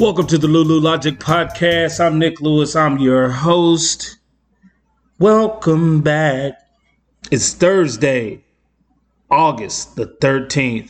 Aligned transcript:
Welcome 0.00 0.28
to 0.28 0.38
the 0.38 0.48
Lulu 0.48 0.80
Logic 0.80 1.18
Podcast. 1.18 2.00
I'm 2.00 2.18
Nick 2.18 2.40
Lewis. 2.40 2.74
I'm 2.74 2.96
your 2.96 3.28
host. 3.28 4.16
Welcome 5.18 6.00
back. 6.00 6.54
It's 7.30 7.52
Thursday, 7.52 8.42
August 9.30 9.96
the 9.96 10.06
13th. 10.06 10.88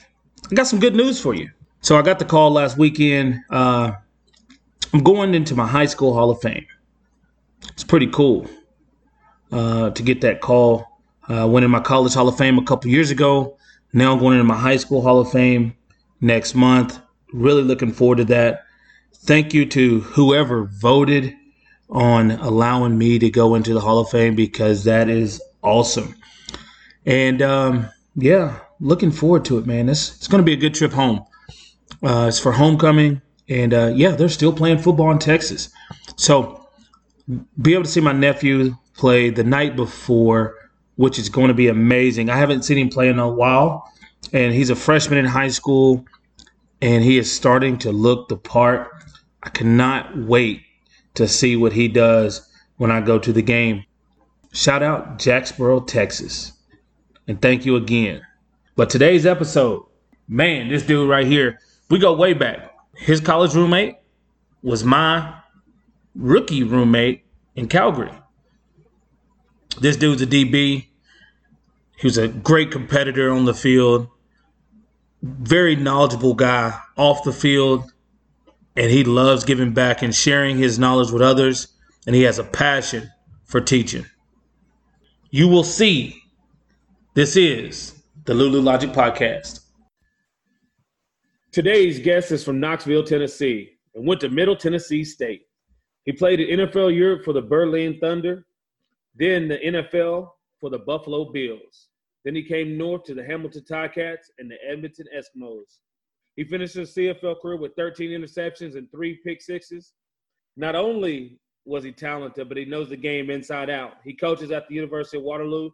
I 0.48 0.54
got 0.54 0.68
some 0.68 0.78
good 0.78 0.94
news 0.94 1.20
for 1.20 1.34
you. 1.34 1.50
So 1.80 1.98
I 1.98 2.02
got 2.02 2.20
the 2.20 2.24
call 2.24 2.52
last 2.52 2.78
weekend. 2.78 3.40
Uh, 3.50 3.94
I'm 4.92 5.02
going 5.02 5.34
into 5.34 5.56
my 5.56 5.66
high 5.66 5.86
school 5.86 6.14
Hall 6.14 6.30
of 6.30 6.40
Fame. 6.40 6.66
It's 7.70 7.82
pretty 7.82 8.06
cool 8.06 8.46
uh, 9.50 9.90
to 9.90 10.02
get 10.04 10.20
that 10.20 10.40
call. 10.40 10.86
I 11.26 11.38
uh, 11.38 11.46
went 11.48 11.64
in 11.64 11.70
my 11.72 11.80
college 11.80 12.14
Hall 12.14 12.28
of 12.28 12.38
Fame 12.38 12.60
a 12.60 12.64
couple 12.64 12.88
years 12.92 13.10
ago. 13.10 13.58
Now 13.92 14.12
I'm 14.12 14.20
going 14.20 14.34
into 14.38 14.44
my 14.44 14.56
high 14.56 14.76
school 14.76 15.02
Hall 15.02 15.18
of 15.18 15.32
Fame 15.32 15.74
next 16.20 16.54
month. 16.54 17.00
Really 17.32 17.64
looking 17.64 17.92
forward 17.92 18.18
to 18.18 18.24
that 18.26 18.66
thank 19.22 19.54
you 19.54 19.66
to 19.66 20.00
whoever 20.00 20.64
voted 20.64 21.34
on 21.88 22.30
allowing 22.32 22.96
me 22.96 23.18
to 23.18 23.30
go 23.30 23.54
into 23.54 23.74
the 23.74 23.80
Hall 23.80 23.98
of 23.98 24.10
Fame 24.10 24.34
because 24.34 24.84
that 24.84 25.08
is 25.08 25.42
awesome. 25.62 26.14
And 27.04 27.42
um, 27.42 27.88
yeah, 28.14 28.60
looking 28.80 29.10
forward 29.10 29.44
to 29.46 29.58
it, 29.58 29.66
man. 29.66 29.88
It's, 29.88 30.16
it's 30.16 30.28
going 30.28 30.42
to 30.42 30.46
be 30.46 30.52
a 30.52 30.56
good 30.56 30.74
trip 30.74 30.92
home. 30.92 31.24
Uh, 32.02 32.26
it's 32.28 32.38
for 32.38 32.52
homecoming. 32.52 33.20
And 33.48 33.74
uh, 33.74 33.92
yeah, 33.94 34.12
they're 34.12 34.28
still 34.28 34.52
playing 34.52 34.78
football 34.78 35.10
in 35.10 35.18
Texas. 35.18 35.70
So 36.16 36.68
be 37.60 37.74
able 37.74 37.84
to 37.84 37.90
see 37.90 38.00
my 38.00 38.12
nephew 38.12 38.76
play 38.94 39.30
the 39.30 39.44
night 39.44 39.76
before, 39.76 40.54
which 40.96 41.18
is 41.18 41.28
going 41.28 41.48
to 41.48 41.54
be 41.54 41.68
amazing. 41.68 42.30
I 42.30 42.36
haven't 42.36 42.62
seen 42.62 42.78
him 42.78 42.88
play 42.88 43.08
in 43.08 43.18
a 43.18 43.28
while. 43.28 43.90
And 44.32 44.52
he's 44.52 44.70
a 44.70 44.76
freshman 44.76 45.18
in 45.18 45.24
high 45.24 45.48
school, 45.48 46.04
and 46.82 47.02
he 47.02 47.16
is 47.16 47.32
starting 47.34 47.78
to 47.78 47.90
look 47.90 48.28
the 48.28 48.36
part 48.36 48.99
I 49.42 49.48
cannot 49.50 50.16
wait 50.16 50.62
to 51.14 51.26
see 51.26 51.56
what 51.56 51.72
he 51.72 51.88
does 51.88 52.48
when 52.76 52.90
I 52.90 53.00
go 53.00 53.18
to 53.18 53.32
the 53.32 53.42
game. 53.42 53.84
Shout 54.52 54.82
out 54.82 55.18
Jacksboro, 55.18 55.80
Texas. 55.80 56.52
And 57.26 57.40
thank 57.40 57.64
you 57.64 57.76
again. 57.76 58.22
But 58.76 58.90
today's 58.90 59.26
episode, 59.26 59.84
man, 60.28 60.68
this 60.68 60.82
dude 60.82 61.08
right 61.08 61.26
here, 61.26 61.58
we 61.88 61.98
go 61.98 62.14
way 62.14 62.32
back. 62.34 62.74
His 62.94 63.20
college 63.20 63.54
roommate 63.54 63.96
was 64.62 64.84
my 64.84 65.40
rookie 66.14 66.64
roommate 66.64 67.24
in 67.54 67.68
Calgary. 67.68 68.12
This 69.80 69.96
dude's 69.96 70.22
a 70.22 70.26
DB. 70.26 70.86
He 71.96 72.06
was 72.06 72.18
a 72.18 72.28
great 72.28 72.70
competitor 72.70 73.30
on 73.30 73.44
the 73.44 73.54
field, 73.54 74.08
very 75.22 75.76
knowledgeable 75.76 76.34
guy 76.34 76.78
off 76.96 77.24
the 77.24 77.32
field 77.32 77.89
and 78.76 78.90
he 78.90 79.04
loves 79.04 79.44
giving 79.44 79.72
back 79.72 80.02
and 80.02 80.14
sharing 80.14 80.56
his 80.58 80.78
knowledge 80.78 81.10
with 81.10 81.22
others, 81.22 81.68
and 82.06 82.14
he 82.14 82.22
has 82.22 82.38
a 82.38 82.44
passion 82.44 83.10
for 83.44 83.60
teaching. 83.60 84.06
You 85.30 85.48
will 85.48 85.64
see 85.64 86.22
this 87.14 87.36
is 87.36 88.02
the 88.24 88.34
Lulu 88.34 88.60
Logic 88.60 88.90
Podcast. 88.90 89.60
Today's 91.52 91.98
guest 91.98 92.30
is 92.30 92.44
from 92.44 92.60
Knoxville, 92.60 93.02
Tennessee, 93.02 93.72
and 93.94 94.06
went 94.06 94.20
to 94.20 94.28
Middle 94.28 94.54
Tennessee 94.54 95.04
State. 95.04 95.42
He 96.04 96.12
played 96.12 96.40
in 96.40 96.60
NFL 96.60 96.96
Europe 96.96 97.24
for 97.24 97.32
the 97.32 97.42
Berlin 97.42 97.98
Thunder, 98.00 98.46
then 99.16 99.48
the 99.48 99.58
NFL 99.58 100.30
for 100.60 100.70
the 100.70 100.78
Buffalo 100.78 101.32
Bills. 101.32 101.88
Then 102.24 102.34
he 102.34 102.42
came 102.42 102.78
north 102.78 103.04
to 103.04 103.14
the 103.14 103.24
Hamilton 103.24 103.64
Ticats 103.68 104.30
and 104.38 104.50
the 104.50 104.56
Edmonton 104.68 105.06
Eskimos. 105.16 105.78
He 106.40 106.44
finished 106.44 106.72
his 106.72 106.94
CFL 106.94 107.38
career 107.42 107.56
with 107.56 107.76
13 107.76 108.18
interceptions 108.18 108.74
and 108.74 108.90
three 108.90 109.20
pick 109.22 109.42
sixes. 109.42 109.92
Not 110.56 110.74
only 110.74 111.38
was 111.66 111.84
he 111.84 111.92
talented, 111.92 112.48
but 112.48 112.56
he 112.56 112.64
knows 112.64 112.88
the 112.88 112.96
game 112.96 113.28
inside 113.28 113.68
out. 113.68 113.96
He 114.04 114.14
coaches 114.14 114.50
at 114.50 114.66
the 114.66 114.74
University 114.74 115.18
of 115.18 115.24
Waterloo 115.24 115.68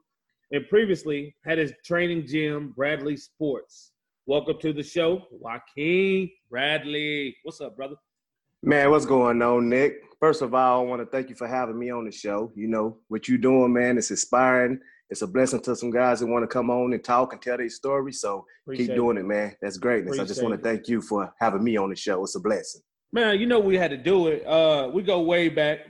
and 0.50 0.68
previously 0.68 1.36
had 1.44 1.58
his 1.58 1.72
training 1.84 2.26
gym, 2.26 2.72
Bradley 2.76 3.16
Sports. 3.16 3.92
Welcome 4.26 4.58
to 4.58 4.72
the 4.72 4.82
show, 4.82 5.28
Jykine 5.40 6.32
Bradley. 6.50 7.36
What's 7.44 7.60
up, 7.60 7.76
brother? 7.76 7.94
Man, 8.64 8.90
what's 8.90 9.06
going 9.06 9.40
on, 9.42 9.68
Nick? 9.68 10.00
First 10.18 10.42
of 10.42 10.52
all, 10.52 10.80
I 10.80 10.84
want 10.84 11.00
to 11.00 11.06
thank 11.06 11.28
you 11.30 11.36
for 11.36 11.46
having 11.46 11.78
me 11.78 11.90
on 11.90 12.06
the 12.06 12.10
show. 12.10 12.50
You 12.56 12.66
know, 12.66 12.96
what 13.06 13.28
you're 13.28 13.38
doing, 13.38 13.72
man, 13.72 13.98
it's 13.98 14.10
inspiring 14.10 14.80
it's 15.10 15.22
a 15.22 15.26
blessing 15.26 15.60
to 15.60 15.76
some 15.76 15.90
guys 15.90 16.20
that 16.20 16.26
want 16.26 16.42
to 16.42 16.48
come 16.48 16.70
on 16.70 16.92
and 16.92 17.04
talk 17.04 17.32
and 17.32 17.40
tell 17.40 17.56
their 17.56 17.68
story. 17.68 18.12
So 18.12 18.44
Appreciate 18.64 18.88
keep 18.88 18.96
doing 18.96 19.16
it. 19.16 19.20
it, 19.20 19.26
man. 19.26 19.56
That's 19.62 19.78
greatness. 19.78 20.16
Appreciate 20.16 20.24
I 20.24 20.28
just 20.28 20.42
want 20.42 20.56
to 20.56 20.60
thank 20.62 20.88
you 20.88 21.00
for 21.00 21.32
having 21.38 21.62
me 21.62 21.76
on 21.76 21.90
the 21.90 21.96
show. 21.96 22.22
It's 22.24 22.34
a 22.34 22.40
blessing. 22.40 22.82
Man, 23.12 23.38
you 23.38 23.46
know 23.46 23.60
we 23.60 23.76
had 23.76 23.90
to 23.90 23.96
do 23.96 24.28
it. 24.28 24.44
Uh, 24.46 24.90
we 24.92 25.02
go 25.02 25.20
way 25.20 25.48
back. 25.48 25.80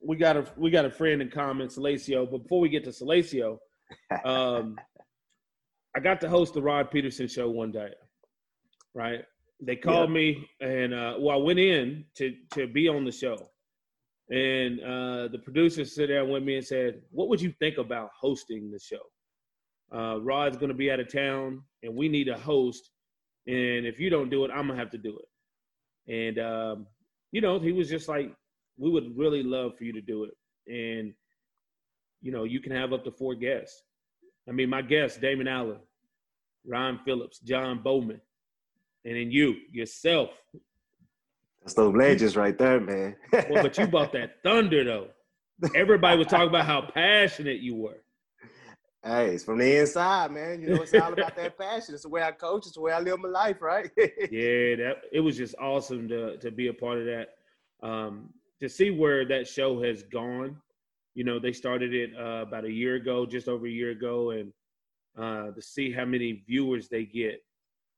We 0.00 0.16
got 0.16 0.36
a 0.36 0.46
we 0.56 0.70
got 0.70 0.84
a 0.84 0.90
friend 0.90 1.22
in 1.22 1.30
common, 1.30 1.68
Salacio. 1.68 2.30
But 2.30 2.42
before 2.42 2.60
we 2.60 2.68
get 2.68 2.84
to 2.84 2.90
Salacio, 2.90 3.58
um, 4.24 4.78
I 5.96 6.00
got 6.00 6.20
to 6.20 6.28
host 6.28 6.54
the 6.54 6.62
Rod 6.62 6.90
Pedersen 6.90 7.28
show 7.28 7.48
one 7.48 7.72
day. 7.72 7.90
Right? 8.94 9.24
They 9.60 9.76
called 9.76 10.10
yeah. 10.10 10.14
me, 10.14 10.48
and 10.60 10.92
uh, 10.92 11.14
well, 11.18 11.38
I 11.38 11.42
went 11.42 11.58
in 11.58 12.04
to 12.16 12.34
to 12.52 12.66
be 12.66 12.88
on 12.88 13.04
the 13.04 13.12
show. 13.12 13.48
And 14.28 14.80
uh, 14.80 15.28
the 15.28 15.38
producer 15.42 15.84
sat 15.84 16.08
down 16.08 16.30
with 16.30 16.42
me 16.42 16.56
and 16.56 16.66
said, 16.66 17.00
What 17.10 17.28
would 17.28 17.40
you 17.40 17.52
think 17.60 17.78
about 17.78 18.10
hosting 18.18 18.70
the 18.70 18.78
show? 18.78 19.02
Uh, 19.94 20.20
Rod's 20.20 20.56
going 20.56 20.68
to 20.70 20.74
be 20.74 20.90
out 20.90 20.98
of 20.98 21.12
town 21.12 21.62
and 21.82 21.94
we 21.94 22.08
need 22.08 22.28
a 22.28 22.36
host. 22.36 22.90
And 23.46 23.86
if 23.86 24.00
you 24.00 24.10
don't 24.10 24.30
do 24.30 24.44
it, 24.44 24.50
I'm 24.50 24.66
going 24.66 24.76
to 24.78 24.84
have 24.84 24.90
to 24.90 24.98
do 24.98 25.18
it. 25.18 26.12
And, 26.12 26.38
um, 26.38 26.86
you 27.30 27.40
know, 27.40 27.60
he 27.60 27.70
was 27.70 27.88
just 27.88 28.08
like, 28.08 28.34
We 28.76 28.90
would 28.90 29.16
really 29.16 29.44
love 29.44 29.76
for 29.78 29.84
you 29.84 29.92
to 29.92 30.00
do 30.00 30.24
it. 30.24 30.34
And, 30.66 31.14
you 32.20 32.32
know, 32.32 32.42
you 32.42 32.58
can 32.60 32.72
have 32.72 32.92
up 32.92 33.04
to 33.04 33.12
four 33.12 33.36
guests. 33.36 33.82
I 34.48 34.52
mean, 34.52 34.68
my 34.68 34.82
guests, 34.82 35.18
Damon 35.18 35.46
Allen, 35.46 35.78
Ryan 36.66 36.98
Phillips, 37.04 37.38
John 37.40 37.80
Bowman, 37.82 38.20
and 39.04 39.16
then 39.16 39.30
you, 39.30 39.54
yourself, 39.70 40.30
that's 41.66 41.74
those 41.74 41.96
legends 41.96 42.36
right 42.36 42.56
there, 42.56 42.78
man. 42.78 43.16
well, 43.32 43.64
but 43.64 43.76
you 43.76 43.88
bought 43.88 44.12
that 44.12 44.40
thunder 44.44 44.84
though. 44.84 45.08
Everybody 45.74 46.16
was 46.16 46.28
talking 46.28 46.46
about 46.46 46.64
how 46.64 46.82
passionate 46.82 47.58
you 47.58 47.74
were. 47.74 47.98
Hey, 49.02 49.34
it's 49.34 49.42
from 49.42 49.58
the 49.58 49.80
inside, 49.80 50.30
man. 50.30 50.62
You 50.62 50.68
know, 50.68 50.82
it's 50.82 50.94
all 50.94 51.12
about 51.12 51.34
that 51.34 51.58
passion. 51.58 51.94
It's 51.94 52.04
the 52.04 52.08
way 52.08 52.22
I 52.22 52.30
coach. 52.30 52.66
It's 52.66 52.76
the 52.76 52.82
way 52.82 52.92
I 52.92 53.00
live 53.00 53.18
my 53.18 53.28
life, 53.28 53.60
right? 53.60 53.90
yeah, 53.98 54.76
that 54.76 54.94
it 55.10 55.18
was 55.18 55.36
just 55.36 55.56
awesome 55.60 56.08
to 56.08 56.36
to 56.36 56.52
be 56.52 56.68
a 56.68 56.72
part 56.72 56.98
of 56.98 57.06
that. 57.06 57.30
Um, 57.82 58.28
to 58.60 58.68
see 58.68 58.92
where 58.92 59.26
that 59.26 59.48
show 59.48 59.82
has 59.82 60.04
gone. 60.04 60.56
You 61.14 61.24
know, 61.24 61.40
they 61.40 61.52
started 61.52 61.92
it 61.92 62.10
uh, 62.16 62.42
about 62.42 62.64
a 62.64 62.70
year 62.70 62.94
ago, 62.94 63.26
just 63.26 63.48
over 63.48 63.66
a 63.66 63.70
year 63.70 63.90
ago, 63.90 64.30
and 64.30 64.52
uh, 65.18 65.50
to 65.50 65.60
see 65.60 65.90
how 65.90 66.04
many 66.04 66.44
viewers 66.46 66.88
they 66.88 67.06
get 67.06 67.42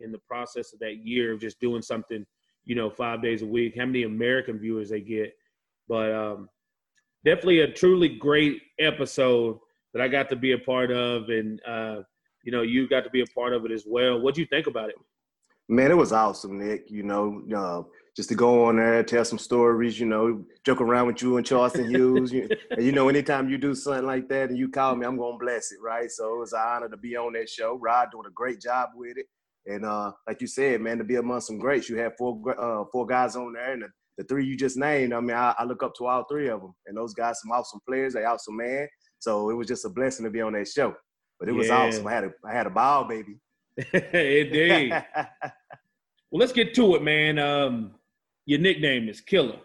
in 0.01 0.11
the 0.11 0.21
process 0.27 0.73
of 0.73 0.79
that 0.79 1.05
year 1.05 1.35
of 1.35 1.41
just 1.41 1.61
doing 1.61 1.83
something 1.83 2.25
you 2.69 2.75
know, 2.75 2.91
five 2.91 3.23
days 3.23 3.41
a 3.41 3.47
week, 3.47 3.75
how 3.77 3.87
many 3.87 4.03
American 4.03 4.59
viewers 4.59 4.91
they 4.91 5.01
get. 5.01 5.35
But 5.89 6.13
um, 6.13 6.51
definitely 7.25 7.61
a 7.61 7.73
truly 7.73 8.11
great 8.11 8.61
episode 8.79 9.59
that 9.95 10.03
I 10.03 10.07
got 10.07 10.29
to 10.29 10.37
be 10.37 10.53
a 10.53 10.59
part 10.59 10.93
of, 10.93 11.31
and 11.31 11.61
uh, 11.67 12.03
you 12.45 12.53
know, 12.53 12.61
you 12.61 12.87
got 12.87 13.05
to 13.05 13.11
be 13.11 13.23
a 13.23 13.27
part 13.35 13.55
of 13.55 13.65
it 13.65 13.73
as 13.73 13.85
well. 13.89 14.21
What 14.21 14.35
do 14.35 14.43
you 14.43 14.47
think 14.47 14.67
about 14.67 14.91
it? 14.91 14.97
Man, 15.71 15.91
it 15.91 15.97
was 15.97 16.13
awesome, 16.13 16.59
Nick. 16.59 16.91
You 16.91 17.05
know, 17.05 17.43
uh, 17.57 17.89
just 18.15 18.29
to 18.29 18.35
go 18.35 18.67
on 18.67 18.77
there, 18.77 19.03
tell 19.03 19.25
some 19.25 19.39
stories, 19.39 19.99
you 19.99 20.05
know, 20.05 20.45
joke 20.63 20.83
around 20.83 21.07
with 21.07 21.23
you 21.23 21.39
and 21.39 21.47
Charleston 21.47 21.89
Hughes. 21.89 22.31
you, 22.31 22.51
and 22.71 22.85
you 22.85 22.93
know, 22.93 23.09
anytime 23.09 23.49
you 23.49 23.57
do 23.57 23.75
something 23.75 24.07
like 24.07 24.29
that 24.29 24.51
and 24.51 24.59
you 24.59 24.69
call 24.69 24.95
me, 24.95 25.07
I'm 25.07 25.17
gonna 25.17 25.39
bless 25.39 25.73
it, 25.73 25.79
right? 25.83 26.11
So 26.11 26.35
it 26.35 26.39
was 26.39 26.53
an 26.53 26.61
honor 26.61 26.89
to 26.91 26.99
be 26.99 27.17
on 27.17 27.33
that 27.33 27.49
show. 27.49 27.79
Rod 27.79 28.11
doing 28.13 28.27
a 28.27 28.31
great 28.31 28.61
job 28.61 28.91
with 28.95 29.17
it. 29.17 29.27
And 29.69 29.85
uh, 29.85 30.13
like 30.27 30.41
you 30.41 30.47
said, 30.47 30.81
man, 30.81 30.97
to 30.97 31.05
be 31.05 31.17
among 31.17 31.43
some 31.43 31.59
greats, 31.59 31.91
you 31.91 31.99
have 31.99 32.17
four 32.17 32.41
uh, 32.59 32.85
four 32.91 33.07
guys 33.07 33.37
on 33.37 33.53
there, 33.53 33.75
and 33.75 33.83
the, 33.83 33.89
the, 34.17 34.25
three 34.25 34.47
you 34.47 34.57
just 34.57 34.79
named. 34.79 35.13
I 35.13 35.21
mean, 35.21 35.37
I, 35.37 35.55
I, 35.59 35.65
look 35.65 35.83
up 35.83 35.95
to 35.97 36.07
all 36.07 36.25
three 36.25 36.49
of 36.49 36.63
them, 36.63 36.75
and 36.87 36.97
those 36.97 37.13
guys 37.13 37.41
some 37.43 37.53
awesome 37.53 37.81
players. 37.87 38.15
They 38.15 38.25
awesome 38.25 38.57
man. 38.57 38.89
So 39.19 39.51
it 39.51 39.55
was 39.55 39.69
just 39.69 39.85
a 39.85 39.91
blessing 39.91 40.25
to 40.25 40.31
be 40.31 40.41
on 40.41 40.55
that 40.55 40.69
show. 40.69 40.95
But 41.39 41.51
it 41.51 41.53
was 41.53 41.69
yeah. 41.69 41.77
awesome. 41.77 42.07
I 42.07 42.13
had 42.13 42.25
a 42.25 42.31
I 42.47 42.53
had 42.53 42.67
a 42.67 42.71
ball, 42.71 43.05
baby. 43.05 43.37
Indeed. 43.93 44.91
well, 45.15 46.41
let's 46.41 46.53
get 46.53 46.73
to 46.75 46.95
it, 46.95 47.03
man. 47.03 47.39
Um, 47.39 47.95
your 48.47 48.61
nickname 48.61 49.11
is 49.11 49.21
Killer. 49.21 49.59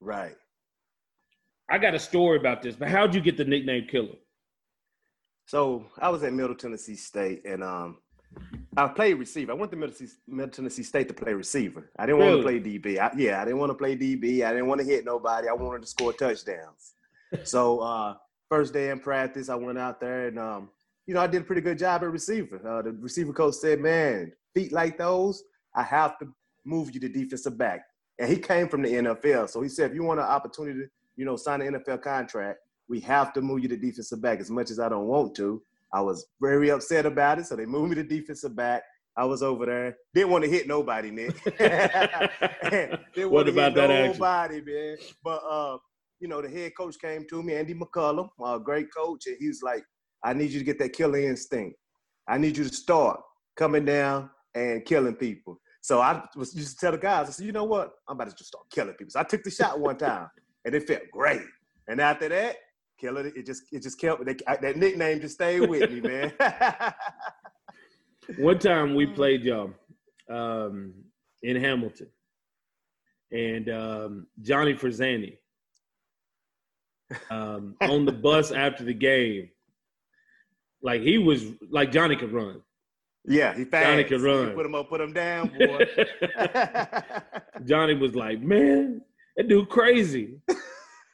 Right. 0.00 0.36
I 1.70 1.78
got 1.78 1.94
a 1.94 1.98
story 1.98 2.38
about 2.38 2.60
this, 2.60 2.76
but 2.76 2.88
how'd 2.88 3.14
you 3.14 3.22
get 3.22 3.38
the 3.38 3.44
nickname 3.44 3.86
Killer? 3.86 4.16
So 5.46 5.86
I 5.98 6.10
was 6.10 6.22
at 6.24 6.34
Middle 6.34 6.54
Tennessee 6.54 6.94
State, 6.94 7.46
and 7.46 7.64
um, 7.64 7.96
I 8.76 8.86
played 8.88 9.14
receiver. 9.14 9.52
I 9.52 9.54
went 9.54 9.72
to 9.72 9.76
Middle 9.76 9.94
Tennessee, 9.94 10.16
Middle 10.28 10.50
Tennessee 10.50 10.82
State 10.82 11.08
to 11.08 11.14
play 11.14 11.34
receiver. 11.34 11.90
I 11.98 12.06
didn't 12.06 12.20
really? 12.20 12.42
want 12.42 12.46
to 12.46 12.60
play 12.60 12.78
DB. 12.78 12.98
I, 12.98 13.10
yeah, 13.16 13.42
I 13.42 13.44
didn't 13.44 13.58
want 13.58 13.70
to 13.70 13.74
play 13.74 13.96
DB. 13.96 14.44
I 14.44 14.50
didn't 14.50 14.68
want 14.68 14.80
to 14.80 14.86
hit 14.86 15.04
nobody. 15.04 15.48
I 15.48 15.52
wanted 15.52 15.82
to 15.82 15.88
score 15.88 16.12
touchdowns. 16.12 16.94
so 17.44 17.80
uh, 17.80 18.14
first 18.48 18.72
day 18.72 18.90
in 18.90 19.00
practice, 19.00 19.48
I 19.48 19.56
went 19.56 19.78
out 19.78 20.00
there 20.00 20.28
and 20.28 20.38
um, 20.38 20.70
you 21.06 21.14
know 21.14 21.20
I 21.20 21.26
did 21.26 21.42
a 21.42 21.44
pretty 21.44 21.62
good 21.62 21.78
job 21.78 22.02
at 22.02 22.10
receiver. 22.10 22.60
Uh, 22.66 22.82
the 22.82 22.92
receiver 22.92 23.32
coach 23.32 23.54
said, 23.54 23.80
"Man, 23.80 24.32
feet 24.54 24.72
like 24.72 24.98
those, 24.98 25.42
I 25.74 25.82
have 25.82 26.18
to 26.20 26.28
move 26.64 26.92
you 26.94 27.00
to 27.00 27.08
defensive 27.08 27.58
back." 27.58 27.82
and 28.18 28.28
he 28.28 28.36
came 28.36 28.68
from 28.68 28.82
the 28.82 28.88
NFL. 28.88 29.48
So 29.48 29.62
he 29.62 29.68
said, 29.68 29.90
if 29.90 29.94
you 29.94 30.02
want 30.02 30.20
an 30.20 30.26
opportunity, 30.26 30.80
to, 30.80 30.86
you 31.16 31.24
know, 31.24 31.36
sign 31.36 31.62
an 31.62 31.74
NFL 31.74 32.02
contract, 32.02 32.58
we 32.88 33.00
have 33.00 33.32
to 33.34 33.40
move 33.40 33.60
you 33.60 33.68
to 33.68 33.76
defensive 33.76 34.20
back. 34.20 34.40
As 34.40 34.50
much 34.50 34.70
as 34.70 34.80
I 34.80 34.88
don't 34.88 35.06
want 35.06 35.34
to, 35.36 35.62
I 35.92 36.00
was 36.00 36.26
very 36.40 36.70
upset 36.70 37.06
about 37.06 37.38
it. 37.38 37.46
So 37.46 37.56
they 37.56 37.66
moved 37.66 37.90
me 37.90 37.94
to 37.96 38.04
defensive 38.04 38.54
back. 38.54 38.82
I 39.16 39.24
was 39.24 39.42
over 39.42 39.66
there. 39.66 39.96
Didn't 40.14 40.30
want 40.30 40.44
to 40.44 40.50
hit 40.50 40.68
nobody, 40.68 41.10
Nick. 41.10 41.42
Didn't 41.58 43.30
What 43.30 43.48
about 43.48 43.72
hit 43.72 43.74
that 43.74 43.90
action? 43.90 44.12
nobody, 44.12 44.60
man. 44.60 44.96
But 45.24 45.42
uh, 45.48 45.78
you 46.20 46.28
know, 46.28 46.40
the 46.42 46.48
head 46.48 46.72
coach 46.76 46.96
came 47.00 47.26
to 47.28 47.42
me, 47.42 47.54
Andy 47.54 47.74
McCollum, 47.74 48.28
a 48.44 48.60
great 48.60 48.86
coach, 48.94 49.26
and 49.26 49.36
he's 49.38 49.62
like, 49.62 49.82
I 50.24 50.34
need 50.34 50.50
you 50.50 50.58
to 50.58 50.64
get 50.64 50.78
that 50.80 50.92
killer 50.92 51.18
instinct. 51.18 51.76
I 52.28 52.38
need 52.38 52.56
you 52.56 52.64
to 52.64 52.74
start 52.74 53.20
coming 53.56 53.84
down 53.84 54.30
and 54.54 54.84
killing 54.84 55.14
people. 55.14 55.60
So 55.80 56.00
I 56.00 56.22
was 56.36 56.54
used 56.54 56.78
to 56.78 56.86
tell 56.86 56.92
the 56.92 56.98
guys, 56.98 57.28
I 57.28 57.32
said, 57.32 57.46
you 57.46 57.52
know 57.52 57.64
what? 57.64 57.92
I'm 58.08 58.16
about 58.16 58.30
to 58.30 58.36
just 58.36 58.48
start 58.48 58.64
killing 58.70 58.94
people. 58.94 59.10
So 59.10 59.20
I 59.20 59.22
took 59.22 59.42
the 59.42 59.50
shot 59.50 59.80
one 59.80 59.96
time, 59.96 60.28
and 60.64 60.74
it 60.74 60.86
felt 60.86 61.02
great. 61.12 61.42
And 61.88 62.00
after 62.00 62.28
that, 62.28 62.56
killer, 62.98 63.26
it 63.26 63.46
just 63.46 63.62
it 63.72 63.82
just 63.82 64.00
kept 64.00 64.24
that, 64.24 64.60
that 64.60 64.76
nickname 64.76 65.20
just 65.20 65.34
stayed 65.34 65.68
with 65.68 65.90
me, 65.90 66.00
man. 66.00 66.32
One 68.38 68.58
time 68.58 68.94
we 68.94 69.06
played 69.06 69.42
y'all 69.42 69.72
um, 70.30 70.92
in 71.42 71.56
Hamilton, 71.56 72.08
and 73.32 73.68
um, 73.70 74.26
Johnny 74.42 74.74
Forzani 74.74 75.38
um, 77.30 77.74
on 77.80 78.04
the 78.04 78.12
bus 78.12 78.52
after 78.52 78.84
the 78.84 78.94
game, 78.94 79.48
like 80.82 81.00
he 81.02 81.18
was 81.18 81.44
like 81.70 81.90
Johnny 81.90 82.16
could 82.16 82.32
run. 82.32 82.60
yeah, 83.24 83.56
he 83.56 83.64
fast. 83.64 83.86
Johnny 83.86 84.04
could 84.04 84.20
run. 84.20 84.48
You 84.48 84.54
put 84.54 84.66
him 84.66 84.74
up, 84.74 84.88
put 84.88 85.00
him 85.00 85.12
down, 85.12 85.48
boy. 85.48 85.86
Johnny 87.64 87.94
was 87.94 88.14
like, 88.14 88.40
"Man, 88.40 89.00
that 89.36 89.48
dude 89.48 89.68
crazy. 89.68 90.40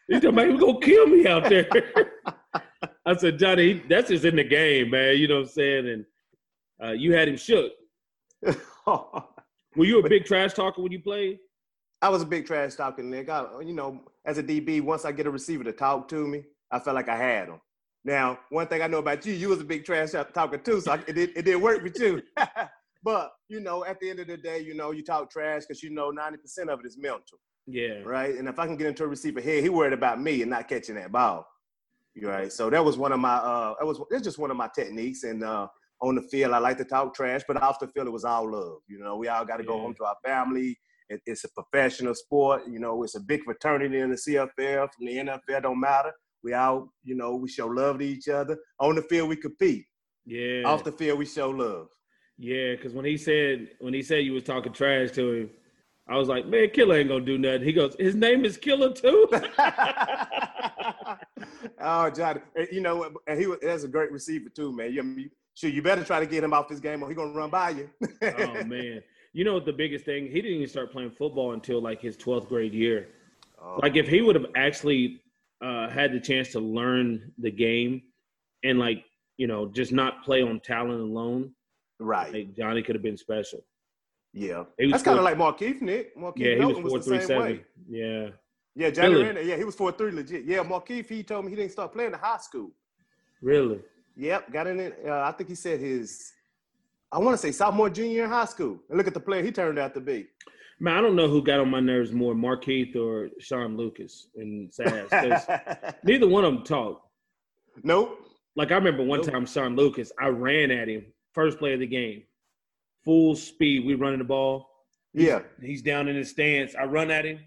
He 0.09 0.19
he 0.19 0.27
was 0.27 0.61
gonna 0.61 0.81
kill 0.81 1.07
me 1.07 1.27
out 1.27 1.49
there." 1.49 1.69
I 3.07 3.17
said, 3.17 3.39
"Johnny, 3.39 3.83
that's 3.89 4.09
just 4.09 4.25
in 4.25 4.37
the 4.37 4.45
game, 4.45 4.91
man. 4.91 5.17
You 5.17 5.29
know 5.29 5.37
what 5.37 5.49
I'm 5.49 5.49
saying?" 5.49 5.89
And 5.89 6.07
uh, 6.83 6.93
you 6.93 7.15
had 7.15 7.29
him 7.29 7.37
shook. 7.37 7.73
Were 8.87 9.85
you 9.85 9.99
a 9.99 10.09
big 10.09 10.25
trash 10.25 10.53
talker 10.55 10.83
when 10.83 10.93
you 10.93 11.01
played? 11.01 11.39
I 12.03 12.09
was 12.09 12.23
a 12.23 12.27
big 12.27 12.47
trash 12.47 12.75
talking 12.75 13.11
nigga. 13.11 13.59
I, 13.59 13.61
you 13.63 13.73
know, 13.73 14.01
as 14.25 14.39
a 14.39 14.43
DB, 14.43 14.83
once 14.83 15.05
I 15.05 15.13
get 15.13 15.27
a 15.27 15.31
receiver 15.31 15.65
to 15.65 15.73
talk 15.73 16.07
to 16.09 16.27
me, 16.27 16.45
I 16.71 16.79
felt 16.79 16.95
like 16.95 17.09
I 17.09 17.17
had 17.17 17.49
him. 17.49 17.61
Now, 18.05 18.39
one 18.51 18.67
thing 18.67 18.83
I 18.83 18.87
know 18.87 18.99
about 18.99 19.25
you, 19.25 19.33
you 19.33 19.49
was 19.49 19.61
a 19.61 19.65
big 19.65 19.85
trash 19.85 20.11
talker 20.11 20.59
too, 20.59 20.81
so 20.81 20.93
I, 20.93 20.97
it, 21.07 21.15
did, 21.15 21.31
it 21.31 21.43
didn't 21.47 21.63
work 21.63 21.83
with 21.83 21.99
you. 21.99 22.21
but 23.03 23.33
you 23.49 23.61
know, 23.61 23.85
at 23.85 23.99
the 24.01 24.11
end 24.11 24.21
of 24.21 24.27
the 24.27 24.37
day, 24.37 24.61
you 24.61 24.75
know, 24.75 24.91
you 24.91 25.03
talk 25.03 25.31
trash 25.31 25.63
because 25.67 25.83
you 25.83 25.91
know 25.91 26.11
ninety 26.11 26.37
percent 26.37 26.69
of 26.69 26.81
it 26.81 26.87
is 26.87 26.99
mental, 26.99 27.39
Yeah. 27.67 28.03
right? 28.05 28.35
And 28.35 28.49
if 28.49 28.59
I 28.59 28.67
can 28.67 28.77
get 28.77 28.87
into 28.87 29.05
a 29.05 29.09
receiver 29.09 29.41
head, 29.41 29.63
he 29.63 29.69
worried 29.69 29.93
about 29.93 30.21
me 30.21 30.43
and 30.43 30.51
not 30.51 30.69
catching 30.69 30.97
that 30.97 31.13
ball. 31.13 31.47
You 32.15 32.29
right? 32.29 32.53
So 32.53 32.71
that 32.71 32.85
was 32.85 32.97
one 32.97 33.13
of 33.13 33.19
my 33.19 33.35
uh, 33.35 33.75
that 33.79 33.87
was 33.87 34.01
it's 34.11 34.23
just 34.23 34.39
one 34.39 34.51
of 34.51 34.57
my 34.57 34.69
techniques. 34.75 35.25
And 35.25 35.43
uh, 35.43 35.67
on 36.01 36.15
the 36.15 36.23
field, 36.23 36.53
I 36.53 36.59
like 36.59 36.79
to 36.79 36.85
talk 36.85 37.15
trash, 37.15 37.43
but 37.47 37.61
off 37.61 37.81
the 37.81 37.89
field, 37.89 38.07
it 38.07 38.13
was 38.13 38.25
all 38.25 38.51
love. 38.51 38.79
You 38.89 38.99
know, 39.01 39.17
we 39.17 39.29
all 39.29 39.45
got 39.45 39.57
to 39.57 39.65
go 39.65 39.79
home 39.79 39.95
to 39.97 40.05
our 40.05 40.17
family. 40.25 40.79
It, 41.09 41.21
it's 41.27 41.45
a 41.45 41.49
professional 41.49 42.15
sport. 42.15 42.63
You 42.71 42.79
know, 42.79 43.03
it's 43.03 43.17
a 43.17 43.21
big 43.21 43.43
fraternity 43.45 43.99
in 43.99 44.11
the 44.11 44.17
CFL 44.17 44.89
from 44.97 45.07
the 45.07 45.17
NFL. 45.17 45.63
Don't 45.63 45.81
matter. 45.81 46.13
We 46.45 46.53
all, 46.53 46.93
you 47.03 47.17
know, 47.17 47.35
we 47.37 47.49
show 47.49 47.67
love 47.67 47.99
to 47.99 48.05
each 48.05 48.29
other. 48.29 48.59
On 48.79 48.95
the 48.95 49.03
field, 49.03 49.29
we 49.29 49.37
compete. 49.37 49.87
Yeah. 50.27 50.63
Off 50.67 50.85
the 50.85 50.93
field, 50.93 51.19
we 51.19 51.27
show 51.27 51.51
love. 51.51 51.89
Yeah, 52.39 52.73
because 52.73 52.93
when 52.93 53.05
he 53.05 53.17
said 53.17 53.69
when 53.81 53.95
he 53.95 54.03
said 54.03 54.25
you 54.25 54.33
was 54.33 54.43
talking 54.43 54.73
trash 54.73 55.13
to 55.13 55.33
him, 55.33 55.51
I 56.07 56.19
was 56.19 56.29
like, 56.29 56.47
man, 56.47 56.69
Killer 56.71 56.97
ain't 56.97 57.09
gonna 57.09 57.25
do 57.25 57.39
nothing. 57.39 57.63
He 57.63 57.73
goes, 57.73 57.97
his 57.99 58.15
name 58.15 58.45
is 58.45 58.59
Killer 58.59 58.93
too. 58.93 59.27
oh, 61.81 62.11
Johnny, 62.11 62.41
you 62.71 62.81
know, 62.81 63.11
and 63.27 63.39
he 63.39 63.47
was 63.47 63.59
that's 63.63 63.85
a 63.85 63.89
great 63.89 64.13
receiver 64.13 64.49
too, 64.49 64.73
man. 64.73 64.93
You, 64.93 65.03
you, 65.03 65.31
sure, 65.55 65.71
you 65.71 65.83
better 65.83 66.05
try 66.05 66.21
to 66.21 66.27
get 66.27 66.45
him 66.45 66.53
off 66.53 66.69
this 66.69 66.81
game, 66.81 67.03
or 67.03 67.09
he 67.09 67.15
gonna 67.15 67.33
run 67.33 67.51
by 67.51 67.71
you. 67.71 67.91
oh 68.23 68.65
man, 68.65 69.03
you 69.33 69.45
know 69.45 69.55
what 69.55 69.65
the 69.65 69.73
biggest 69.73 70.05
thing? 70.05 70.27
He 70.27 70.43
didn't 70.43 70.59
even 70.59 70.69
start 70.69 70.93
playing 70.93 71.11
football 71.11 71.53
until 71.53 71.81
like 71.81 72.01
his 72.01 72.17
twelfth 72.17 72.49
grade 72.49 72.75
year. 72.75 73.09
Oh, 73.61 73.79
Like 73.83 73.97
if 73.97 74.09
he 74.09 74.21
would 74.21 74.35
have 74.35 74.47
actually 74.57 75.23
uh, 75.63 75.89
had 75.89 76.13
the 76.13 76.21
chance 76.21 76.51
to 76.51 76.61
learn 76.61 77.33
the 77.39 77.51
game 77.51 78.03
and 78.63 78.79
like 78.79 79.05
you 79.37 79.47
know 79.47 79.67
just 79.67 79.93
not 79.93 80.25
play 80.25 80.43
on 80.43 80.61
talent 80.61 81.01
alone, 81.01 81.53
right, 81.99 82.33
like 82.33 82.57
Johnny 82.57 82.83
could 82.83 82.95
have 82.95 83.03
been 83.03 83.17
special. 83.17 83.65
Yeah. 84.37 84.65
That's 84.91 85.03
kind 85.05 85.17
of 85.19 85.25
like 85.25 85.37
Markeith, 85.37 85.81
Nick. 85.81 86.17
Markeith 86.19 86.39
Yeah, 86.39 86.55
he 86.57 86.65
was 86.65 86.79
four 86.91 86.99
the 86.99 87.05
same 87.05 87.21
seven. 87.23 87.43
way. 87.43 87.65
Yeah, 87.89 88.29
Yeah, 88.75 88.91
Johnny 88.91 89.15
Really? 89.15 89.25
ran. 89.33 89.47
Yeah, 89.49 89.57
he 89.57 89.63
was 89.65 89.77
four 89.77 89.93
three 89.93 90.11
legit. 90.11 90.45
Yeah, 90.45 90.65
Markeith, 90.65 91.09
he 91.09 91.23
told 91.23 91.45
me 91.45 91.51
he 91.53 91.57
didn't 91.57 91.71
start 91.73 91.93
playing 91.93 92.13
in 92.13 92.19
high 92.19 92.39
school. 92.39 92.71
really. 93.41 93.81
Yep, 94.17 94.53
got 94.53 94.67
in 94.69 94.79
it. 94.81 94.99
Uh, 95.07 95.23
I 95.23 95.33
think 95.33 95.49
he 95.49 95.55
said 95.57 95.81
his, 95.81 96.33
I 97.11 97.19
want 97.19 97.35
to 97.35 97.39
say 97.39 97.51
sophomore, 97.51 97.91
junior 97.91 98.25
in 98.25 98.31
high 98.31 98.45
school. 98.45 98.79
And 98.89 98.97
look 98.97 99.07
at 99.09 99.15
the 99.15 99.19
player 99.21 99.43
he 99.43 99.51
turned 99.51 99.77
out 99.79 99.93
to 99.95 100.01
be. 100.01 100.27
Man, 100.81 100.97
I 100.97 101.01
don't 101.01 101.17
know 101.17 101.29
who 101.29 101.43
got 101.43 101.59
on 101.61 101.69
my 101.71 101.81
nerves 101.81 102.13
more, 102.13 102.33
Markeith 102.35 102.95
or 102.97 103.29
Sean 103.41 103.77
Lucas 103.77 104.29
and 104.37 104.71
Saz. 104.71 105.09
'cause 105.11 105.95
neither 106.05 106.29
one 106.29 106.45
of 106.45 106.55
them 106.55 106.63
talked. 106.65 107.07
nope. 107.83 108.19
Like 108.57 108.71
I 108.71 108.77
remember 108.77 109.03
one 109.03 109.21
Nope. 109.21 109.31
time, 109.33 109.47
Sean 109.47 109.75
Lucas, 109.77 110.13
I 110.21 110.29
ran 110.29 110.71
at 110.71 110.89
him 110.89 111.07
first 111.33 111.59
play 111.59 111.75
of 111.75 111.81
the 111.81 111.87
game, 111.89 112.23
full 113.05 113.37
speed. 113.37 113.85
We 113.85 113.95
running 113.95 114.19
the 114.19 114.25
ball. 114.25 114.69
Yeah. 115.13 115.41
He's 115.63 115.83
down 115.83 116.09
in 116.09 116.17
his 116.17 116.31
stance. 116.31 116.75
I 116.75 116.85
run 116.85 117.11
at 117.11 117.25
him, 117.25 117.39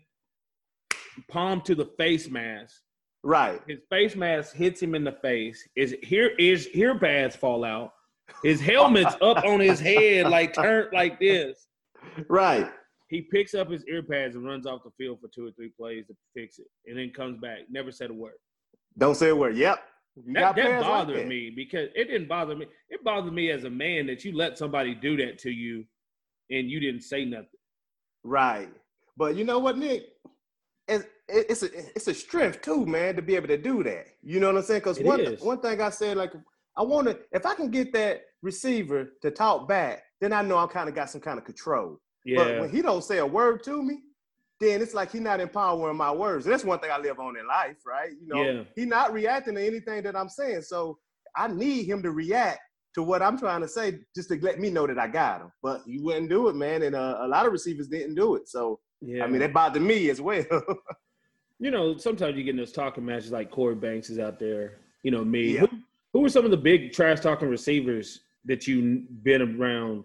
palm 1.29 1.61
to 1.61 1.75
the 1.75 1.85
face 1.97 2.29
mask. 2.29 2.81
Right. 3.23 3.61
His 3.67 3.79
face 3.89 4.15
mask 4.15 4.55
hits 4.55 4.81
him 4.81 4.95
in 4.95 5.03
the 5.03 5.11
face. 5.11 5.67
His 5.75 5.95
here 6.01 6.31
ear 6.37 6.97
pads 6.99 7.35
fall 7.35 7.65
out. 7.65 7.91
His 8.43 8.61
helmet's 8.61 9.15
up 9.21 9.43
on 9.43 9.59
his 9.59 9.79
head, 9.79 10.27
like 10.29 10.53
turned 10.53 10.89
like 10.93 11.19
this. 11.19 11.67
Right. 12.29 12.71
He 13.09 13.21
picks 13.21 13.53
up 13.53 13.69
his 13.69 13.85
ear 13.85 14.03
pads 14.03 14.35
and 14.35 14.45
runs 14.45 14.65
off 14.65 14.83
the 14.83 14.91
field 14.97 15.19
for 15.21 15.29
two 15.33 15.47
or 15.47 15.51
three 15.51 15.71
plays 15.77 16.07
to 16.07 16.15
fix 16.33 16.59
it, 16.59 16.67
and 16.85 16.97
then 16.97 17.11
comes 17.11 17.39
back. 17.39 17.59
Never 17.69 17.91
said 17.91 18.09
a 18.09 18.13
word. 18.13 18.33
Don't 18.97 19.15
say 19.15 19.29
a 19.29 19.35
word. 19.35 19.55
Yep. 19.57 19.79
That, 20.25 20.33
that 20.33 20.55
players 20.55 20.81
like 20.81 20.89
bothered 20.89 21.17
that. 21.19 21.27
me 21.27 21.51
because 21.55 21.89
it 21.95 22.05
didn't 22.05 22.27
bother 22.27 22.55
me. 22.55 22.65
It 22.89 23.03
bothered 23.03 23.33
me 23.33 23.51
as 23.51 23.65
a 23.65 23.69
man 23.69 24.07
that 24.07 24.25
you 24.25 24.35
let 24.35 24.57
somebody 24.57 24.95
do 24.95 25.15
that 25.17 25.37
to 25.39 25.51
you, 25.51 25.85
and 26.49 26.69
you 26.69 26.79
didn't 26.79 27.01
say 27.01 27.23
nothing. 27.23 27.47
Right. 28.23 28.69
But 29.15 29.35
you 29.35 29.43
know 29.43 29.59
what, 29.59 29.77
Nick? 29.77 30.03
It's, 30.87 31.05
it's 31.27 31.63
a 31.63 31.69
it's 31.95 32.07
a 32.07 32.13
strength 32.13 32.61
too, 32.61 32.85
man, 32.85 33.15
to 33.15 33.21
be 33.21 33.35
able 33.35 33.47
to 33.49 33.57
do 33.57 33.83
that. 33.83 34.07
You 34.23 34.39
know 34.39 34.47
what 34.47 34.57
I'm 34.57 34.63
saying? 34.63 34.79
Because 34.79 34.99
one 34.99 35.23
one 35.41 35.59
thing 35.59 35.81
I 35.81 35.89
said, 35.89 36.17
like, 36.17 36.33
I 36.77 36.81
want 36.81 37.07
to 37.07 37.19
if 37.31 37.45
I 37.45 37.53
can 37.53 37.69
get 37.69 37.93
that 37.93 38.21
receiver 38.41 39.09
to 39.21 39.31
talk 39.31 39.67
back, 39.67 40.03
then 40.21 40.33
I 40.33 40.41
know 40.41 40.57
I 40.57 40.67
kind 40.67 40.89
of 40.89 40.95
got 40.95 41.09
some 41.09 41.21
kind 41.21 41.37
of 41.37 41.45
control. 41.45 41.99
Yeah. 42.25 42.37
But 42.37 42.59
when 42.61 42.69
he 42.69 42.81
don't 42.81 43.03
say 43.03 43.19
a 43.19 43.25
word 43.25 43.63
to 43.65 43.83
me, 43.83 43.99
then 44.59 44.81
it's 44.81 44.93
like 44.93 45.11
he's 45.11 45.21
not 45.21 45.39
empowering 45.39 45.97
my 45.97 46.11
words. 46.11 46.45
That's 46.45 46.63
one 46.63 46.79
thing 46.79 46.89
I 46.91 46.97
live 46.97 47.19
on 47.19 47.37
in 47.37 47.47
life, 47.47 47.77
right? 47.85 48.11
You 48.19 48.27
know, 48.27 48.41
Yeah. 48.43 48.63
he 48.75 48.85
not 48.85 49.13
reacting 49.13 49.55
to 49.55 49.65
anything 49.65 50.03
that 50.03 50.15
I'm 50.15 50.29
saying. 50.29 50.63
So 50.63 50.97
I 51.35 51.47
need 51.47 51.85
him 51.85 52.01
to 52.03 52.11
react 52.11 52.59
to 52.95 53.03
what 53.03 53.21
I'm 53.21 53.37
trying 53.37 53.61
to 53.61 53.67
say, 53.67 53.99
just 54.15 54.29
to 54.29 54.39
let 54.41 54.59
me 54.59 54.71
know 54.71 54.87
that 54.87 54.97
I 54.97 55.07
got 55.07 55.41
him. 55.41 55.51
But 55.61 55.81
he 55.85 55.99
wouldn't 55.99 56.29
do 56.29 56.47
it, 56.47 56.55
man. 56.55 56.81
And 56.81 56.95
uh, 56.95 57.19
a 57.21 57.27
lot 57.27 57.45
of 57.45 57.51
receivers 57.51 57.87
didn't 57.87 58.15
do 58.15 58.35
it. 58.35 58.49
So 58.49 58.79
yeah. 59.01 59.23
I 59.23 59.27
mean, 59.27 59.39
that 59.39 59.53
bothered 59.53 59.83
me 59.83 60.09
as 60.09 60.19
well. 60.19 60.45
you 61.59 61.69
know, 61.69 61.97
sometimes 61.97 62.35
you 62.37 62.43
get 62.43 62.51
in 62.51 62.57
those 62.57 62.71
talking 62.71 63.05
matches 63.05 63.31
like 63.31 63.51
Korey 63.51 63.79
Banks 63.79 64.09
is 64.09 64.17
out 64.17 64.39
there. 64.39 64.79
You 65.03 65.11
know, 65.11 65.23
me. 65.23 65.53
Yeah. 65.53 65.59
Who, 65.61 65.67
who 66.13 66.25
are 66.25 66.29
some 66.29 66.45
of 66.45 66.51
the 66.51 66.57
big 66.57 66.91
trash 66.93 67.19
talking 67.19 67.49
receivers 67.49 68.21
that 68.45 68.65
you've 68.65 69.23
been 69.23 69.41
around? 69.59 70.03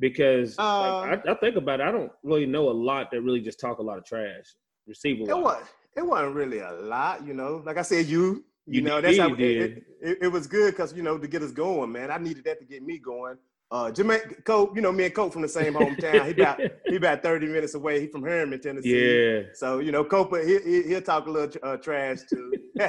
Because 0.00 0.56
Uh, 0.58 1.00
like, 1.00 1.26
I, 1.26 1.32
I 1.32 1.34
think 1.34 1.56
about 1.56 1.80
it, 1.80 1.84
I 1.86 1.90
don't 1.92 2.12
really 2.22 2.46
know 2.46 2.68
a 2.68 2.72
lot 2.72 3.10
that 3.10 3.20
really 3.22 3.40
just 3.40 3.58
talk 3.60 3.78
a 3.78 3.82
lot 3.82 3.98
of 3.98 4.04
trash. 4.04 4.46
Receiver. 4.86 5.30
it 5.30 5.36
was 5.36 5.62
it 5.96 6.06
wasn't 6.06 6.34
really 6.34 6.60
a 6.60 6.70
lot, 6.72 7.26
you 7.26 7.34
know. 7.34 7.62
Like 7.66 7.76
I 7.76 7.82
said, 7.82 8.06
you 8.06 8.44
you, 8.66 8.74
You 8.74 8.82
know 8.82 9.00
that's 9.00 9.18
how 9.18 9.32
it, 9.32 9.36
did. 9.36 9.60
it, 9.62 9.84
it, 10.00 10.18
it 10.22 10.28
was 10.28 10.46
good 10.46 10.72
because 10.72 10.92
you 10.94 11.02
know 11.02 11.18
to 11.18 11.28
get 11.28 11.42
us 11.42 11.50
going, 11.52 11.92
man. 11.92 12.10
I 12.10 12.18
needed 12.18 12.44
that 12.44 12.58
to 12.60 12.64
get 12.64 12.82
me 12.82 12.98
going. 12.98 13.36
Uh, 13.70 13.90
Jermaine 13.90 14.42
Cope, 14.44 14.74
you 14.76 14.80
know 14.80 14.90
me 14.92 15.04
and 15.04 15.14
Cope 15.14 15.30
from 15.32 15.42
the 15.42 15.48
same 15.48 15.74
hometown. 15.74 16.24
He 16.24 16.30
about 16.40 16.58
he 16.86 16.96
about 16.96 17.22
thirty 17.22 17.46
minutes 17.46 17.74
away. 17.74 18.00
He 18.00 18.06
from 18.06 18.22
Harriman, 18.22 18.60
Tennessee. 18.60 19.34
yeah. 19.34 19.42
So 19.52 19.80
you 19.80 19.92
know, 19.92 20.04
Cope 20.04 20.34
he, 20.42 20.58
he, 20.60 20.82
he'll 20.84 21.02
talk 21.02 21.26
a 21.26 21.30
little 21.30 21.60
uh, 21.62 21.76
trash 21.76 22.20
too. 22.30 22.52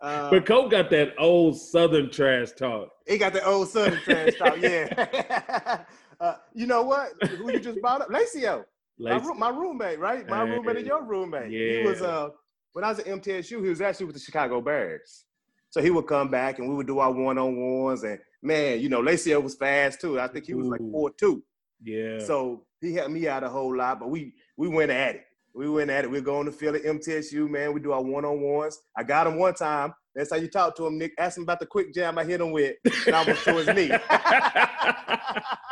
uh, 0.00 0.30
But 0.30 0.46
Cope 0.46 0.70
got 0.70 0.88
that 0.90 1.14
old 1.18 1.60
Southern 1.60 2.10
trash 2.10 2.52
talk. 2.52 2.88
he 3.06 3.18
got 3.18 3.32
the 3.34 3.44
old 3.44 3.68
Southern 3.68 3.98
trash 4.00 4.36
talk. 4.38 4.56
Yeah. 4.58 5.82
uh, 6.22 6.36
you 6.54 6.66
know 6.66 6.82
what? 6.82 7.10
Who 7.28 7.52
you 7.52 7.60
just 7.60 7.80
brought 7.80 8.00
up? 8.02 8.08
Lacio. 8.08 8.64
My, 8.98 9.18
my 9.34 9.48
roommate, 9.50 9.98
right? 9.98 10.26
My 10.28 10.42
roommate 10.42 10.76
and 10.76 10.86
your 10.86 11.02
roommate. 11.04 11.50
He 11.82 11.86
was 11.88 12.00
uh 12.02 12.28
when 12.72 12.84
I 12.84 12.88
was 12.90 13.00
at 13.00 13.06
MTSU, 13.06 13.62
he 13.62 13.68
was 13.68 13.80
actually 13.80 14.06
with 14.06 14.14
the 14.14 14.20
Chicago 14.20 14.60
Bears. 14.60 15.24
So 15.70 15.82
he 15.82 15.90
would 15.90 16.06
come 16.06 16.28
back 16.30 16.58
and 16.58 16.68
we 16.68 16.74
would 16.74 16.86
do 16.86 16.98
our 17.00 17.10
one 17.10 17.38
on 17.38 17.56
ones. 17.56 18.02
And 18.04 18.18
man, 18.42 18.80
you 18.80 18.88
know, 18.88 19.02
Lacio 19.02 19.42
was 19.42 19.54
fast 19.56 20.00
too. 20.00 20.20
I 20.20 20.28
think 20.28 20.46
he 20.46 20.54
was 20.54 20.68
like 20.68 20.80
four 20.80 21.10
two. 21.18 21.42
yeah. 21.82 22.18
So 22.20 22.64
he 22.80 22.94
helped 22.94 23.10
me 23.10 23.26
out 23.28 23.42
a 23.44 23.48
whole 23.48 23.76
lot. 23.76 23.98
But 24.00 24.10
we 24.10 24.34
we 24.56 24.68
went 24.68 24.90
at 24.90 25.16
it. 25.16 25.24
We 25.54 25.68
went 25.68 25.90
at 25.90 26.04
it. 26.04 26.10
We're 26.10 26.22
going 26.22 26.46
to 26.46 26.52
field 26.52 26.76
at 26.76 26.84
MTSU, 26.84 27.48
man. 27.48 27.74
We 27.74 27.80
do 27.80 27.92
our 27.92 28.02
one 28.02 28.24
on 28.24 28.40
ones. 28.40 28.78
I 28.96 29.02
got 29.02 29.26
him 29.26 29.38
one 29.38 29.54
time. 29.54 29.92
That's 30.14 30.30
how 30.30 30.36
you 30.36 30.48
talk 30.48 30.76
to 30.76 30.86
him, 30.86 30.98
Nick. 30.98 31.12
Ask 31.18 31.36
him 31.36 31.42
about 31.42 31.60
the 31.60 31.66
quick 31.66 31.92
jam 31.92 32.18
I 32.18 32.24
hit 32.24 32.40
him 32.40 32.52
with. 32.52 32.76
And 33.06 33.16
I 33.16 33.24
was 33.24 33.42
to 33.44 33.54
his 33.54 33.66
knee. 33.68 33.90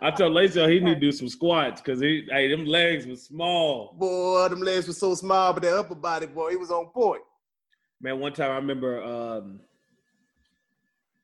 I 0.00 0.10
told 0.10 0.32
Lacio 0.32 0.70
he 0.70 0.80
need 0.80 0.94
to 0.94 1.00
do 1.00 1.12
some 1.12 1.28
squats 1.28 1.80
because 1.80 2.00
he, 2.00 2.26
hey, 2.30 2.48
them 2.48 2.64
legs 2.64 3.06
were 3.06 3.16
small. 3.16 3.94
Boy, 3.98 4.48
them 4.48 4.60
legs 4.60 4.86
were 4.86 4.92
so 4.92 5.14
small, 5.14 5.52
but 5.52 5.62
that 5.64 5.76
upper 5.76 5.94
body, 5.94 6.26
boy, 6.26 6.50
he 6.50 6.56
was 6.56 6.70
on 6.70 6.86
point. 6.86 7.22
Man, 8.00 8.20
one 8.20 8.32
time 8.32 8.52
I 8.52 8.56
remember 8.56 9.02
um, 9.02 9.60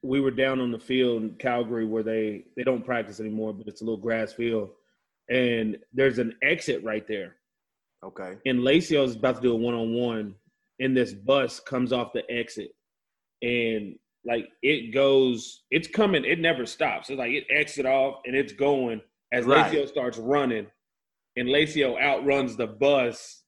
we 0.02 0.20
were 0.20 0.32
down 0.32 0.60
on 0.60 0.72
the 0.72 0.78
field 0.78 1.22
in 1.22 1.30
Calgary 1.36 1.86
where 1.86 2.02
they 2.02 2.44
they 2.56 2.64
don't 2.64 2.84
practice 2.84 3.20
anymore, 3.20 3.54
but 3.54 3.68
it's 3.68 3.80
a 3.80 3.84
little 3.84 4.00
grass 4.00 4.32
field, 4.32 4.70
and 5.30 5.78
there's 5.92 6.18
an 6.18 6.34
exit 6.42 6.82
right 6.82 7.06
there. 7.06 7.36
Okay. 8.02 8.34
And 8.44 8.60
Lacio 8.60 9.04
is 9.04 9.14
about 9.14 9.36
to 9.36 9.42
do 9.42 9.52
a 9.52 9.56
one 9.56 9.74
on 9.74 9.94
one, 9.94 10.34
and 10.80 10.96
this 10.96 11.14
bus 11.14 11.60
comes 11.60 11.92
off 11.92 12.12
the 12.12 12.28
exit, 12.30 12.74
and 13.40 13.96
like 14.26 14.48
it 14.62 14.92
goes, 14.94 15.62
it's 15.70 15.88
coming, 15.88 16.24
it 16.24 16.38
never 16.40 16.64
stops. 16.66 17.10
It's 17.10 17.18
like 17.18 17.32
it 17.32 17.44
exit 17.50 17.86
off 17.86 18.20
and 18.26 18.34
it's 18.34 18.52
going 18.52 19.00
as 19.32 19.44
Right. 19.44 19.70
Lacio 19.72 19.86
starts 19.88 20.16
running, 20.18 20.66
and 21.36 21.48
Lacio 21.48 22.00
outruns 22.00 22.56
the 22.56 22.66
bus 22.66 23.42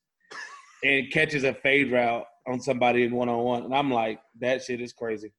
and 0.84 1.10
catches 1.12 1.44
a 1.44 1.54
fade 1.54 1.90
route 1.92 2.24
on 2.46 2.60
somebody 2.60 3.04
in 3.04 3.14
one 3.14 3.28
on 3.28 3.42
one. 3.44 3.62
And 3.64 3.74
I'm 3.74 3.90
like, 3.90 4.20
that 4.40 4.62
shit 4.62 4.80
is 4.80 4.92
crazy. 4.92 5.32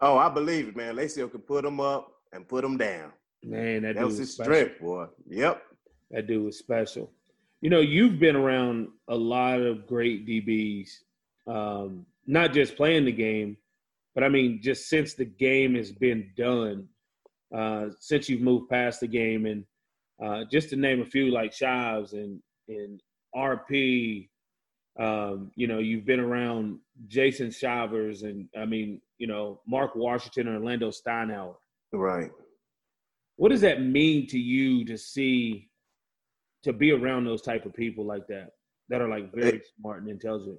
Oh, 0.00 0.16
I 0.18 0.28
believe 0.28 0.68
it, 0.68 0.76
man. 0.76 0.96
Lacio 0.96 1.30
could 1.30 1.46
put 1.46 1.64
him 1.64 1.80
up 1.80 2.12
and 2.32 2.46
put 2.46 2.64
him 2.64 2.76
down. 2.76 3.12
Man, 3.42 3.82
that, 3.82 3.94
That 3.94 4.00
dude 4.00 4.04
was 4.04 4.12
was 4.12 4.18
his 4.18 4.32
special. 4.34 4.52
strength, 4.52 4.80
boy. 4.80 5.06
Yep. 5.28 5.62
That 6.10 6.26
dude 6.26 6.44
was 6.44 6.58
special. 6.58 7.10
You 7.60 7.70
know, 7.70 7.80
you've 7.80 8.18
been 8.18 8.36
around 8.36 8.88
a 9.08 9.14
lot 9.14 9.60
of 9.60 9.86
great 9.86 10.26
DBs, 10.26 10.88
um, 11.46 12.04
not 12.26 12.52
just 12.52 12.76
playing 12.76 13.04
the 13.06 13.12
game, 13.12 13.56
but 14.14 14.24
I 14.24 14.28
mean, 14.28 14.60
just 14.62 14.88
since 14.88 15.14
the 15.14 15.24
game 15.24 15.74
has 15.74 15.92
been 15.92 16.30
done, 16.36 16.88
uh, 17.54 17.86
since 18.00 18.28
you've 18.28 18.40
moved 18.40 18.70
past 18.70 19.00
the 19.00 19.06
game, 19.06 19.46
and 19.46 19.64
uh, 20.22 20.44
just 20.50 20.70
to 20.70 20.76
name 20.76 21.02
a 21.02 21.06
few, 21.06 21.30
like 21.30 21.52
Shives 21.52 22.12
and 22.12 22.40
and 22.68 23.00
RP. 23.34 24.28
Um, 24.96 25.50
you 25.56 25.66
know, 25.66 25.80
you've 25.80 26.04
been 26.04 26.20
around 26.20 26.78
Jason 27.08 27.50
Shivers, 27.50 28.22
and 28.22 28.48
I 28.56 28.64
mean, 28.64 29.00
you 29.18 29.26
know, 29.26 29.60
Mark 29.66 29.96
Washington 29.96 30.48
and 30.48 30.62
Orlondo 30.62 30.94
Steinauer. 30.94 31.56
Right. 31.92 32.30
What 33.36 33.48
does 33.50 33.62
that 33.62 33.82
mean 33.82 34.28
to 34.28 34.38
you 34.38 34.84
to 34.84 34.96
see, 34.96 35.68
to 36.62 36.72
be 36.72 36.92
around 36.92 37.24
those 37.24 37.42
type 37.42 37.66
of 37.66 37.74
people 37.74 38.04
like 38.06 38.28
that, 38.28 38.50
that 38.88 39.00
are 39.00 39.08
like 39.08 39.34
very 39.34 39.60
smart 39.76 40.02
and 40.02 40.10
intelligent? 40.10 40.58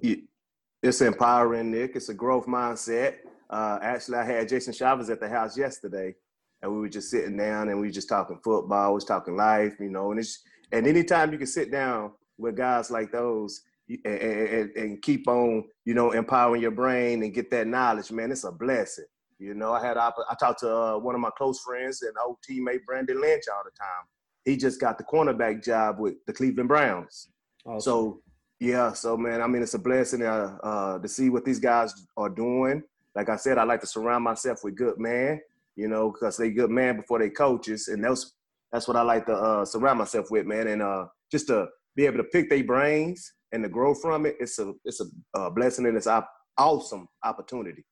It's 0.82 1.00
empowering, 1.00 1.70
Nick. 1.70 1.96
It's 1.96 2.10
a 2.10 2.14
growth 2.14 2.46
mindset. 2.46 3.16
Uh, 3.50 3.78
actually, 3.82 4.18
I 4.18 4.24
had 4.24 4.48
Jason 4.48 4.72
Shivers 4.72 5.10
at 5.10 5.20
the 5.20 5.28
house 5.28 5.56
yesterday, 5.56 6.14
and 6.62 6.72
we 6.72 6.78
were 6.78 6.88
just 6.88 7.10
sitting 7.10 7.36
down 7.36 7.68
and 7.68 7.80
we 7.80 7.86
were 7.88 7.92
just 7.92 8.08
talking 8.08 8.40
football, 8.42 8.90
we 8.90 8.94
was 8.94 9.04
talking 9.04 9.36
life, 9.36 9.74
you 9.78 9.90
know. 9.90 10.10
And 10.10 10.20
it's 10.20 10.42
and 10.72 10.86
anytime 10.86 11.32
you 11.32 11.38
can 11.38 11.46
sit 11.46 11.70
down 11.70 12.12
with 12.38 12.56
guys 12.56 12.90
like 12.90 13.12
those 13.12 13.62
and, 13.88 14.04
and, 14.04 14.76
and 14.76 15.02
keep 15.02 15.28
on, 15.28 15.64
you 15.84 15.94
know, 15.94 16.12
empowering 16.12 16.62
your 16.62 16.72
brain 16.72 17.22
and 17.22 17.34
get 17.34 17.50
that 17.50 17.66
knowledge, 17.66 18.10
man, 18.10 18.32
it's 18.32 18.44
a 18.44 18.52
blessing. 18.52 19.04
You 19.38 19.54
know, 19.54 19.72
I 19.72 19.84
had 19.84 19.96
I 19.96 20.10
talked 20.40 20.60
to 20.60 20.74
uh, 20.74 20.98
one 20.98 21.14
of 21.14 21.20
my 21.20 21.30
close 21.36 21.60
friends 21.60 22.02
and 22.02 22.12
old 22.24 22.38
teammate 22.48 22.84
Brandon 22.86 23.20
Lynch 23.20 23.44
all 23.52 23.62
the 23.64 23.70
time. 23.70 24.06
He 24.44 24.56
just 24.56 24.80
got 24.80 24.96
the 24.96 25.04
cornerback 25.04 25.62
job 25.62 25.98
with 25.98 26.14
the 26.26 26.32
Cleveland 26.32 26.68
Browns. 26.68 27.28
Awesome. 27.66 27.80
So 27.80 28.22
yeah, 28.58 28.92
so 28.92 29.16
man, 29.16 29.42
I 29.42 29.46
mean, 29.46 29.62
it's 29.62 29.74
a 29.74 29.78
blessing 29.78 30.22
uh, 30.22 30.56
uh, 30.62 30.98
to 30.98 31.08
see 31.08 31.28
what 31.28 31.44
these 31.44 31.58
guys 31.58 31.92
are 32.16 32.30
doing. 32.30 32.82
Like 33.16 33.30
I 33.30 33.36
said, 33.36 33.56
I 33.56 33.64
like 33.64 33.80
to 33.80 33.86
surround 33.86 34.24
myself 34.24 34.60
with 34.62 34.76
good 34.76 34.98
men, 34.98 35.40
you 35.74 35.88
know, 35.88 36.12
because 36.12 36.36
they 36.36 36.50
good 36.50 36.70
man 36.70 36.96
before 36.96 37.18
they 37.18 37.30
coaches, 37.30 37.88
and 37.88 38.04
that's 38.04 38.34
that's 38.70 38.86
what 38.86 38.96
I 38.96 39.02
like 39.02 39.24
to 39.26 39.34
uh, 39.34 39.64
surround 39.64 39.98
myself 39.98 40.30
with, 40.30 40.44
man. 40.44 40.68
And 40.68 40.82
uh, 40.82 41.06
just 41.32 41.46
to 41.46 41.66
be 41.96 42.04
able 42.04 42.18
to 42.18 42.24
pick 42.24 42.50
their 42.50 42.62
brains 42.62 43.32
and 43.52 43.62
to 43.62 43.70
grow 43.70 43.94
from 43.94 44.26
it, 44.26 44.36
it's 44.38 44.58
a 44.58 44.74
it's 44.84 45.00
a 45.00 45.06
uh, 45.38 45.50
blessing 45.50 45.86
and 45.86 45.96
it's 45.96 46.06
an 46.06 46.22
awesome 46.58 47.08
opportunity. 47.24 47.86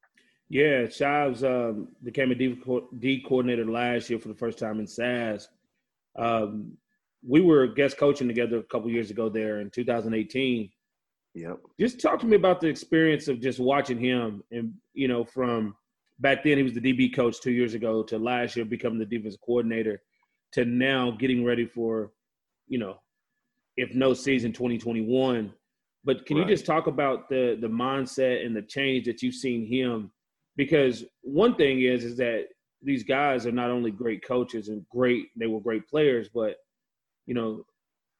Yeah, 0.51 0.89
Shives 0.89 1.43
um, 1.43 1.89
became 2.03 2.31
a 2.31 2.35
D, 2.35 2.61
co- 2.63 2.89
D 2.99 3.25
coordinator 3.27 3.65
last 3.65 4.11
year 4.11 4.19
for 4.19 4.29
the 4.29 4.35
first 4.35 4.59
time 4.59 4.79
in 4.79 4.87
SAS. 4.87 5.49
Um, 6.17 6.77
we 7.27 7.41
were 7.41 7.67
guest 7.67 7.97
coaching 7.97 8.29
together 8.29 8.59
a 8.59 8.63
couple 8.65 8.91
years 8.91 9.11
ago 9.11 9.31
there 9.31 9.61
in 9.61 9.71
2018. 9.71 10.71
Yep. 11.35 11.59
Just 11.81 12.01
talk 12.01 12.21
to 12.21 12.27
me 12.27 12.37
about 12.37 12.61
the 12.61 12.69
experience 12.69 13.27
of 13.27 13.41
just 13.41 13.59
watching 13.59 13.99
him, 13.99 14.43
and 14.53 14.73
you 14.93 15.09
know, 15.09 15.25
from 15.25 15.75
back 16.21 16.45
then 16.45 16.57
he 16.57 16.63
was 16.63 16.75
the 16.75 16.81
DB 16.81 17.15
coach 17.15 17.41
two 17.41 17.51
years 17.51 17.75
ago 17.75 18.03
to 18.05 18.19
last 18.19 18.55
year 18.55 18.65
becoming 18.65 19.01
the 19.01 19.05
defensive 19.05 19.41
coordinator 19.41 20.01
to 20.53 20.65
now 20.65 21.11
getting 21.11 21.45
ready 21.45 21.67
for, 21.67 22.13
you 22.69 22.79
know, 22.79 22.97
if 23.77 23.93
no 23.95 24.15
season 24.15 24.53
2021. 24.53 25.53
But 26.05 26.25
can 26.27 26.37
you 26.37 26.45
just 26.45 26.67
talk 26.67 26.87
about 26.87 27.29
the 27.29 27.59
the 27.61 27.67
mindset 27.67 28.47
and 28.47 28.55
the 28.55 28.63
change 28.63 29.07
that 29.07 29.23
you've 29.23 29.35
seen 29.35 29.67
him? 29.67 30.13
Because 30.57 31.05
one 31.23 31.57
thing 31.57 31.83
is 31.83 32.05
is 32.05 32.17
that 32.19 32.45
these 32.81 33.03
guys 33.03 33.47
are 33.47 33.53
not 33.53 33.71
only 33.71 33.91
great 33.91 34.25
coaches 34.25 34.69
and 34.69 34.87
great 34.89 35.27
they 35.37 35.49
were 35.49 35.61
great 35.61 35.89
players, 35.89 36.29
but 36.29 36.57
you 37.27 37.35
know, 37.35 37.65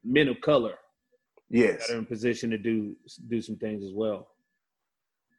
men 0.03 0.27
of 0.29 0.41
color 0.41 0.75
Yes. 1.51 1.87
that 1.87 1.95
are 1.95 1.99
in 1.99 2.07
position 2.07 2.51
to 2.51 2.59
do 2.59 2.97
do 3.29 3.41
some 3.41 3.57
things 3.57 3.85
as 3.85 3.93
well. 3.93 4.29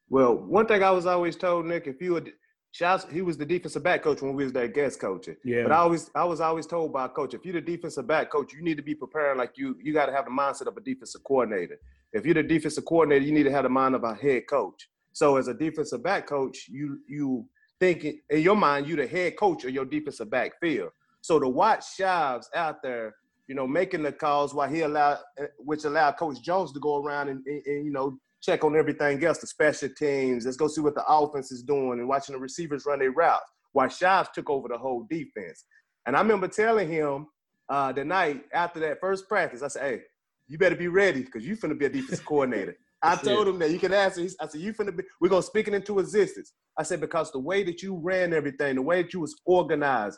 Well, 0.09 0.35
one 0.35 0.67
thing 0.67 0.83
I 0.83 0.91
was 0.91 1.05
always 1.05 1.35
told, 1.35 1.65
Nick, 1.65 1.87
if 1.87 2.01
you 2.01 2.13
would, 2.13 2.31
Shots, 2.71 3.05
he 3.09 3.21
was 3.21 3.37
the 3.37 3.45
defensive 3.45 3.83
back 3.83 4.03
coach 4.03 4.21
when 4.21 4.35
we 4.35 4.43
was 4.43 4.53
there 4.53 4.67
guest 4.67 4.99
coaching. 4.99 5.37
Yeah. 5.45 5.63
But 5.63 5.71
I 5.71 5.77
always, 5.77 6.11
I 6.13 6.25
was 6.25 6.41
always 6.41 6.67
told 6.67 6.91
by 6.91 7.05
a 7.05 7.09
coach, 7.09 7.33
if 7.33 7.45
you're 7.45 7.53
the 7.53 7.61
defensive 7.61 8.05
back 8.05 8.29
coach, 8.29 8.53
you 8.53 8.61
need 8.61 8.75
to 8.75 8.83
be 8.83 8.93
preparing 8.93 9.37
like 9.37 9.53
you, 9.55 9.77
you 9.81 9.93
got 9.93 10.07
to 10.07 10.11
have 10.11 10.25
the 10.25 10.31
mindset 10.31 10.67
of 10.67 10.75
a 10.75 10.81
defensive 10.81 11.23
coordinator. 11.23 11.79
If 12.11 12.25
you're 12.25 12.35
the 12.35 12.43
defensive 12.43 12.85
coordinator, 12.85 13.23
you 13.23 13.31
need 13.31 13.43
to 13.43 13.51
have 13.51 13.63
the 13.63 13.69
mind 13.69 13.95
of 13.95 14.03
a 14.03 14.13
head 14.13 14.43
coach. 14.49 14.89
So 15.13 15.37
as 15.37 15.47
a 15.47 15.53
defensive 15.53 16.03
back 16.03 16.27
coach, 16.27 16.67
you 16.69 16.99
you 17.07 17.47
think 17.79 18.05
in 18.29 18.41
your 18.41 18.57
mind 18.57 18.87
you 18.87 18.97
the 18.97 19.07
head 19.07 19.37
coach 19.37 19.63
of 19.63 19.71
your 19.71 19.85
defensive 19.85 20.29
backfield. 20.29 20.89
So 21.21 21.39
to 21.39 21.47
watch 21.47 21.95
Shives 21.95 22.49
out 22.53 22.83
there, 22.83 23.15
you 23.47 23.55
know, 23.55 23.67
making 23.67 24.03
the 24.03 24.11
calls 24.11 24.53
while 24.53 24.69
he 24.69 24.81
allowed, 24.81 25.19
which 25.57 25.83
allowed 25.83 26.13
Coach 26.13 26.41
Jones 26.41 26.71
to 26.73 26.79
go 26.79 27.03
around 27.03 27.29
and, 27.29 27.45
and, 27.45 27.61
and 27.65 27.85
you 27.85 27.91
know 27.91 28.17
check 28.41 28.63
on 28.63 28.75
everything 28.75 29.23
else, 29.23 29.39
the 29.39 29.47
special 29.47 29.89
teams. 29.97 30.45
Let's 30.45 30.57
go 30.57 30.67
see 30.67 30.81
what 30.81 30.95
the 30.95 31.05
offense 31.07 31.51
is 31.51 31.63
doing 31.63 31.99
and 31.99 32.07
watching 32.07 32.33
the 32.33 32.39
receivers 32.39 32.85
run 32.85 32.99
their 32.99 33.11
routes. 33.11 33.51
While 33.71 33.89
Shives 33.89 34.29
took 34.33 34.49
over 34.49 34.67
the 34.67 34.77
whole 34.77 35.05
defense. 35.09 35.65
And 36.05 36.15
I 36.15 36.21
remember 36.21 36.47
telling 36.47 36.89
him 36.89 37.27
uh, 37.69 37.91
the 37.91 38.05
night 38.05 38.43
after 38.53 38.79
that 38.81 38.99
first 39.01 39.27
practice, 39.27 39.63
I 39.63 39.67
said, 39.67 39.81
hey, 39.81 40.01
you 40.47 40.57
better 40.57 40.75
be 40.75 40.87
ready 40.87 41.23
because 41.23 41.45
you 41.45 41.57
finna 41.57 41.77
be 41.77 41.85
a 41.85 41.89
defensive 41.89 42.25
coordinator. 42.25 42.77
I 43.01 43.15
told 43.15 43.47
it. 43.47 43.51
him 43.51 43.59
that 43.59 43.71
you 43.71 43.79
can 43.79 43.93
ask. 43.93 44.17
him. 44.17 44.29
I 44.39 44.47
said, 44.47 44.61
you 44.61 44.73
finna 44.73 44.95
be, 44.95 45.03
we're 45.19 45.29
gonna 45.29 45.41
speak 45.41 45.67
it 45.67 45.73
into 45.73 45.99
existence. 45.99 46.53
I 46.77 46.83
said, 46.83 47.01
because 47.01 47.31
the 47.31 47.39
way 47.39 47.63
that 47.63 47.81
you 47.81 47.99
ran 48.01 48.33
everything, 48.33 48.75
the 48.75 48.81
way 48.81 49.01
that 49.01 49.13
you 49.13 49.19
was 49.19 49.35
organized, 49.45 50.17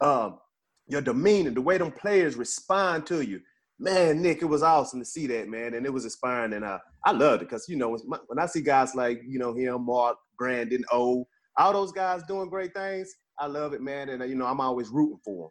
um, 0.00 0.38
your 0.88 1.00
demeanor, 1.00 1.50
the 1.50 1.60
way 1.60 1.78
them 1.78 1.92
players 1.92 2.36
respond 2.36 3.06
to 3.06 3.20
you, 3.20 3.40
man, 3.78 4.22
Nick, 4.22 4.42
it 4.42 4.46
was 4.46 4.62
awesome 4.62 5.00
to 5.00 5.04
see 5.04 5.26
that, 5.28 5.48
man, 5.48 5.74
and 5.74 5.86
it 5.86 5.92
was 5.92 6.04
inspiring, 6.04 6.54
and 6.54 6.64
uh, 6.64 6.78
I 7.04 7.12
loved 7.12 7.42
it 7.42 7.48
because 7.48 7.68
you 7.68 7.76
know 7.76 7.90
when 7.90 8.20
when 8.26 8.38
I 8.38 8.46
see 8.46 8.60
guys 8.60 8.94
like 8.94 9.22
you 9.26 9.38
know 9.38 9.54
him, 9.54 9.84
Mark, 9.86 10.16
Brandon, 10.38 10.84
O, 10.92 11.26
all 11.56 11.72
those 11.72 11.92
guys 11.92 12.22
doing 12.24 12.48
great 12.48 12.74
things, 12.74 13.14
I 13.38 13.46
love 13.46 13.72
it, 13.72 13.82
man, 13.82 14.08
and 14.08 14.22
uh, 14.22 14.24
you 14.24 14.34
know 14.34 14.46
I'm 14.46 14.60
always 14.60 14.88
rooting 14.88 15.20
for 15.24 15.44
them. 15.44 15.50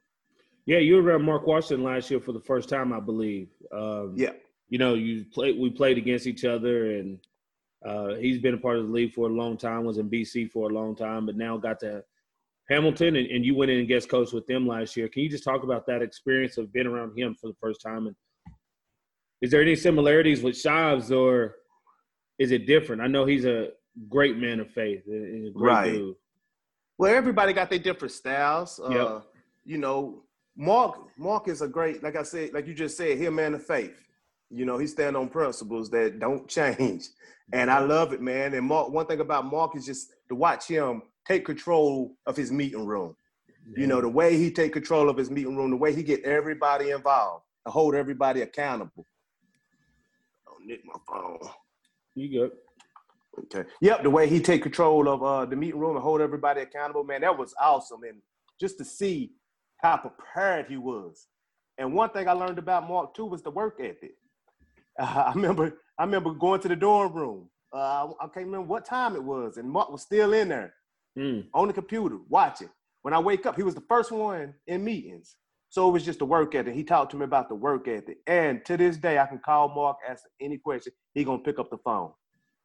Yeah, 0.65 0.79
you 0.79 0.96
were 0.96 1.01
around 1.01 1.24
Mark 1.24 1.48
Washington 1.48 1.86
last 1.86 2.12
year 2.12 2.20
for 2.20 2.34
the 2.34 2.41
first 2.41 2.67
time, 2.67 2.91
I 2.91 3.00
believe. 3.00 3.48
Um, 3.72 4.13
Yeah. 4.15 4.34
You 4.70 4.77
know, 4.79 4.96
you 4.96 5.24
played. 5.34 5.58
We 5.58 5.70
played 5.70 5.98
against 5.98 6.27
each 6.27 6.44
other, 6.44 6.98
and 6.98 7.20
uh, 7.86 8.15
he's 8.15 8.39
been 8.39 8.53
a 8.53 8.58
part 8.58 8.77
of 8.77 8.88
the 8.88 8.91
league 8.91 9.13
for 9.13 9.29
a 9.29 9.34
long 9.34 9.56
time. 9.56 9.86
Was 9.86 9.98
in 9.98 10.10
BC 10.10 10.51
for 10.51 10.70
a 10.70 10.74
long 10.74 10.94
time, 10.94 11.25
but 11.25 11.38
now 11.38 11.56
got 11.56 11.79
to 11.79 12.03
Hamilton, 12.69 13.15
and, 13.15 13.27
and 13.27 13.45
you 13.45 13.55
went 13.55 13.71
in 13.71 13.79
and 13.79 13.88
guest 13.88 14.09
coached 14.09 14.33
with 14.33 14.45
them 14.47 14.67
last 14.67 14.97
year. 14.97 15.07
Can 15.07 15.24
you 15.24 15.29
just 15.29 15.43
talk 15.43 15.63
about 15.63 15.86
that 15.88 16.01
experience 16.01 16.57
of 16.57 16.71
being 16.74 16.88
around 16.88 17.17
him 17.17 17.33
for 17.39 17.47
the 17.47 17.55
first 17.62 17.81
time? 17.81 18.07
And 18.07 18.15
is 19.41 19.51
there 19.51 19.62
any 19.62 19.75
similarities 19.75 20.41
with 20.43 20.57
Shives, 20.57 21.12
or 21.12 21.55
is 22.39 22.51
it 22.51 22.65
different? 22.67 23.01
I 23.01 23.07
know 23.07 23.25
he's 23.25 23.45
a 23.45 23.69
great 24.09 24.38
man 24.38 24.59
of 24.59 24.69
faith. 24.71 25.03
and 25.07 25.47
a 25.47 25.51
great 25.51 25.71
Right. 25.74 25.91
dude. 25.93 26.15
Well, 26.97 27.13
everybody 27.15 27.53
got 27.53 27.69
their 27.69 27.79
different 27.79 28.12
styles. 28.12 28.79
Uh, 28.79 29.21
You 29.65 29.77
know, 29.77 30.24
Mark 30.55 30.97
Mark 31.17 31.47
is 31.50 31.62
a 31.62 31.67
great, 31.67 32.01
like 32.01 32.15
I 32.15 32.24
said, 32.24 32.53
like 32.53 32.65
you 32.67 32.74
just 32.74 32.97
said, 32.97 33.17
he 33.17 33.25
a 33.25 33.31
man 33.31 33.53
of 33.53 33.63
faith. 33.65 34.01
You 34.50 34.65
know, 34.65 34.77
he 34.77 34.88
stand 34.88 35.15
on 35.17 35.27
principles 35.29 35.89
that 35.91 36.19
don't 36.19 36.47
change, 36.57 37.09
and 37.53 37.69
I 37.69 37.79
love 37.79 38.13
it, 38.13 38.21
man. 38.21 38.53
And 38.55 38.65
Mark, 38.65 38.89
one 38.89 39.05
thing 39.05 39.19
about 39.19 39.45
Mark 39.45 39.75
is 39.75 39.86
just 39.86 40.13
to 40.29 40.36
watch 40.36 40.67
him 40.67 41.03
take 41.27 41.46
control 41.46 42.15
of 42.25 42.38
his 42.38 42.51
meeting 42.51 42.86
room. 42.86 43.15
You 43.75 43.86
know, 43.86 44.00
the 44.00 44.07
way 44.07 44.38
he 44.38 44.50
take 44.50 44.72
control 44.72 45.10
of 45.10 45.17
his 45.17 45.29
meeting 45.29 45.57
room, 45.57 45.72
the 45.72 45.77
way 45.77 45.93
he 45.93 46.01
get 46.01 46.24
everybody 46.24 46.91
involved, 46.91 47.43
to 47.65 47.72
hold 47.72 47.96
everybody 47.96 48.41
accountable. 48.41 49.05
Nick, 50.65 50.81
my 50.86 50.96
phone. 51.07 51.39
You 52.15 52.29
good? 52.29 52.51
Okay. 53.39 53.69
Yep, 53.81 54.03
the 54.03 54.10
way 54.10 54.27
he 54.27 54.39
take 54.39 54.63
control 54.63 55.07
of 55.10 55.22
uh, 55.22 55.46
the 55.46 55.55
meeting 55.55 55.79
room 55.79 55.96
and 55.96 56.03
hold 56.03 56.22
everybody 56.22 56.62
accountable, 56.62 57.03
man, 57.03 57.22
that 57.22 57.38
was 57.38 57.53
awesome. 57.62 58.03
And 58.03 58.22
just 58.60 58.77
to 58.79 58.86
see 58.86 59.34
how 59.81 59.98
prepared 59.98 60.67
he 60.67 60.77
was. 60.77 61.27
And 61.77 61.93
one 61.93 62.10
thing 62.10 62.27
I 62.27 62.31
learned 62.31 62.57
about 62.57 62.88
Mark 62.88 63.13
too 63.13 63.25
was 63.25 63.43
the 63.43 63.51
work 63.51 63.79
ethic. 63.79 64.15
Uh, 64.98 65.03
I 65.27 65.34
remember, 65.34 65.77
I 66.00 66.05
remember 66.05 66.34
going 66.34 66.62
to 66.62 66.67
the 66.67 66.75
dorm 66.75 67.13
room. 67.13 67.50
Uh, 67.74 68.07
I 68.19 68.27
can't 68.34 68.46
remember 68.46 68.67
what 68.67 68.86
time 68.86 69.15
it 69.15 69.24
was, 69.24 69.57
and 69.57 69.69
Mark 69.69 69.91
was 69.91 70.01
still 70.01 70.34
in 70.34 70.50
there 70.50 70.74
Mm. 71.17 71.47
on 71.53 71.67
the 71.67 71.74
computer 71.74 72.17
watching. 72.29 72.69
When 73.01 73.13
I 73.13 73.19
wake 73.19 73.45
up, 73.45 73.55
he 73.55 73.63
was 73.63 73.74
the 73.75 73.83
first 73.89 74.12
one 74.12 74.53
in 74.67 74.83
meetings. 74.83 75.36
So 75.69 75.89
it 75.89 75.91
was 75.91 76.05
just 76.05 76.19
the 76.19 76.25
work 76.25 76.53
ethic. 76.55 76.74
He 76.75 76.83
talked 76.83 77.12
to 77.12 77.17
me 77.17 77.25
about 77.25 77.50
the 77.50 77.55
work 77.55 77.88
ethic. 77.88 78.19
And 78.27 78.63
to 78.65 78.77
this 78.77 78.97
day, 78.97 79.17
I 79.19 79.25
can 79.25 79.39
call 79.39 79.69
Mark, 79.69 79.97
ask 80.07 80.24
any 80.39 80.57
question. 80.57 80.93
He 81.13 81.24
gonna 81.24 81.39
pick 81.41 81.59
up 81.59 81.69
the 81.69 81.77
phone. 81.79 82.12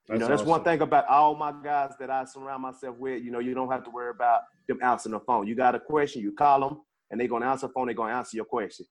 You 0.09 0.19
know, 0.19 0.27
that's 0.29 0.43
one 0.43 0.63
thing 0.65 0.81
about 0.83 1.07
all 1.07 1.35
my 1.35 1.53
guys 1.65 1.93
that 1.99 2.11
I 2.11 2.25
surround 2.25 2.63
myself 2.63 2.97
with. 2.99 3.23
You 3.23 3.31
know, 3.31 3.39
you 3.39 3.55
don't 3.55 3.71
have 3.71 3.85
to 3.85 3.91
worry 3.91 4.11
about 4.11 4.43
them 4.69 4.79
answering 4.83 5.13
the 5.15 5.21
phone. 5.21 5.47
You 5.47 5.55
got 5.55 5.75
a 5.75 5.81
question, 5.81 6.23
you 6.23 6.33
call 6.33 6.61
them, 6.61 6.81
and 7.11 7.21
they're 7.21 7.29
gonna 7.29 7.47
answer 7.47 7.67
the 7.69 7.73
phone. 7.73 7.87
They're 7.87 7.95
gonna 7.95 8.15
answer 8.15 8.37
your 8.37 8.45
question. 8.45 8.87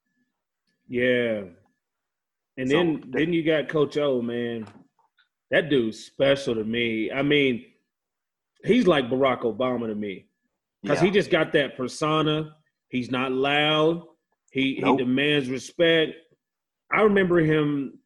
Yeah. 0.87 1.43
And 2.57 2.69
So, 2.69 2.77
then 2.77 3.01
they- 3.11 3.25
then 3.25 3.33
you 3.33 3.43
got 3.43 3.69
Coach 3.69 3.97
O, 3.97 4.21
man. 4.21 4.67
That 5.51 5.69
dude's 5.69 5.99
special 6.05 6.55
to 6.55 6.63
me. 6.63 7.11
I 7.11 7.21
mean, 7.21 7.70
he's 8.63 8.87
like 8.87 9.09
Barack 9.09 9.41
Obama 9.41 9.87
to 9.87 9.95
me. 9.95 10.27
Because 10.83 10.99
he 10.99 11.11
just 11.11 11.29
got 11.29 11.53
that 11.53 11.77
persona. 11.77 12.55
He's 12.89 13.11
not 13.11 13.31
loud. 13.31 14.03
He 14.51 14.79
Nope. 14.81 14.99
he 14.99 15.05
demands 15.05 15.49
respect. 15.49 16.13
I 16.91 17.01
remember 17.01 17.39
him, 17.39 17.99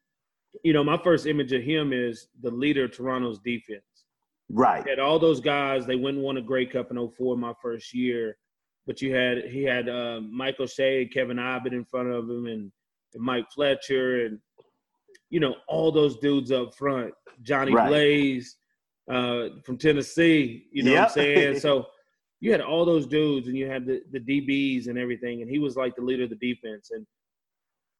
you 0.62 0.72
know, 0.72 0.84
my 0.84 0.98
first 0.98 1.26
image 1.26 1.52
of 1.52 1.62
him 1.62 1.92
is 1.92 2.28
the 2.42 2.50
leader 2.50 2.84
of 2.84 2.92
Toronto's 2.92 3.38
defense. 3.40 3.82
right, 4.50 4.86
had 4.86 4.98
all 5.00 5.18
those 5.18 5.40
guys. 5.40 5.86
They 5.86 5.96
went 5.96 6.16
and 6.16 6.24
won 6.24 6.36
a 6.36 6.42
Grey 6.42 6.66
Cup 6.66 6.90
in 6.90 7.10
04 7.10 7.36
my 7.36 7.52
first 7.60 7.92
year. 7.94 8.36
But 8.86 9.02
you 9.02 9.12
had 9.14 9.44
he 9.46 9.64
had 9.64 9.88
uh, 9.88 10.20
Michael 10.20 10.66
Shea, 10.68 11.06
Kevin 11.06 11.38
Abbott 11.40 11.72
in 11.72 11.84
front 11.84 12.08
of 12.08 12.30
him, 12.30 12.46
and, 12.46 12.70
and 13.14 13.22
Mike 13.24 13.46
Fletcher, 13.52 14.26
and 14.26 14.38
you 15.30 15.40
know 15.40 15.56
all 15.66 15.90
those 15.90 16.18
dudes 16.18 16.52
up 16.52 16.74
front. 16.74 17.12
Johnny 17.42 17.72
Right. 17.72 17.88
Blaze 17.88 18.56
uh, 19.10 19.60
from 19.64 19.78
Tennessee. 19.78 20.66
You 20.72 20.82
know 20.82 20.92
what 20.94 21.02
I'm 21.02 21.08
saying? 21.10 21.60
So 21.60 21.86
you 22.40 22.52
had 22.52 22.60
all 22.60 22.84
those 22.84 23.06
dudes, 23.06 23.48
and 23.48 23.56
you 23.56 23.68
had 23.68 23.86
the 23.86 24.02
the 24.12 24.20
DBs 24.20 24.88
and 24.88 24.98
everything, 24.98 25.42
and 25.42 25.50
he 25.50 25.58
was 25.58 25.76
like 25.76 25.96
the 25.96 26.02
leader 26.02 26.24
of 26.24 26.30
the 26.30 26.36
defense. 26.36 26.90
And 26.90 27.06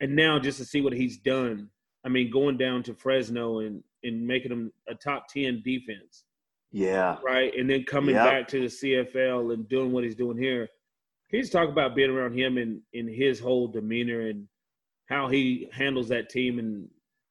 and 0.00 0.14
now 0.14 0.38
just 0.38 0.58
to 0.58 0.64
see 0.64 0.80
what 0.80 0.92
he's 0.92 1.18
done. 1.18 1.70
I 2.04 2.08
mean, 2.08 2.30
going 2.30 2.56
down 2.56 2.82
to 2.84 2.94
Fresno 2.94 3.60
and 3.60 3.82
and 4.04 4.26
making 4.26 4.50
them 4.50 4.72
a 4.88 4.94
top 4.94 5.28
ten 5.28 5.62
defense 5.64 6.24
yeah, 6.76 7.16
right? 7.24 7.54
And 7.56 7.70
then 7.70 7.84
coming 7.84 8.14
Yep. 8.14 8.24
back 8.24 8.48
to 8.48 8.60
the 8.60 8.66
CFL 8.66 9.54
and 9.54 9.68
doing 9.68 9.92
what 9.92 10.04
he's 10.04 10.14
doing 10.14 10.36
here. 10.36 10.68
Can 11.30 11.38
you 11.38 11.42
just 11.42 11.52
talk 11.52 11.70
about 11.70 11.96
being 11.96 12.10
around 12.10 12.34
him 12.34 12.58
and 12.58 12.82
in 12.92 13.08
his 13.08 13.40
whole 13.40 13.66
demeanor 13.66 14.28
and 14.28 14.46
how 15.08 15.28
he 15.28 15.68
handles 15.72 16.08
that 16.08 16.28
team? 16.28 16.58
And 16.58 16.88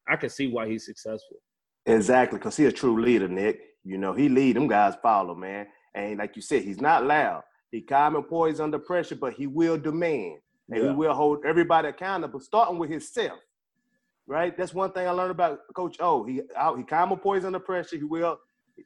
I 0.08 0.16
can 0.16 0.30
see 0.30 0.48
why 0.48 0.68
he's 0.68 0.86
successful. 0.86 1.38
Exactly. 1.86 2.40
Cause 2.40 2.58
he 2.58 2.66
a 2.66 2.72
true 2.72 3.02
leader, 3.02 3.28
Nick. 3.28 3.62
You 3.84 3.98
know, 3.98 4.14
he 4.14 4.30
lead 4.30 4.56
them 4.56 4.68
guys 4.68 4.96
follow, 5.02 5.36
man. 5.36 5.68
And 5.94 6.18
like 6.18 6.36
you 6.36 6.42
said, 6.42 6.64
he's 6.64 6.82
not 6.82 7.06
loud. 7.06 7.44
He 7.72 7.82
calm 7.82 8.16
and 8.16 8.28
poised 8.28 8.60
under 8.62 8.80
pressure, 8.80 9.16
but 9.16 9.34
he 9.34 9.48
will 9.48 9.78
demand 9.78 10.40
and 10.70 10.82
Yeah. 10.84 10.90
he 10.90 10.96
will 10.96 11.14
hold 11.14 11.46
everybody 11.46 11.90
accountable, 11.90 12.40
starting 12.40 12.78
with 12.80 12.90
himself. 12.90 13.40
Right? 14.28 14.58
That's 14.58 14.74
one 14.74 14.92
thing 14.92 15.08
I 15.08 15.12
learned 15.12 15.32
about 15.32 15.60
Coach 15.76 15.98
O. 16.00 16.24
He 16.24 16.42
out, 16.56 16.78
he 16.78 16.84
calm 16.84 17.12
and 17.12 17.22
poised 17.22 17.46
under 17.46 17.60
pressure. 17.60 17.98
He 17.98 18.04
will, 18.04 18.40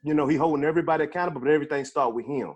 you 0.04 0.14
know, 0.14 0.28
he 0.28 0.36
holding 0.36 0.66
everybody 0.66 1.06
accountable, 1.06 1.40
but 1.42 1.50
everything 1.50 1.86
start 1.86 2.14
with 2.14 2.26
him. 2.26 2.56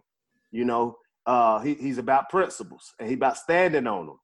You 0.51 0.65
know, 0.65 0.97
uh, 1.25 1.59
he, 1.61 1.75
he's 1.75 1.97
about 1.97 2.29
principles 2.29 2.93
and 2.99 3.07
he 3.07 3.13
about 3.15 3.37
standing 3.37 3.87
on 3.87 4.07
them. 4.07 4.19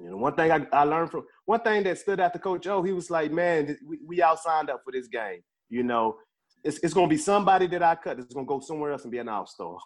You 0.00 0.10
know, 0.10 0.16
one 0.16 0.34
thing 0.36 0.50
I, 0.50 0.66
I 0.72 0.84
learned 0.84 1.10
from 1.10 1.24
one 1.44 1.60
thing 1.60 1.82
that 1.82 1.98
stood 1.98 2.20
out 2.20 2.32
to 2.32 2.38
Coach 2.38 2.66
O, 2.68 2.82
he 2.82 2.92
was 2.92 3.10
like, 3.10 3.30
"Man, 3.32 3.76
we, 3.86 3.98
we 4.06 4.22
all 4.22 4.36
signed 4.36 4.70
up 4.70 4.80
for 4.84 4.92
this 4.92 5.08
game. 5.08 5.42
You 5.70 5.82
know, 5.82 6.16
it's 6.64 6.78
it's 6.82 6.94
gonna 6.94 7.08
be 7.08 7.16
somebody 7.16 7.66
that 7.68 7.82
I 7.82 7.94
cut 7.94 8.16
that's 8.16 8.34
gonna 8.34 8.46
go 8.46 8.60
somewhere 8.60 8.92
else 8.92 9.02
and 9.02 9.12
be 9.12 9.18
an 9.18 9.28
all 9.28 9.46
star." 9.46 9.78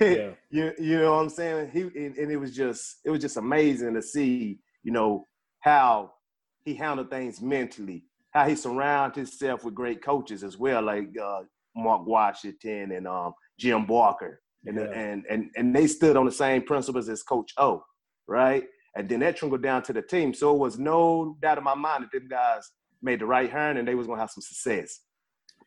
Yeah. 0.00 0.30
you 0.50 0.72
you 0.78 0.98
know 1.00 1.12
what 1.12 1.22
I'm 1.22 1.28
saying? 1.28 1.70
He 1.72 1.80
and, 1.82 2.16
and 2.16 2.30
it 2.32 2.36
was 2.36 2.54
just 2.54 2.96
it 3.04 3.10
was 3.10 3.20
just 3.20 3.36
amazing 3.36 3.94
to 3.94 4.02
see, 4.02 4.58
you 4.82 4.92
know, 4.92 5.26
how 5.60 6.12
he 6.64 6.74
handled 6.74 7.10
things 7.10 7.40
mentally, 7.40 8.04
how 8.32 8.48
he 8.48 8.54
surrounded 8.56 9.16
himself 9.16 9.64
with 9.64 9.74
great 9.74 10.02
coaches 10.02 10.42
as 10.42 10.56
well, 10.58 10.82
like 10.82 11.08
uh, 11.22 11.42
Mark 11.76 12.06
Washington 12.06 12.92
and 12.92 13.06
um, 13.06 13.34
Jim 13.58 13.84
Barker, 13.86 14.40
and, 14.66 14.78
Yeah. 14.78 14.84
and 14.84 15.24
and 15.30 15.50
and 15.56 15.74
they 15.76 15.86
stood 15.86 16.16
on 16.16 16.24
the 16.26 16.32
same 16.32 16.62
principles 16.62 17.08
as 17.08 17.22
Coach 17.22 17.52
O, 17.58 17.84
right? 18.26 18.64
And 18.96 19.08
then 19.08 19.20
that 19.20 19.36
trickled 19.36 19.62
down 19.62 19.82
to 19.82 19.92
the 19.92 20.02
team. 20.02 20.32
So 20.32 20.54
it 20.54 20.58
was 20.58 20.78
no 20.78 21.36
doubt 21.42 21.58
in 21.58 21.64
my 21.64 21.74
mind 21.74 22.04
that 22.04 22.12
them 22.12 22.28
guys 22.28 22.70
made 23.02 23.20
the 23.20 23.26
right 23.26 23.50
turn 23.50 23.76
and 23.76 23.86
they 23.86 23.94
was 23.94 24.06
gonna 24.06 24.20
have 24.20 24.30
some 24.30 24.40
success. 24.42 25.00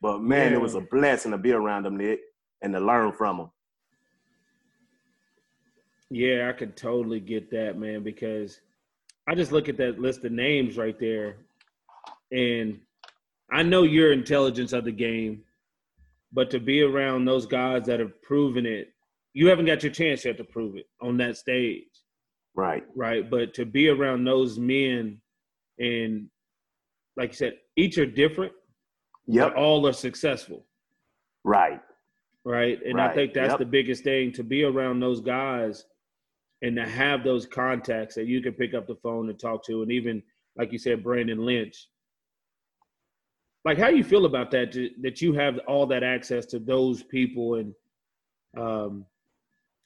But 0.01 0.21
man, 0.21 0.51
Yeah. 0.51 0.57
it 0.57 0.61
was 0.61 0.75
a 0.75 0.81
blessing 0.81 1.31
to 1.31 1.37
be 1.37 1.51
around 1.51 1.83
them, 1.83 1.97
Nick, 1.97 2.21
and 2.61 2.73
to 2.73 2.79
learn 2.79 3.11
from 3.13 3.37
them. 3.37 3.51
Yeah, 6.09 6.49
I 6.49 6.53
could 6.53 6.77
totally 6.77 7.19
get 7.19 7.49
that, 7.51 7.77
man, 7.77 8.03
because 8.03 8.61
I 9.27 9.35
just 9.35 9.51
look 9.51 9.67
at 9.67 9.77
that 9.77 9.99
list 9.99 10.23
of 10.23 10.31
names 10.31 10.77
right 10.77 10.97
there, 10.97 11.37
and 12.31 12.79
I 13.49 13.63
know 13.63 13.83
your 13.83 14.13
intelligence 14.13 14.71
of 14.71 14.85
the 14.85 14.91
game, 14.91 15.43
but 16.31 16.49
to 16.51 16.59
be 16.59 16.81
around 16.81 17.25
those 17.25 17.45
guys 17.45 17.85
that 17.87 17.99
have 17.99 18.21
proven 18.21 18.65
it, 18.65 18.93
you 19.33 19.47
haven't 19.47 19.65
got 19.65 19.83
your 19.83 19.91
chance 19.91 20.23
yet 20.23 20.37
to 20.37 20.43
prove 20.43 20.77
it 20.77 20.87
on 21.01 21.17
that 21.17 21.35
stage, 21.37 21.89
Right. 22.55 22.85
right? 22.95 23.29
But 23.29 23.53
to 23.55 23.65
be 23.65 23.89
around 23.89 24.23
those 24.23 24.57
men, 24.57 25.21
and 25.77 26.29
like 27.17 27.31
you 27.31 27.35
said, 27.35 27.59
each 27.75 27.97
are 27.97 28.05
different, 28.05 28.53
Yep. 29.27 29.53
but 29.53 29.57
all 29.61 29.85
are 29.87 29.93
successful 29.93 30.65
Right. 31.43 31.81
right? 32.43 32.79
And 32.85 32.99
I 32.99 33.13
think 33.13 33.33
that's 33.33 33.51
yep. 33.51 33.59
the 33.59 33.65
biggest 33.65 34.03
thing 34.03 34.31
to 34.33 34.43
be 34.43 34.63
around 34.63 34.99
those 34.99 35.21
guys 35.21 35.85
and 36.61 36.75
to 36.75 36.85
have 36.85 37.23
those 37.23 37.45
contacts 37.45 38.15
that 38.15 38.25
you 38.25 38.41
can 38.41 38.53
pick 38.53 38.73
up 38.73 38.87
the 38.87 38.95
phone 38.95 39.29
and 39.29 39.39
talk 39.39 39.63
to, 39.65 39.81
and 39.83 39.91
even 39.91 40.23
like 40.57 40.71
you 40.71 40.77
said, 40.79 41.03
Brandon 41.03 41.45
Lynch. 41.45 41.87
Like, 43.63 43.77
how 43.77 43.89
you 43.89 44.03
feel 44.03 44.25
about 44.25 44.49
that? 44.51 44.71
to- 44.71 44.91
That 45.01 45.21
you 45.21 45.33
have 45.33 45.59
all 45.67 45.85
that 45.87 46.03
access 46.03 46.45
to 46.47 46.59
those 46.59 47.03
people, 47.03 47.55
and 47.55 47.73
um, 48.57 49.05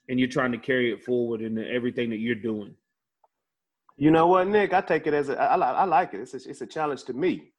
and 0.07 0.19
you're 0.19 0.29
trying 0.29 0.51
to 0.51 0.57
carry 0.57 0.91
it 0.93 1.03
forward 1.03 1.41
in 1.41 1.57
everything 1.57 2.09
that 2.11 2.19
you're 2.19 2.35
doing. 2.35 2.73
You 3.97 4.11
know 4.11 4.27
what, 4.27 4.47
Nick? 4.47 4.73
I 4.73 4.81
take 4.81 5.07
it 5.07 5.13
as 5.13 5.29
a, 5.29 5.39
I, 5.39 5.83
like 5.85 6.13
it. 6.13 6.21
It's 6.21 6.33
a, 6.33 6.49
it's 6.49 6.61
a 6.61 6.65
challenge 6.67 7.03
to 7.05 7.13
me. 7.13 7.51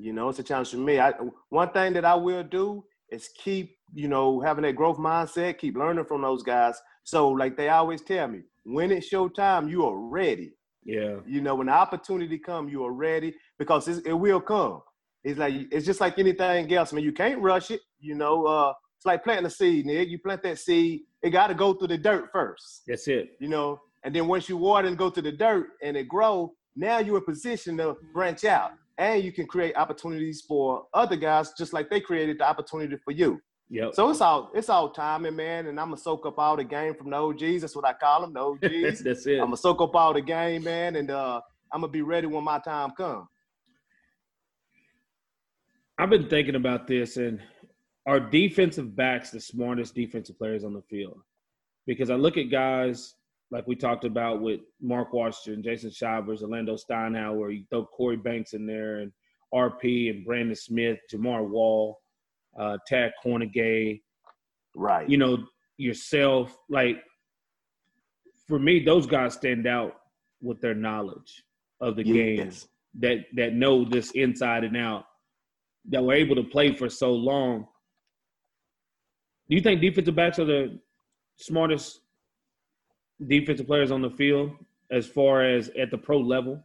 You 0.00 0.14
know, 0.14 0.30
it's 0.30 0.38
a 0.38 0.42
challenge 0.42 0.70
for 0.70 0.78
me. 0.78 0.98
I 0.98 1.12
one 1.50 1.70
thing 1.72 1.92
that 1.92 2.06
I 2.06 2.14
will 2.14 2.42
do 2.42 2.84
is 3.10 3.28
keep, 3.36 3.76
you 3.92 4.08
know, 4.08 4.40
having 4.40 4.62
that 4.62 4.76
growth 4.76 4.96
mindset, 4.96 5.58
keep 5.58 5.76
learning 5.76 6.06
from 6.06 6.22
those 6.22 6.42
guys. 6.42 6.80
So, 7.04 7.28
like 7.28 7.56
they 7.56 7.68
always 7.68 8.00
tell 8.00 8.28
me, 8.28 8.40
when 8.64 8.90
it's 8.92 9.12
your 9.12 9.28
time, 9.28 9.68
you 9.68 9.84
are 9.84 9.98
ready. 9.98 10.52
Yeah, 10.82 11.16
You 11.26 11.42
know, 11.42 11.56
when 11.56 11.66
the 11.66 11.74
opportunity 11.74 12.38
come, 12.38 12.70
you 12.70 12.82
are 12.84 12.92
ready 12.92 13.34
because 13.58 13.86
it's, 13.86 13.98
it 14.06 14.14
will 14.14 14.40
come. 14.40 14.80
It's 15.22 15.38
like 15.38 15.52
it's 15.70 15.84
just 15.84 16.00
like 16.00 16.18
anything 16.18 16.72
else, 16.72 16.94
man. 16.94 17.04
You 17.04 17.12
can't 17.12 17.42
rush 17.42 17.70
it. 17.70 17.80
You 17.98 18.14
know, 18.14 18.46
uh, 18.46 18.72
it's 18.96 19.04
like 19.04 19.22
planting 19.22 19.44
a 19.44 19.50
seed, 19.50 19.84
Nick. 19.84 20.08
You 20.08 20.18
plant 20.18 20.42
that 20.44 20.58
seed, 20.58 21.02
it 21.22 21.30
got 21.30 21.48
to 21.48 21.54
go 21.54 21.74
through 21.74 21.88
the 21.88 21.98
dirt 21.98 22.30
first 22.32 22.82
that's 22.86 23.06
it. 23.08 23.32
you 23.38 23.48
know, 23.48 23.78
and 24.04 24.14
then 24.14 24.26
once 24.26 24.48
you 24.48 24.56
water 24.56 24.88
and 24.88 24.96
go 24.96 25.10
to 25.10 25.20
the 25.20 25.32
dirt 25.32 25.68
and 25.82 25.94
it 25.96 26.08
grow, 26.08 26.54
now 26.74 26.98
you're 27.00 27.18
in 27.18 27.24
position 27.24 27.76
to 27.76 27.96
branch 28.14 28.44
out 28.44 28.72
and 29.00 29.24
you 29.24 29.32
can 29.32 29.46
create 29.46 29.74
opportunities 29.76 30.44
for 30.46 30.84
other 30.92 31.16
guys 31.16 31.52
just 31.56 31.72
like 31.72 31.88
they 31.88 32.00
created 32.00 32.38
the 32.38 32.44
opportunity 32.46 32.96
for 33.02 33.12
you. 33.12 33.40
Yep. 33.70 33.94
So 33.94 34.10
it's 34.10 34.20
all 34.20 34.50
it's 34.54 34.68
all 34.68 34.90
timing, 34.90 35.36
man. 35.36 35.66
And 35.68 35.80
I'm 35.80 35.86
gonna 35.86 35.96
soak 35.96 36.26
up 36.26 36.38
all 36.38 36.56
the 36.56 36.64
game 36.64 36.94
from 36.94 37.10
the 37.10 37.16
OGs. 37.16 37.62
That's 37.62 37.74
what 37.74 37.86
I 37.86 37.94
call 37.94 38.20
them, 38.20 38.34
the 38.34 38.40
OGs. 38.68 39.02
that's 39.02 39.26
it. 39.26 39.38
I'm 39.38 39.46
gonna 39.46 39.56
soak 39.56 39.80
up 39.80 39.94
all 39.94 40.12
the 40.12 40.20
game, 40.20 40.64
man, 40.64 40.96
and 40.96 41.10
uh, 41.10 41.40
I'm 41.72 41.80
gonna 41.80 41.92
be 41.92 42.02
ready 42.02 42.26
when 42.26 42.44
my 42.44 42.58
time 42.58 42.90
comes. 42.90 43.26
I've 45.98 46.10
been 46.10 46.28
thinking 46.28 46.56
about 46.56 46.86
this, 46.86 47.16
and 47.16 47.40
our 48.06 48.20
defensive 48.20 48.96
backs 48.96 49.30
the 49.30 49.40
smartest 49.40 49.94
defensive 49.94 50.36
players 50.36 50.64
on 50.64 50.74
the 50.74 50.82
field? 50.82 51.20
Because 51.86 52.10
I 52.10 52.16
look 52.16 52.36
at 52.36 52.50
guys 52.50 53.14
like 53.50 53.66
we 53.66 53.74
talked 53.74 54.04
about 54.04 54.40
with 54.40 54.60
Mark 54.80 55.12
Washington, 55.12 55.62
Jason 55.62 55.90
Shivers, 55.90 56.42
Orlondo 56.42 56.78
Steinauer. 56.78 57.54
You 57.54 57.64
throw 57.68 57.88
Korey 57.98 58.22
Banks 58.22 58.52
in 58.52 58.66
there, 58.66 58.98
and 58.98 59.12
RP 59.52 60.10
and 60.10 60.24
Brandon 60.24 60.54
Smith, 60.54 60.98
Jamar 61.12 61.48
Wall, 61.48 61.98
uh, 62.58 62.78
Tad 62.86 63.12
Kornegay. 63.24 64.00
Right. 64.76 65.08
You 65.08 65.16
know 65.16 65.38
yourself. 65.76 66.56
Like 66.68 66.98
for 68.46 68.58
me, 68.58 68.80
those 68.84 69.06
guys 69.06 69.34
stand 69.34 69.66
out 69.66 69.94
with 70.40 70.60
their 70.60 70.74
knowledge 70.74 71.42
of 71.80 71.96
the 71.96 72.04
game 72.04 72.50
that 72.98 73.18
that 73.34 73.54
know 73.54 73.84
this 73.84 74.10
inside 74.12 74.64
and 74.64 74.76
out 74.76 75.04
that 75.88 76.02
were 76.02 76.14
able 76.14 76.36
to 76.36 76.44
play 76.44 76.74
for 76.74 76.88
so 76.88 77.12
long. 77.12 77.66
Do 79.48 79.56
you 79.56 79.62
think 79.62 79.80
defensive 79.80 80.14
backs 80.14 80.38
are 80.38 80.44
the 80.44 80.78
smartest 81.36 82.00
defensive 83.26 83.66
players 83.66 83.90
on 83.90 84.02
the 84.02 84.10
field 84.10 84.52
as 84.90 85.06
far 85.06 85.44
as 85.44 85.68
at 85.70 85.90
the 85.90 85.98
pro 85.98 86.18
level? 86.18 86.62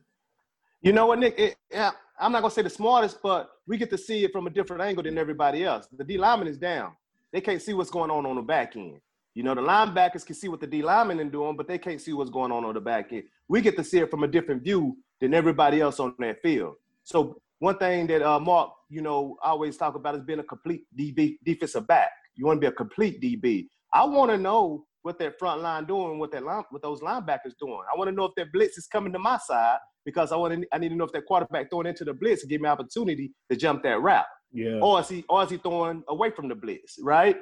You 0.82 0.94
know 0.94 1.08
what, 1.08 1.20
Nick? 1.20 1.40
It, 1.40 1.56
yeah, 1.72 1.92
I'm 2.20 2.32
not 2.32 2.42
gonna 2.42 2.54
say 2.54 2.62
the 2.62 2.70
smartest, 2.70 3.22
but 3.22 3.50
we 3.68 3.78
get 3.78 3.90
to 3.90 3.98
see 3.98 4.24
it 4.24 4.32
from 4.32 4.48
a 4.48 4.50
different 4.50 4.82
angle 4.82 5.04
than 5.04 5.18
everybody 5.18 5.64
else. 5.64 5.88
The 5.96 6.04
D 6.04 6.18
lineman 6.18 6.48
is 6.48 6.58
down; 6.58 6.94
they 7.32 7.42
can't 7.42 7.62
see 7.62 7.74
what's 7.74 7.90
going 7.90 8.12
on 8.12 8.26
on 8.26 8.36
the 8.36 8.42
back 8.42 8.76
end. 8.76 9.02
You 9.34 9.44
know, 9.44 9.54
the 9.54 9.62
linebackers 9.62 10.26
can 10.26 10.36
see 10.36 10.48
what 10.48 10.62
the 10.62 10.68
D 10.68 10.82
lineman 10.82 11.20
is 11.20 11.32
doing, 11.32 11.58
but 11.58 11.68
they 11.68 11.78
can't 11.78 12.00
see 12.00 12.14
what's 12.14 12.30
going 12.30 12.52
on 12.52 12.64
on 12.64 12.74
the 12.74 12.80
back 12.80 13.12
end. 13.12 13.24
We 13.48 13.62
get 13.62 13.76
to 13.78 13.84
see 13.84 14.00
it 14.00 14.10
from 14.10 14.24
a 14.24 14.28
different 14.28 14.64
view 14.64 14.98
than 15.20 15.34
everybody 15.34 15.82
else 15.82 16.00
on 16.00 16.16
that 16.20 16.42
field. 16.42 16.76
So 17.04 17.42
one 17.60 17.78
thing 17.78 18.08
that 18.08 18.22
uh, 18.22 18.40
Mark, 18.40 18.72
you 18.90 19.02
know, 19.02 19.38
always 19.44 19.78
talk 19.78 19.96
about 19.96 20.16
is 20.16 20.24
being 20.24 20.40
a 20.40 20.44
complete 20.44 20.84
DB 20.98 21.38
defensive 21.44 21.88
back. 21.88 22.12
You 22.36 22.46
want 22.46 22.58
to 22.58 22.62
be 22.62 22.68
a 22.68 22.72
complete 22.72 23.22
DB. 23.22 23.68
I 23.94 24.06
want 24.06 24.32
to 24.32 24.38
know 24.38 24.86
what 25.06 25.20
that 25.20 25.38
front 25.38 25.62
line 25.62 25.86
doing, 25.86 26.18
what 26.18 26.32
that 26.32 26.44
line, 26.44 26.64
what 26.72 26.82
those 26.82 27.00
linebackers 27.00 27.54
doing. 27.60 27.82
I 27.94 27.96
want 27.96 28.10
to 28.10 28.12
know 28.12 28.26
if 28.26 28.32
that 28.38 28.52
blitz 28.52 28.76
is 28.76 28.88
coming 28.88 29.14
to 29.14 29.20
my 29.20 29.38
side 29.38 29.78
because 30.04 30.32
I 30.32 30.36
want 30.36 30.60
to. 30.60 30.68
I 30.74 30.80
need 30.80 30.90
to 30.90 30.96
know 30.96 31.04
if 31.04 31.12
that 31.12 31.28
quarterback 31.28 31.70
throwing 31.70 31.86
into 31.86 32.04
the 32.04 32.14
blitz 32.14 32.42
to 32.42 32.48
give 32.48 32.60
me 32.60 32.68
opportunity 32.68 33.32
to 33.52 33.56
jump 33.56 33.84
that 33.84 34.02
route. 34.02 34.26
Yeah. 34.52 34.80
Or 34.82 35.00
is 35.02 35.08
he, 35.08 35.24
or 35.30 35.44
is 35.44 35.52
he 35.52 35.58
throwing 35.58 36.04
away 36.10 36.32
from 36.32 36.50
the 36.50 36.56
blitz? 36.56 36.98
Right. 37.00 37.38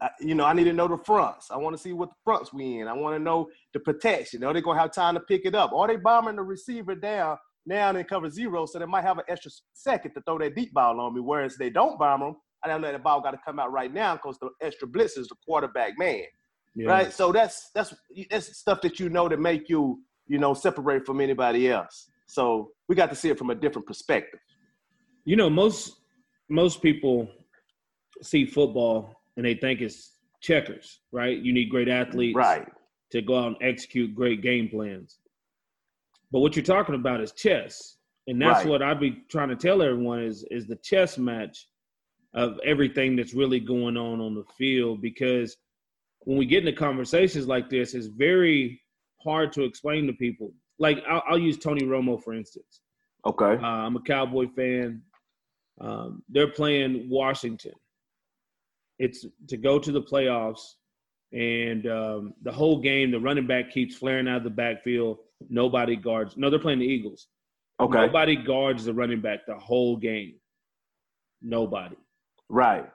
I, 0.00 0.10
you 0.20 0.36
know, 0.36 0.44
I 0.44 0.52
need 0.52 0.64
to 0.64 0.72
know 0.72 0.86
the 0.86 0.98
fronts. 0.98 1.50
I 1.50 1.56
want 1.56 1.76
to 1.76 1.82
see 1.82 1.92
what 1.92 2.10
the 2.10 2.16
fronts 2.22 2.52
we 2.52 2.78
in. 2.78 2.86
I 2.86 2.92
want 2.92 3.16
to 3.16 3.22
know 3.22 3.48
the 3.72 3.80
protection. 3.80 4.44
Are 4.44 4.54
they 4.54 4.60
gonna 4.60 4.78
have 4.78 4.92
time 4.92 5.14
to 5.14 5.20
pick 5.20 5.46
it 5.46 5.56
up? 5.56 5.72
Are 5.72 5.88
they 5.88 5.96
bombing 5.96 6.36
the 6.36 6.42
receiver 6.42 6.94
down 6.94 7.38
now 7.66 7.90
and 7.90 8.06
cover 8.06 8.30
zero, 8.30 8.66
so 8.66 8.78
they 8.78 8.86
might 8.86 9.04
have 9.04 9.18
an 9.18 9.24
extra 9.28 9.50
second 9.72 10.12
to 10.12 10.20
throw 10.20 10.38
that 10.38 10.54
deep 10.54 10.72
ball 10.74 11.00
on 11.00 11.14
me. 11.14 11.20
Whereas 11.20 11.56
they 11.56 11.70
don't 11.70 11.98
bomb 11.98 12.20
them, 12.20 12.36
I 12.62 12.68
don't 12.68 12.82
know 12.82 12.92
the 12.92 12.98
ball 12.98 13.20
got 13.20 13.32
to 13.32 13.40
come 13.44 13.58
out 13.58 13.72
right 13.72 13.92
now 13.92 14.14
because 14.14 14.38
the 14.38 14.50
extra 14.62 14.86
blitz 14.86 15.16
is 15.16 15.28
the 15.28 15.36
quarterback 15.44 15.98
man. 15.98 16.24
Yeah. 16.74 16.88
Right. 16.88 17.12
So 17.12 17.32
that's 17.32 17.70
that's 17.74 17.94
that's 18.30 18.58
stuff 18.58 18.80
that 18.82 18.98
you 18.98 19.08
know 19.08 19.28
to 19.28 19.36
make 19.36 19.68
you 19.68 20.02
you 20.26 20.38
know 20.38 20.54
separate 20.54 21.06
from 21.06 21.20
anybody 21.20 21.70
else. 21.70 22.10
So 22.26 22.70
we 22.88 22.96
got 22.96 23.10
to 23.10 23.16
see 23.16 23.30
it 23.30 23.38
from 23.38 23.50
a 23.50 23.54
different 23.54 23.86
perspective. 23.86 24.40
You 25.24 25.36
know, 25.36 25.48
most 25.48 26.00
most 26.48 26.82
people 26.82 27.28
see 28.22 28.46
football 28.46 29.14
and 29.36 29.46
they 29.46 29.54
think 29.54 29.80
it's 29.80 30.12
checkers, 30.40 31.00
right? 31.12 31.38
You 31.38 31.52
need 31.52 31.70
great 31.70 31.88
athletes, 31.88 32.36
right, 32.36 32.66
to 33.10 33.22
go 33.22 33.38
out 33.38 33.46
and 33.46 33.56
execute 33.62 34.14
great 34.14 34.42
game 34.42 34.68
plans. 34.68 35.18
But 36.32 36.40
what 36.40 36.56
you're 36.56 36.64
talking 36.64 36.94
about 36.94 37.20
is 37.20 37.32
chess, 37.32 37.96
and 38.26 38.40
that's 38.40 38.60
right. 38.60 38.68
what 38.68 38.82
I'd 38.82 39.00
be 39.00 39.22
trying 39.30 39.50
to 39.50 39.56
tell 39.56 39.82
everyone 39.82 40.22
is 40.22 40.44
is 40.50 40.66
the 40.66 40.76
chess 40.76 41.18
match 41.18 41.68
of 42.34 42.58
everything 42.64 43.14
that's 43.14 43.32
really 43.34 43.60
going 43.60 43.96
on 43.96 44.20
on 44.20 44.34
the 44.34 44.44
field. 44.58 45.00
Because 45.00 45.56
when 46.24 46.36
we 46.38 46.46
get 46.46 46.66
into 46.66 46.78
conversations 46.78 47.46
like 47.46 47.70
this, 47.70 47.94
it's 47.94 48.06
very 48.06 48.80
hard 49.22 49.52
to 49.52 49.62
explain 49.64 50.06
to 50.06 50.12
people. 50.12 50.52
Like 50.78 50.98
I'll, 51.08 51.22
I'll 51.28 51.38
use 51.38 51.58
Tony 51.58 51.82
Romo 51.82 52.22
for 52.22 52.34
instance. 52.34 52.80
Okay, 53.26 53.62
uh, 53.62 53.66
I'm 53.66 53.96
a 53.96 54.00
Cowboy 54.00 54.48
fan. 54.54 55.02
Um, 55.80 56.22
they're 56.28 56.50
playing 56.50 57.08
Washington. 57.08 57.72
It's 58.98 59.26
to 59.48 59.56
go 59.56 59.78
to 59.78 59.92
the 59.92 60.02
playoffs, 60.02 60.74
and 61.32 61.86
um, 61.86 62.34
the 62.42 62.52
whole 62.52 62.80
game, 62.80 63.10
the 63.10 63.20
running 63.20 63.46
back 63.46 63.70
keeps 63.70 63.96
flaring 63.96 64.28
out 64.28 64.38
of 64.38 64.44
the 64.44 64.50
backfield. 64.50 65.18
Nobody 65.48 65.96
guards. 65.96 66.36
No, 66.36 66.50
they're 66.50 66.58
playing 66.58 66.78
the 66.78 66.86
Eagles. 66.86 67.28
Okay. 67.80 68.06
Nobody 68.06 68.36
guards 68.36 68.84
the 68.84 68.94
running 68.94 69.20
back 69.20 69.40
the 69.46 69.56
whole 69.56 69.96
game. 69.96 70.34
Nobody. 71.42 71.96
Right. 72.48 72.88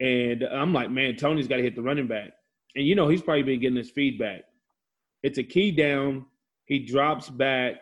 And 0.00 0.42
I'm 0.42 0.72
like, 0.72 0.90
man, 0.90 1.16
Tony's 1.16 1.48
got 1.48 1.56
to 1.56 1.62
hit 1.62 1.76
the 1.76 1.82
running 1.82 2.08
back. 2.08 2.32
And 2.74 2.86
you 2.86 2.94
know, 2.94 3.08
he's 3.08 3.22
probably 3.22 3.42
been 3.42 3.60
getting 3.60 3.76
this 3.76 3.90
feedback. 3.90 4.42
It's 5.22 5.38
a 5.38 5.42
key 5.42 5.70
down. 5.70 6.26
He 6.64 6.78
drops 6.80 7.28
back. 7.28 7.74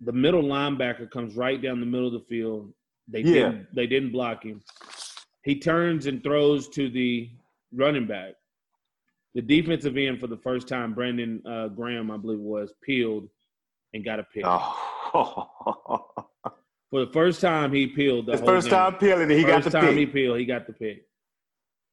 The 0.00 0.12
middle 0.12 0.42
linebacker 0.42 1.10
comes 1.10 1.36
right 1.36 1.60
down 1.60 1.80
the 1.80 1.86
middle 1.86 2.08
of 2.08 2.12
the 2.12 2.26
field. 2.28 2.72
They 3.08 3.20
yeah. 3.20 3.32
didn't 3.32 3.74
they 3.74 3.86
didn't 3.86 4.12
block 4.12 4.44
him. 4.44 4.62
He 5.44 5.58
turns 5.58 6.06
and 6.06 6.22
throws 6.22 6.68
to 6.70 6.88
the 6.88 7.30
running 7.72 8.06
back. 8.06 8.34
The 9.34 9.42
defensive 9.42 9.96
end 9.96 10.20
for 10.20 10.26
the 10.26 10.36
first 10.36 10.68
time, 10.68 10.92
Brandon 10.94 11.42
uh, 11.46 11.68
Graham, 11.68 12.10
I 12.10 12.16
believe 12.16 12.38
was, 12.38 12.72
peeled 12.82 13.28
and 13.94 14.04
got 14.04 14.20
a 14.20 14.24
pick. 14.24 14.44
Oh. 14.44 14.78
for 16.90 17.04
the 17.04 17.10
first 17.12 17.40
time, 17.40 17.72
he 17.72 17.86
peeled. 17.86 18.26
The 18.26 18.32
His 18.32 18.40
first 18.42 18.68
game. 18.68 18.78
time 18.78 18.94
peeling, 18.96 19.30
he 19.30 19.42
first 19.42 19.46
got 19.46 19.64
the 19.64 19.70
time 19.70 19.88
pick. 19.88 19.98
he 19.98 20.06
peeled, 20.06 20.38
he 20.38 20.44
got 20.44 20.66
the 20.66 20.72
pick. 20.74 21.06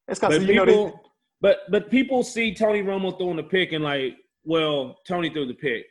It's 0.06 0.20
because 0.20 0.44
you 0.44 0.54
know 0.54 1.00
but 1.40 1.60
but 1.70 1.90
people 1.90 2.22
see 2.22 2.54
Tony 2.54 2.82
Romo 2.82 3.16
throwing 3.16 3.36
the 3.36 3.42
pick 3.42 3.72
and 3.72 3.84
like, 3.84 4.16
well, 4.44 4.98
Tony 5.06 5.30
threw 5.30 5.46
the 5.46 5.54
pick. 5.54 5.86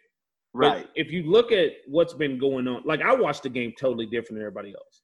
Right. 0.53 0.83
But 0.83 0.91
if 0.95 1.11
you 1.11 1.23
look 1.23 1.51
at 1.51 1.73
what's 1.87 2.13
been 2.13 2.39
going 2.39 2.67
on, 2.67 2.81
like 2.85 3.01
I 3.01 3.13
watched 3.13 3.43
the 3.43 3.49
game 3.49 3.73
totally 3.79 4.05
different 4.05 4.35
than 4.35 4.41
everybody 4.41 4.69
else. 4.69 5.01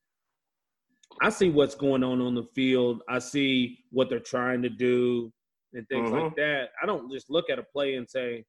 I 1.21 1.29
see 1.29 1.49
what's 1.49 1.75
going 1.75 2.03
on 2.03 2.21
on 2.21 2.36
the 2.36 2.45
field. 2.55 3.01
I 3.08 3.19
see 3.19 3.79
what 3.91 4.10
they're 4.10 4.19
trying 4.19 4.62
to 4.63 4.69
do 4.69 5.31
and 5.73 5.88
things 5.88 6.10
mm-hmm. 6.10 6.25
like 6.25 6.36
that. 6.36 6.69
I 6.81 6.86
don't 6.86 7.12
just 7.12 7.29
look 7.29 7.49
at 7.49 7.60
a 7.60 7.63
play 7.63 7.95
and 7.95 8.10
say, 8.10 8.43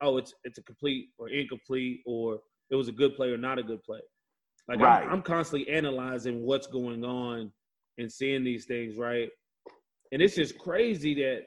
"Oh, 0.00 0.18
it's 0.18 0.34
it's 0.44 0.58
a 0.58 0.62
complete 0.62 1.08
or 1.18 1.28
incomplete," 1.28 2.00
or 2.06 2.40
"It 2.70 2.76
was 2.76 2.88
a 2.88 2.92
good 2.92 3.16
play 3.16 3.30
or 3.30 3.38
not 3.38 3.58
a 3.58 3.62
good 3.62 3.82
play." 3.82 4.00
Like 4.68 4.80
right. 4.80 5.04
I'm, 5.04 5.14
I'm 5.14 5.22
constantly 5.22 5.68
analyzing 5.68 6.42
what's 6.42 6.66
going 6.66 7.04
on 7.04 7.50
and 7.98 8.10
seeing 8.10 8.44
these 8.44 8.66
things, 8.66 8.96
right? 8.96 9.28
And 10.12 10.20
it's 10.20 10.36
just 10.36 10.58
crazy 10.58 11.14
that 11.14 11.46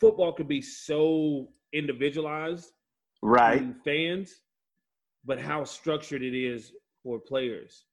football 0.00 0.32
could 0.32 0.48
be 0.48 0.62
so 0.62 1.48
individualized, 1.74 2.72
right? 3.22 3.62
Fans, 3.84 4.40
but 5.24 5.38
how 5.38 5.64
structured 5.64 6.22
it 6.22 6.34
is 6.34 6.72
for 7.02 7.18
players. 7.20 7.84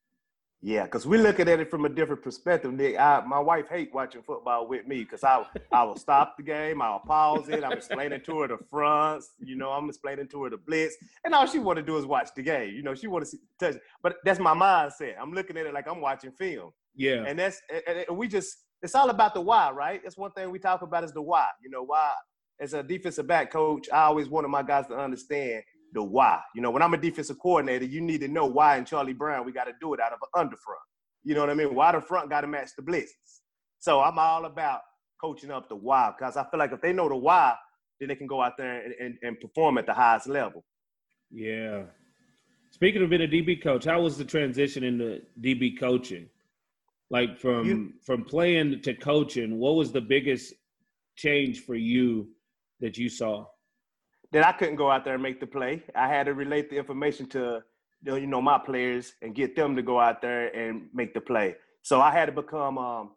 Yeah, 0.61 0.85
because 0.85 1.05
we're 1.05 1.21
looking 1.21 1.47
at 1.49 1.59
it 1.59 1.69
from 1.69 1.85
a 1.85 1.89
different 1.89 2.23
perspective, 2.23 2.73
Nick. 2.73 2.97
I, 2.97 3.21
my 3.27 3.39
wife 3.39 3.67
hate 3.69 3.93
watching 3.93 4.23
football 4.23 4.67
with 4.67 4.87
me 4.87 5.03
because 5.03 5.23
I 5.23 5.45
I 5.71 5.83
will 5.83 5.97
stop 5.97 6.37
the 6.37 6.43
game, 6.43 6.81
I'll 6.81 6.99
pause 6.99 7.49
it, 7.49 7.63
I'm 7.63 7.73
explaining 7.73 8.21
to 8.21 8.39
her 8.39 8.47
the 8.47 8.57
fronts, 8.69 9.33
you 9.37 9.57
know, 9.57 9.69
I'm 9.69 9.89
explaining 9.89 10.27
to 10.29 10.43
her 10.43 10.49
the 10.49 10.57
blitz, 10.57 10.95
and 11.23 11.35
all 11.35 11.45
she 11.45 11.59
want 11.59 11.77
to 11.77 11.83
do 11.83 11.97
is 11.97 12.05
watch 12.05 12.29
the 12.35 12.41
game. 12.41 12.73
You 12.73 12.81
know, 12.81 12.95
she 12.95 13.07
want 13.07 13.25
to 13.25 13.29
see 13.29 13.37
touch, 13.59 13.75
but 14.01 14.15
that's 14.23 14.39
my 14.39 14.55
mindset. 14.55 15.15
I'm 15.21 15.33
looking 15.33 15.57
at 15.57 15.67
it 15.67 15.73
like 15.73 15.87
I'm 15.87 16.01
watching 16.01 16.31
film. 16.31 16.71
Yeah, 16.95 17.23
and 17.27 17.37
that's 17.37 17.61
and, 17.87 18.05
and 18.07 18.17
we 18.17 18.27
just 18.27 18.55
it's 18.81 18.95
all 18.95 19.09
about 19.09 19.33
the 19.33 19.41
why, 19.41 19.71
right? 19.71 20.01
That's 20.03 20.17
one 20.17 20.31
thing 20.31 20.51
we 20.51 20.59
talk 20.59 20.81
about 20.81 21.03
is 21.03 21.11
the 21.11 21.21
why. 21.21 21.47
You 21.63 21.69
know, 21.69 21.83
why 21.83 22.11
as 22.59 22.73
a 22.73 22.83
defensive 22.83 23.27
back 23.27 23.51
coach, 23.51 23.87
I 23.91 24.03
always 24.03 24.29
wanted 24.29 24.49
my 24.49 24.63
guys 24.63 24.87
to 24.87 24.95
understand 24.95 25.63
the 25.93 26.03
why. 26.03 26.39
You 26.53 26.61
know, 26.61 26.71
when 26.71 26.81
I'm 26.81 26.93
a 26.93 26.97
defensive 26.97 27.37
coordinator, 27.39 27.85
you 27.85 28.01
need 28.01 28.21
to 28.21 28.27
know 28.27 28.45
why 28.45 28.77
in 28.77 28.85
Charlie 28.85 29.13
Brown 29.13 29.45
we 29.45 29.51
got 29.51 29.65
to 29.65 29.73
do 29.81 29.93
it 29.93 29.99
out 29.99 30.13
of 30.13 30.19
an 30.21 30.47
underfront. 30.47 30.85
You 31.23 31.33
know 31.33 31.41
what 31.41 31.49
I 31.49 31.55
mean? 31.55 31.73
Why 31.73 31.91
the 31.91 32.01
front 32.01 32.29
got 32.29 32.41
to 32.41 32.47
match 32.47 32.69
the 32.77 32.83
blitzes. 32.83 33.41
So 33.79 34.01
I'm 34.01 34.19
all 34.19 34.45
about 34.45 34.81
coaching 35.21 35.51
up 35.51 35.69
the 35.69 35.75
why 35.75 36.13
because 36.17 36.37
I 36.37 36.43
feel 36.49 36.59
like 36.59 36.71
if 36.71 36.81
they 36.81 36.93
know 36.93 37.09
the 37.09 37.15
why, 37.15 37.55
then 37.99 38.09
they 38.09 38.15
can 38.15 38.27
go 38.27 38.41
out 38.41 38.57
there 38.57 38.83
and, 38.83 38.93
and, 38.99 39.17
and 39.21 39.39
perform 39.39 39.77
at 39.77 39.85
the 39.85 39.93
highest 39.93 40.27
level. 40.27 40.63
Yeah. 41.31 41.83
Speaking 42.71 43.01
of 43.03 43.09
being 43.09 43.21
a 43.21 43.27
DB 43.27 43.63
coach, 43.63 43.85
how 43.85 44.01
was 44.01 44.17
the 44.17 44.25
transition 44.25 44.83
into 44.83 45.21
DB 45.41 45.79
coaching? 45.79 46.27
Like 47.15 47.39
from 47.39 47.65
you, 47.65 47.93
from 48.05 48.25
playing 48.25 48.81
to 48.81 48.93
coaching, 48.93 49.57
what 49.57 49.75
was 49.75 49.91
the 49.91 50.01
biggest 50.01 50.53
change 51.15 51.61
for 51.61 51.75
you 51.75 52.27
that 52.81 52.97
you 52.97 53.09
saw? 53.09 53.45
that 54.35 54.45
I 54.45 54.51
couldn't 54.51 54.75
go 54.75 54.91
out 54.91 55.05
there 55.05 55.13
and 55.13 55.23
make 55.23 55.39
the 55.39 55.47
play. 55.47 55.81
I 55.95 56.09
had 56.09 56.25
to 56.25 56.33
relate 56.33 56.69
the 56.69 56.75
information 56.75 57.25
to 57.27 57.63
you 58.03 58.27
know 58.27 58.41
my 58.41 58.57
players 58.57 59.13
and 59.21 59.33
get 59.33 59.55
them 59.55 59.77
to 59.77 59.81
go 59.81 59.97
out 59.97 60.21
there 60.21 60.53
and 60.53 60.89
make 60.93 61.13
the 61.13 61.21
play. 61.21 61.55
So 61.83 62.01
I 62.01 62.11
had 62.11 62.25
to 62.25 62.33
become 62.33 62.77
um, 62.77 63.11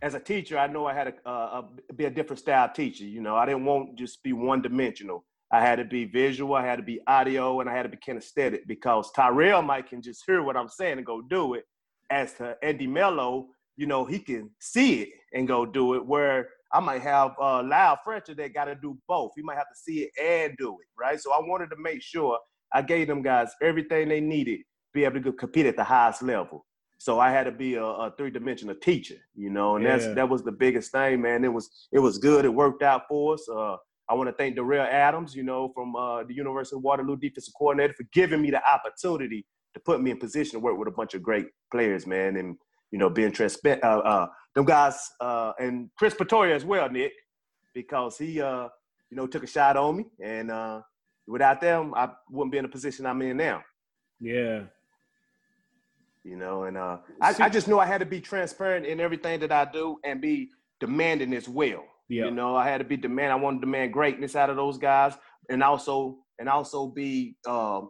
as 0.00 0.14
a 0.14 0.20
teacher. 0.20 0.56
I 0.56 0.66
know 0.66 0.86
I 0.86 0.94
had 0.94 1.04
to 1.04 1.28
uh, 1.28 1.62
be 1.94 2.06
a 2.06 2.10
different 2.10 2.40
style 2.40 2.70
teacher. 2.72 3.04
You 3.04 3.20
know, 3.20 3.36
I 3.36 3.44
didn't 3.44 3.66
want 3.66 3.98
just 3.98 4.22
be 4.22 4.32
one 4.32 4.62
dimensional. 4.62 5.26
I 5.52 5.60
had 5.60 5.76
to 5.76 5.84
be 5.84 6.06
visual. 6.06 6.54
I 6.54 6.64
had 6.64 6.76
to 6.76 6.82
be 6.82 7.00
audio, 7.06 7.60
and 7.60 7.68
I 7.68 7.74
had 7.74 7.82
to 7.82 7.90
be 7.90 7.98
kinesthetic 7.98 8.60
because 8.66 9.12
Tyrell 9.12 9.60
might 9.60 9.90
can 9.90 10.00
just 10.00 10.22
hear 10.26 10.42
what 10.42 10.56
I'm 10.56 10.70
saying 10.70 10.96
and 10.96 11.06
go 11.06 11.20
do 11.20 11.52
it. 11.52 11.64
As 12.10 12.34
to 12.34 12.56
Andy 12.62 12.86
Mello, 12.86 13.48
you 13.76 13.86
know, 13.86 14.04
he 14.04 14.18
can 14.18 14.50
see 14.60 15.02
it 15.02 15.08
and 15.32 15.46
go 15.46 15.64
do 15.64 15.94
it. 15.94 16.04
Where 16.04 16.48
I 16.72 16.80
might 16.80 17.02
have 17.02 17.32
uh, 17.40 17.62
Lyle 17.62 17.98
Fletcher 18.04 18.34
that 18.34 18.54
got 18.54 18.66
to 18.66 18.74
do 18.74 18.98
both. 19.08 19.32
He 19.36 19.42
might 19.42 19.56
have 19.56 19.68
to 19.68 19.76
see 19.76 20.02
it 20.02 20.10
and 20.20 20.56
do 20.58 20.76
it, 20.80 20.86
right? 20.98 21.20
So 21.20 21.32
I 21.32 21.38
wanted 21.40 21.70
to 21.70 21.76
make 21.78 22.02
sure 22.02 22.38
I 22.72 22.82
gave 22.82 23.08
them 23.08 23.22
guys 23.22 23.50
everything 23.62 24.08
they 24.08 24.20
needed, 24.20 24.58
to 24.58 24.64
be 24.94 25.04
able 25.04 25.22
to 25.22 25.32
compete 25.32 25.66
at 25.66 25.76
the 25.76 25.84
highest 25.84 26.22
level. 26.22 26.66
So 26.98 27.18
I 27.18 27.30
had 27.30 27.44
to 27.44 27.52
be 27.52 27.76
a, 27.76 27.84
a 27.84 28.14
three-dimensional 28.16 28.74
teacher, 28.76 29.16
you 29.34 29.48
know, 29.50 29.76
and 29.76 29.84
yeah. 29.84 29.96
that's 29.96 30.14
that 30.14 30.28
was 30.28 30.42
the 30.42 30.52
biggest 30.52 30.92
thing, 30.92 31.22
man. 31.22 31.44
It 31.44 31.52
was 31.52 31.88
it 31.92 31.98
was 31.98 32.18
good. 32.18 32.44
It 32.44 32.50
worked 32.50 32.82
out 32.82 33.08
for 33.08 33.34
us. 33.34 33.48
Uh, 33.48 33.76
I 34.08 34.14
want 34.14 34.28
to 34.28 34.34
thank 34.34 34.54
Darrell 34.54 34.86
Adams, 34.90 35.34
you 35.34 35.42
know, 35.42 35.72
from 35.74 35.96
uh, 35.96 36.24
the 36.24 36.34
University 36.34 36.76
of 36.76 36.82
Waterloo 36.82 37.16
defensive 37.16 37.54
coordinator 37.56 37.94
for 37.94 38.04
giving 38.12 38.42
me 38.42 38.50
the 38.50 38.60
opportunity 38.68 39.46
to 39.74 39.80
put 39.80 40.00
me 40.00 40.10
in 40.10 40.18
position 40.18 40.52
to 40.52 40.58
work 40.60 40.78
with 40.78 40.88
a 40.88 40.92
bunch 40.92 41.14
of 41.14 41.22
great 41.22 41.46
players, 41.70 42.06
man, 42.06 42.36
and 42.36 42.56
you 42.90 42.98
know, 42.98 43.08
being 43.08 43.32
transparent. 43.32 43.84
Uh, 43.84 43.98
uh, 43.98 44.26
them 44.54 44.64
guys 44.64 44.98
uh, 45.20 45.52
and 45.58 45.90
Chris 45.96 46.14
Bertoia 46.14 46.54
as 46.54 46.64
well, 46.64 46.88
Nick, 46.90 47.12
because 47.74 48.18
he 48.18 48.40
uh, 48.40 48.68
you 49.10 49.16
know 49.16 49.26
took 49.26 49.44
a 49.44 49.46
shot 49.46 49.76
on 49.76 49.98
me, 49.98 50.04
and 50.22 50.50
uh, 50.50 50.80
without 51.26 51.60
them, 51.60 51.94
I 51.94 52.10
wouldn't 52.30 52.52
be 52.52 52.58
in 52.58 52.64
the 52.64 52.70
position 52.70 53.06
I'm 53.06 53.22
in 53.22 53.36
now. 53.36 53.62
Yeah. 54.20 54.64
You 56.24 56.36
know, 56.36 56.64
and 56.64 56.76
uh, 56.76 56.98
I, 57.22 57.34
I 57.40 57.48
just 57.48 57.66
knew 57.66 57.78
I 57.78 57.86
had 57.86 58.00
to 58.00 58.06
be 58.06 58.20
transparent 58.20 58.84
in 58.84 59.00
everything 59.00 59.40
that 59.40 59.50
I 59.50 59.64
do 59.64 59.98
and 60.04 60.20
be 60.20 60.50
demanding 60.78 61.32
as 61.32 61.48
well. 61.48 61.84
Yeah. 62.08 62.26
You 62.26 62.32
know, 62.32 62.56
I 62.56 62.68
had 62.68 62.78
to 62.78 62.84
be 62.84 62.96
demand. 62.96 63.32
I 63.32 63.36
wanted 63.36 63.60
to 63.60 63.66
demand 63.66 63.92
greatness 63.92 64.36
out 64.36 64.50
of 64.50 64.56
those 64.56 64.76
guys, 64.76 65.14
and 65.48 65.62
also 65.62 66.18
and 66.38 66.48
also 66.48 66.88
be, 66.88 67.36
uh, 67.46 67.82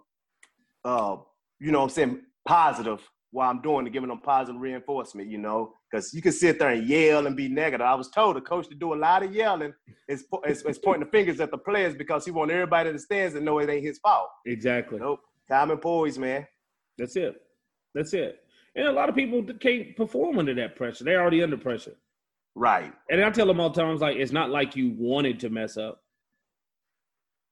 uh, 0.85 1.17
you 1.61 1.71
know, 1.71 1.79
what 1.81 1.85
I'm 1.85 1.91
saying 1.91 2.23
positive 2.47 3.01
while 3.33 3.51
I'm 3.51 3.63
doing 3.63 3.85
to 3.85 3.91
giving 3.91 4.09
them 4.09 4.21
positive 4.21 4.61
reinforcement. 4.61 5.29
You 5.29 5.39
know, 5.39 5.75
because 5.91 6.13
you 6.13 6.23
can 6.23 6.33
sit 6.33 6.59
there 6.59 6.71
and 6.71 6.87
yell 6.87 7.27
and 7.27 7.37
be 7.37 7.49
negative. 7.49 7.87
I 7.87 7.95
was 7.95 8.11
told 8.11 8.37
the 8.37 8.41
coach 8.41 8.69
to 8.69 8.75
do 8.75 8.95
a 8.95 8.97
lot 8.97 9.23
of 9.23 9.35
yelling. 9.35 9.73
Is 10.09 10.25
is, 10.47 10.63
is 10.63 10.79
pointing 10.79 11.05
the 11.05 11.11
fingers 11.11 11.41
at 11.41 11.51
the 11.51 11.59
players 11.59 11.95
because 11.95 12.25
he 12.25 12.31
want 12.31 12.51
everybody 12.51 12.89
in 12.89 12.97
the 12.97 13.01
stands 13.01 13.35
to 13.35 13.41
know 13.41 13.59
it 13.59 13.71
ain't 13.71 13.85
his 13.85 13.99
fault. 13.99 14.29
Exactly. 14.47 14.99
Nope. 14.99 15.21
Common 15.49 15.79
poise, 15.79 16.19
man. 16.19 16.47
That's 16.99 17.17
it. 17.17 17.35
That's 17.95 18.13
it. 18.15 18.41
And 18.77 18.87
a 18.87 18.93
lot 18.93 19.09
of 19.09 19.15
people 19.15 19.43
can't 19.61 19.97
perform 19.97 20.39
under 20.39 20.55
that 20.55 20.77
pressure. 20.77 21.05
They're 21.05 21.21
already 21.21 21.43
under 21.43 21.57
pressure. 21.57 21.97
Right. 22.55 22.93
And 23.11 23.23
I 23.23 23.31
tell 23.31 23.47
them 23.47 23.61
all 23.61 23.71
the 23.71 23.81
times, 23.81 24.01
like, 24.01 24.17
it's 24.17 24.33
not 24.33 24.51
like 24.51 24.77
you 24.77 24.95
wanted 24.97 25.41
to 25.41 25.51
mess 25.51 25.77
up. 25.77 26.03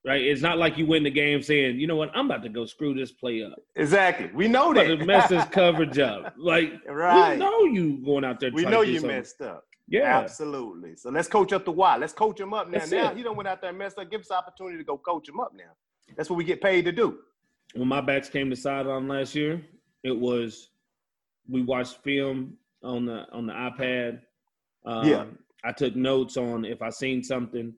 Right? 0.06 0.22
It's 0.22 0.40
not 0.42 0.58
like 0.58 0.78
you 0.78 0.86
win 0.86 1.02
the 1.02 1.10
game 1.10 1.42
saying, 1.42 1.78
you 1.78 1.86
know 1.86 1.96
what, 1.96 2.10
I'm 2.14 2.26
about 2.26 2.42
to 2.44 2.48
go 2.48 2.64
screw 2.66 2.94
this 2.94 3.12
play 3.12 3.42
up. 3.42 3.58
Exactly. 3.76 4.30
We 4.32 4.48
know 4.48 4.72
that. 4.72 4.84
to 4.86 5.04
mess 5.04 5.28
this 5.28 5.44
coverage 5.50 5.98
up. 5.98 6.34
Like, 6.38 6.72
Right. 6.88 7.32
we 7.32 7.36
know 7.44 7.64
you 7.64 7.98
going 8.04 8.24
out 8.24 8.40
there. 8.40 8.50
we 8.52 8.64
know 8.64 8.82
you 8.82 9.00
something. 9.00 9.16
messed 9.16 9.40
up. 9.42 9.64
Yeah. 9.88 10.18
Absolutely. 10.20 10.94
So 10.96 11.10
let's 11.10 11.28
coach 11.28 11.52
up 11.52 11.64
the 11.64 11.72
why. 11.72 11.96
Let's 11.96 12.12
coach 12.12 12.38
him 12.38 12.54
up 12.54 12.68
now. 12.68 12.78
That's 12.78 12.90
now 12.92 13.10
it. 13.10 13.16
he 13.16 13.22
don't 13.22 13.36
went 13.36 13.48
out 13.48 13.60
there 13.60 13.70
and 13.70 13.78
messed 13.78 13.98
up. 13.98 14.10
Give 14.10 14.20
us 14.20 14.30
opportunity 14.30 14.78
to 14.78 14.84
go 14.84 14.96
coach 14.98 15.28
him 15.28 15.40
up 15.40 15.52
now. 15.54 15.72
That's 16.16 16.30
what 16.30 16.36
we 16.36 16.44
get 16.44 16.62
paid 16.62 16.84
to 16.84 16.92
do. 16.92 17.18
when 17.74 17.88
my 17.88 18.00
backs 18.00 18.28
came 18.28 18.48
to 18.50 18.56
sideline 18.56 19.08
last 19.08 19.34
year, 19.34 19.60
it 20.04 20.16
was 20.16 20.70
we 21.50 21.62
watched 21.62 22.02
film 22.04 22.54
on 22.84 23.04
the 23.06 23.26
on 23.32 23.46
the 23.46 23.52
iPad. 23.52 24.20
Um, 24.86 25.06
Yeah. 25.08 25.24
I 25.64 25.72
took 25.72 25.96
notes 25.96 26.36
on 26.36 26.64
if 26.64 26.80
I 26.82 26.90
seen 26.90 27.22
something, 27.22 27.74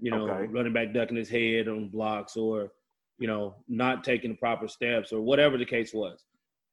you 0.00 0.10
know, 0.10 0.28
Okay. 0.30 0.46
running 0.52 0.72
back 0.72 0.92
ducking 0.92 1.16
his 1.16 1.28
head 1.28 1.68
on 1.68 1.88
blocks 1.88 2.36
or, 2.36 2.72
you 3.18 3.26
know, 3.26 3.56
not 3.68 4.04
taking 4.04 4.30
the 4.30 4.36
proper 4.36 4.68
steps 4.68 5.12
or 5.12 5.20
whatever 5.20 5.58
the 5.58 5.64
case 5.66 5.92
was. 5.92 6.24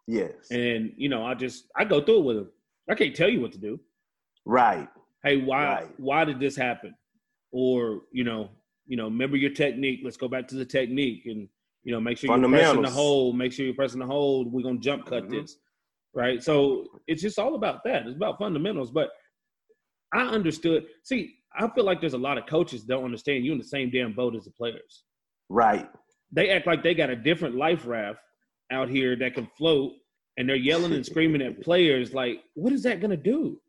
Yes. 0.08 0.52
And 0.52 0.94
you 0.98 1.10
know, 1.10 1.26
I 1.26 1.34
just 1.34 1.66
I 1.76 1.86
go 1.86 2.02
through 2.02 2.20
it 2.20 2.26
with 2.26 2.38
him. 2.38 2.52
I 2.90 2.94
can't 2.96 3.16
tell 3.16 3.30
you 3.30 3.42
what 3.42 3.52
to 3.54 3.58
do. 3.58 3.80
right. 4.46 4.88
Hey, 5.24 5.38
why 5.38 5.66
Right. 5.66 6.00
why 6.00 6.24
did 6.26 6.40
this 6.40 6.56
happen? 6.56 6.94
Or 7.52 8.04
you 8.12 8.24
know, 8.24 8.52
you 8.86 8.96
know, 8.98 9.06
remember 9.06 9.38
your 9.38 9.50
technique. 9.50 10.02
Let's 10.04 10.18
go 10.18 10.28
back 10.28 10.48
to 10.50 10.56
the 10.56 10.66
technique 10.66 11.26
and 11.26 11.50
you 11.84 11.92
know, 11.92 12.00
make 12.00 12.18
sure 12.18 12.36
you're 12.36 12.50
pressing 12.50 12.82
the 12.82 12.90
hold. 12.90 13.36
Make 13.38 13.52
sure 13.54 13.66
you're 13.66 13.74
pressing 13.76 14.00
the 14.00 14.06
hold. 14.06 14.52
We're 14.52 14.62
gonna 14.64 14.80
jump 14.80 15.06
cut 15.06 15.26
Mhm. 15.26 15.30
this, 15.32 15.58
right? 16.14 16.44
So 16.44 17.02
it's 17.08 17.22
just 17.24 17.40
all 17.40 17.56
about 17.56 17.84
that. 17.86 18.06
It's 18.08 18.16
about 18.16 18.38
fundamentals. 18.40 18.92
But 18.92 19.10
I 20.14 20.28
understood. 20.28 20.88
See, 21.04 21.36
I 21.58 21.68
feel 21.70 21.84
like 21.86 22.02
there's 22.02 22.14
a 22.14 22.18
lot 22.18 22.38
of 22.38 22.46
coaches 22.46 22.82
that 22.86 22.94
don't 22.94 23.06
understand 23.06 23.46
you 23.46 23.52
in 23.52 23.58
the 23.58 23.64
same 23.64 23.90
damn 23.90 24.14
boat 24.14 24.36
as 24.36 24.46
the 24.46 24.52
players. 24.52 25.04
Right. 25.50 25.88
They 26.32 26.50
act 26.50 26.68
like 26.68 26.84
they 26.84 26.94
got 26.94 27.10
a 27.10 27.16
different 27.16 27.56
life 27.56 27.86
raft 27.86 28.20
out 28.72 28.90
here 28.90 29.16
that 29.18 29.34
can 29.36 29.48
float, 29.58 29.94
and 30.38 30.48
they're 30.50 30.56
yelling 30.56 30.94
and 30.94 31.06
screaming 31.06 31.42
at 31.42 31.62
players. 31.68 32.14
Like, 32.14 32.42
what 32.56 32.74
is 32.74 32.84
that 32.84 33.00
gonna 33.02 33.18
do? 33.18 33.60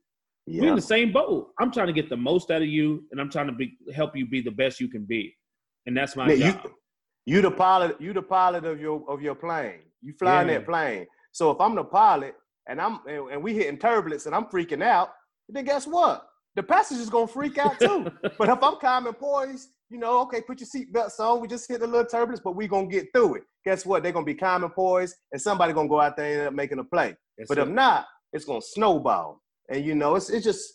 We're 0.48 0.68
in 0.70 0.76
the 0.76 0.82
same 0.82 1.12
boat. 1.12 1.48
I'm 1.58 1.72
trying 1.72 1.88
to 1.88 1.92
get 1.92 2.08
the 2.08 2.16
most 2.16 2.50
out 2.52 2.62
of 2.62 2.68
you, 2.68 3.04
and 3.10 3.20
I'm 3.20 3.28
trying 3.30 3.48
to 3.48 3.52
be, 3.52 3.76
help 3.92 4.16
you 4.16 4.26
be 4.28 4.40
the 4.40 4.52
best 4.52 4.78
you 4.80 4.86
can 4.88 5.04
be, 5.04 5.36
and 5.86 5.96
that's 5.96 6.14
my 6.16 6.28
Man, 6.28 6.38
you- 6.38 6.52
job. 6.52 6.70
You 7.28 7.42
the 7.42 7.50
pilot. 7.50 8.00
You 8.00 8.12
the 8.12 8.22
pilot 8.22 8.64
of 8.64 8.80
your 8.80 9.04
of 9.08 9.20
your 9.20 9.34
plane. 9.34 9.80
You 10.00 10.12
flying 10.16 10.48
Yeah. 10.48 10.58
that 10.58 10.66
plane. 10.66 11.06
So 11.32 11.50
if 11.50 11.60
I'm 11.60 11.74
the 11.74 11.82
pilot 11.82 12.36
and 12.68 12.80
I'm 12.80 13.00
and, 13.08 13.32
and 13.32 13.42
we 13.42 13.52
hitting 13.54 13.78
turbulence 13.78 14.26
and 14.26 14.34
I'm 14.34 14.44
freaking 14.44 14.80
out, 14.82 15.10
then 15.48 15.64
guess 15.64 15.86
what? 15.88 16.24
The 16.56 16.62
passenger's 16.62 17.10
gonna 17.10 17.26
freak 17.26 17.58
out 17.58 17.78
too. 17.78 18.10
but 18.38 18.48
if 18.48 18.62
I'm 18.62 18.76
calm 18.76 19.06
and 19.06 19.16
poised, 19.18 19.68
you 19.90 19.98
know, 19.98 20.20
okay, 20.22 20.40
put 20.40 20.58
your 20.60 20.68
seatbelts 20.68 21.20
on. 21.20 21.40
We 21.40 21.48
just 21.48 21.68
hit 21.68 21.82
a 21.82 21.86
little 21.86 22.06
turbulence, 22.06 22.40
but 22.42 22.56
we 22.56 22.66
gonna 22.66 22.88
get 22.88 23.12
through 23.14 23.36
it. 23.36 23.42
Guess 23.64 23.86
what? 23.86 24.02
They're 24.02 24.12
gonna 24.12 24.24
be 24.24 24.34
calm 24.34 24.64
and 24.64 24.72
poised, 24.72 25.14
and 25.32 25.40
somebody 25.40 25.72
gonna 25.72 25.88
go 25.88 26.00
out 26.00 26.16
there 26.16 26.26
and 26.26 26.38
end 26.40 26.48
up 26.48 26.54
making 26.54 26.78
a 26.78 26.84
play. 26.84 27.14
That's 27.36 27.48
But 27.48 27.58
it. 27.58 27.62
if 27.62 27.68
not, 27.68 28.06
it's 28.32 28.44
gonna 28.46 28.62
snowball. 28.62 29.42
And 29.68 29.84
you 29.84 29.94
know, 29.94 30.16
it's 30.16 30.30
it's 30.30 30.44
just 30.44 30.72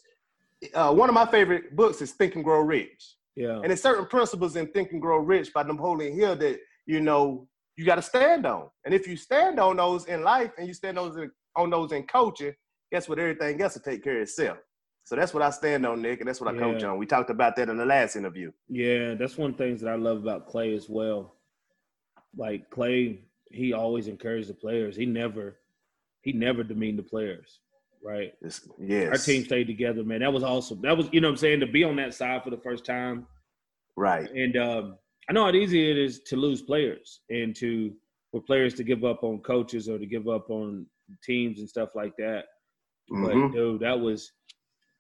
uh, 0.76 0.94
one 0.94 1.10
of 1.10 1.16
my 1.16 1.26
favorite 1.26 1.76
books 1.76 2.02
is 2.02 2.12
Think 2.12 2.36
and 2.36 2.44
Grow 2.44 2.62
Rich. 2.62 3.16
yeah, 3.36 3.56
And 3.56 3.66
there's 3.66 3.82
certain 3.82 4.06
principles 4.06 4.56
in 4.56 4.68
Think 4.68 4.92
and 4.92 5.02
Grow 5.02 5.18
Rich 5.18 5.52
by 5.54 5.64
Napoleon 5.64 6.14
Hill 6.16 6.36
that 6.36 6.60
you 6.86 7.02
know 7.02 7.48
you 7.76 7.86
got 7.86 7.96
to 7.96 8.02
stand 8.04 8.46
on. 8.46 8.70
And 8.86 8.94
if 8.94 9.08
you 9.08 9.16
stand 9.18 9.60
on 9.60 9.78
those 9.78 10.06
in 10.06 10.22
life 10.24 10.52
and 10.60 10.68
you 10.68 10.74
stand 10.74 10.98
those 10.98 11.16
in, 11.18 11.32
on 11.56 11.70
those 11.72 11.92
in 11.94 12.04
coaching, 12.04 12.54
guess 12.92 13.10
what? 13.10 13.18
Everything 13.18 13.60
else 13.62 13.74
will 13.76 13.82
take 13.82 14.04
care 14.04 14.18
of 14.18 14.24
itself. 14.24 14.58
So 15.04 15.16
that's 15.16 15.34
what 15.34 15.44
I 15.44 15.50
stand 15.50 15.86
on, 15.86 16.02
Nick, 16.02 16.20
and 16.20 16.28
that's 16.28 16.40
what 16.40 16.54
I 16.54 16.58
coach 16.58 16.84
on. 16.84 16.98
We 16.98 17.06
talked 17.06 17.30
about 17.32 17.56
that 17.58 17.70
in 17.70 17.78
the 17.78 17.86
last 17.86 18.16
interview. 18.16 18.52
yeah. 18.70 19.16
That's 19.16 19.38
one 19.38 19.52
of 19.52 19.58
the 19.58 19.64
things 19.64 19.82
that 19.82 19.90
I 19.90 19.96
love 19.96 20.18
about 20.18 20.48
Clay 20.48 20.74
as 20.76 20.88
well. 20.90 21.36
Like 22.38 22.70
Clay, 22.70 23.24
he 23.50 23.74
always 23.74 24.08
encouraged 24.08 24.48
the 24.50 24.54
players. 24.54 24.96
He 24.96 25.06
never, 25.06 25.58
he 26.22 26.32
never 26.32 26.64
demeaned 26.64 27.00
the 27.00 27.04
players. 27.04 27.60
Right. 28.04 28.34
It's, 28.42 28.68
yes. 28.80 29.10
Our 29.10 29.18
team 29.18 29.44
stayed 29.44 29.68
together, 29.68 30.04
man. 30.04 30.22
That 30.22 30.32
was 30.34 30.44
awesome. 30.44 30.82
That 30.82 30.96
was, 30.98 31.08
you 31.12 31.20
know, 31.22 31.28
what 31.28 31.34
I'm 31.34 31.38
saying 31.38 31.60
to 31.60 31.68
be 31.68 31.84
on 31.84 31.96
that 31.98 32.14
side 32.14 32.44
for 32.44 32.50
the 32.50 32.58
first 32.58 32.86
time. 32.86 33.28
Right. 33.98 34.30
And 34.32 34.56
um, 34.58 34.98
I 35.30 35.34
know 35.34 35.46
how 35.46 35.52
easy 35.52 35.92
it 35.92 35.98
is 35.98 36.22
to 36.28 36.36
lose 36.36 36.62
players 36.62 37.22
and 37.30 37.56
to 37.58 37.92
for 38.32 38.42
players 38.42 38.74
to 38.76 38.84
give 38.84 39.04
up 39.04 39.24
on 39.24 39.40
coaches 39.40 39.90
or 39.90 39.98
to 40.00 40.06
give 40.06 40.28
up 40.30 40.50
on 40.50 40.86
teams 41.24 41.60
and 41.60 41.68
stuff 41.70 41.90
like 41.96 42.16
that. 42.18 42.46
But 43.10 43.34
Mhm. 43.34 43.52
dude, 43.52 43.82
that 43.82 44.00
was 44.00 44.32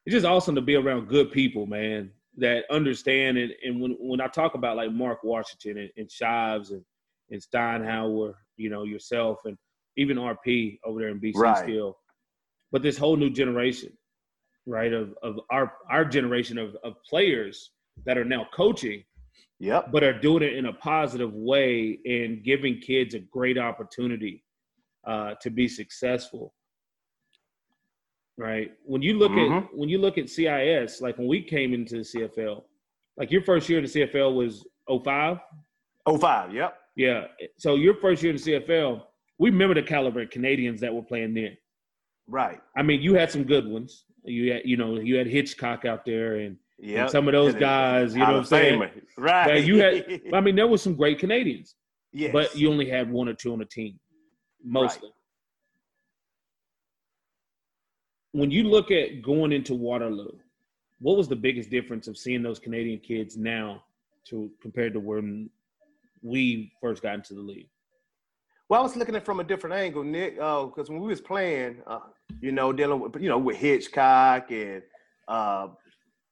it's 0.05 0.13
just 0.13 0.25
awesome 0.25 0.55
to 0.55 0.61
be 0.61 0.75
around 0.75 1.07
good 1.07 1.31
people, 1.31 1.65
man, 1.65 2.11
that 2.37 2.65
understand 2.71 3.37
it. 3.37 3.51
And 3.63 3.81
when 3.81 3.95
when 3.99 4.21
I 4.21 4.27
talk 4.27 4.55
about 4.55 4.77
like 4.77 4.91
Mark 4.91 5.23
Washington 5.23 5.77
and, 5.77 5.89
and 5.97 6.11
Shives 6.11 6.71
and, 6.71 6.83
and 7.29 7.41
Steinauer, 7.41 8.33
you 8.57 8.69
know, 8.69 8.83
yourself 8.83 9.39
and 9.45 9.57
even 9.97 10.17
RP 10.17 10.79
over 10.85 10.99
there 10.99 11.09
in 11.09 11.19
BC 11.19 11.33
Right. 11.35 11.63
still. 11.63 11.97
But 12.71 12.81
this 12.81 12.97
whole 12.97 13.17
new 13.17 13.29
generation, 13.29 13.91
right, 14.65 14.93
of 14.93 15.13
of 15.21 15.39
our 15.49 15.73
our 15.89 16.05
generation 16.05 16.57
of, 16.57 16.75
of 16.83 16.95
players 17.07 17.71
that 18.05 18.17
are 18.17 18.25
now 18.25 18.47
coaching 18.53 19.03
Yep. 19.59 19.91
but 19.91 20.03
are 20.03 20.19
doing 20.19 20.41
it 20.41 20.53
in 20.55 20.65
a 20.65 20.73
positive 20.73 21.31
way 21.35 21.99
and 22.05 22.43
giving 22.43 22.79
kids 22.79 23.13
a 23.13 23.19
great 23.19 23.59
opportunity 23.59 24.43
uh, 25.05 25.35
to 25.39 25.51
be 25.51 25.67
successful. 25.67 26.55
Right. 28.37 28.71
When 28.85 29.01
you 29.01 29.17
look 29.17 29.31
Mhm. 29.31 29.63
at 29.65 29.75
when 29.75 29.89
you 29.89 29.97
look 29.99 30.17
at 30.17 30.29
CIS, 30.29 31.01
like 31.01 31.17
when 31.17 31.27
we 31.27 31.41
came 31.41 31.73
into 31.73 31.97
the 31.97 32.03
CFL, 32.03 32.65
like 33.17 33.31
your 33.31 33.41
first 33.43 33.69
year 33.69 33.77
in 33.79 33.83
the 33.85 33.89
CFL 33.89 34.33
was 34.33 34.65
05? 34.87 35.39
05. 36.07 36.53
Yep. 36.53 36.77
Yeah. 36.95 37.27
So 37.57 37.75
your 37.75 37.95
first 37.95 38.23
year 38.23 38.31
in 38.31 38.37
the 38.37 38.41
CFL, 38.41 39.07
we 39.37 39.49
remember 39.49 39.75
the 39.75 39.83
caliber 39.83 40.21
of 40.21 40.29
Canadians 40.29 40.81
that 40.81 40.93
were 40.93 41.03
playing 41.03 41.33
then. 41.33 41.57
Right. 42.27 42.59
I 42.75 42.81
mean, 42.83 43.01
you 43.01 43.13
had 43.15 43.29
some 43.31 43.43
good 43.43 43.67
ones. 43.67 44.05
You 44.23 44.53
had, 44.53 44.61
you 44.65 44.77
know, 44.77 44.99
you 44.99 45.15
had 45.17 45.27
Hitchcock 45.27 45.85
out 45.85 46.05
there 46.05 46.35
and 46.37 46.57
Yep. 46.79 47.09
some 47.09 47.27
of 47.27 47.33
those 47.33 47.53
And- 47.53 47.59
guys, 47.59 48.13
you 48.13 48.19
know 48.21 48.25
what 48.27 48.35
I'm 48.37 48.43
saying? 48.45 48.91
Right. 49.17 49.63
You 49.63 49.77
had 49.77 50.21
I 50.33 50.41
mean, 50.41 50.55
there 50.55 50.67
was 50.67 50.81
some 50.81 50.95
great 50.95 51.19
Canadians. 51.19 51.75
yes. 52.13 52.31
but 52.33 52.55
you 52.55 52.69
only 52.71 52.87
had 52.89 53.09
one 53.11 53.29
or 53.29 53.33
two 53.33 53.53
on 53.53 53.59
the 53.59 53.65
team, 53.65 53.99
mostly. 54.63 55.09
When 58.33 58.49
you 58.49 58.63
look 58.63 58.91
at 58.91 59.21
going 59.21 59.51
into 59.51 59.75
Waterloo, 59.75 60.31
what 60.99 61.17
was 61.17 61.27
the 61.27 61.35
biggest 61.35 61.69
difference 61.69 62.07
of 62.07 62.17
seeing 62.17 62.43
those 62.43 62.59
Canadian 62.59 62.99
kids 62.99 63.35
now 63.35 63.83
to 64.25 64.49
compared 64.61 64.93
to 64.93 64.99
when 64.99 65.49
we 66.21 66.71
first 66.79 67.01
got 67.01 67.15
into 67.15 67.33
the 67.33 67.41
league? 67.41 67.69
Well, 68.69 68.79
I 68.79 68.83
was 68.83 68.95
looking 68.95 69.15
at 69.15 69.23
it 69.23 69.25
from 69.25 69.41
a 69.41 69.43
different 69.43 69.75
angle, 69.75 70.03
Nick, 70.03 70.35
because 70.35 70.89
when 70.89 71.01
we 71.01 71.09
was 71.09 71.19
playing, 71.19 71.81
uh, 71.85 71.99
you 72.39 72.53
know, 72.53 72.71
dealing 72.71 73.01
with 73.01 73.21
you 73.21 73.27
know 73.27 73.37
with 73.37 73.57
Hitchcock 73.57 74.49
and 74.51 74.81
uh, 75.27 75.67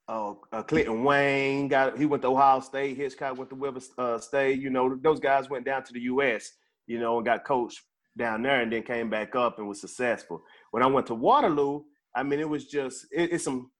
uh, 0.08 0.34
uh, 0.52 0.62
Clinton 0.62 1.04
Wayne 1.04 1.68
got 1.68 1.98
he 1.98 2.06
went 2.06 2.22
to 2.22 2.28
Ohio 2.28 2.60
State. 2.60 2.96
Hitchcock 2.96 3.36
went 3.36 3.50
to 3.50 3.56
Weber 3.56 3.80
uh, 3.98 4.18
State. 4.18 4.58
You 4.58 4.70
know, 4.70 4.96
those 5.02 5.20
guys 5.20 5.50
went 5.50 5.66
down 5.66 5.84
to 5.84 5.92
the 5.92 6.00
U.S. 6.00 6.52
You 6.86 6.98
know, 6.98 7.18
and 7.18 7.26
got 7.26 7.44
coached 7.44 7.82
down 8.16 8.42
there, 8.42 8.62
and 8.62 8.72
then 8.72 8.84
came 8.84 9.10
back 9.10 9.36
up 9.36 9.58
and 9.58 9.68
was 9.68 9.80
successful. 9.80 10.42
When 10.70 10.82
I 10.82 10.86
went 10.86 11.08
to 11.08 11.14
Waterloo, 11.14 11.82
I 12.14 12.22
mean, 12.22 12.40
it 12.40 12.48
was 12.48 12.66
just 12.66 13.06
it, 13.12 13.32
it's 13.32 13.44
some 13.44 13.70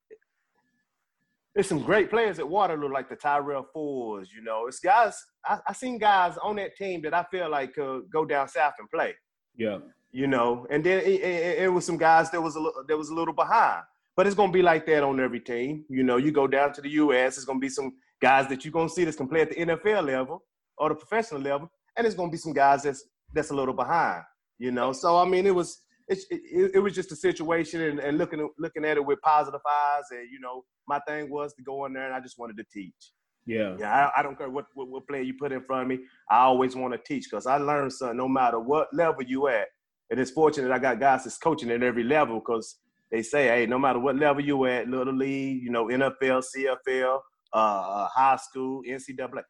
it's 1.55 1.69
some 1.69 1.83
great 1.83 2.11
players 2.11 2.39
at 2.39 2.49
Waterloo, 2.49 2.93
like 2.93 3.09
the 3.09 3.17
Tyrell 3.17 3.67
Fords. 3.73 4.31
You 4.33 4.43
know, 4.43 4.67
it's 4.67 4.79
guys. 4.79 5.15
I, 5.45 5.59
I 5.67 5.73
seen 5.73 5.99
guys 5.99 6.37
on 6.43 6.57
that 6.57 6.77
team 6.77 7.03
that 7.03 7.15
I 7.15 7.25
feel 7.31 7.51
like 7.51 7.75
could 7.75 8.11
go 8.11 8.25
down 8.25 8.49
south 8.49 8.75
and 8.79 8.89
play. 8.91 9.15
Yeah. 9.57 9.79
You 10.13 10.27
know, 10.27 10.67
and 10.71 10.83
then 10.83 11.01
it, 11.01 11.21
it, 11.21 11.63
it 11.63 11.73
was 11.73 11.85
some 11.85 11.97
guys 11.97 12.31
that 12.33 12.41
was 12.41 12.57
a 12.57 12.61
little, 12.61 12.85
that 12.87 12.97
was 12.97 13.11
a 13.11 13.15
little 13.15 13.35
behind. 13.35 13.83
But 14.17 14.27
it's 14.27 14.35
gonna 14.35 14.53
be 14.53 14.63
like 14.63 14.87
that 14.87 15.03
on 15.03 15.21
every 15.21 15.41
team. 15.41 15.85
You 15.89 16.03
know, 16.03 16.17
you 16.17 16.33
go 16.33 16.47
down 16.47 16.73
to 16.75 16.81
the 16.81 16.91
U.S. 16.91 17.37
It's 17.37 17.47
gonna 17.47 17.59
be 17.61 17.69
some 17.69 17.93
guys 18.21 18.49
that 18.49 18.65
you're 18.65 18.73
gonna 18.73 18.89
see 18.89 19.05
that's 19.05 19.17
can 19.17 19.29
play 19.29 19.43
at 19.43 19.51
the 19.51 19.57
NFL 19.57 20.07
level 20.07 20.45
or 20.79 20.89
the 20.89 20.95
professional 20.95 21.41
level, 21.41 21.71
and 21.97 22.07
it's 22.07 22.17
gonna 22.17 22.31
be 22.31 22.37
some 22.37 22.53
guys 22.53 22.83
that's 22.83 23.05
that's 23.33 23.51
a 23.51 23.55
little 23.55 23.75
behind. 23.75 24.23
You 24.59 24.73
know, 24.73 24.93
so 24.93 25.17
I 25.17 25.25
mean, 25.25 25.47
it 25.47 25.55
was 25.55 25.81
it, 26.11 26.19
it, 26.31 26.71
it 26.75 26.79
was 26.81 26.95
just 26.95 27.13
a 27.13 27.17
situation, 27.17 27.81
and, 27.83 28.01
and 28.01 28.19
looking 28.19 28.49
looking 28.59 28.85
at 28.85 28.97
it 28.97 29.05
with 29.05 29.21
positive 29.23 29.61
eyes. 29.69 30.05
And 30.11 30.29
you 30.31 30.41
know, 30.41 30.65
my 30.89 31.01
thing 31.07 31.31
was 31.31 31.55
to 31.55 31.63
go 31.63 31.87
in 31.87 31.93
there, 31.93 32.07
and 32.07 32.15
I 32.15 32.21
just 32.21 32.39
wanted 32.39 32.57
to 32.59 32.65
teach. 32.73 33.13
Yeah. 33.47 33.77
Yeah, 33.79 34.11
I, 34.15 34.21
I 34.21 34.23
don't 34.23 34.37
care 34.37 34.51
what, 34.51 34.67
what, 34.75 34.89
what 34.89 35.09
player 35.09 35.23
you 35.23 35.35
put 35.35 35.53
in 35.53 35.63
front 35.65 35.83
of 35.83 35.89
me. 35.89 36.05
I 36.31 36.41
always 36.41 36.77
want 36.77 36.93
to 36.93 37.01
teach 37.05 37.25
because 37.31 37.47
I 37.47 37.57
learned 37.57 37.93
something 37.93 38.17
no 38.17 38.29
matter 38.29 38.61
what 38.61 38.89
level 38.93 39.23
you 39.23 39.49
at. 39.49 39.67
And 40.11 40.21
it's 40.21 40.31
fortunate 40.31 40.73
I 40.73 40.79
got 40.79 41.01
guys 41.01 41.25
that's 41.25 41.39
coaching 41.39 41.71
at 41.71 41.83
every 41.83 42.05
level 42.05 42.41
because 42.41 42.77
they 43.11 43.23
say, 43.23 43.47
hey, 43.49 43.67
no 43.67 43.79
matter 43.79 43.99
what 43.99 44.17
level 44.17 44.45
you 44.45 44.67
at, 44.67 44.89
little 44.89 45.17
league, 45.17 45.63
you 45.63 45.71
know, 45.71 45.87
NFL, 45.87 46.45
CFL, 46.55 47.19
uh, 47.53 48.09
high 48.09 48.37
school, 48.37 48.83
NCAA, 48.89 49.43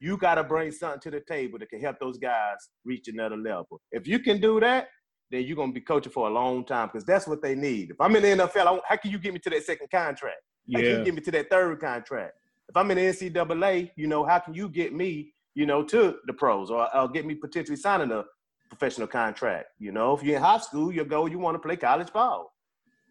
you 0.00 0.16
got 0.16 0.36
to 0.36 0.44
bring 0.44 0.70
something 0.70 1.00
to 1.00 1.10
the 1.10 1.22
table 1.26 1.58
that 1.58 1.70
can 1.70 1.80
help 1.80 1.98
those 1.98 2.18
guys 2.18 2.56
reach 2.84 3.08
another 3.08 3.36
level. 3.36 3.80
If 3.90 4.06
you 4.06 4.18
can 4.18 4.40
do 4.40 4.60
that, 4.60 4.88
then 5.30 5.42
you're 5.44 5.56
gonna 5.56 5.72
be 5.72 5.80
coaching 5.80 6.12
for 6.12 6.28
a 6.28 6.30
long 6.30 6.64
time 6.64 6.88
because 6.88 7.04
that's 7.04 7.26
what 7.26 7.42
they 7.42 7.54
need. 7.54 7.90
If 7.90 8.00
I'm 8.00 8.14
in 8.16 8.22
the 8.22 8.44
NFL, 8.44 8.80
how 8.88 8.96
can 8.96 9.10
you 9.10 9.18
get 9.18 9.32
me 9.32 9.40
to 9.40 9.50
that 9.50 9.64
second 9.64 9.90
contract? 9.90 10.40
How 10.72 10.80
Yeah. 10.80 10.88
can 10.90 10.98
you 10.98 11.04
get 11.04 11.14
me 11.14 11.20
to 11.22 11.30
that 11.32 11.50
third 11.50 11.80
contract? 11.80 12.34
If 12.68 12.76
I'm 12.76 12.90
in 12.90 12.96
the 12.98 13.04
NCAA, 13.06 13.92
you 13.96 14.06
know, 14.06 14.24
how 14.24 14.38
can 14.38 14.54
you 14.54 14.68
get 14.68 14.92
me, 14.92 15.32
you 15.54 15.66
know, 15.66 15.82
to 15.84 16.18
the 16.26 16.32
pros 16.32 16.70
or, 16.70 16.94
or 16.96 17.08
get 17.08 17.24
me 17.26 17.34
potentially 17.34 17.76
signing 17.76 18.10
a 18.12 18.24
professional 18.68 19.06
contract? 19.08 19.68
You 19.78 19.92
know, 19.92 20.16
if 20.16 20.22
you're 20.22 20.36
in 20.36 20.42
high 20.42 20.58
school, 20.58 20.92
your 20.92 21.04
goal 21.04 21.28
you 21.28 21.38
want 21.38 21.54
to 21.54 21.60
play 21.60 21.76
college 21.76 22.12
ball. 22.12 22.52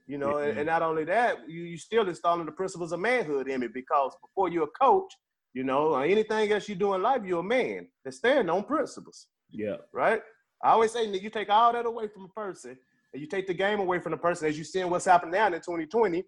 You 0.08 0.20
know, 0.20 0.38
and, 0.38 0.54
Mhm. 0.54 0.58
and 0.60 0.66
not 0.68 0.84
only 0.84 1.04
that, 1.06 1.50
you 1.50 1.64
you 1.64 1.78
still 1.78 2.08
installing 2.08 2.46
the 2.46 2.52
principles 2.52 2.92
of 2.92 3.00
manhood 3.00 3.48
in 3.48 3.60
me 3.62 3.68
because 3.68 4.16
before 4.22 4.50
you're 4.50 4.66
a 4.66 4.80
coach, 4.80 5.12
you 5.54 5.64
know, 5.64 5.96
anything 5.96 6.52
else 6.52 6.70
you 6.70 6.76
do 6.76 6.94
in 6.94 7.02
life, 7.02 7.24
you're 7.26 7.40
a 7.40 7.44
man 7.44 7.88
that's 8.04 8.18
standing 8.18 8.50
on 8.50 8.64
principles 8.66 9.28
Yeah. 9.50 9.78
right? 9.94 10.22
I 10.64 10.72
always 10.72 10.92
say 10.92 11.10
that 11.12 11.22
you 11.22 11.30
take 11.30 11.50
all 11.50 11.74
that 11.74 11.86
away 11.86 12.08
from 12.08 12.26
a 12.26 12.30
person 12.30 12.78
and 13.14 13.22
you 13.22 13.28
take 13.28 13.48
the 13.48 13.54
game 13.54 13.80
away 13.80 14.00
from 14.00 14.12
the 14.12 14.18
person 14.18 14.48
as 14.48 14.58
you 14.58 14.64
seeing 14.64 14.90
what's 14.90 15.06
happening 15.06 15.34
now 15.34 15.48
in 15.48 15.54
2020. 15.54 16.24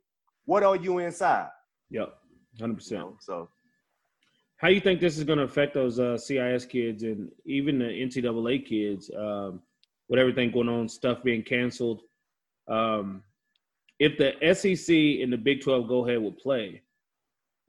What 0.45 0.63
are 0.63 0.75
you 0.75 0.99
inside? 0.99 1.49
Yep. 1.89 2.13
Hundred 2.59 2.71
You 2.73 2.75
percent. 2.77 3.01
know, 3.01 3.17
so 3.19 3.49
How 4.57 4.69
you 4.69 4.79
think 4.79 4.99
this 4.99 5.17
is 5.17 5.23
going 5.23 5.37
to 5.39 5.43
affect 5.45 5.73
those 5.73 5.99
uh, 5.99 6.17
CIS 6.17 6.65
kids 6.65 7.03
and 7.03 7.29
even 7.45 7.79
the 7.79 7.85
NCAA 7.85 8.65
kids 8.65 9.11
um, 9.17 9.61
with 10.09 10.19
everything 10.19 10.51
going 10.51 10.69
on, 10.69 10.87
stuff 10.87 11.23
being 11.23 11.43
canceled? 11.43 12.01
Um, 12.67 13.23
if 13.99 14.17
the 14.17 14.33
SEC 14.53 14.95
and 15.23 15.31
the 15.33 15.37
Big 15.37 15.61
Twelve 15.61 15.87
go 15.87 16.05
ahead 16.07 16.21
will 16.21 16.31
play, 16.33 16.81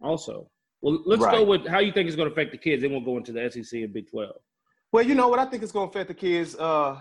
also, 0.03 0.51
well, 0.81 1.03
let's 1.07 1.25
go 1.25 1.43
with 1.45 1.67
how 1.67 1.79
you 1.81 1.93
think 1.93 2.07
it's 2.07 2.17
going 2.17 2.29
to 2.29 2.33
affect 2.33 2.53
the 2.53 2.59
kids. 2.59 2.83
Then 2.83 2.93
we'll 2.93 3.01
go 3.01 3.17
into 3.17 3.33
the 3.33 3.51
SEC 3.51 3.81
and 3.81 3.93
Big 3.93 4.11
Twelve. 4.11 4.41
Well, 4.93 5.05
you 5.05 5.15
know 5.15 5.29
what 5.29 5.39
I 5.39 5.45
think 5.45 5.63
it's 5.63 5.73
gonna 5.73 5.89
affect 5.89 6.09
the 6.09 6.15
kids 6.15 6.57
uh 6.57 7.01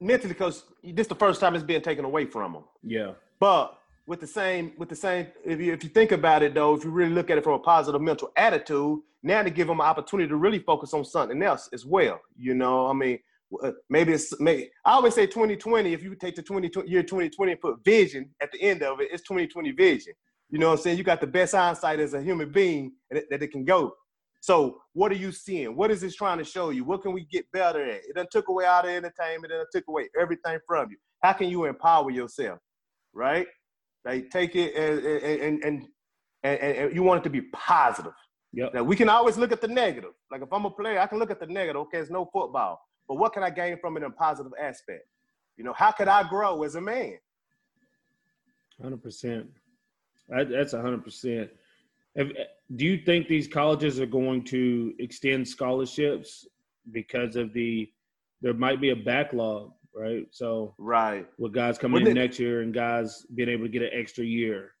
mentally 0.00 0.32
because 0.32 0.64
this 0.82 1.04
is 1.04 1.08
the 1.08 1.14
first 1.14 1.40
time 1.40 1.54
it's 1.54 1.64
being 1.64 1.82
taken 1.82 2.04
away 2.04 2.26
from 2.26 2.52
them. 2.52 2.64
Yeah. 2.82 3.12
But 3.40 3.78
with 4.06 4.20
the 4.20 4.26
same, 4.26 4.72
with 4.76 4.88
the 4.88 4.96
same, 4.96 5.28
if 5.44 5.60
you 5.60 5.72
if 5.72 5.82
you 5.82 5.90
think 5.90 6.12
about 6.12 6.42
it 6.42 6.54
though, 6.54 6.74
if 6.74 6.84
you 6.84 6.90
really 6.90 7.12
look 7.12 7.30
at 7.30 7.38
it 7.38 7.44
from 7.44 7.54
a 7.54 7.58
positive 7.58 8.00
mental 8.00 8.30
attitude, 8.36 9.00
now 9.22 9.42
to 9.42 9.50
give 9.50 9.66
them 9.66 9.80
an 9.80 9.86
opportunity 9.86 10.28
to 10.28 10.36
really 10.36 10.58
focus 10.58 10.92
on 10.94 11.04
something 11.04 11.42
else 11.42 11.68
as 11.72 11.86
well. 11.86 12.20
You 12.36 12.54
know, 12.54 12.86
I 12.86 12.92
mean, 12.92 13.18
uh, 13.62 13.72
maybe 13.88 14.12
it's 14.12 14.38
maybe 14.40 14.70
I 14.84 14.92
always 14.92 15.14
say 15.14 15.26
2020. 15.26 15.92
If 15.92 16.02
you 16.02 16.14
take 16.14 16.36
the 16.36 16.42
20 16.42 16.70
year 16.86 17.02
2020 17.02 17.52
and 17.52 17.60
put 17.60 17.84
vision 17.84 18.30
at 18.42 18.52
the 18.52 18.60
end 18.60 18.82
of 18.82 19.00
it, 19.00 19.08
it's 19.10 19.22
2020 19.22 19.72
vision. 19.72 20.12
You 20.50 20.58
know 20.58 20.68
what 20.68 20.78
I'm 20.78 20.82
saying? 20.82 20.98
You 20.98 21.04
got 21.04 21.20
the 21.20 21.26
best 21.26 21.54
hindsight 21.54 22.00
as 22.00 22.14
a 22.14 22.22
human 22.22 22.52
being 22.52 22.92
that, 23.10 23.24
that 23.30 23.42
it 23.42 23.50
can 23.50 23.64
go. 23.64 23.94
So 24.44 24.82
what 24.92 25.10
are 25.10 25.16
you 25.16 25.32
seeing? 25.32 25.74
What 25.74 25.90
is 25.90 26.02
this 26.02 26.14
trying 26.14 26.36
to 26.36 26.44
show 26.44 26.68
you? 26.68 26.84
What 26.84 27.00
can 27.00 27.14
we 27.14 27.24
get 27.24 27.50
better 27.50 27.82
at? 27.82 28.02
It 28.06 28.14
done 28.14 28.26
took 28.30 28.48
away 28.48 28.66
all 28.66 28.82
the 28.82 28.90
entertainment. 28.90 29.50
And 29.50 29.52
it 29.52 29.56
done 29.56 29.66
took 29.72 29.88
away 29.88 30.10
everything 30.20 30.58
from 30.66 30.90
you. 30.90 30.98
How 31.22 31.32
can 31.32 31.48
you 31.48 31.64
empower 31.64 32.10
yourself? 32.10 32.58
Right? 33.14 33.46
Like 34.04 34.28
take 34.28 34.54
it 34.54 34.74
and 34.74 34.98
and 35.02 35.64
and 35.64 35.88
and, 36.42 36.60
and, 36.60 36.94
you 36.94 37.02
want 37.02 37.22
it 37.22 37.24
to 37.24 37.30
be 37.30 37.40
positive. 37.54 38.12
Yep. 38.52 38.74
Now 38.74 38.82
we 38.82 38.96
can 38.96 39.08
always 39.08 39.38
look 39.38 39.50
at 39.50 39.62
the 39.62 39.68
negative. 39.68 40.12
Like 40.30 40.42
if 40.42 40.52
I'm 40.52 40.66
a 40.66 40.70
player, 40.70 40.98
I 40.98 41.06
can 41.06 41.18
look 41.18 41.30
at 41.30 41.40
the 41.40 41.46
negative. 41.46 41.80
Okay, 41.82 41.96
it's 42.00 42.10
no 42.10 42.28
football, 42.30 42.78
but 43.08 43.14
what 43.14 43.32
can 43.32 43.42
I 43.42 43.48
gain 43.48 43.78
from 43.80 43.96
it 43.96 44.00
in 44.00 44.08
a 44.08 44.10
positive 44.10 44.52
aspect? 44.60 45.06
You 45.56 45.64
know, 45.64 45.72
how 45.72 45.90
could 45.90 46.08
I 46.08 46.28
grow 46.28 46.64
as 46.64 46.74
a 46.74 46.82
man? 46.82 47.14
Hundred 48.82 49.02
percent. 49.02 49.48
That's 50.28 50.72
hundred 50.72 51.02
percent. 51.02 51.48
Do 52.16 52.84
you 52.84 52.98
think 52.98 53.28
these 53.28 53.48
colleges 53.48 54.00
are 54.00 54.06
going 54.06 54.44
to 54.44 54.94
extend 54.98 55.46
scholarships 55.46 56.46
because 56.92 57.36
of 57.36 57.52
the? 57.52 57.90
There 58.40 58.54
might 58.54 58.80
be 58.80 58.90
a 58.90 58.96
backlog, 58.96 59.72
right? 59.94 60.26
So 60.30 60.74
Right. 60.78 61.26
with 61.38 61.52
guys 61.52 61.78
coming 61.78 62.02
Well, 62.02 62.08
in 62.08 62.14
Nick- 62.14 62.22
next 62.24 62.38
year 62.38 62.60
and 62.62 62.72
guys 62.74 63.24
being 63.34 63.48
able 63.48 63.64
to 63.64 63.68
get 63.70 63.82
an 63.82 63.90
extra 63.92 64.24
year. 64.24 64.72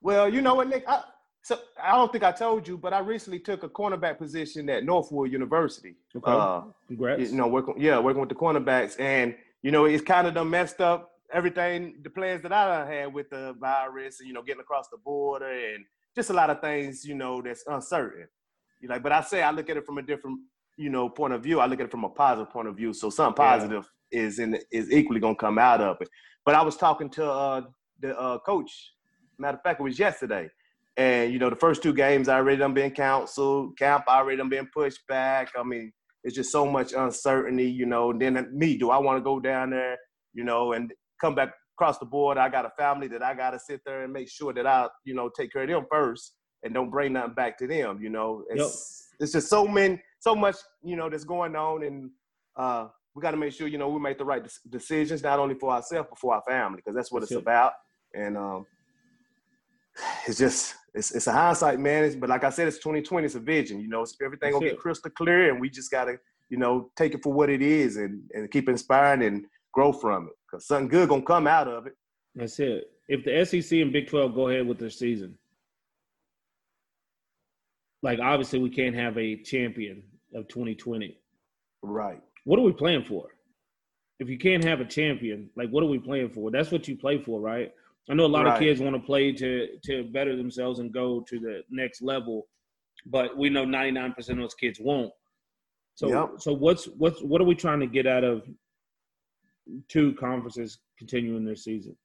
Well, 0.00 0.28
you 0.28 0.42
know 0.42 0.54
what, 0.54 0.68
Nick? 0.68 0.84
I, 0.88 1.04
so 1.42 1.58
I 1.80 1.92
don't 1.92 2.10
think 2.10 2.24
I 2.24 2.32
told 2.32 2.66
you, 2.66 2.76
but 2.76 2.92
I 2.92 2.98
recently 3.00 3.38
took 3.38 3.62
a 3.62 3.68
cornerback 3.68 4.18
position 4.18 4.68
at 4.68 4.84
Northwood 4.84 5.30
University. 5.32 5.94
Okay. 6.16 6.30
Uh, 6.30 6.62
Congrats. 6.88 7.30
you 7.30 7.36
know, 7.36 7.46
working 7.48 7.74
yeah, 7.78 7.98
working 7.98 8.20
with 8.20 8.28
the 8.28 8.34
cornerbacks, 8.34 8.98
and 9.00 9.34
you 9.62 9.70
know, 9.70 9.84
it's 9.84 10.02
kind 10.02 10.26
of 10.26 10.34
done 10.34 10.50
messed 10.50 10.80
up 10.80 11.12
everything 11.32 11.94
the 12.02 12.10
plans 12.10 12.42
that 12.42 12.52
I 12.52 12.84
had 12.92 13.12
with 13.14 13.30
the 13.30 13.54
virus, 13.60 14.18
and 14.20 14.26
you 14.28 14.34
know, 14.34 14.42
getting 14.42 14.60
across 14.60 14.88
the 14.88 14.96
border, 14.98 15.46
and 15.50 15.84
just 16.14 16.30
a 16.30 16.32
lot 16.32 16.50
of 16.50 16.60
things, 16.60 17.04
you 17.04 17.14
know, 17.14 17.40
that's 17.42 17.64
uncertain. 17.66 18.26
You 18.80 18.88
like, 18.88 19.02
but 19.02 19.12
I 19.12 19.20
say 19.22 19.42
I 19.42 19.50
look 19.50 19.70
at 19.70 19.76
it 19.76 19.86
from 19.86 19.98
a 19.98 20.02
different, 20.02 20.38
you 20.76 20.90
know, 20.90 21.08
point 21.08 21.32
of 21.32 21.42
view. 21.42 21.60
I 21.60 21.66
look 21.66 21.80
at 21.80 21.86
it 21.86 21.90
from 21.90 22.04
a 22.04 22.08
positive 22.10 22.52
point 22.52 22.68
of 22.68 22.76
view. 22.76 22.92
So 22.92 23.10
something 23.10 23.42
Yeah. 23.42 23.50
positive 23.52 23.90
is 24.10 24.38
in 24.38 24.58
is 24.70 24.90
equally 24.90 25.20
gonna 25.20 25.36
come 25.36 25.58
out 25.58 25.80
of 25.80 25.96
it. 26.00 26.08
But 26.44 26.54
I 26.54 26.62
was 26.62 26.76
talking 26.76 27.08
to 27.10 27.30
uh, 27.30 27.62
the 28.00 28.18
uh, 28.18 28.38
coach. 28.40 28.92
Matter 29.38 29.56
of 29.56 29.62
fact, 29.62 29.80
it 29.80 29.84
was 29.84 29.98
yesterday. 29.98 30.50
And 30.96 31.32
you 31.32 31.38
know, 31.38 31.48
the 31.48 31.56
first 31.56 31.82
two 31.82 31.94
games 31.94 32.28
I 32.28 32.36
already 32.36 32.58
done 32.58 32.74
been 32.74 32.90
canceled. 32.90 33.78
Camp 33.78 34.04
I 34.08 34.18
already 34.18 34.36
done 34.38 34.48
been 34.50 34.68
pushed 34.74 35.06
back. 35.06 35.50
I 35.56 35.62
mean, 35.62 35.92
it's 36.24 36.34
just 36.34 36.52
so 36.52 36.66
much 36.66 36.92
uncertainty, 36.92 37.70
you 37.70 37.86
know. 37.86 38.10
And 38.10 38.20
then 38.20 38.50
me, 38.52 38.76
do 38.76 38.90
I 38.90 38.98
want 38.98 39.16
to 39.18 39.22
go 39.24 39.40
down 39.40 39.70
there, 39.70 39.96
you 40.34 40.44
know, 40.44 40.72
and 40.72 40.92
come 41.20 41.34
back 41.34 41.54
across 41.76 41.98
the 41.98 42.06
board? 42.06 42.38
I 42.38 42.48
got 42.48 42.66
a 42.66 42.70
family 42.70 43.08
that 43.08 43.22
I 43.22 43.34
got 43.34 43.50
to 43.50 43.58
sit 43.58 43.80
there 43.84 44.04
and 44.04 44.12
make 44.12 44.28
sure 44.28 44.52
that 44.52 44.66
I, 44.66 44.88
you 45.04 45.14
know, 45.14 45.28
take 45.28 45.52
care 45.52 45.62
of 45.62 45.68
them 45.68 45.86
first 45.90 46.34
and 46.62 46.72
don't 46.72 46.90
bring 46.90 47.14
nothing 47.14 47.34
back 47.34 47.58
to 47.58 47.66
them. 47.66 48.00
You 48.02 48.10
know, 48.10 48.44
it's 48.50 49.08
it's 49.20 49.32
just 49.32 49.48
so 49.48 49.66
many, 49.66 50.00
so 50.20 50.34
much, 50.34 50.56
you 50.82 50.96
know, 50.96 51.08
that's 51.08 51.24
going 51.24 51.56
on, 51.56 51.84
and 51.84 52.10
uh, 52.56 52.86
we 53.14 53.22
got 53.22 53.32
to 53.32 53.36
make 53.36 53.52
sure, 53.52 53.68
you 53.68 53.78
know, 53.78 53.88
we 53.88 54.00
make 54.00 54.18
the 54.18 54.24
right 54.24 54.42
decisions 54.70 55.22
not 55.22 55.38
only 55.38 55.54
for 55.54 55.72
ourselves 55.72 56.08
but 56.10 56.18
for 56.18 56.34
our 56.34 56.42
family 56.48 56.76
because 56.76 56.94
that's 56.94 57.12
what 57.12 57.20
That's 57.20 57.32
it's 57.32 57.38
it. 57.38 57.42
about. 57.42 57.72
And 58.14 58.36
um, 58.36 58.66
it's 60.26 60.38
just 60.38 60.74
it's 60.94 61.12
it's 61.12 61.26
a 61.26 61.32
hindsight, 61.32 61.78
man. 61.78 62.04
It's, 62.04 62.16
but 62.16 62.28
like 62.28 62.44
I 62.44 62.50
said, 62.50 62.68
it's 62.68 62.78
2020. 62.78 63.24
It's 63.24 63.34
a 63.34 63.40
vision. 63.40 63.80
You 63.80 63.88
know, 63.88 64.02
it's, 64.02 64.16
everything 64.22 64.50
That's 64.50 64.54
gonna 64.54 64.66
it. 64.66 64.70
get 64.70 64.78
crystal 64.78 65.10
clear, 65.10 65.50
and 65.50 65.60
we 65.60 65.70
just 65.70 65.90
gotta, 65.90 66.18
you 66.48 66.58
know, 66.58 66.90
take 66.96 67.14
it 67.14 67.22
for 67.22 67.32
what 67.32 67.50
it 67.50 67.62
is 67.62 67.96
and 67.96 68.22
and 68.34 68.50
keep 68.50 68.68
inspiring 68.68 69.22
and 69.22 69.46
grow 69.72 69.92
from 69.92 70.26
it. 70.26 70.32
Cause 70.50 70.66
something 70.66 70.88
good 70.88 71.08
gonna 71.08 71.22
come 71.22 71.46
out 71.46 71.68
of 71.68 71.86
it. 71.86 71.94
That's 72.34 72.58
it. 72.60 72.84
If 73.08 73.24
the 73.24 73.44
SEC 73.44 73.80
and 73.80 73.92
Big 73.92 74.08
12 74.08 74.34
go 74.34 74.48
ahead 74.48 74.66
with 74.66 74.78
their 74.78 74.90
season, 74.90 75.36
like 78.02 78.18
obviously 78.20 78.58
we 78.58 78.70
can't 78.70 78.94
have 78.94 79.16
a 79.18 79.36
champion 79.42 80.02
of 80.34 80.48
2020. 80.48 81.18
Right. 81.82 82.20
What 82.44 82.58
are 82.58 82.62
we 82.62 82.72
playing 82.72 83.04
for? 83.04 83.28
If 84.18 84.28
you 84.28 84.38
can't 84.38 84.64
have 84.64 84.80
a 84.80 84.84
champion, 84.84 85.50
like 85.56 85.70
what 85.70 85.82
are 85.82 85.88
we 85.88 85.98
playing 85.98 86.30
for? 86.30 86.50
That's 86.50 86.70
what 86.70 86.86
you 86.88 86.96
play 86.96 87.18
for, 87.22 87.40
right? 87.40 87.72
I 88.10 88.14
know 88.14 88.26
a 88.26 88.28
lot 88.28 88.46
of 88.46 88.58
kids 88.58 88.80
want 88.80 88.96
to 88.96 89.02
play 89.02 89.32
to 89.32 89.68
to 89.84 90.04
better 90.04 90.36
themselves 90.36 90.80
and 90.80 90.92
go 90.92 91.24
to 91.28 91.38
the 91.38 91.62
next 91.70 92.02
level, 92.02 92.48
but 93.06 93.36
we 93.36 93.48
know 93.48 93.64
99% 93.64 94.16
of 94.30 94.36
those 94.36 94.54
kids 94.54 94.80
won't. 94.80 95.12
So 95.94 96.08
Yep. 96.08 96.30
so 96.40 96.52
what's 96.52 96.86
what's 96.86 97.22
what 97.22 97.40
are 97.40 97.44
we 97.44 97.54
trying 97.54 97.80
to 97.80 97.86
get 97.86 98.06
out 98.06 98.24
of 98.24 98.44
two 99.88 100.14
conferences 100.14 100.78
continuing 100.98 101.44
their 101.44 101.56
season? 101.56 101.96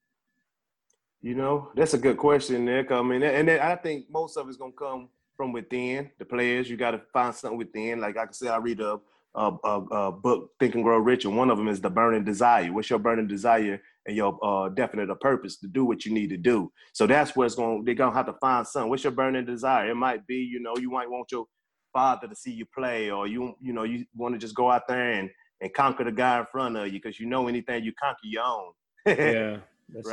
You 1.21 1.35
know, 1.35 1.71
that's 1.75 1.93
a 1.93 1.97
good 1.97 2.17
question, 2.17 2.65
Nick. 2.65 2.91
I 2.91 3.01
mean, 3.01 3.23
and 3.23 3.49
I 3.49 3.75
think 3.75 4.05
most 4.09 4.37
of 4.37 4.47
it's 4.47 4.57
gonna 4.57 4.71
come 4.71 5.09
from 5.35 5.51
within 5.51 6.11
the 6.17 6.25
players. 6.25 6.69
You 6.69 6.77
got 6.77 6.91
to 6.91 7.01
find 7.13 7.33
something 7.33 7.57
within. 7.57 7.99
Like 7.99 8.17
I 8.17 8.25
said, 8.31 8.49
I 8.49 8.57
read 8.57 8.81
a, 8.81 8.99
a, 9.35 9.51
a, 9.63 9.81
a 9.91 10.11
book, 10.11 10.51
Think 10.59 10.75
and 10.75 10.83
Grow 10.83 10.97
Rich, 10.97 11.25
and 11.25 11.37
one 11.37 11.49
of 11.49 11.57
them 11.57 11.67
is 11.67 11.81
the 11.81 11.89
burning 11.89 12.23
desire. 12.23 12.71
What's 12.71 12.89
your 12.89 12.99
burning 12.99 13.27
desire 13.27 13.81
and 14.05 14.15
your 14.15 14.37
uh, 14.43 14.69
definite 14.69 15.13
purpose 15.19 15.57
to 15.57 15.67
do 15.67 15.85
what 15.85 16.05
you 16.05 16.13
need 16.13 16.29
to 16.29 16.37
do? 16.37 16.71
So 16.93 17.07
that's 17.07 17.35
where 17.35 17.45
it's 17.45 17.55
going. 17.55 17.83
They're 17.83 17.95
gonna 17.95 18.15
have 18.15 18.25
to 18.27 18.33
find 18.33 18.65
something. 18.67 18.89
What's 18.89 19.03
your 19.03 19.11
burning 19.11 19.45
desire? 19.45 19.89
It 19.89 19.95
might 19.95 20.25
be, 20.27 20.37
you 20.37 20.59
know, 20.59 20.77
you 20.77 20.91
might 20.91 21.09
want 21.09 21.31
your 21.31 21.45
father 21.93 22.27
to 22.27 22.35
see 22.35 22.51
you 22.51 22.65
play, 22.65 23.09
or 23.09 23.27
you, 23.27 23.55
you 23.61 23.73
know, 23.73 23.83
you 23.83 24.05
want 24.15 24.35
to 24.35 24.39
just 24.39 24.55
go 24.55 24.69
out 24.69 24.87
there 24.87 25.13
and 25.13 25.29
and 25.61 25.73
conquer 25.73 26.03
the 26.03 26.11
guy 26.11 26.39
in 26.39 26.45
front 26.51 26.77
of 26.77 26.85
you 26.87 26.93
because 26.93 27.19
you 27.19 27.25
know 27.25 27.47
anything 27.47 27.83
you 27.83 27.93
conquer 28.01 28.19
your 28.23 28.43
own. 28.43 28.71
Yeah, 29.07 29.57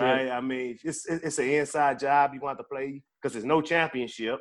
right? 0.01 0.27
it. 0.27 0.31
I 0.31 0.41
mean, 0.41 0.79
it's 0.85 1.05
it's 1.07 1.39
an 1.39 1.49
inside 1.49 1.99
job 1.99 2.33
you 2.33 2.41
want 2.41 2.59
to 2.59 2.65
play 2.65 3.03
because 3.21 3.33
there's 3.33 3.45
no 3.45 3.61
championship, 3.61 4.39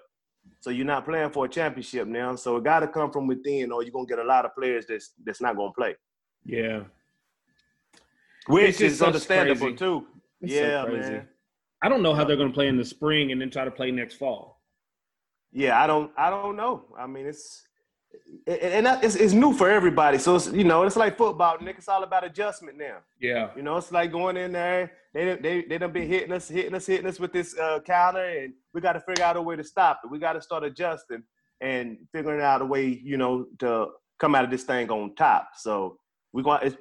so 0.60 0.70
you're 0.70 0.86
not 0.86 1.06
playing 1.06 1.32
for 1.32 1.46
a 1.46 1.50
championship 1.50 2.08
now. 2.08 2.36
So 2.36 2.58
it 2.58 2.64
got 2.64 2.82
to 2.82 2.88
come 2.88 3.12
from 3.12 3.26
within, 3.26 3.72
or 3.72 3.82
you're 3.82 3.92
gonna 3.92 4.06
get 4.06 4.20
a 4.20 4.24
lot 4.24 4.46
of 4.46 4.54
players 4.56 4.86
that's 4.88 5.14
that's 5.26 5.42
not 5.42 5.56
gonna 5.58 5.72
play, 5.76 5.96
Yeah. 6.46 6.82
which 8.48 8.80
is 8.82 9.02
understandable 9.02 9.62
crazy. 9.68 9.78
too. 9.78 10.06
It's 10.42 10.54
yeah, 10.54 10.84
crazy. 10.86 11.10
man. 11.10 11.28
I 11.82 11.90
don't 11.90 12.02
know 12.04 12.14
how 12.14 12.24
they're 12.24 12.38
going 12.38 12.50
to 12.50 12.54
play 12.54 12.68
in 12.68 12.78
the 12.78 12.86
spring 12.86 13.32
and 13.32 13.42
then 13.42 13.50
try 13.50 13.66
to 13.66 13.72
play 13.72 13.92
next 13.92 14.16
fall. 14.16 14.62
Yeah, 15.52 15.82
I 15.82 15.88
don't 15.88 16.12
I 16.18 16.30
don't 16.30 16.56
know. 16.56 16.86
I 16.98 17.08
mean, 17.08 17.26
it's 17.26 17.64
and- 18.48 18.86
that- 18.86 19.04
it's, 19.04 19.16
it's 19.16 19.34
new 19.34 19.54
for 19.54 19.70
everybody. 19.70 20.18
So 20.18 20.36
it's 20.36 20.52
you 20.52 20.64
know 20.64 20.84
it's 20.84 20.96
like 20.96 21.18
football, 21.18 21.58
Nick. 21.62 21.78
It's 21.78 21.88
all 21.88 22.04
about 22.04 22.24
adjustment 22.24 22.78
now. 22.78 22.98
Yeah. 23.20 23.50
You 23.56 23.62
know, 23.64 23.78
it's 23.78 23.92
like 23.92 24.12
going 24.12 24.38
in 24.38 24.52
there. 24.52 24.92
They 25.14 25.36
they 25.36 25.64
they 25.64 25.78
done 25.78 25.92
been 25.92 26.08
hitting 26.08 26.32
us, 26.32 26.48
hitting 26.50 26.74
us, 26.76 26.86
hitting 26.86 27.06
us 27.06 27.20
with 27.20 27.32
this 27.34 27.58
uh, 27.58 27.80
counter, 27.86 28.24
and 28.26 28.54
we 28.74 28.82
got 28.82 28.94
to 28.94 29.00
figure 29.02 29.24
out 29.24 29.38
a 29.38 29.42
way 29.42 29.56
to 29.56 29.64
stop 29.64 30.02
it. 30.04 30.10
We 30.10 30.20
got 30.20 30.34
to 30.34 30.42
start 30.42 30.64
adjusting 30.64 31.24
and 31.62 31.98
figuring 32.12 32.42
out 32.42 32.62
a 32.62 32.66
way, 32.66 33.00
you 33.04 33.18
know, 33.18 33.46
to 33.60 33.88
come 34.20 34.36
out 34.36 34.44
of 34.44 34.50
this 34.52 34.64
thing 34.64 34.90
on 34.90 35.16
top. 35.16 35.50
So 35.56 35.98
we 36.34 36.44
going 36.44 36.60
it's 36.64 36.76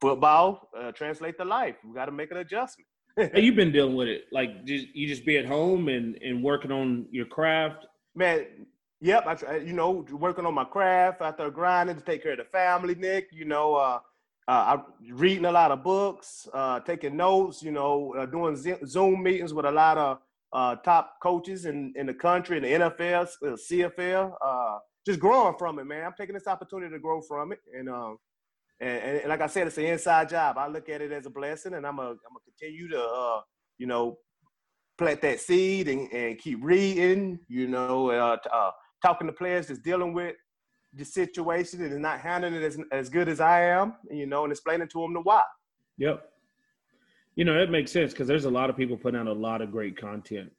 football 0.00 0.68
uh, 0.78 0.92
translate 0.92 1.36
to 1.38 1.44
life. 1.44 1.76
We 1.86 1.94
got 1.94 2.06
to 2.06 2.12
make 2.12 2.30
an 2.30 2.38
adjustment. 2.38 2.86
Hey, 3.16 3.40
you've 3.40 3.56
been 3.56 3.72
dealing 3.72 3.96
with 3.96 4.08
it. 4.08 4.24
Like, 4.32 4.64
just, 4.64 4.86
you 4.94 5.06
just 5.08 5.26
be 5.26 5.36
at 5.36 5.44
home 5.44 5.88
and, 5.88 6.16
and 6.22 6.42
working 6.42 6.70
on 6.72 7.06
your 7.10 7.26
craft. 7.26 7.86
Man, 8.14 8.46
yep. 9.00 9.26
I, 9.26 9.34
try- 9.34 9.56
you 9.58 9.72
know, 9.72 10.04
working 10.12 10.46
on 10.46 10.54
my 10.54 10.64
craft 10.64 11.22
after 11.22 11.50
grinding 11.50 11.96
to 11.96 12.02
take 12.02 12.22
care 12.22 12.32
of 12.32 12.38
the 12.38 12.44
family, 12.44 12.94
Nick. 12.94 13.28
You 13.32 13.44
know, 13.44 13.74
uh, 13.74 14.00
uh, 14.48 14.78
I'm 14.78 15.14
reading 15.14 15.44
a 15.44 15.52
lot 15.52 15.70
of 15.70 15.82
books, 15.82 16.48
uh, 16.52 16.80
taking 16.80 17.16
notes. 17.16 17.62
You 17.62 17.72
know, 17.72 18.14
uh, 18.16 18.26
doing 18.26 18.56
Zoom 18.86 19.22
meetings 19.22 19.54
with 19.54 19.66
a 19.66 19.70
lot 19.70 19.98
of 19.98 20.18
uh, 20.52 20.76
top 20.76 21.14
coaches 21.22 21.66
in, 21.66 21.92
in 21.96 22.06
the 22.06 22.14
country, 22.14 22.56
in 22.56 22.62
the 22.62 22.86
NFL, 22.86 23.28
uh, 23.42 23.46
CFL. 23.56 24.34
Uh, 24.44 24.78
just 25.06 25.20
growing 25.20 25.56
from 25.58 25.78
it, 25.78 25.84
man. 25.84 26.04
I'm 26.04 26.14
taking 26.18 26.34
this 26.34 26.46
opportunity 26.46 26.92
to 26.92 26.98
grow 26.98 27.22
from 27.22 27.52
it, 27.52 27.60
and 27.76 27.88
um, 27.88 28.18
and, 28.80 29.02
and, 29.02 29.16
and 29.18 29.28
like 29.28 29.40
I 29.40 29.46
said, 29.46 29.66
it's 29.66 29.78
an 29.78 29.84
inside 29.84 30.28
job. 30.28 30.58
I 30.58 30.66
look 30.66 30.88
at 30.88 31.00
it 31.00 31.12
as 31.12 31.26
a 31.26 31.30
blessing, 31.30 31.74
and 31.74 31.86
I'm 31.86 31.98
a 31.98 32.02
I'm 32.02 32.18
gonna 32.32 32.44
continue 32.58 32.88
to 32.88 33.02
uh, 33.02 33.40
you 33.78 33.86
know 33.86 34.18
plant 35.00 35.22
that 35.22 35.40
seed 35.40 35.88
and, 35.88 36.12
and 36.12 36.38
keep 36.38 36.58
reading, 36.62 37.38
you 37.48 37.66
know, 37.66 38.10
uh, 38.10 38.36
uh, 38.52 38.70
talking 39.02 39.26
to 39.26 39.32
players 39.32 39.66
that's 39.68 39.80
dealing 39.80 40.12
with 40.12 40.36
the 40.94 41.04
situation 41.04 41.82
and 41.82 41.92
is 41.92 41.98
not 41.98 42.20
handling 42.20 42.54
it 42.54 42.62
as, 42.62 42.78
as 42.92 43.08
good 43.08 43.28
as 43.28 43.40
I 43.40 43.62
am, 43.62 43.94
you 44.10 44.26
know, 44.26 44.44
and 44.44 44.52
explaining 44.52 44.88
to 44.88 45.00
them 45.00 45.14
the 45.14 45.20
why. 45.20 45.42
Yep. 45.98 46.28
You 47.36 47.44
know, 47.44 47.54
that 47.54 47.70
makes 47.70 47.92
sense 47.92 48.12
because 48.12 48.26
there's 48.26 48.44
a 48.44 48.50
lot 48.50 48.70
of 48.70 48.76
people 48.76 48.96
putting 48.96 49.20
out 49.20 49.26
a 49.26 49.32
lot 49.32 49.62
of 49.62 49.70
great 49.70 49.96
content. 49.96 50.50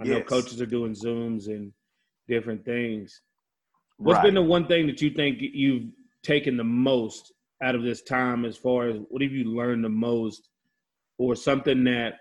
I 0.00 0.04
know 0.04 0.22
coaches 0.22 0.60
are 0.60 0.66
doing 0.66 0.92
Zooms 0.92 1.46
and 1.46 1.72
different 2.28 2.64
things. 2.64 3.20
What's 3.98 4.16
Right. 4.16 4.24
been 4.24 4.34
the 4.34 4.42
one 4.42 4.66
thing 4.66 4.86
that 4.86 5.00
you 5.00 5.10
think 5.10 5.38
you've 5.40 5.90
taken 6.22 6.56
the 6.56 6.64
most 6.64 7.32
out 7.62 7.74
of 7.74 7.82
this 7.82 8.02
time 8.02 8.44
as 8.44 8.56
far 8.56 8.88
as 8.88 8.96
what 9.10 9.22
have 9.22 9.32
you 9.32 9.44
learned 9.44 9.84
the 9.84 9.88
most 9.88 10.48
or 11.18 11.36
something 11.36 11.84
that 11.84 12.14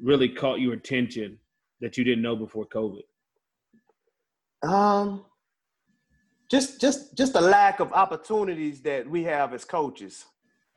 really 0.00 0.28
caught 0.28 0.60
your 0.60 0.72
attention 0.72 1.38
that 1.80 1.98
you 1.98 2.04
didn't 2.04 2.22
know 2.22 2.36
before 2.36 2.66
COVID? 2.66 3.02
Um, 4.62 5.24
just 6.50 6.80
just 6.80 7.16
just 7.16 7.32
the 7.32 7.40
lack 7.40 7.80
of 7.80 7.92
opportunities 7.92 8.80
that 8.82 9.08
we 9.08 9.24
have 9.24 9.52
as 9.54 9.64
coaches. 9.64 10.24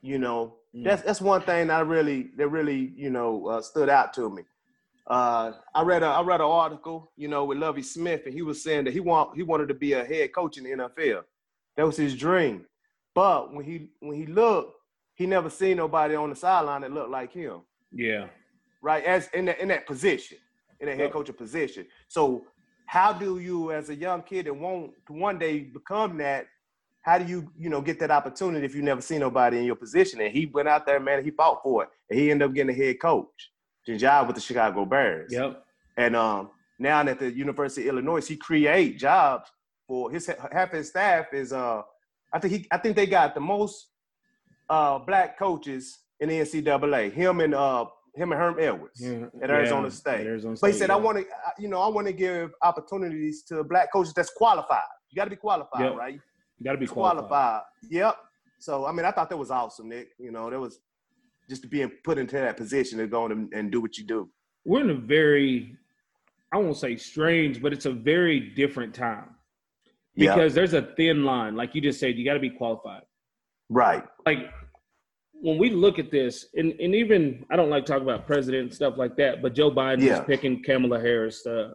You 0.01 0.17
know, 0.19 0.55
Mm. 0.75 0.83
that's 0.83 1.01
that's 1.01 1.21
one 1.21 1.41
thing 1.41 1.67
that 1.67 1.87
really 1.87 2.29
that 2.37 2.47
really 2.49 2.93
you 2.95 3.09
know 3.09 3.47
uh, 3.47 3.61
stood 3.61 3.89
out 3.89 4.13
to 4.13 4.29
me. 4.29 4.43
Uh, 5.07 5.53
I 5.73 5.81
read 5.81 6.03
a 6.03 6.07
I 6.07 6.21
read 6.21 6.41
an 6.41 6.45
article, 6.47 7.11
you 7.17 7.27
know, 7.27 7.43
with 7.45 7.57
Lovie 7.57 7.81
Smith, 7.81 8.23
and 8.25 8.33
he 8.33 8.43
was 8.43 8.63
saying 8.63 8.85
that 8.85 8.93
he 8.93 8.99
want 8.99 9.35
he 9.35 9.41
wanted 9.43 9.67
to 9.69 9.73
be 9.73 9.93
a 9.93 10.05
head 10.05 10.33
coach 10.33 10.57
in 10.57 10.63
the 10.65 10.71
NFL. 10.71 11.23
That 11.75 11.85
was 11.87 11.97
his 11.97 12.15
dream. 12.15 12.65
But 13.15 13.53
when 13.53 13.65
he 13.65 13.89
when 13.99 14.15
he 14.15 14.27
looked, 14.27 14.77
he 15.15 15.25
never 15.25 15.49
seen 15.49 15.77
nobody 15.77 16.13
on 16.15 16.29
the 16.29 16.35
sideline 16.35 16.81
that 16.81 16.91
looked 16.91 17.09
like 17.09 17.33
him 17.33 17.61
Yeah. 17.91 18.27
right? 18.81 19.03
As 19.03 19.27
in 19.33 19.45
that 19.45 19.59
in 19.59 19.69
that 19.69 19.87
position, 19.87 20.37
in 20.79 20.85
that 20.87 20.97
head 20.97 21.11
coaching 21.11 21.35
position. 21.35 21.87
So 22.07 22.45
how 22.89 23.13
do 23.13 23.37
you, 23.37 23.71
as 23.71 23.91
a 23.91 23.95
young 23.95 24.23
kid 24.23 24.47
that 24.47 24.55
want 24.55 24.93
to 25.05 25.13
one 25.13 25.37
day 25.37 25.59
become 25.59 26.17
that, 26.17 26.47
how 27.03 27.19
do 27.19 27.25
you, 27.25 27.47
you 27.55 27.69
know, 27.69 27.81
get 27.81 27.99
that 27.99 28.09
opportunity 28.09 28.65
if 28.65 28.73
you 28.73 28.81
never 28.81 28.99
seen 28.99 29.19
nobody 29.19 29.59
in 29.59 29.65
your 29.65 29.75
position? 29.75 30.19
And 30.21 30.33
he 30.33 30.47
went 30.47 30.67
out 30.67 30.87
there, 30.87 30.99
man, 30.99 31.23
he 31.23 31.29
fought 31.29 31.61
for 31.61 31.83
it. 31.83 31.89
And 32.09 32.19
he 32.19 32.31
ended 32.31 32.49
up 32.49 32.55
getting 32.55 32.71
a 32.71 32.77
head 32.85 32.99
coach, 32.99 33.51
the 33.85 33.95
job 33.95 34.25
with 34.25 34.37
the 34.37 34.41
Chicago 34.41 34.85
Bears. 34.85 35.31
Yep. 35.31 35.63
And 35.97 36.15
um, 36.15 36.49
now 36.79 37.01
at 37.01 37.19
the 37.19 37.31
University 37.31 37.87
of 37.87 37.93
Illinois, 37.93 38.27
he 38.27 38.35
create 38.35 38.97
jobs 38.97 39.51
for 39.87 40.09
his 40.09 40.27
half 40.51 40.71
his 40.71 40.89
staff 40.89 41.27
is 41.31 41.53
uh, 41.53 41.83
I 42.33 42.39
think 42.39 42.53
he 42.53 42.67
I 42.71 42.79
think 42.79 42.95
they 42.95 43.05
got 43.05 43.35
the 43.35 43.39
most 43.39 43.85
uh 44.67 44.97
black 44.97 45.37
coaches 45.37 45.99
in 46.19 46.29
the 46.29 46.39
NCAA. 46.39 47.11
Him 47.11 47.39
and 47.39 47.53
uh 47.53 47.85
him 48.15 48.31
and 48.31 48.39
Herm 48.41 48.57
Edwards 48.59 49.01
Yeah. 49.01 49.25
at 49.41 49.49
Arizona 49.49 49.83
Yeah, 49.87 49.89
State. 49.89 50.19
at 50.21 50.27
Arizona 50.27 50.57
But 50.59 50.67
he 50.71 50.77
said, 50.77 50.89
yeah. 50.89 50.95
I 50.95 50.97
want 50.97 51.17
to, 51.19 51.25
you 51.59 51.67
know, 51.67 51.81
I 51.81 51.87
want 51.87 52.07
to 52.07 52.13
give 52.13 52.51
opportunities 52.61 53.43
to 53.43 53.63
black 53.63 53.91
coaches 53.91 54.13
that's 54.13 54.31
qualified. 54.31 54.83
You 55.09 55.15
got 55.15 55.25
to 55.25 55.29
be 55.29 55.35
qualified, 55.35 55.81
Yep. 55.81 55.95
right? 55.95 56.13
You 56.13 56.63
got 56.63 56.73
to 56.73 56.77
be 56.77 56.87
qualified. 56.87 57.27
qualified. 57.29 57.61
Yep. 57.89 58.15
So 58.59 58.85
I 58.85 58.91
mean, 58.91 59.05
I 59.05 59.11
thought 59.11 59.29
that 59.29 59.37
was 59.37 59.51
awesome, 59.51 59.89
Nick. 59.89 60.09
You 60.19 60.31
know, 60.31 60.49
that 60.49 60.59
was 60.59 60.79
just 61.49 61.69
being 61.69 61.89
put 62.03 62.17
into 62.17 62.35
that 62.35 62.57
position 62.57 62.99
to 62.99 63.07
go 63.07 63.25
and, 63.25 63.51
and 63.53 63.71
do 63.71 63.81
what 63.81 63.97
you 63.97 64.03
do. 64.03 64.29
We're 64.65 64.81
in 64.81 64.89
a 64.89 64.95
very, 64.95 65.75
I 66.51 66.57
won't 66.57 66.77
say 66.77 66.95
strange, 66.97 67.61
but 67.61 67.73
it's 67.73 67.85
a 67.85 67.91
very 67.93 68.39
different 68.39 68.93
time 68.93 69.35
because 70.15 70.53
there's 70.53 70.73
a 70.73 70.81
thin 70.97 71.23
line. 71.23 71.55
Like 71.55 71.73
you 71.73 71.81
just 71.81 71.99
said, 71.99 72.17
you 72.17 72.25
got 72.25 72.33
to 72.33 72.39
be 72.39 72.49
qualified. 72.49 73.03
Right. 73.69 74.03
like 74.25 74.49
when 75.41 75.57
we 75.57 75.69
look 75.69 75.99
at 75.99 76.11
this, 76.11 76.47
and, 76.55 76.71
and 76.79 76.93
even 76.93 77.45
I 77.49 77.55
don't 77.55 77.69
like 77.69 77.85
talking 77.85 78.03
about 78.03 78.27
president 78.27 78.63
and 78.63 78.73
stuff 78.73 78.95
like 78.97 79.15
that, 79.17 79.41
but 79.41 79.53
Joe 79.53 79.71
Biden 79.71 80.01
Yeah. 80.03 80.19
is 80.19 80.25
picking 80.25 80.61
Kamala 80.63 80.99
Harris, 80.99 81.45
uh, 81.45 81.73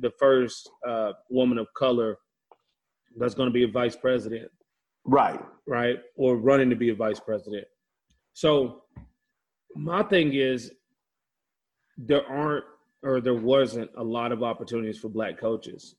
the 0.00 0.10
first 0.18 0.70
uh, 0.86 1.12
woman 1.30 1.58
of 1.58 1.66
color 1.76 2.16
that's 3.16 3.34
going 3.34 3.48
to 3.48 3.52
be 3.52 3.64
a 3.64 3.68
vice 3.68 3.94
president, 3.94 4.50
Right. 5.04 5.40
right? 5.66 5.98
Or 6.16 6.36
running 6.36 6.70
to 6.70 6.76
be 6.76 6.88
a 6.90 6.94
vice 6.94 7.20
president. 7.20 7.66
So 8.32 8.82
my 9.76 10.02
thing 10.02 10.34
is 10.34 10.72
there 11.96 12.26
aren't 12.26 12.64
or 13.02 13.20
there 13.20 13.34
wasn't 13.34 13.90
a 13.98 14.02
lot 14.02 14.32
of 14.32 14.42
opportunities 14.42 14.98
for 14.98 15.08
black 15.10 15.38
coaches 15.38 15.94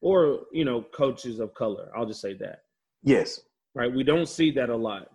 or, 0.00 0.42
you 0.52 0.64
know, 0.64 0.82
coaches 0.82 1.40
of 1.40 1.52
color. 1.54 1.90
I'll 1.96 2.06
just 2.06 2.20
say 2.20 2.34
that 2.34 2.60
Yes. 3.02 3.40
right? 3.74 3.92
We 3.92 4.04
don't 4.04 4.28
see 4.28 4.52
that 4.52 4.70
a 4.70 4.76
lot. 4.76 5.10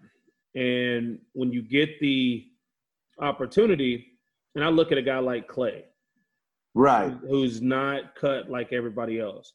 And 0.56 1.20
when 1.34 1.52
you 1.52 1.62
get 1.62 2.00
the 2.00 2.45
opportunity, 3.20 4.08
and 4.56 4.64
I 4.64 4.70
look 4.70 4.91
at 4.91 4.97
a 4.97 5.02
guy 5.02 5.20
like 5.20 5.47
Clay, 5.47 5.86
Right. 6.76 7.12
who's 7.28 7.62
not 7.62 8.16
cut 8.16 8.50
like 8.50 8.72
everybody 8.74 9.20
else, 9.20 9.54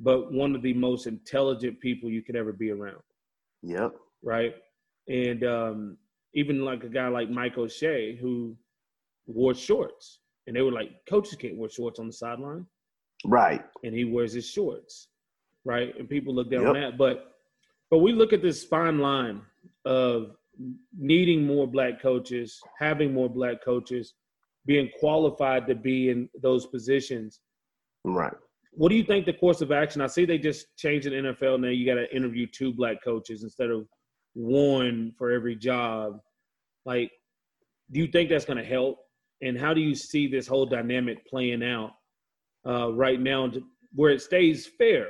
but 0.00 0.32
one 0.32 0.54
of 0.54 0.62
the 0.62 0.74
most 0.74 1.06
intelligent 1.06 1.80
people 1.80 2.08
you 2.10 2.22
could 2.22 2.36
ever 2.36 2.52
be 2.52 2.70
around, 2.70 3.02
Yep. 3.62 3.94
right? 4.22 4.54
And 5.08 5.44
um, 5.44 5.98
even 6.34 6.64
like 6.64 6.84
a 6.84 6.88
guy 6.88 7.08
like 7.08 7.30
Mike 7.30 7.58
O'Shea, 7.58 8.16
who 8.16 8.56
wore 9.26 9.54
shorts, 9.54 10.20
and 10.46 10.56
they 10.56 10.62
were 10.62 10.72
like, 10.72 10.90
coaches 11.08 11.34
can't 11.36 11.56
wear 11.56 11.68
shorts 11.68 11.98
on 11.98 12.06
the 12.06 12.12
sideline. 12.12 12.66
Right. 13.24 13.64
and 13.82 13.92
he 13.92 14.04
wears 14.04 14.32
his 14.32 14.48
shorts, 14.48 15.08
right? 15.64 15.92
And 15.98 16.08
people 16.08 16.32
look 16.32 16.50
down 16.52 16.60
Yep. 16.62 16.68
on 16.68 16.80
that. 16.80 16.98
But 16.98 17.32
but 17.90 17.98
we 17.98 18.12
look 18.12 18.32
at 18.32 18.42
this 18.42 18.62
fine 18.62 18.98
line 19.00 19.42
of 19.88 20.36
needing 20.96 21.46
more 21.46 21.66
black 21.66 22.00
coaches, 22.00 22.60
having 22.78 23.12
more 23.12 23.28
black 23.28 23.64
coaches, 23.64 24.14
being 24.66 24.90
qualified 25.00 25.66
to 25.66 25.74
be 25.74 26.10
in 26.10 26.28
those 26.42 26.66
positions. 26.66 27.40
Right. 28.04 28.34
What 28.72 28.90
do 28.90 28.96
you 28.96 29.02
think 29.02 29.24
the 29.24 29.32
course 29.32 29.62
of 29.62 29.72
action? 29.72 30.02
I 30.02 30.06
see 30.06 30.26
they 30.26 30.36
just 30.36 30.66
changed 30.76 31.06
the 31.06 31.12
NFL 31.12 31.60
now. 31.60 31.68
You 31.68 31.86
got 31.86 31.94
to 31.94 32.14
interview 32.14 32.46
two 32.46 32.74
black 32.74 33.02
coaches 33.02 33.42
instead 33.42 33.70
of 33.70 33.88
one 34.34 35.14
for 35.16 35.30
every 35.30 35.56
job. 35.56 36.18
Like, 36.84 37.10
do 37.90 38.00
you 38.00 38.08
think 38.08 38.28
that's 38.28 38.44
going 38.44 38.58
to 38.58 38.64
help? 38.64 38.98
And 39.40 39.58
how 39.58 39.72
do 39.72 39.80
you 39.80 39.94
see 39.94 40.26
this 40.26 40.46
whole 40.46 40.66
dynamic 40.66 41.26
playing 41.26 41.64
out 41.64 41.92
uh, 42.66 42.92
right 42.92 43.20
now, 43.20 43.48
to, 43.48 43.62
where 43.94 44.10
it 44.10 44.20
stays 44.20 44.66
fair, 44.66 45.06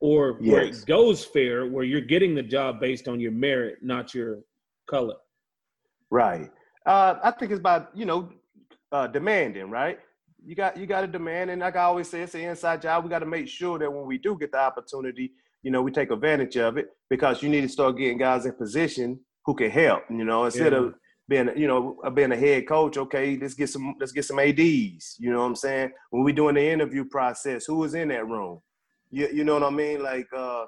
or 0.00 0.32
where 0.40 0.62
it 0.62 0.84
goes 0.86 1.24
fair, 1.24 1.66
where 1.66 1.84
you're 1.84 2.00
getting 2.00 2.34
the 2.34 2.42
job 2.42 2.80
based 2.80 3.06
on 3.06 3.20
your 3.20 3.32
merit, 3.32 3.78
not 3.82 4.14
your 4.14 4.40
color? 4.88 5.16
Right. 6.10 6.50
Uh, 6.86 7.18
I 7.22 7.30
think 7.32 7.52
it's 7.52 7.60
about 7.60 7.90
you 7.94 8.06
know 8.06 8.30
uh, 8.92 9.06
demanding, 9.06 9.70
right? 9.70 9.98
You 10.44 10.54
got 10.54 10.76
you 10.76 10.86
got 10.86 11.02
to 11.02 11.06
demand, 11.06 11.50
and 11.50 11.60
like 11.60 11.76
I 11.76 11.82
always 11.82 12.08
say, 12.08 12.22
it's 12.22 12.34
an 12.34 12.40
inside 12.40 12.82
job. 12.82 13.04
We 13.04 13.10
got 13.10 13.18
to 13.20 13.26
make 13.26 13.46
sure 13.48 13.78
that 13.78 13.92
when 13.92 14.06
we 14.06 14.18
do 14.18 14.36
get 14.38 14.52
the 14.52 14.58
opportunity, 14.58 15.32
you 15.62 15.70
know, 15.70 15.82
we 15.82 15.90
take 15.92 16.10
advantage 16.10 16.56
of 16.56 16.78
it 16.78 16.88
because 17.10 17.42
you 17.42 17.48
need 17.50 17.60
to 17.62 17.68
start 17.68 17.98
getting 17.98 18.18
guys 18.18 18.46
in 18.46 18.52
position 18.54 19.20
who 19.44 19.54
can 19.54 19.70
help. 19.70 20.04
You 20.10 20.24
know, 20.24 20.46
instead 20.46 20.72
Yeah. 20.72 20.78
of 20.78 20.94
being, 21.28 21.50
you 21.56 21.68
know, 21.68 21.96
being 22.14 22.32
a 22.32 22.36
head 22.36 22.66
coach. 22.66 22.96
Okay, 22.96 23.38
let's 23.40 23.54
get 23.54 23.68
some, 23.68 23.94
let's 24.00 24.10
get 24.12 24.24
some 24.24 24.38
ads. 24.40 25.16
You 25.18 25.30
know 25.30 25.38
what 25.40 25.46
I'm 25.46 25.54
saying? 25.54 25.92
When 26.10 26.24
we 26.24 26.32
doing 26.32 26.56
the 26.56 26.64
interview 26.68 27.04
process, 27.04 27.66
who 27.66 27.76
was 27.76 27.94
in 27.94 28.08
that 28.08 28.26
room? 28.26 28.60
You, 29.10 29.28
you 29.32 29.44
know 29.44 29.54
what 29.54 29.64
I 29.64 29.70
mean? 29.70 30.02
Like, 30.02 30.28
uh, 30.36 30.66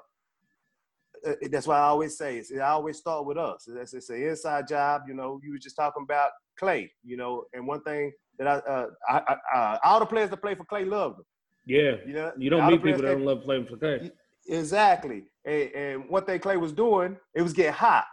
uh, 1.25 1.33
that's 1.49 1.67
why 1.67 1.77
I 1.77 1.83
always 1.83 2.17
say 2.17 2.37
it's, 2.37 2.51
it 2.51 2.59
always 2.59 2.97
start 2.97 3.25
with 3.25 3.37
us. 3.37 3.67
It's, 3.67 3.93
it's 3.93 4.09
an 4.09 4.21
inside 4.21 4.67
job. 4.67 5.03
You 5.07 5.13
know, 5.13 5.39
you 5.43 5.51
were 5.51 5.57
just 5.57 5.75
talking 5.75 6.03
about 6.03 6.31
Clay. 6.57 6.91
You 7.03 7.17
know, 7.17 7.45
and 7.53 7.65
one 7.65 7.81
thing 7.83 8.11
that 8.37 8.47
I, 8.47 8.55
uh, 8.55 8.87
I, 9.09 9.35
I 9.53 9.57
uh, 9.57 9.79
all 9.83 9.99
the 9.99 10.05
players 10.05 10.29
that 10.29 10.37
play 10.37 10.55
for 10.55 10.65
Clay 10.65 10.85
loved 10.85 11.19
him. 11.19 11.25
Yeah. 11.65 11.95
You 12.05 12.13
know, 12.13 12.31
You 12.37 12.49
don't 12.49 12.69
meet 12.69 12.83
people 12.83 13.01
that 13.01 13.07
don't 13.07 13.25
love 13.25 13.43
playing 13.43 13.65
for 13.65 13.77
Clay. 13.77 14.11
Exactly. 14.47 15.23
And, 15.45 15.71
and 15.73 16.09
what 16.09 16.27
they 16.27 16.39
Clay 16.39 16.57
was 16.57 16.73
doing, 16.73 17.17
it 17.33 17.41
was 17.41 17.53
getting 17.53 17.73
hot. 17.73 18.05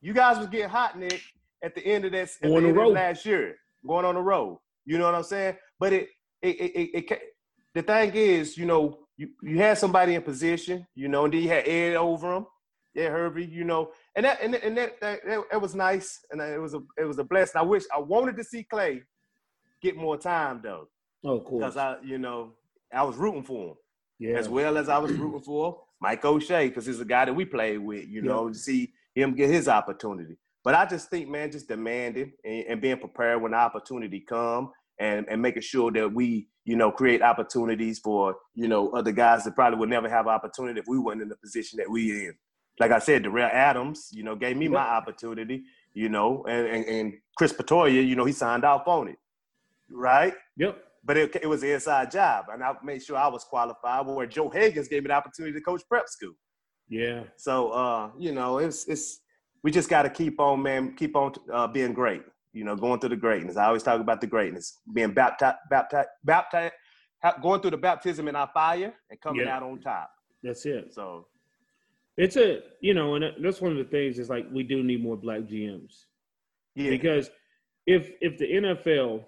You 0.00 0.12
guys 0.12 0.38
was 0.38 0.48
getting 0.48 0.68
hot, 0.68 0.98
Nick, 0.98 1.20
at 1.62 1.74
the 1.74 1.84
end 1.84 2.04
of 2.04 2.12
that 2.12 2.20
at 2.20 2.40
the 2.42 2.48
the 2.48 2.56
end 2.56 2.78
of 2.78 2.86
last 2.88 3.24
year, 3.24 3.56
going 3.86 4.04
on 4.04 4.14
the 4.14 4.20
road. 4.20 4.58
You 4.84 4.98
know 4.98 5.06
what 5.06 5.14
I'm 5.14 5.22
saying? 5.22 5.56
But 5.80 5.92
it 5.94 6.08
it 6.42 6.60
it, 6.60 6.90
it, 6.94 7.10
it 7.10 7.22
the 7.74 7.82
thing 7.82 8.12
is, 8.14 8.56
you 8.56 8.66
know, 8.66 9.03
you, 9.16 9.28
you 9.42 9.58
had 9.58 9.78
somebody 9.78 10.14
in 10.14 10.22
position, 10.22 10.86
you 10.94 11.08
know, 11.08 11.24
and 11.24 11.32
then 11.34 11.42
you 11.42 11.48
had 11.48 11.68
Ed 11.68 11.94
over 11.96 12.34
him, 12.36 12.46
yeah, 12.94 13.08
Hervey, 13.10 13.44
you 13.46 13.64
know, 13.64 13.90
and 14.14 14.24
that 14.24 14.40
and, 14.42 14.54
and 14.54 14.76
that, 14.76 15.00
that, 15.00 15.20
that 15.26 15.42
it 15.52 15.60
was 15.60 15.74
nice, 15.74 16.24
and 16.30 16.40
it 16.40 16.60
was 16.60 16.74
a 16.74 16.80
it 16.98 17.04
was 17.04 17.18
a 17.18 17.24
blessing. 17.24 17.60
I 17.60 17.62
wish 17.62 17.84
I 17.94 17.98
wanted 18.00 18.36
to 18.36 18.44
see 18.44 18.62
Clay 18.64 19.02
get 19.82 19.96
more 19.96 20.16
time 20.16 20.60
though, 20.62 20.88
Oh, 21.24 21.40
cool. 21.40 21.58
because 21.60 21.76
I, 21.76 21.96
you 22.02 22.18
know, 22.18 22.52
I 22.92 23.02
was 23.02 23.16
rooting 23.16 23.42
for 23.42 23.70
him 23.70 23.74
Yeah. 24.18 24.36
as 24.38 24.48
well 24.48 24.76
as 24.78 24.88
I 24.88 24.98
was 24.98 25.12
rooting 25.12 25.42
for 25.42 25.80
Mike 26.00 26.24
O'Shea 26.24 26.68
because 26.68 26.86
he's 26.86 27.00
a 27.00 27.04
guy 27.04 27.24
that 27.26 27.34
we 27.34 27.44
played 27.44 27.78
with, 27.78 28.06
you 28.08 28.22
know, 28.22 28.48
to 28.48 28.54
see 28.54 28.92
him 29.14 29.34
get 29.34 29.50
his 29.50 29.68
opportunity. 29.68 30.36
But 30.62 30.74
I 30.74 30.86
just 30.86 31.10
think, 31.10 31.28
man, 31.28 31.50
just 31.52 31.68
demanding 31.68 32.32
and, 32.44 32.64
and 32.68 32.80
being 32.80 32.96
prepared 32.98 33.42
when 33.42 33.52
the 33.52 33.58
opportunity 33.58 34.20
come 34.20 34.70
and, 34.98 35.26
and 35.28 35.42
making 35.42 35.62
sure 35.62 35.90
that 35.92 36.12
we, 36.12 36.48
you 36.64 36.76
know, 36.76 36.90
create 36.90 37.22
opportunities 37.22 37.98
for, 37.98 38.36
you 38.54 38.68
know, 38.68 38.90
other 38.90 39.12
guys 39.12 39.44
that 39.44 39.54
probably 39.54 39.78
would 39.78 39.88
never 39.88 40.08
have 40.08 40.26
opportunity 40.26 40.80
if 40.80 40.86
we 40.86 40.98
weren't 40.98 41.22
in 41.22 41.28
the 41.28 41.36
position 41.36 41.76
that 41.78 41.90
we 41.90 42.26
in. 42.26 42.34
Like 42.80 42.90
I 42.90 42.98
said, 42.98 43.22
Darrell 43.22 43.50
Adams, 43.52 44.08
you 44.12 44.24
know, 44.24 44.34
gave 44.34 44.56
me 44.56 44.68
my 44.68 44.80
opportunity, 44.80 45.64
you 45.92 46.08
know, 46.08 46.44
and, 46.48 46.66
and, 46.66 46.84
and 46.86 47.12
Chris 47.36 47.52
Bertoia, 47.52 48.06
you 48.06 48.16
know, 48.16 48.24
he 48.24 48.32
signed 48.32 48.64
off 48.64 48.88
on 48.88 49.08
it, 49.08 49.18
right? 49.90 50.34
Yep. 50.56 50.82
but 51.04 51.16
it, 51.16 51.36
it 51.36 51.46
was 51.46 51.62
an 51.62 51.70
inside 51.70 52.10
job, 52.10 52.46
and 52.52 52.62
I 52.62 52.72
made 52.82 53.02
sure 53.02 53.16
I 53.16 53.28
was 53.28 53.44
qualified. 53.44 54.06
Where 54.06 54.26
Joe 54.26 54.48
Higgins 54.48 54.88
gave 54.88 55.02
me 55.02 55.08
the 55.08 55.14
opportunity 55.14 55.52
to 55.52 55.60
coach 55.60 55.82
prep 55.88 56.08
school. 56.08 56.32
Yeah. 56.88 57.24
So, 57.36 57.70
uh, 57.70 58.10
you 58.18 58.32
know, 58.32 58.58
it's 58.58 58.86
it's 58.86 59.20
we 59.62 59.70
just 59.70 59.88
got 59.88 60.02
to 60.02 60.10
keep 60.10 60.40
on, 60.40 60.62
man, 60.62 60.94
keep 60.96 61.14
on 61.16 61.34
uh, 61.52 61.66
being 61.66 61.92
great. 61.92 62.22
You 62.54 62.64
know, 62.64 62.76
going 62.76 63.00
through 63.00 63.10
the 63.10 63.16
greatness. 63.16 63.56
I 63.56 63.66
always 63.66 63.82
talk 63.82 64.00
about 64.00 64.20
the 64.20 64.26
greatness, 64.28 64.78
being 64.92 65.12
baptized, 65.12 65.56
baptized, 65.68 66.08
baptized, 66.24 66.72
going 67.42 67.60
through 67.60 67.72
the 67.72 67.76
baptism 67.76 68.28
in 68.28 68.36
our 68.36 68.48
fire 68.54 68.94
and 69.10 69.20
coming 69.20 69.44
Yeah. 69.46 69.56
out 69.56 69.62
on 69.64 69.80
top. 69.80 70.10
That's 70.42 70.64
it. 70.64 70.94
So, 70.94 71.26
It's 72.16 72.36
a 72.36 72.62
you 72.80 72.94
know, 72.94 73.16
and 73.16 73.24
that's 73.44 73.60
one 73.60 73.72
of 73.72 73.78
the 73.78 73.84
things 73.84 74.18
is 74.20 74.30
like 74.30 74.46
we 74.52 74.62
do 74.62 74.82
need 74.84 75.02
more 75.02 75.16
black 75.16 75.40
GMs 75.42 76.04
yeah, 76.76 76.90
because 76.90 77.28
if 77.86 78.12
if 78.20 78.38
the 78.38 78.46
NFL 78.46 79.24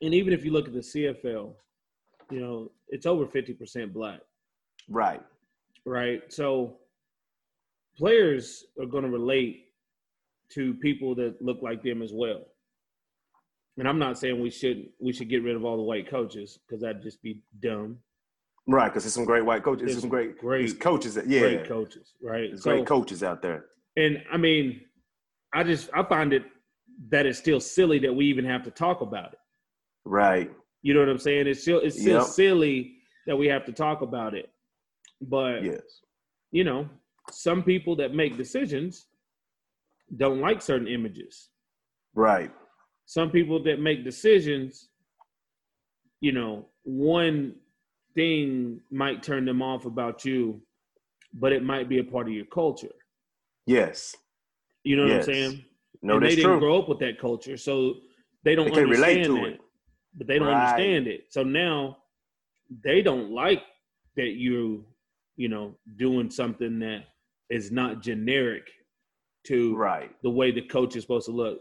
and 0.00 0.14
even 0.14 0.32
if 0.32 0.44
you 0.46 0.50
look 0.50 0.66
at 0.66 0.72
the 0.72 0.80
CFL, 0.80 1.54
you 2.30 2.40
know, 2.40 2.72
it's 2.88 3.04
over 3.06 3.26
fifty 3.26 3.52
percent 3.52 3.92
black, 3.92 4.20
right, 4.88 5.22
right? 5.84 6.22
So 6.32 6.78
players 7.98 8.64
are 8.80 8.86
going 8.86 9.04
to 9.04 9.10
relate 9.10 9.63
to 10.52 10.74
people 10.74 11.14
that 11.16 11.40
look 11.40 11.62
like 11.62 11.82
them 11.82 12.02
as 12.02 12.12
well. 12.12 12.42
And 13.78 13.88
I'm 13.88 13.98
not 13.98 14.18
saying 14.18 14.40
we 14.40 14.50
should 14.50 14.88
we 15.00 15.12
should 15.12 15.28
get 15.28 15.42
rid 15.42 15.56
of 15.56 15.64
all 15.64 15.76
the 15.76 15.82
white 15.82 16.08
coaches 16.08 16.58
because 16.66 16.82
that'd 16.82 17.02
just 17.02 17.20
be 17.22 17.42
dumb. 17.60 17.98
right. 18.68 18.88
Because 18.88 19.02
there's 19.04 19.14
some 19.14 19.24
great 19.24 19.44
white 19.44 19.62
coaches. 19.64 19.80
There's 19.82 19.92
There's 19.94 20.00
some 20.02 20.10
great, 20.10 20.38
great- 20.38 20.78
coaches. 20.80 21.14
That, 21.14 21.26
yeah, 21.26 21.40
Great 21.40 21.66
coaches, 21.68 22.14
right? 22.22 22.50
there's 22.50 22.62
So- 22.62 22.70
great 22.70 22.86
coaches 22.86 23.22
out 23.22 23.42
there. 23.42 23.66
And 23.96 24.22
I 24.32 24.36
mean, 24.36 24.80
I 25.52 25.64
just 25.64 25.90
I 25.94 26.02
find 26.04 26.32
it 26.32 26.44
that 27.08 27.26
it's 27.26 27.38
still 27.38 27.58
silly 27.60 27.98
that 28.00 28.12
we 28.14 28.26
even 28.26 28.44
have 28.44 28.62
to 28.64 28.70
talk 28.70 29.00
about 29.00 29.32
it. 29.32 29.38
Right. 30.04 30.50
You 30.82 30.94
know 30.94 31.00
what 31.00 31.08
I'm 31.08 31.18
saying? 31.18 31.46
It's 31.48 31.62
still 31.62 31.80
it's 31.80 32.00
still 32.00 32.20
Yep. 32.20 32.28
silly 32.28 32.98
that 33.26 33.36
we 33.36 33.46
have 33.48 33.64
to 33.64 33.72
talk 33.72 34.02
about 34.02 34.34
it. 34.34 34.50
But 35.20 35.64
Yes. 35.64 35.82
you 36.52 36.62
know, 36.62 36.88
some 37.32 37.62
people 37.64 37.96
that 37.96 38.14
make 38.14 38.36
decisions 38.36 39.06
don't 40.16 40.40
like 40.40 40.62
certain 40.62 40.88
images. 40.88 41.48
Right. 42.14 42.50
Some 43.06 43.30
people 43.30 43.62
that 43.64 43.80
make 43.80 44.04
decisions, 44.04 44.88
you 46.20 46.32
know, 46.32 46.66
one 46.84 47.54
thing 48.14 48.80
might 48.90 49.22
turn 49.22 49.44
them 49.44 49.60
off 49.62 49.84
about 49.84 50.24
you, 50.24 50.62
but 51.32 51.52
it 51.52 51.62
might 51.62 51.88
be 51.88 51.98
a 51.98 52.04
part 52.04 52.28
of 52.28 52.32
your 52.34 52.46
culture. 52.46 52.94
Yes. 53.66 54.14
You 54.84 54.96
know 54.96 55.06
Yes. 55.06 55.26
what 55.26 55.34
I'm 55.36 55.50
saying? 55.50 55.64
No, 56.02 56.14
and 56.14 56.22
that's 56.22 56.32
they 56.32 56.36
didn't 56.36 56.50
true. 56.52 56.60
grow 56.60 56.78
up 56.78 56.88
with 56.88 56.98
that 57.00 57.18
culture, 57.18 57.56
so 57.56 57.94
they 58.44 58.54
don't 58.54 58.72
They 58.74 58.84
relate 58.84 59.22
understand 59.22 59.24
to 59.26 59.34
that. 59.34 59.54
it. 59.54 59.60
But 60.16 60.26
they 60.28 60.38
don't 60.38 60.48
Right. 60.48 60.60
understand 60.74 61.06
it. 61.08 61.32
So 61.32 61.42
now 61.42 61.98
they 62.82 63.02
don't 63.02 63.30
like 63.30 63.62
that 64.16 64.32
you, 64.34 64.86
you 65.36 65.48
know, 65.48 65.76
doing 65.96 66.30
something 66.30 66.78
that 66.80 67.06
is 67.50 67.72
not 67.72 68.00
generic 68.02 68.70
to 69.44 69.74
Right. 69.76 70.10
the 70.22 70.30
way 70.30 70.50
the 70.50 70.62
coach 70.62 70.96
is 70.96 71.02
supposed 71.02 71.26
to 71.26 71.32
look. 71.32 71.60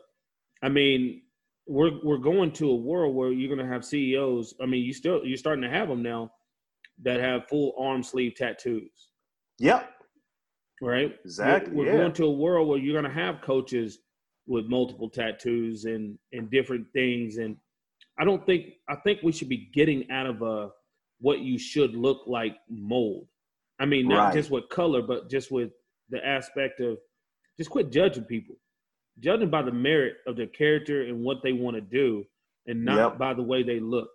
I 0.61 0.69
mean, 0.69 1.21
we're 1.67 1.99
we're 2.03 2.17
going 2.17 2.51
to 2.53 2.69
a 2.69 2.75
world 2.75 3.15
where 3.15 3.31
you're 3.31 3.53
going 3.53 3.65
to 3.65 3.71
have 3.73 3.85
CEOs. 3.85 4.55
I 4.61 4.65
mean, 4.65 4.83
you 4.83 4.93
still 4.93 5.23
you're 5.25 5.37
starting 5.37 5.63
to 5.63 5.69
have 5.69 5.87
them 5.89 6.01
now 6.03 6.31
that 7.01 7.19
have 7.19 7.47
full 7.47 7.73
arm 7.79 8.03
sleeve 8.03 8.35
tattoos 8.35 9.09
Yep. 9.59 9.89
right? 10.81 11.15
Exactly, 11.25 11.73
We're, 11.73 11.85
we're 11.85 11.91
yeah. 11.91 11.97
going 11.97 12.13
to 12.13 12.25
a 12.25 12.31
world 12.31 12.67
where 12.67 12.77
you're 12.77 12.99
going 12.99 13.11
to 13.11 13.19
have 13.21 13.41
coaches 13.41 13.99
with 14.45 14.65
multiple 14.65 15.09
tattoos 15.09 15.85
and 15.85 16.17
and 16.33 16.51
different 16.51 16.87
things, 16.93 17.37
and 17.37 17.55
I 18.19 18.25
don't 18.25 18.45
think 18.45 18.73
I 18.89 18.95
think 18.97 19.19
we 19.23 19.31
should 19.31 19.49
be 19.49 19.69
getting 19.73 20.09
out 20.11 20.25
of 20.27 20.41
a 20.41 20.69
what 21.19 21.39
you 21.39 21.57
should 21.57 21.95
look 21.95 22.21
like 22.27 22.57
mold. 22.69 23.27
I 23.79 23.85
mean, 23.85 24.07
not 24.09 24.25
Right. 24.25 24.33
just 24.33 24.51
with 24.51 24.67
color, 24.69 25.01
but 25.01 25.29
just 25.29 25.49
with 25.51 25.71
the 26.09 26.23
aspect 26.25 26.81
of 26.81 26.97
just 27.57 27.69
quit 27.69 27.91
judging 27.91 28.23
people, 28.23 28.55
judging 29.19 29.49
by 29.49 29.61
the 29.61 29.71
merit 29.71 30.15
of 30.27 30.35
their 30.35 30.47
character 30.47 31.03
and 31.03 31.23
what 31.23 31.37
they 31.43 31.53
want 31.53 31.75
to 31.75 31.81
do, 31.81 32.25
and 32.67 32.83
not 32.83 33.11
Yep. 33.11 33.17
by 33.19 33.33
the 33.33 33.43
way 33.43 33.63
they 33.63 33.79
look. 33.79 34.09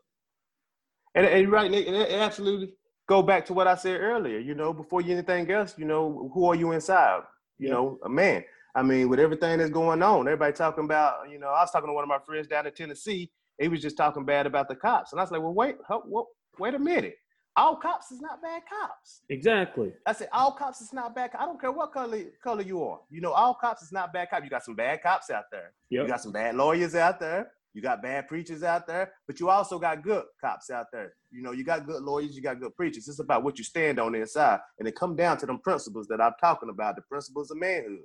And, 1.15 1.27
and 1.27 1.43
you're 1.43 1.51
right, 1.51 1.71
Nick, 1.71 1.87
and 1.87 1.97
absolutely 1.97 2.75
go 3.09 3.23
back 3.23 3.47
to 3.47 3.55
what 3.55 3.67
I 3.67 3.75
said 3.75 4.01
earlier. 4.01 4.39
You 4.39 4.55
know, 4.55 4.73
before 4.73 5.01
you 5.01 5.13
anything 5.13 5.51
else, 5.51 5.75
you 5.79 5.85
know, 5.85 6.31
who 6.35 6.47
are 6.47 6.55
you 6.55 6.73
inside? 6.73 7.23
You 7.59 7.69
Yeah. 7.69 7.75
know, 7.75 7.99
a 8.05 8.09
man. 8.09 8.45
I 8.75 8.83
mean, 8.83 9.09
with 9.09 9.19
everything 9.19 9.59
that's 9.59 9.71
going 9.71 10.03
on, 10.03 10.29
everybody 10.29 10.53
talking 10.53 10.85
about. 10.85 11.29
You 11.31 11.39
know, 11.39 11.49
I 11.49 11.63
was 11.63 11.71
talking 11.71 11.89
to 11.89 11.95
one 11.95 12.05
of 12.05 12.09
my 12.09 12.19
friends 12.25 12.47
down 12.47 12.67
in 12.67 12.73
Tennessee. 12.75 13.31
He 13.59 13.67
was 13.69 13.81
just 13.83 13.97
talking 13.97 14.25
bad 14.25 14.47
about 14.47 14.69
the 14.69 14.77
cops, 14.77 15.13
and 15.13 15.21
I 15.21 15.25
was 15.25 15.33
like, 15.33 15.41
well, 15.41 15.55
wait, 15.55 15.77
what, 16.05 16.27
wait 16.59 16.75
a 16.75 16.79
minute. 16.79 17.17
All 17.59 17.77
cops 17.77 18.13
is 18.13 18.21
not 18.21 18.41
bad 18.41 18.63
cops. 18.69 19.23
Exactly. 19.29 19.93
I 20.07 20.13
said, 20.13 20.29
all 20.33 20.53
cops 20.53 20.81
is 20.81 20.93
not 20.93 21.15
bad. 21.15 21.31
I 21.39 21.45
don't 21.45 21.61
care 21.61 21.73
what 21.73 21.93
color 21.93 22.21
color 22.43 22.63
you 22.63 22.83
are. 22.85 23.01
You 23.11 23.21
know, 23.21 23.33
all 23.33 23.55
cops 23.55 23.83
is 23.83 23.91
not 23.93 24.13
bad 24.13 24.31
cops. 24.31 24.45
You 24.45 24.51
got 24.51 24.65
some 24.65 24.77
bad 24.77 25.03
cops 25.03 25.29
out 25.31 25.45
there. 25.51 25.73
Yep. 25.91 26.03
You 26.03 26.09
got 26.09 26.23
some 26.23 26.33
bad 26.33 26.55
lawyers 26.55 26.95
out 26.95 27.19
there. 27.19 27.51
You 27.75 27.83
got 27.83 28.01
bad 28.03 28.29
preachers 28.29 28.63
out 28.63 28.87
there, 28.87 29.13
but 29.27 29.39
you 29.41 29.51
also 29.51 29.79
got 29.79 30.03
good 30.03 30.25
cops 30.41 30.71
out 30.71 30.87
there. 30.93 31.13
You 31.31 31.43
know, 31.43 31.53
you 31.53 31.65
got 31.65 31.87
good 31.87 32.03
lawyers, 32.03 32.35
you 32.35 32.43
got 32.43 32.59
good 32.61 32.75
preachers. 32.77 33.07
It's 33.09 33.19
about 33.21 33.43
what 33.45 33.59
you 33.59 33.65
stand 33.65 34.01
on 34.01 34.15
inside. 34.15 34.61
And 34.79 34.89
it 34.89 34.97
come 34.97 35.15
down 35.17 35.37
to 35.39 35.47
them 35.47 35.59
principles 35.59 36.07
that 36.09 36.21
I'm 36.21 36.33
talking 36.41 36.71
about, 36.71 36.97
the 36.97 37.03
principles 37.03 37.51
of 37.51 37.59
manhood 37.59 37.99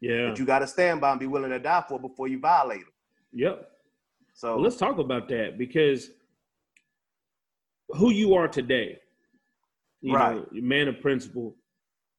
Yeah. 0.00 0.26
that 0.28 0.38
you 0.38 0.44
got 0.46 0.60
to 0.60 0.66
stand 0.66 1.00
by 1.00 1.10
and 1.10 1.20
be 1.20 1.26
willing 1.26 1.50
to 1.50 1.58
die 1.58 1.84
for 1.88 1.98
before 1.98 2.28
you 2.28 2.38
violate 2.38 2.80
them. 2.80 2.92
Yep. 3.32 3.70
So, 4.32 4.54
Well, 4.54 4.62
let's 4.62 4.76
talk 4.76 4.98
about 4.98 5.28
that 5.28 5.58
because 5.58 6.10
who 7.94 8.10
you 8.10 8.34
are 8.34 8.48
today, 8.48 8.98
you 10.00 10.14
Right. 10.14 10.36
know, 10.36 10.46
man 10.52 10.88
of 10.88 11.00
principle, 11.00 11.56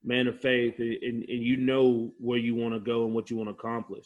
man 0.03 0.27
of 0.27 0.39
faith, 0.39 0.79
and, 0.79 0.93
and 1.01 1.25
you 1.43 1.57
know 1.57 2.13
where 2.19 2.37
you 2.37 2.55
want 2.55 2.73
to 2.73 2.79
go 2.79 3.05
and 3.05 3.13
what 3.13 3.29
you 3.29 3.37
want 3.37 3.47
to 3.49 3.53
accomplish. 3.53 4.05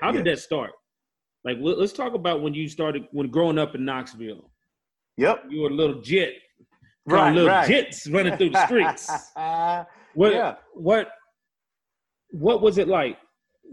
How 0.00 0.10
did 0.12 0.26
Yes. 0.26 0.38
that 0.38 0.42
start? 0.44 0.72
Like, 1.44 1.58
let- 1.60 1.78
let's 1.78 1.92
talk 1.92 2.14
about 2.14 2.42
when 2.42 2.54
you 2.54 2.68
started, 2.68 3.06
when 3.12 3.28
growing 3.30 3.58
up 3.58 3.74
in 3.74 3.84
Knoxville. 3.84 4.50
yep. 5.16 5.44
You 5.48 5.62
were 5.62 5.70
a 5.70 5.74
little 5.74 6.00
jit. 6.00 6.34
Right, 7.06 7.32
little 7.34 7.48
right. 7.48 7.66
jets 7.66 8.06
running 8.08 8.36
through 8.36 8.50
the 8.50 8.66
streets. 8.66 9.08
What, 10.14 10.32
Yeah. 10.32 10.56
what, 10.74 11.10
what 12.30 12.60
was 12.60 12.78
it 12.78 12.88
like 12.88 13.18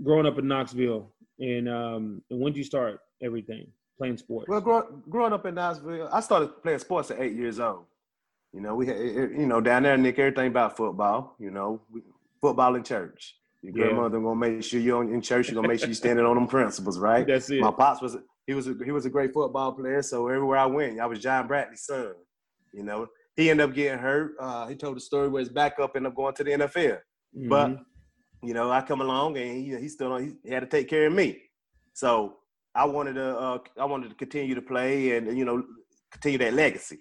growing 0.03 0.25
up 0.25 0.37
in 0.37 0.47
Knoxville? 0.47 1.11
And 1.39 1.67
um, 1.67 2.21
and 2.29 2.39
when 2.39 2.53
did 2.53 2.59
you 2.59 2.63
start 2.63 2.99
everything 3.21 3.67
playing 3.97 4.17
sports? 4.17 4.47
Well, 4.49 4.61
grow, 4.61 5.01
growing 5.09 5.33
up 5.33 5.45
in 5.45 5.55
Knoxville, 5.55 6.09
I 6.11 6.19
started 6.21 6.61
playing 6.61 6.79
sports 6.79 7.11
at 7.11 7.19
eight 7.19 7.33
years 7.35 7.59
old. 7.59 7.85
You 8.53 8.61
know, 8.61 8.75
we 8.75 8.87
had, 8.87 8.97
you 8.97 9.45
know, 9.45 9.59
down 9.61 9.83
there, 9.83 9.97
Nick, 9.97 10.17
everything 10.19 10.47
about 10.47 10.77
football. 10.77 11.35
You 11.39 11.51
know, 11.51 11.81
we, 11.91 12.01
football 12.41 12.75
in 12.75 12.83
church. 12.83 13.35
Your 13.61 13.73
Yeah. 13.73 13.83
grandmother 13.85 14.19
gonna 14.19 14.35
make 14.35 14.63
sure 14.63 14.79
you're 14.79 15.03
in 15.03 15.21
church. 15.21 15.47
You're 15.49 15.55
gonna 15.55 15.67
make 15.67 15.79
sure 15.79 15.87
you're 15.87 15.95
standing 15.95 16.25
on 16.25 16.35
them 16.35 16.47
principles, 16.47 16.99
right? 16.99 17.25
That's 17.25 17.49
it. 17.49 17.59
My 17.61 17.71
pops 17.71 18.01
was 18.01 18.17
he 18.47 18.53
was 18.53 18.67
a, 18.67 18.75
he 18.85 18.91
was 18.91 19.05
a 19.05 19.09
great 19.09 19.33
football 19.33 19.73
player. 19.73 20.01
So 20.03 20.27
everywhere 20.27 20.59
I 20.59 20.67
went, 20.67 20.99
I 20.99 21.05
was 21.07 21.19
John 21.19 21.47
Bradley's 21.47 21.81
son. 21.81 22.13
You 22.73 22.83
know, 22.83 23.07
he 23.35 23.49
ended 23.49 23.67
up 23.69 23.75
getting 23.75 23.97
hurt. 23.97 24.35
Uh, 24.39 24.67
he 24.67 24.75
told 24.75 24.95
the 24.97 25.01
story 25.01 25.27
where 25.29 25.39
his 25.39 25.49
backup 25.49 25.95
ended 25.95 26.11
up 26.11 26.15
going 26.15 26.35
to 26.35 26.43
the 26.43 26.51
NFL. 26.51 26.99
But 27.49 27.67
Mhm. 27.71 27.85
you 28.43 28.53
know, 28.53 28.69
I 28.71 28.81
come 28.81 29.01
along 29.01 29.37
and 29.37 29.51
he 29.57 29.75
he 29.75 29.89
still 29.89 30.11
on, 30.13 30.37
he 30.43 30.49
had 30.51 30.59
to 30.61 30.67
take 30.67 30.87
care 30.87 31.07
of 31.07 31.13
me. 31.13 31.41
So 31.93 32.37
I 32.75 32.83
wanted 32.83 33.13
to 33.13 33.37
uh, 33.37 33.59
I 33.79 33.85
wanted 33.85 34.09
to 34.09 34.15
continue 34.15 34.53
to 34.53 34.61
play 34.61 35.15
and 35.15 35.37
you 35.37 35.45
know 35.45 35.63
continue 36.11 36.37
that 36.39 36.53
legacy. 36.53 36.99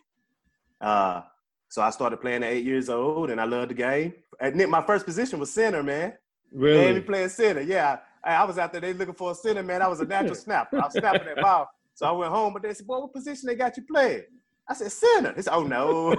Uh, 0.81 1.23
so 1.69 1.83
I 1.83 1.91
started 1.91 2.19
playing 2.19 2.45
at 2.45 2.53
eight 2.53 2.65
years 2.65 2.89
old 2.89 3.31
and 3.31 3.41
I 3.41 3.45
loved 3.45 3.71
the 3.71 3.75
game. 3.75 4.15
And 4.41 4.55
Nick, 4.55 4.69
my 4.69 4.83
first 4.83 5.05
position 5.05 5.41
was 5.41 5.53
center, 5.53 5.83
man. 5.83 6.13
They 6.53 6.87
had 6.87 6.95
me 6.95 7.01
playing 7.01 7.31
center. 7.31 7.63
Yeah, 7.63 7.99
I, 8.23 8.35
I 8.35 8.45
was 8.45 8.59
out 8.59 8.71
there. 8.71 8.81
They 8.81 8.93
looking 8.93 9.15
for 9.15 9.33
a 9.33 9.35
center, 9.35 9.65
man. 9.65 9.83
I 9.83 9.89
was 9.89 10.01
a 10.01 10.05
natural 10.05 10.35
snapper. 10.37 10.79
I 10.79 10.85
was 10.85 10.93
snapping 10.93 11.27
that 11.27 11.43
ball. 11.43 11.69
So 11.95 12.07
I 12.07 12.13
went 12.13 12.33
home, 12.33 12.53
but 12.53 12.63
they 12.63 12.75
said, 12.75 12.87
"Boy, 12.87 13.01
what 13.01 13.13
position 13.13 13.49
they 13.49 13.57
got 13.57 13.77
you 13.77 13.83
playing?" 13.85 14.23
I 14.69 14.75
said, 14.75 14.93
"Center." 14.93 15.33
He 15.35 15.43
said, 15.43 15.53
"Oh 15.53 15.65
no." 15.65 16.11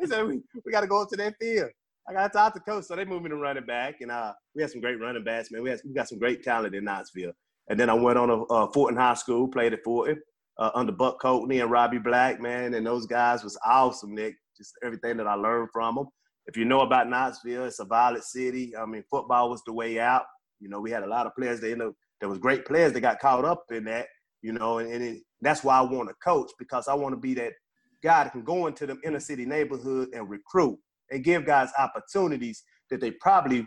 he 0.00 0.06
said, 0.06 0.26
"We, 0.26 0.40
we 0.64 0.72
got 0.72 0.82
to 0.82 0.86
go 0.86 1.02
up 1.02 1.08
to 1.10 1.16
that 1.16 1.34
field." 1.40 1.70
I 2.08 2.12
got 2.12 2.32
to 2.32 2.38
talk 2.38 2.54
to 2.54 2.60
coach, 2.60 2.84
so 2.84 2.96
they 2.96 3.04
moved 3.04 3.24
me 3.24 3.30
to 3.30 3.36
running 3.36 3.64
back, 3.64 4.02
and 4.02 4.10
uh, 4.10 4.32
we 4.54 4.62
had 4.62 4.70
some 4.70 4.80
great 4.80 5.00
running 5.00 5.24
backs, 5.24 5.50
man. 5.50 5.62
We 5.62 5.70
had 5.70 5.80
we 5.84 5.94
got 5.94 6.08
some 6.08 6.18
great 6.18 6.42
talent 6.42 6.74
in 6.74 6.84
Knoxville. 6.84 7.32
And 7.68 7.80
then 7.80 7.88
I 7.88 7.94
went 7.94 8.18
on 8.18 8.30
a 8.30 8.42
uh, 8.44 8.66
Fulton 8.72 8.96
High 8.96 9.14
School, 9.14 9.48
played 9.48 9.72
at 9.72 9.82
Fulton 9.82 10.20
uh, 10.58 10.70
under 10.74 10.92
Buck 10.92 11.20
Coatney 11.20 11.62
and 11.62 11.70
Robbie 11.70 11.98
Black, 11.98 12.40
man. 12.40 12.74
And 12.74 12.86
those 12.86 13.06
guys 13.06 13.42
was 13.42 13.58
awesome, 13.64 14.14
Nick. 14.14 14.36
Just 14.56 14.74
everything 14.84 15.16
that 15.16 15.26
I 15.26 15.34
learned 15.34 15.70
from 15.72 15.94
them. 15.94 16.06
If 16.46 16.56
you 16.56 16.66
know 16.66 16.80
about 16.80 17.08
Knoxville, 17.08 17.64
it's 17.64 17.78
a 17.78 17.86
violent 17.86 18.24
city. 18.24 18.76
I 18.76 18.84
mean, 18.84 19.02
football 19.10 19.48
was 19.48 19.62
the 19.64 19.72
way 19.72 19.98
out. 19.98 20.24
You 20.60 20.68
know, 20.68 20.80
we 20.80 20.90
had 20.90 21.02
a 21.02 21.08
lot 21.08 21.26
of 21.26 21.34
players 21.34 21.60
that 21.60 21.68
you 21.70 21.76
know 21.76 21.94
there 22.20 22.28
was 22.28 22.38
great 22.38 22.66
players 22.66 22.92
that 22.92 23.00
got 23.00 23.18
caught 23.18 23.44
up 23.44 23.64
in 23.70 23.84
that. 23.84 24.06
You 24.42 24.52
know, 24.52 24.78
and, 24.78 24.92
and 24.92 25.02
it, 25.02 25.22
that's 25.40 25.64
why 25.64 25.78
I 25.78 25.82
want 25.82 26.10
to 26.10 26.14
coach 26.22 26.50
because 26.58 26.86
I 26.86 26.94
want 26.94 27.14
to 27.14 27.20
be 27.20 27.32
that 27.34 27.54
guy 28.02 28.24
that 28.24 28.32
can 28.32 28.44
go 28.44 28.66
into 28.66 28.86
them 28.86 29.00
inner 29.04 29.20
city 29.20 29.46
neighborhood 29.46 30.10
and 30.12 30.28
recruit 30.28 30.78
and 31.10 31.22
give 31.24 31.44
guys 31.46 31.70
opportunities 31.78 32.62
that 32.90 33.00
they 33.00 33.10
probably 33.12 33.66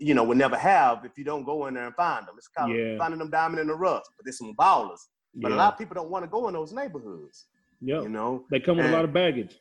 you 0.00 0.14
know 0.14 0.24
would 0.24 0.38
never 0.38 0.56
have 0.56 1.04
if 1.04 1.12
you 1.18 1.24
don't 1.24 1.44
go 1.44 1.66
in 1.66 1.74
there 1.74 1.86
and 1.86 1.94
find 1.94 2.26
them. 2.26 2.34
It's 2.38 2.48
kind 2.48 2.72
of 2.72 2.78
Yeah. 2.78 2.96
finding 2.98 3.18
them 3.18 3.30
diamond 3.30 3.60
in 3.60 3.66
the 3.66 3.74
rough. 3.74 4.02
But 4.16 4.24
there's 4.24 4.38
some 4.38 4.54
ballers. 4.58 5.00
But 5.34 5.52
a 5.52 5.56
lot 5.56 5.72
of 5.72 5.78
people 5.78 5.94
don't 5.94 6.10
want 6.10 6.24
to 6.24 6.30
go 6.30 6.46
in 6.48 6.54
those 6.54 6.72
neighborhoods. 6.72 7.46
Yeah. 7.80 8.00
You 8.02 8.08
know, 8.08 8.44
they 8.50 8.60
come 8.60 8.76
with 8.78 8.86
a 8.86 8.90
lot 8.92 9.04
of 9.04 9.12
baggage. 9.12 9.58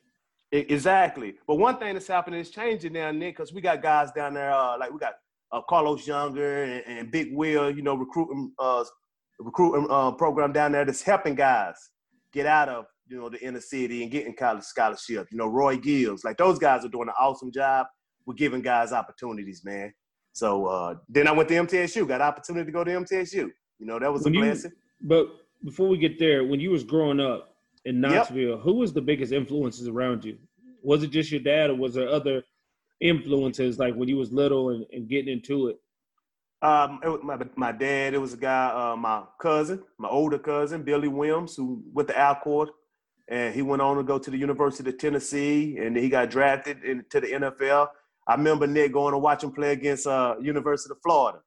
E- 0.53 0.59
Exactly. 0.70 1.36
But 1.47 1.55
one 1.55 1.78
thing 1.78 1.93
that's 1.95 2.07
happening 2.07 2.39
is 2.39 2.51
changing 2.51 2.93
now, 2.93 3.09
Nick, 3.11 3.36
because 3.36 3.51
we 3.51 3.59
got 3.59 3.82
guys 3.82 4.11
down 4.11 4.36
there, 4.36 4.51
uh, 4.53 4.78
like 4.78 4.91
we 4.91 4.99
got 4.99 5.16
uh, 5.51 5.61
Carlos 5.68 6.05
Younger 6.07 6.64
and, 6.64 6.84
and 6.86 7.11
Big 7.11 7.36
Will, 7.36 7.70
you 7.72 7.82
know, 7.82 7.95
recruiting 7.95 8.53
uh, 8.59 8.84
recruiting 9.39 9.88
uh, 9.89 10.11
program 10.11 10.53
down 10.53 10.72
there 10.72 10.86
that's 10.86 11.01
helping 11.01 11.36
guys 11.36 11.76
get 12.32 12.45
out 12.45 12.70
of 12.70 12.86
you 13.14 13.20
know 13.20 13.30
the 13.30 13.39
inner 13.45 13.61
city 13.61 14.01
and 14.01 14.11
getting 14.11 14.34
college 14.36 14.64
scholarship. 14.64 15.28
You 15.32 15.38
know, 15.38 15.45
Roy 15.47 15.78
Gills, 15.78 16.24
like 16.24 16.38
those 16.38 16.57
guys 16.57 16.84
are 16.84 16.89
doing 16.89 17.07
an 17.09 17.14
awesome 17.20 17.51
job 17.51 17.86
with 18.26 18.38
giving 18.38 18.61
guys 18.61 18.91
opportunities, 18.91 19.64
man. 19.64 19.93
So 20.32 20.66
uh, 20.66 20.95
then 21.07 21.28
I 21.28 21.32
went 21.32 21.47
to 21.49 21.55
MTSU, 21.55 22.07
got 22.07 22.22
opportunity 22.22 22.66
to 22.66 22.72
go 22.72 22.84
to 22.84 22.89
MTSU. 22.89 23.34
You 23.80 23.86
know, 23.86 23.99
that 23.99 24.11
was 24.11 24.24
When 24.24 24.34
a 24.34 24.38
you- 24.38 24.43
blessing. 24.45 24.72
But 25.01 25.28
before 25.64 25.88
we 25.89 25.97
get 25.99 26.18
there, 26.18 26.43
when 26.43 26.59
you 26.59 26.72
was 26.72 26.84
growing 26.84 27.20
up 27.20 27.55
in 27.86 28.01
Yep. 28.01 28.11
Knoxville, 28.11 28.57
who 28.57 28.74
was 28.76 28.93
the 28.93 29.01
biggest 29.01 29.32
influences 29.32 29.88
around 29.88 30.26
you? 30.26 30.38
Was 30.82 31.03
it 31.03 31.11
just 31.11 31.32
your 31.32 31.41
dad, 31.41 31.70
or 31.70 31.76
was 31.76 31.93
there 31.93 32.07
other 32.09 32.43
influences 32.99 33.78
like 33.78 33.93
when 33.93 34.09
you 34.09 34.18
was 34.18 34.32
little 34.32 34.70
and, 34.72 34.86
and 34.91 35.07
getting 35.07 35.32
into 35.32 35.68
it? 35.68 35.78
Um, 36.64 36.99
it 37.03 37.09
was 37.09 37.20
my, 37.22 37.38
my 37.57 37.72
dad, 37.74 38.14
it 38.14 38.18
was 38.20 38.34
a 38.34 38.38
guy, 38.38 38.68
uh, 38.70 38.95
my 38.95 39.24
cousin, 39.39 39.84
my 39.99 40.07
older 40.07 40.39
cousin, 40.39 40.82
Billy 40.82 41.09
Williams, 41.09 41.55
who 41.55 41.84
went 41.93 42.07
to 42.07 42.14
Alcoa, 42.16 42.70
and 43.30 43.53
he 43.55 43.61
went 43.61 43.82
on 43.82 43.97
to 43.97 44.03
go 44.03 44.19
to 44.19 44.30
the 44.32 44.38
University 44.38 44.89
of 44.89 44.97
Tennessee, 44.97 45.78
and 45.78 45.95
he 45.95 46.09
got 46.09 46.30
drafted 46.30 46.84
into 46.84 47.19
the 47.21 47.28
NFL. 47.28 47.88
I 48.28 48.36
remember 48.36 48.67
Nick 48.67 48.93
going 48.93 49.13
to 49.13 49.17
watch 49.17 49.43
him 49.43 49.51
play 49.51 49.71
against 49.74 50.07
uh, 50.07 50.36
University 50.41 50.91
of 50.91 50.97
Florida, 51.03 51.39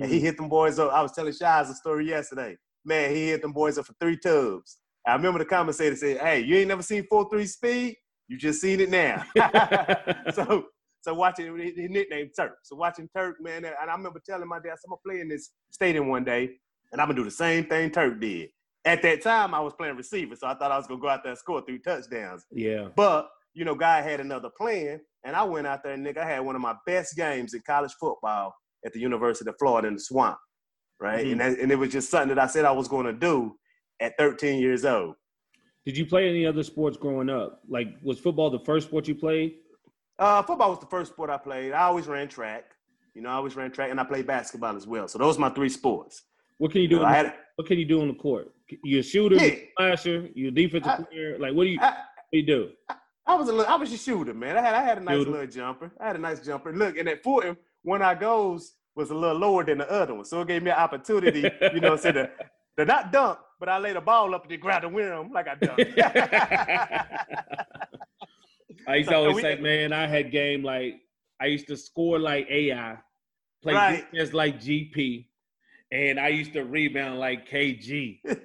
and 0.00 0.04
Mm-hmm. 0.04 0.12
he 0.12 0.20
hit 0.20 0.36
them 0.36 0.48
boys 0.48 0.78
up. 0.78 0.92
I 0.92 1.02
was 1.02 1.12
telling 1.12 1.32
Shies 1.32 1.68
a 1.68 1.74
story 1.74 2.08
yesterday. 2.08 2.56
Man, 2.84 3.14
he 3.14 3.28
hit 3.28 3.42
them 3.42 3.52
boys 3.52 3.76
up 3.78 3.86
for 3.86 3.94
three 4.00 4.16
tubs. 4.16 4.78
I 5.06 5.14
remember 5.14 5.38
the 5.40 5.44
commentator 5.44 5.96
said, 5.96 6.18
"Hey, 6.18 6.40
you 6.40 6.56
ain't 6.56 6.68
never 6.68 6.82
seen 6.82 7.04
four 7.08 7.28
three 7.30 7.46
speed? 7.46 7.96
You 8.28 8.38
just 8.38 8.60
seen 8.60 8.80
it 8.80 8.90
now." 8.90 9.24
so 10.34 10.66
so 11.00 11.14
watching 11.14 11.56
his 11.58 11.76
his 11.76 11.90
nickname 11.90 12.30
Turk. 12.36 12.58
So 12.62 12.76
watching 12.76 13.08
Turk, 13.16 13.36
man, 13.40 13.64
and 13.64 13.74
I 13.80 13.92
remember 13.94 14.20
telling 14.24 14.48
my 14.48 14.58
dad, 14.58 14.72
I'm 14.84 14.90
gonna 14.90 15.00
play 15.04 15.20
in 15.20 15.28
this 15.28 15.50
stadium 15.70 16.08
one 16.08 16.24
day, 16.24 16.50
and 16.92 17.00
I'm 17.00 17.08
gonna 17.08 17.16
do 17.18 17.24
the 17.24 17.30
same 17.30 17.64
thing 17.64 17.90
Turk 17.90 18.20
did. 18.20 18.50
At 18.84 19.02
that 19.02 19.22
time, 19.22 19.54
I 19.54 19.60
was 19.60 19.74
playing 19.74 19.96
receiver, 19.96 20.34
so 20.36 20.46
I 20.46 20.54
thought 20.54 20.72
I 20.72 20.78
was 20.78 20.86
gonna 20.86 21.00
go 21.00 21.08
out 21.08 21.22
there 21.22 21.32
and 21.32 21.38
score 21.38 21.60
three 21.62 21.78
touchdowns. 21.78 22.46
yeah. 22.50 22.88
But 22.96 23.28
you 23.52 23.64
know, 23.64 23.74
God 23.74 24.04
had 24.04 24.20
another 24.20 24.48
plan, 24.48 25.00
and 25.24 25.34
I 25.34 25.42
went 25.42 25.66
out 25.66 25.82
there, 25.82 25.92
and 25.92 26.06
nigga, 26.06 26.18
I 26.18 26.24
had 26.26 26.40
one 26.40 26.54
of 26.54 26.62
my 26.62 26.76
best 26.86 27.16
games 27.16 27.52
in 27.52 27.60
college 27.66 27.92
football 27.98 28.54
at 28.86 28.92
the 28.92 29.00
University 29.00 29.50
of 29.50 29.56
Florida 29.58 29.88
in 29.88 29.94
the 29.94 30.00
Swamp, 30.00 30.38
right? 31.00 31.26
Mhm. 31.26 31.32
And 31.32 31.40
that, 31.40 31.58
and 31.58 31.72
it 31.72 31.76
was 31.76 31.90
just 31.90 32.10
something 32.10 32.28
that 32.28 32.38
I 32.38 32.46
said 32.46 32.64
I 32.64 32.70
was 32.70 32.86
going 32.88 33.06
to 33.06 33.12
do 33.12 33.56
at 33.98 34.16
13 34.16 34.60
years 34.60 34.84
old. 34.84 35.16
Did 35.84 35.96
you 35.96 36.06
play 36.06 36.28
any 36.28 36.46
other 36.46 36.62
sports 36.62 36.96
growing 36.96 37.28
up? 37.28 37.60
Like, 37.68 37.88
was 38.02 38.18
football 38.20 38.50
the 38.50 38.60
first 38.60 38.86
sport 38.86 39.08
you 39.08 39.14
played? 39.16 39.56
Uh, 40.18 40.42
football 40.42 40.70
was 40.70 40.78
the 40.78 40.86
first 40.86 41.12
sport 41.12 41.28
I 41.28 41.36
played. 41.36 41.72
I 41.72 41.82
always 41.82 42.06
ran 42.06 42.28
track. 42.28 42.64
You 43.14 43.22
know, 43.22 43.30
I 43.30 43.34
always 43.34 43.56
ran 43.56 43.72
track, 43.72 43.90
and 43.90 43.98
I 43.98 44.04
played 44.04 44.26
basketball 44.26 44.76
as 44.76 44.86
well. 44.86 45.08
So 45.08 45.18
those 45.18 45.36
are 45.36 45.40
my 45.40 45.50
three 45.50 45.68
sports. 45.70 46.22
What 46.60 46.72
can 46.72 46.82
you 46.82 46.88
You 46.88 46.88
do? 46.88 46.96
know, 46.96 47.02
in 47.06 47.08
the- 47.08 47.14
had, 47.16 47.34
what 47.56 47.66
can 47.66 47.78
you 47.78 47.86
do 47.86 48.02
on 48.02 48.08
the 48.08 48.14
court? 48.14 48.52
You 48.84 49.00
a 49.00 49.02
shooter? 49.02 49.36
Yeah. 49.36 49.44
You 49.44 49.52
a 49.52 49.68
slasher? 49.78 50.28
You 50.34 50.48
a 50.48 50.50
defensive 50.50 50.92
I- 50.92 51.02
player? 51.04 51.38
Like, 51.38 51.54
what 51.54 51.64
do 51.64 51.70
you? 51.70 51.78
I, 51.80 51.86
What 51.88 51.96
do 52.32 52.38
you 52.38 52.46
do? 52.46 52.70
I 53.26 53.34
was 53.34 53.48
a 53.48 53.52
little, 53.52 53.72
I 53.72 53.76
was 53.76 53.90
a 53.92 53.96
shooter, 53.96 54.34
man. 54.34 54.58
I 54.58 54.60
had 54.60 54.74
I 54.74 54.82
had 54.82 54.98
a 54.98 55.00
nice 55.00 55.16
Shooter. 55.16 55.30
little 55.30 55.46
jumper. 55.46 55.90
I 55.98 56.06
had 56.08 56.16
a 56.16 56.18
nice 56.18 56.44
jumper. 56.44 56.70
Look, 56.72 56.98
and 56.98 57.08
that 57.08 57.22
Fulton, 57.22 57.56
one 57.82 58.02
I 58.02 58.14
goes 58.14 58.74
was 58.94 59.10
a 59.10 59.14
little 59.14 59.38
lower 59.38 59.64
than 59.64 59.78
the 59.78 59.90
other 59.90 60.14
one, 60.14 60.26
so 60.26 60.42
it 60.42 60.48
gave 60.48 60.62
me 60.62 60.70
an 60.70 60.76
opportunity, 60.76 61.50
you 61.72 61.80
know, 61.80 61.96
say 61.96 62.12
the 62.12 62.30
the 62.76 62.84
not 62.84 63.10
dunk, 63.10 63.38
but 63.58 63.70
I 63.70 63.78
laid 63.78 63.96
the 63.96 64.00
ball 64.02 64.34
up 64.34 64.42
and 64.42 64.50
then 64.52 64.60
grab 64.60 64.82
the 64.82 64.88
rim 64.88 65.30
like 65.32 65.48
I 65.48 65.54
dunked. 65.54 65.96
I 68.88 68.96
used 68.96 69.10
to 69.10 69.16
always 69.16 69.36
we- 69.36 69.42
say, 69.42 69.56
man, 69.56 69.92
I 69.92 70.06
had 70.06 70.30
game 70.30 70.62
like 70.62 71.00
I 71.40 71.46
used 71.46 71.66
to 71.68 71.76
score 71.76 72.18
like 72.18 72.46
AI, 72.50 72.96
play 73.62 73.74
Right. 73.74 74.10
defense 74.12 74.32
like 74.34 74.60
GP, 74.60 75.26
and 75.92 76.20
I 76.20 76.28
used 76.28 76.52
to 76.54 76.64
rebound 76.64 77.18
like 77.18 77.48
KG. 77.48 78.20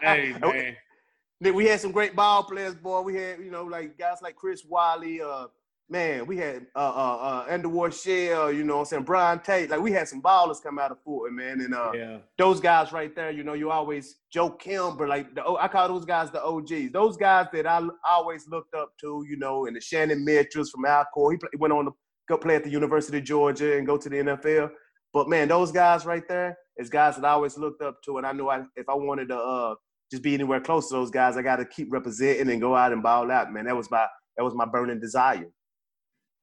Hey 0.00 0.34
man, 0.40 1.54
we 1.54 1.66
had 1.66 1.80
some 1.80 1.92
great 1.92 2.16
ball 2.16 2.42
players, 2.44 2.74
boy. 2.74 3.02
We 3.02 3.14
had, 3.14 3.40
you 3.40 3.50
know, 3.50 3.64
like 3.64 3.98
guys 3.98 4.22
like 4.22 4.36
Chris 4.36 4.64
Wiley, 4.64 5.20
uh, 5.20 5.48
man, 5.88 6.26
we 6.26 6.36
had 6.36 6.66
uh 6.74 6.78
uh 6.78 7.44
uh 7.48 7.52
Underwood 7.52 7.94
Shell, 7.94 8.52
you 8.52 8.64
know 8.64 8.76
what 8.76 8.80
I'm 8.80 8.86
saying, 8.86 9.02
Brian 9.04 9.38
Tate. 9.40 9.70
Like 9.70 9.80
we 9.80 9.92
had 9.92 10.08
some 10.08 10.22
ballers 10.22 10.62
come 10.62 10.78
out 10.78 10.90
of 10.90 11.02
Fulton, 11.02 11.36
man. 11.36 11.60
And 11.60 11.74
uh 11.74 11.92
yeah, 11.94 12.18
those 12.38 12.60
guys 12.60 12.92
right 12.92 13.14
there, 13.14 13.30
you 13.30 13.44
know, 13.44 13.52
you 13.52 13.70
always 13.70 14.16
Joe 14.32 14.50
Kimber, 14.50 15.06
like 15.06 15.34
the 15.34 15.44
I 15.44 15.68
call 15.68 15.88
those 15.88 16.04
guys 16.04 16.30
the 16.30 16.42
OGs. 16.42 16.92
Those 16.92 17.16
guys 17.16 17.46
that 17.52 17.66
I 17.66 17.86
always 18.08 18.48
looked 18.48 18.74
up 18.74 18.92
to, 19.00 19.24
you 19.28 19.36
know, 19.36 19.66
and 19.66 19.76
the 19.76 19.80
Shannon 19.80 20.24
Mitchells 20.24 20.70
from 20.70 20.84
Alcoa. 20.84 21.32
He, 21.32 21.36
play, 21.36 21.50
he 21.52 21.58
went 21.58 21.72
on 21.72 21.84
to 21.86 21.94
go 22.28 22.38
play 22.38 22.56
at 22.56 22.64
the 22.64 22.70
University 22.70 23.18
of 23.18 23.24
Georgia 23.24 23.76
and 23.76 23.86
go 23.86 23.96
to 23.96 24.08
the 24.08 24.16
NFL. 24.16 24.70
But 25.12 25.28
man, 25.28 25.48
those 25.48 25.70
guys 25.70 26.04
right 26.04 26.26
there 26.26 26.58
is 26.76 26.90
guys 26.90 27.16
that 27.16 27.24
I 27.24 27.30
always 27.30 27.56
looked 27.56 27.82
up 27.82 28.02
to, 28.04 28.18
and 28.18 28.26
I 28.26 28.32
knew 28.32 28.48
I, 28.48 28.62
if 28.76 28.88
I 28.88 28.94
wanted 28.94 29.28
to 29.28 29.38
uh, 29.38 29.74
just 30.10 30.22
be 30.22 30.34
anywhere 30.34 30.60
close 30.60 30.88
to 30.88 30.94
those 30.94 31.10
guys, 31.10 31.36
I 31.36 31.42
got 31.42 31.56
to 31.56 31.64
keep 31.64 31.88
representing 31.90 32.50
and 32.50 32.60
go 32.60 32.74
out 32.76 32.92
and 32.92 33.02
ball 33.02 33.30
out. 33.30 33.52
Man, 33.52 33.64
that 33.64 33.76
was 33.76 33.90
my 33.90 34.06
that 34.36 34.44
was 34.44 34.54
my 34.54 34.66
burning 34.66 35.00
desire. 35.00 35.46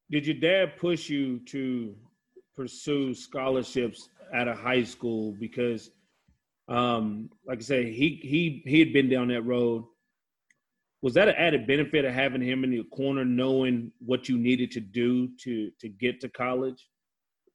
did 0.10 0.26
your 0.26 0.36
dad 0.36 0.78
push 0.78 1.10
you 1.10 1.40
to 1.48 1.96
pursue 2.56 3.14
scholarships 3.14 4.10
at 4.34 4.48
a 4.48 4.54
high 4.54 4.84
school 4.84 5.36
because, 5.40 5.92
um, 6.68 7.30
like 7.48 7.60
I 7.60 7.62
say, 7.62 7.92
he 7.92 8.20
he 8.22 8.64
he 8.66 8.80
had 8.80 8.94
been 8.94 9.10
down 9.10 9.28
that 9.30 9.44
road. 9.44 9.86
Was 11.02 11.14
that 11.16 11.28
an 11.28 11.36
added 11.38 11.68
benefit 11.68 12.06
of 12.06 12.14
having 12.14 12.42
him 12.42 12.64
in 12.64 12.72
your 12.72 12.86
corner, 12.86 13.26
knowing 13.26 13.92
what 14.00 14.30
you 14.30 14.38
needed 14.38 14.72
to 14.72 14.80
do 14.80 15.30
to 15.44 15.70
to 15.80 15.90
get 15.90 16.22
to 16.22 16.30
college? 16.30 16.88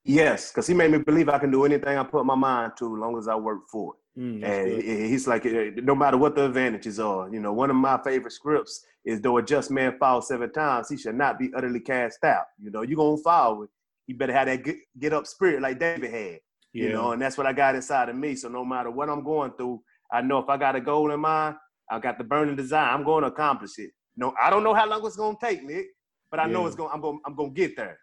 Yes, 0.09 0.50
because 0.50 0.66
he 0.66 0.74
made 0.74 0.90
me 0.90 0.98
believe 0.98 1.28
I 1.28 1.38
can 1.38 1.50
do 1.50 1.64
anything 1.64 1.96
I 1.98 2.02
put 2.02 2.24
my 2.24 2.34
mind 2.34 2.72
to, 2.78 2.94
as 2.96 2.98
long 3.00 3.18
as 3.18 3.28
I 3.28 3.36
work 3.36 3.68
for 3.70 3.94
it. 3.94 4.20
Mm, 4.20 4.42
And 4.44 4.66
good. 4.76 4.84
he's 4.84 5.26
like, 5.28 5.46
eh, 5.46 5.70
no 5.76 5.94
matter 5.94 6.16
what 6.16 6.34
the 6.34 6.46
advantages 6.46 6.98
are, 6.98 7.28
you 7.32 7.38
know, 7.40 7.52
one 7.52 7.70
of 7.70 7.76
my 7.76 8.00
favorite 8.02 8.32
scripts 8.32 8.84
is 9.04 9.20
though 9.20 9.36
a 9.38 9.42
just 9.42 9.70
man 9.70 9.96
fall 9.98 10.20
seven 10.22 10.50
times, 10.52 10.88
he 10.88 10.96
shall 10.96 11.12
not 11.12 11.38
be 11.38 11.50
utterly 11.54 11.80
cast 11.80 12.24
out. 12.24 12.46
You 12.59 12.70
know, 12.70 12.82
you're 12.82 12.96
going 12.96 13.18
to 13.18 13.22
fall. 13.22 13.66
You 14.06 14.16
better 14.16 14.32
have 14.32 14.46
that 14.46 14.64
get, 14.64 14.76
get 14.98 15.12
up 15.12 15.26
spirit 15.26 15.62
like 15.62 15.78
David 15.78 16.11
had, 16.11 16.40
yeah. 16.72 16.84
you 16.84 16.88
know, 16.92 17.12
and 17.12 17.20
that's 17.22 17.36
what 17.38 17.46
I 17.46 17.52
got 17.52 17.74
inside 17.74 18.09
of 18.09 18.16
me. 18.16 18.34
So 18.34 18.48
no 18.48 18.64
matter 18.64 18.90
what 18.90 19.09
I'm 19.11 19.22
going 19.22 19.52
through, 19.59 19.82
I 20.11 20.22
know 20.22 20.38
if 20.38 20.48
I 20.48 20.56
got 20.56 20.74
a 20.74 20.80
goal 20.80 21.12
in 21.12 21.20
mind, 21.20 21.56
I 21.90 21.98
got 21.98 22.18
the 22.18 22.24
burning 22.24 22.56
desire, 22.56 22.88
I'm 22.90 23.04
going 23.04 23.22
to 23.22 23.28
accomplish 23.28 23.78
it. 23.78 23.90
no, 24.16 24.34
I 24.42 24.48
don't 24.50 24.64
know 24.64 24.74
how 24.74 24.88
long 24.88 25.06
it's 25.06 25.16
gonna 25.16 25.36
take, 25.40 25.62
Nick, 25.62 25.86
but 26.30 26.40
I 26.40 26.46
know 26.46 26.66
it's 26.66 26.76
gonna. 26.76 26.92
I'm 26.92 27.00
gonna. 27.00 27.18
I'm 27.26 27.34
gonna 27.36 27.50
get 27.50 27.76
there. 27.76 27.98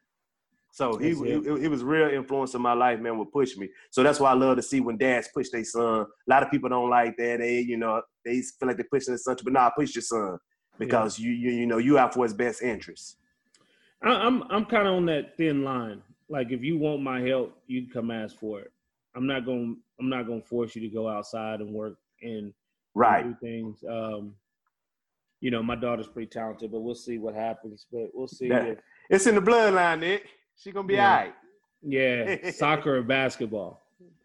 So 0.76 0.97
he, 0.97 1.11
he 1.13 1.61
he 1.61 1.67
was 1.69 1.86
real 1.86 2.09
influence 2.09 2.53
in 2.53 2.61
my 2.61 2.73
life, 2.73 2.99
man. 2.99 3.17
Would 3.17 3.32
push 3.32 3.55
me. 3.55 3.69
So 3.91 4.03
that's 4.03 4.19
why 4.19 4.32
I 4.32 4.34
love 4.34 4.57
to 4.57 4.61
see 4.61 4.82
when 4.82 4.97
dads 4.97 5.30
push 5.34 5.47
their 5.49 5.63
son. 5.63 6.01
A 6.01 6.30
lot 6.30 6.43
of 6.43 6.51
people 6.51 6.67
don't 6.67 6.89
like 6.89 7.15
that. 7.15 7.39
They 7.39 7.61
you 7.61 7.78
know 7.78 8.01
they 8.26 8.41
feel 8.41 8.67
like 8.67 8.76
they're 8.76 8.86
pushing 8.91 9.13
their 9.13 9.17
son, 9.17 9.38
but 9.41 9.53
nah, 9.53 9.69
push 9.69 9.95
your 9.95 10.01
son 10.01 10.38
because 10.78 11.17
you 11.17 11.32
you 11.32 11.51
you 11.51 11.65
know 11.65 11.78
you 11.78 11.97
out 11.97 12.13
for 12.13 12.26
his 12.26 12.34
best 12.34 12.61
interest. 12.61 13.15
I, 14.03 14.09
I'm 14.09 14.43
I'm 14.51 14.65
kind 14.65 14.86
of 14.86 14.95
on 14.95 15.05
that 15.05 15.38
thin 15.38 15.63
line. 15.63 16.01
Like 16.28 16.51
if 16.51 16.61
you 16.61 16.78
want 16.78 17.01
my 17.01 17.21
help, 17.21 17.57
you 17.67 17.84
can 17.84 17.93
come 17.93 18.11
ask 18.11 18.38
for 18.38 18.59
it. 18.59 18.73
I'm 19.15 19.26
not 19.28 19.45
going. 19.45 19.78
I'm 19.97 20.09
not 20.09 20.28
going 20.28 20.41
to 20.41 20.47
force 20.49 20.76
you 20.76 20.82
to 20.82 20.93
go 20.93 21.07
outside 21.07 21.61
and 21.61 21.73
work 21.73 21.95
and 22.21 22.53
Right. 22.95 23.23
do 23.23 23.36
things. 23.41 23.82
Um, 23.89 24.36
you 25.39 25.51
know, 25.51 25.63
my 25.63 25.76
daughter's 25.76 26.07
pretty 26.07 26.30
talented, 26.30 26.69
but 26.69 26.82
we'll 26.82 26.95
see 26.95 27.17
what 27.17 27.34
happens. 27.34 27.86
But 27.89 28.09
we'll 28.13 28.28
see. 28.28 28.47
Yeah. 28.47 28.63
If, 28.63 28.80
It's 29.09 29.26
in 29.26 29.36
the 29.36 29.41
bloodline, 29.41 30.01
Nick. 30.01 30.28
She 30.57 30.71
gonna 30.71 30.87
be 30.87 30.95
Yeah. 30.95 31.09
all 31.11 31.15
right. 31.25 31.33
yeah, 31.81 32.51
soccer 32.51 32.97
or 32.97 33.03
basketball. 33.03 33.81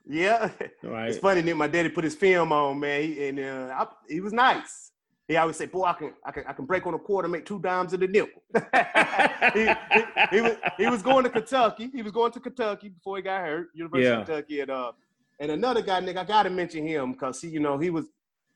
Yeah. 0.08 0.50
Right. 0.82 1.08
It's 1.10 1.18
funny, 1.18 1.42
Nick. 1.42 1.56
My 1.56 1.68
daddy 1.68 1.88
put 1.88 2.04
his 2.04 2.14
film 2.14 2.52
on, 2.52 2.80
man, 2.80 3.02
he, 3.02 3.28
and 3.28 3.38
uh, 3.38 3.74
I, 3.78 3.86
he 4.08 4.20
was 4.20 4.32
nice. 4.32 4.92
He 5.28 5.36
always 5.36 5.56
say, 5.56 5.66
"Boy, 5.66 5.84
I 5.84 5.92
can, 5.92 6.12
I 6.24 6.32
can, 6.32 6.44
I 6.48 6.52
can 6.52 6.64
break 6.64 6.84
on 6.86 6.94
a 6.94 6.98
quarter, 6.98 7.28
make 7.28 7.46
two 7.46 7.60
dimes 7.60 7.92
in 7.92 8.00
the 8.00 8.08
nickel." 8.08 8.42
he, 9.54 9.66
he, 9.66 10.04
he 10.36 10.40
was, 10.40 10.56
he 10.78 10.86
was 10.88 11.02
going 11.02 11.22
to 11.24 11.30
Kentucky. 11.30 11.90
He 11.94 12.02
was 12.02 12.10
going 12.10 12.32
to 12.32 12.40
Kentucky 12.40 12.88
before 12.88 13.18
he 13.18 13.22
got 13.22 13.42
hurt, 13.42 13.68
University 13.74 14.08
Yeah. 14.08 14.20
of 14.20 14.26
Kentucky, 14.26 14.60
and 14.60 14.70
uh, 14.70 14.92
and 15.38 15.52
another 15.52 15.82
guy, 15.82 16.00
Nick. 16.00 16.16
I 16.16 16.24
got 16.24 16.42
to 16.44 16.50
mention 16.50 16.84
him 16.86 17.12
because 17.12 17.40
he, 17.40 17.48
you 17.48 17.60
know, 17.60 17.78
he 17.78 17.90
was, 17.90 18.06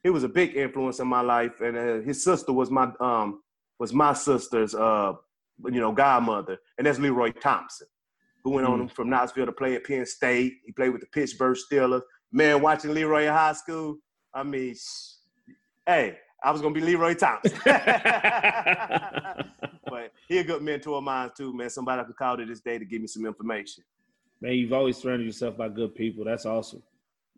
he 0.02 0.10
was 0.10 0.24
a 0.24 0.28
big 0.28 0.56
influence 0.56 0.98
in 0.98 1.06
my 1.06 1.20
life, 1.20 1.60
and 1.60 1.76
uh, 1.76 2.00
his 2.00 2.24
sister 2.24 2.52
was 2.52 2.70
my, 2.70 2.90
um, 2.98 3.42
was 3.78 3.92
my 3.92 4.12
sister's, 4.12 4.74
uh, 4.74 5.12
you 5.64 5.80
know, 5.80 5.92
godmother, 5.92 6.59
and 6.78 6.86
that's 6.86 6.98
Leroy 6.98 7.32
Thompson 7.32 7.86
who 8.44 8.50
went 8.50 8.66
on 8.66 8.88
from 8.88 9.09
Knoxville 9.09 9.46
to 9.46 9.52
play 9.52 9.74
at 9.74 9.84
Penn 9.84 10.05
State. 10.05 10.59
He 10.64 10.72
played 10.72 10.90
with 10.90 11.00
the 11.00 11.07
Pittsburgh 11.07 11.57
Steelers. 11.57 12.02
Man, 12.30 12.61
watching 12.61 12.92
Leroy 12.92 13.22
in 13.22 13.32
high 13.32 13.55
school, 13.55 13.96
I 14.34 14.42
mean, 14.42 14.74
hey, 15.86 16.18
I 16.42 16.50
was 16.50 16.61
gonna 16.61 16.74
be 16.74 16.82
Leroy 16.82 17.14
Thompson. 17.14 17.59
but 17.64 17.72
he 20.28 20.38
a 20.38 20.44
good 20.44 20.62
mentor 20.62 20.98
of 20.98 21.05
mine 21.05 21.30
too, 21.36 21.55
man. 21.55 21.70
Somebody 21.70 22.02
I 22.02 22.05
could 22.05 22.16
call 22.16 22.36
to 22.36 22.44
this 22.44 22.61
day 22.61 22.78
to 22.78 22.84
give 22.84 23.00
me 23.00 23.07
some 23.07 23.24
information. 23.24 23.82
Man, 24.40 24.52
you've 24.52 24.74
always 24.74 24.98
surrounded 24.98 25.24
yourself 25.24 25.57
by 25.57 25.70
good 25.70 25.94
people. 25.94 26.24
That's 26.24 26.44
awesome. 26.44 26.82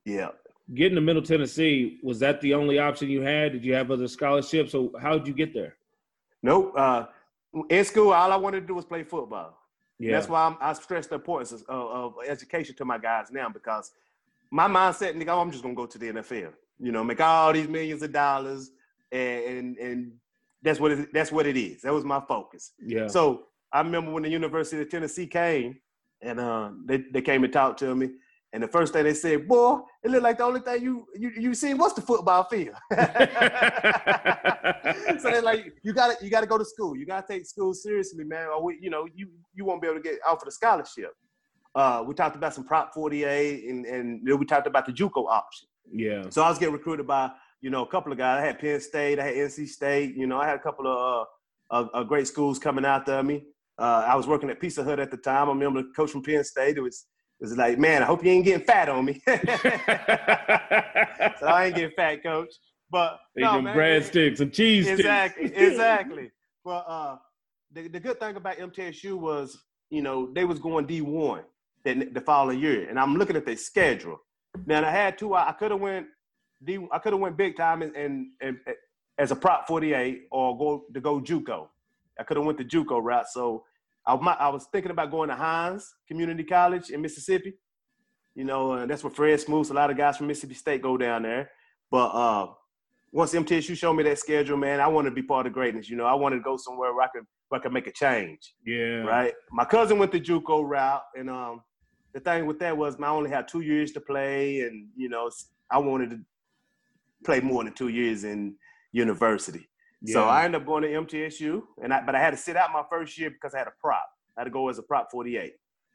Yeah. 0.05 0.31
Getting 0.75 0.97
to 0.97 1.01
Middle 1.01 1.23
Tennessee 1.23 2.01
was 2.03 2.19
that 2.19 2.41
the 2.41 2.55
only 2.55 2.81
option 2.81 3.09
you 3.09 3.21
had? 3.21 3.53
Did 3.53 3.65
you 3.65 3.75
have 3.75 3.93
other 3.93 4.09
scholarships? 4.09 4.73
So 4.73 4.93
how 5.01 5.17
did 5.17 5.29
you 5.29 5.35
get 5.35 5.55
there? 5.55 5.77
Nope. 6.43 6.73
Uh, 6.77 7.05
in 7.69 7.85
school, 7.85 8.13
all 8.13 8.33
I 8.33 8.37
wanted 8.37 8.61
to 8.61 8.67
do 8.67 8.75
was 8.75 8.85
play 8.85 9.03
football. 9.03 9.59
Yeah, 9.99 10.13
That's 10.13 10.29
why 10.29 10.45
I'm, 10.45 10.57
I 10.61 10.75
stress 10.75 11.07
the 11.07 11.15
importance 11.15 11.53
of, 11.53 11.63
of 11.69 12.15
education 12.27 12.75
to 12.77 12.85
my 12.85 12.99
guys 12.99 13.31
now 13.31 13.49
because 13.49 13.93
my 14.51 14.69
mindset, 14.69 15.17
nigga, 15.17 15.29
oh, 15.29 15.41
I'm 15.41 15.51
just 15.51 15.63
gonna 15.63 15.75
go 15.75 15.87
to 15.87 15.99
the 15.99 16.13
NFL. 16.13 16.53
You 16.79 16.93
know, 16.93 17.03
make 17.03 17.21
all 17.21 17.53
these 17.53 17.69
millions 17.69 18.03
of 18.03 18.13
dollars, 18.13 18.71
and 19.11 19.45
and, 19.45 19.79
and 19.79 20.13
that's 20.63 20.79
what 20.79 20.93
it, 20.93 21.13
that's 21.13 21.33
what 21.33 21.47
it 21.47 21.57
is. 21.57 21.83
That 21.83 21.95
was 21.95 22.05
my 22.05 22.21
focus. 22.21 22.73
yeah. 22.85 23.07
So 23.07 23.47
I 23.73 23.81
remember 23.81 24.13
when 24.13 24.23
the 24.23 24.31
University 24.31 24.81
of 24.83 24.91
Tennessee 24.91 25.27
came, 25.27 25.79
and 26.21 26.39
uh, 26.39 26.71
they 26.85 26.99
they 26.99 27.23
came 27.23 27.45
and 27.45 27.53
talked 27.53 27.79
to 27.81 27.95
me. 27.95 28.11
And 28.57 28.63
the 28.63 28.69
first 28.69 28.95
thing 28.95 29.05
they 29.05 29.13
said, 29.13 29.47
"Boy, 29.47 29.81
it 30.03 30.11
looked 30.11 30.23
like 30.23 30.39
the 30.39 30.45
only 30.45 30.61
thing 30.61 30.83
you 30.83 31.07
you 31.15 31.31
you 31.39 31.53
seen 31.53 31.77
was 31.77 31.93
the 31.95 32.01
football 32.01 32.45
field." 32.45 32.75
so 35.21 35.31
they're 35.31 35.43
like, 35.43 35.75
"You 35.83 35.93
got 35.93 36.19
to 36.19 36.25
you 36.25 36.31
got 36.31 36.41
to 36.41 36.47
go 36.47 36.57
to 36.57 36.65
school. 36.65 36.97
You 36.97 37.05
got 37.05 37.27
to 37.27 37.35
take 37.35 37.45
school 37.45 37.75
seriously, 37.75 38.25
man. 38.25 38.47
Or 38.47 38.65
we, 38.65 38.79
you 38.81 38.89
know, 38.89 39.07
you 39.15 39.29
you 39.53 39.67
won't 39.67 39.83
be 39.83 39.89
able 39.89 39.99
to 39.99 40.03
get 40.03 40.19
offered 40.27 40.49
a 40.49 40.51
scholarship." 40.51 41.13
Uh, 41.75 42.03
we 42.07 42.15
talked 42.15 42.35
about 42.35 42.55
some 42.55 42.65
Prop 42.65 42.95
48, 42.95 43.69
and 43.69 43.85
and 43.85 44.27
we 44.27 44.47
talked 44.47 44.67
about 44.67 44.87
the 44.87 44.93
JUCO 44.93 45.29
option. 45.29 45.69
yeah, 45.93 46.23
So 46.31 46.43
I 46.43 46.49
was 46.49 46.59
getting 46.59 46.73
recruited 46.73 47.07
by, 47.07 47.31
you 47.61 47.69
know, 47.69 47.85
a 47.85 47.87
couple 47.87 48.11
of 48.11 48.17
guys. 48.17 48.43
I 48.43 48.47
had 48.47 48.59
Penn 48.59 48.81
State, 48.81 49.19
I 49.19 49.25
had 49.25 49.35
NC 49.35 49.69
State. 49.69 50.17
You 50.17 50.27
know, 50.27 50.41
I 50.41 50.47
had 50.47 50.57
a 50.57 50.63
couple 50.63 50.87
of 50.87 51.27
uh, 51.71 52.05
great 52.05 52.27
schools 52.27 52.59
coming 52.59 52.87
out 52.87 53.01
after 53.01 53.23
me. 53.23 53.45
Uh, 53.79 54.07
I 54.09 54.15
was 54.15 54.27
working 54.27 54.49
at 54.49 54.59
Pizza 54.59 54.83
Hut 54.83 54.99
at 54.99 55.11
the 55.11 55.19
time. 55.19 55.51
I 55.51 55.53
remember 55.53 55.83
the 55.83 55.93
coach 55.95 56.11
from 56.11 56.23
Penn 56.23 56.43
State. 56.43 56.79
It 56.79 56.81
was 56.81 57.05
was 57.41 57.57
like, 57.57 57.79
man, 57.79 58.03
I 58.03 58.07
hope 58.07 58.25
you 58.25 58.31
ain't 58.31 58.45
getting 58.45 58.65
fat 58.65 58.89
on 58.89 59.05
me. 59.05 59.21
so 59.27 59.33
I 61.47 61.67
ain't 61.67 61.75
getting 61.75 61.91
fat, 61.97 62.23
coach. 62.23 62.55
But 62.91 63.19
They 63.35 63.43
no, 63.43 63.61
man, 63.61 63.77
breadsticks 63.77 64.41
and 64.41 64.53
cheese 64.53 64.87
exactly, 64.87 65.49
sticks. 65.49 65.61
exactly. 65.73 66.31
But 66.65 66.85
uh, 66.89 67.17
the, 67.73 67.89
the 67.89 68.01
good 68.01 68.19
thing 68.21 68.37
about 68.37 68.57
MTSU 68.57 69.19
was, 69.19 69.59
you 69.91 70.03
know, 70.03 70.33
they 70.33 70.45
was 70.45 70.59
going 70.59 70.87
D1 70.87 71.43
the, 71.85 72.05
the 72.13 72.21
following 72.21 72.59
year, 72.59 72.89
and 72.89 72.99
I'm 72.99 73.17
looking 73.17 73.37
at 73.37 73.45
their 73.45 73.57
schedule. 73.57 74.19
Now, 74.67 74.85
I 74.85 74.91
had 74.91 75.19
two. 75.19 75.35
I, 75.35 75.51
I 75.51 75.53
could 75.53 75.71
have 75.71 75.81
went 75.81 76.07
D. 76.65 76.79
I 76.91 76.99
could 76.99 77.13
have 77.13 77.21
went 77.21 77.37
big 77.37 77.57
time 77.57 77.83
and, 77.83 77.95
and, 77.95 78.29
and 78.41 78.59
as 79.19 79.31
a 79.31 79.37
prop 79.37 79.67
48 79.67 80.23
or 80.31 80.57
go 80.57 80.85
to 80.93 81.01
go 81.01 81.21
JUCO. 81.21 81.69
I 82.19 82.23
could 82.23 82.37
have 82.37 82.47
went 82.47 82.59
the 82.59 82.65
JUCO 82.65 83.03
route. 83.03 83.29
So 83.29 83.65
I, 84.07 84.15
I 84.15 84.49
was 84.49 84.67
thinking 84.71 84.91
about 84.91 85.11
going 85.11 85.29
to 85.29 85.35
Hinds 85.35 85.95
Community 86.07 86.45
College 86.45 86.91
in 86.91 87.01
Mississippi. 87.01 87.55
You 88.35 88.45
know, 88.45 88.73
and 88.73 88.91
that's 88.91 89.03
where 89.03 89.11
Fred 89.11 89.41
Smoot, 89.41 89.71
a 89.71 89.73
lot 89.73 89.91
of 89.91 89.97
guys 89.97 90.19
from 90.19 90.27
Mississippi 90.27 90.55
State 90.55 90.83
go 90.83 90.99
down 90.99 91.23
there. 91.23 91.51
But 91.91 92.09
uh, 92.09 92.49
once 93.13 93.33
MTSU 93.33 93.77
showed 93.77 93.95
me 93.95 94.03
that 94.03 94.19
schedule, 94.19 94.59
man, 94.59 94.79
I 94.79 94.89
wanted 94.89 95.11
to 95.11 95.15
be 95.15 95.23
part 95.23 95.47
of 95.47 95.55
greatness. 95.55 95.89
You 95.89 95.97
know, 95.97 96.05
I 96.05 96.15
wanted 96.15 96.37
to 96.37 96.43
go 96.43 96.59
somewhere 96.59 96.93
where 96.95 97.05
I 97.05 97.09
could 97.09 97.25
where 97.49 97.61
I 97.61 97.63
could 97.63 97.73
make 97.73 97.87
a 97.87 97.93
change. 97.93 98.55
Yeah, 98.65 98.99
Right. 98.99 99.33
My 99.53 99.65
cousin 99.65 99.99
went 99.99 100.13
the 100.13 100.21
JUCO 100.21 100.69
route, 100.69 101.03
and 101.15 101.31
um, 101.31 101.63
the 102.13 102.21
thing 102.21 102.45
with 102.47 102.59
that 102.59 102.77
was 102.77 102.97
I 103.01 103.09
only 103.09 103.31
had 103.31 103.49
two 103.49 103.61
years 103.61 103.93
to 103.93 104.01
play, 104.01 104.61
and 104.61 104.89
you 104.97 105.09
know, 105.09 105.31
I 105.71 105.79
wanted 105.79 106.11
to 106.11 106.19
play 107.25 107.41
more 107.41 107.65
than 107.65 107.73
two 107.73 107.89
years 107.89 108.25
in 108.25 108.57
university. 108.93 109.69
So 110.05 110.25
I 110.25 110.45
ended 110.45 110.61
up 110.61 110.67
going 110.67 110.83
to 110.83 110.89
MTSU, 110.89 111.63
and 111.83 111.93
I, 111.93 112.05
but 112.05 112.15
I 112.15 112.21
had 112.21 112.31
to 112.31 112.37
sit 112.37 112.57
out 112.57 112.71
my 112.73 112.83
first 112.91 113.19
year 113.19 113.31
because 113.31 113.55
I 113.55 113.59
had 113.59 113.67
a 113.67 113.73
prop. 113.81 114.07
I 114.37 114.41
had 114.43 114.45
to 114.45 114.51
go 114.51 114.69
as 114.69 114.79
a 114.79 114.83
prop 114.83 115.11
48. 115.11 115.53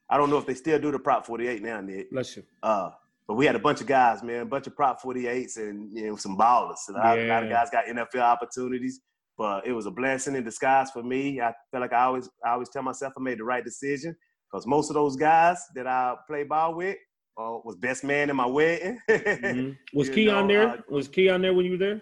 I 0.10 0.18
don't 0.18 0.30
know 0.30 0.38
if 0.38 0.46
they 0.46 0.56
still 0.56 0.80
do 0.80 0.92
the 0.92 1.00
prop 1.00 1.26
48 1.26 1.62
now, 1.62 1.80
Nick. 1.82 2.12
Bless 2.12 2.36
you. 2.36 2.44
Uh, 2.64 2.90
but 3.28 3.36
we 3.36 3.46
had 3.46 3.56
a 3.56 3.60
bunch 3.60 3.80
of 3.80 3.88
guys, 3.88 4.24
man, 4.24 4.42
a 4.42 4.46
bunch 4.46 4.68
of 4.68 4.76
prop 4.76 5.02
48s 5.02 5.56
and 5.58 5.96
you 5.96 6.08
know 6.08 6.16
some 6.18 6.38
ballers. 6.38 6.80
And 6.90 6.98
a, 6.98 7.00
lot, 7.00 7.20
a 7.20 7.28
lot 7.28 7.44
of 7.44 7.50
guys 7.50 7.70
got 7.70 7.86
NFL 7.86 8.20
opportunities. 8.22 9.00
But 9.38 9.66
it 9.66 9.72
was 9.72 9.86
a 9.86 9.92
blessing 9.92 10.36
in 10.36 10.44
disguise 10.44 10.92
for 10.92 11.02
me. 11.02 11.40
I 11.40 11.54
feel 11.72 11.80
like 11.80 11.94
I 11.94 12.04
always 12.04 12.30
I 12.46 12.52
always 12.52 12.70
tell 12.70 12.84
myself 12.84 13.14
I 13.18 13.22
made 13.22 13.40
the 13.40 13.44
right 13.46 13.64
decision 13.64 14.16
because 14.52 14.68
most 14.68 14.90
of 14.90 14.96
those 14.96 15.16
guys 15.16 15.64
that 15.76 15.88
I 15.88 16.16
played 16.28 16.50
ball 16.50 16.76
with 16.76 16.98
uh, 17.38 17.60
was 17.64 17.78
best 17.78 18.04
man 18.04 18.30
in 18.30 18.36
my 18.36 18.46
wedding. 18.46 19.00
Mhm. 19.10 19.78
Was 19.94 20.10
Keon 20.10 20.48
know, 20.48 20.54
there? 20.54 20.70
uh, 20.70 20.78
was 20.90 21.08
Keon 21.08 21.42
there 21.42 21.54
when 21.54 21.66
you 21.66 21.72
were 21.72 21.78
there? 21.78 22.02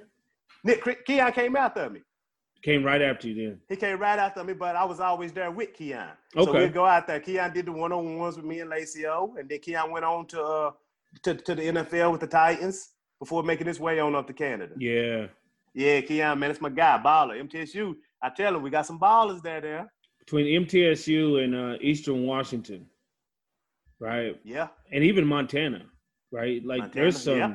Nick 0.64 1.05
Keon 1.05 1.32
came 1.32 1.55
after 1.55 1.89
me. 1.89 2.01
Came 2.62 2.84
right 2.84 3.01
after 3.01 3.30
you 3.30 3.36
then. 3.36 3.60
He 3.70 3.78
came 3.78 3.99
right 3.99 4.20
after 4.20 4.43
me, 4.43 4.53
but 4.53 4.76
I 4.76 4.84
was 4.84 4.99
always 4.99 5.32
there 5.32 5.49
with 5.49 5.74
Keon. 5.74 6.10
So 6.34 6.51
we'd 6.51 6.74
go 6.74 6.86
out 6.86 7.07
there. 7.07 7.20
Keon 7.22 7.53
did 7.53 7.68
the 7.68 7.72
one 7.72 7.93
on 7.93 8.18
ones 8.18 8.36
with 8.36 8.45
me 8.45 8.60
and 8.60 8.70
Lacio, 8.70 9.39
and 9.39 9.47
then 9.47 9.60
Keon 9.60 9.91
went 9.91 10.03
on 10.03 10.26
to 10.28 10.43
uh, 10.43 10.72
to, 11.24 11.36
to 11.36 11.55
the 11.55 11.62
NFL 11.62 12.12
with 12.12 12.22
the 12.22 12.28
Titans 12.28 12.89
before 13.20 13.43
making 13.43 13.68
his 13.68 13.80
way 13.80 13.99
on 13.99 14.14
up 14.14 14.28
to 14.28 14.34
Canada. 14.34 14.74
Yeah. 14.78 15.28
Yeah, 15.74 16.01
Keon, 16.01 16.39
man, 16.39 16.51
it's 16.51 16.60
my 16.60 16.70
guy, 16.70 16.99
baller. 17.03 17.41
MTSU. 17.41 17.95
I 18.22 18.30
tell 18.30 18.55
him 18.55 18.62
we 18.62 18.70
got 18.70 18.86
some 18.86 18.99
ballers 18.99 19.41
there. 19.41 19.62
There. 19.62 19.91
Between 20.20 20.66
MTSU 20.66 21.43
and 21.43 21.55
uh, 21.55 21.78
Eastern 21.80 22.26
Washington, 22.26 22.88
right? 23.99 24.38
Yeah. 24.43 24.68
and 24.91 25.03
even 25.03 25.26
Montana, 25.26 25.86
right? 26.32 26.64
Like 26.66 26.80
Montana, 26.80 27.01
there's 27.01 27.22
some 27.22 27.38
yeah. 27.38 27.53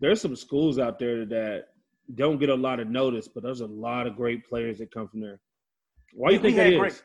there's 0.00 0.20
some 0.20 0.34
schools 0.34 0.78
out 0.78 0.98
there 0.98 1.24
that 1.26 1.68
don't 2.14 2.38
get 2.38 2.48
a 2.50 2.54
lot 2.54 2.80
of 2.80 2.88
notice, 2.88 3.28
but 3.28 3.42
there's 3.42 3.60
a 3.60 3.66
lot 3.66 4.06
of 4.06 4.16
great 4.16 4.46
players 4.48 4.78
that 4.78 4.90
come 4.92 5.08
from 5.08 5.20
there. 5.20 5.40
Why 6.14 6.28
do 6.28 6.34
you 6.34 6.40
We- 6.40 6.42
think 6.42 6.52
we 6.54 6.56
that 6.58 6.64
had 6.64 6.72
is? 6.74 6.78
great- 6.80 7.02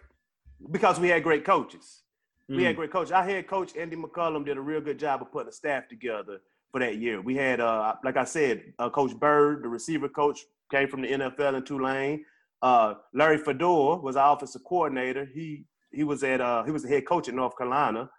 Because 0.71 0.99
we 0.99 1.09
had 1.09 1.23
great 1.23 1.45
coaches. 1.45 2.03
We 2.49 2.57
Mm. 2.57 2.63
had 2.63 2.75
great 2.75 2.91
coach. 2.91 3.11
Our 3.11 3.23
head 3.23 3.47
coach 3.47 3.75
Andy 3.77 3.95
McCollum 3.95 4.43
did 4.45 4.57
a 4.57 4.61
real 4.61 4.81
good 4.81 4.97
job 4.97 5.21
of 5.21 5.31
putting 5.31 5.49
a 5.49 5.51
staff 5.51 5.87
together 5.87 6.41
for 6.71 6.79
that 6.79 6.97
year. 6.97 7.21
We 7.21 7.35
had, 7.35 7.59
uh, 7.59 7.95
like 8.03 8.17
I 8.17 8.23
said, 8.23 8.73
uh, 8.79 8.89
Coach 8.89 9.13
Bird, 9.19 9.63
the 9.63 9.69
receiver 9.69 10.09
coach, 10.09 10.39
came 10.71 10.87
from 10.87 11.01
the 11.01 11.09
NFL 11.11 11.55
in 11.55 11.63
Tulane. 11.63 12.25
Uh, 12.61 12.95
Larry 13.13 13.37
Fedora 13.37 13.97
was 13.97 14.15
our 14.15 14.35
offensive 14.35 14.63
coordinator. 14.63 15.25
He 15.25 15.65
he 15.91 16.03
was 16.03 16.21
at 16.23 16.41
uh, 16.41 16.63
he 16.63 16.71
was 16.71 16.83
the 16.83 16.89
head 16.89 17.05
coach 17.05 17.27
at 17.29 17.33
North 17.35 17.55
Carolina. 17.57 18.09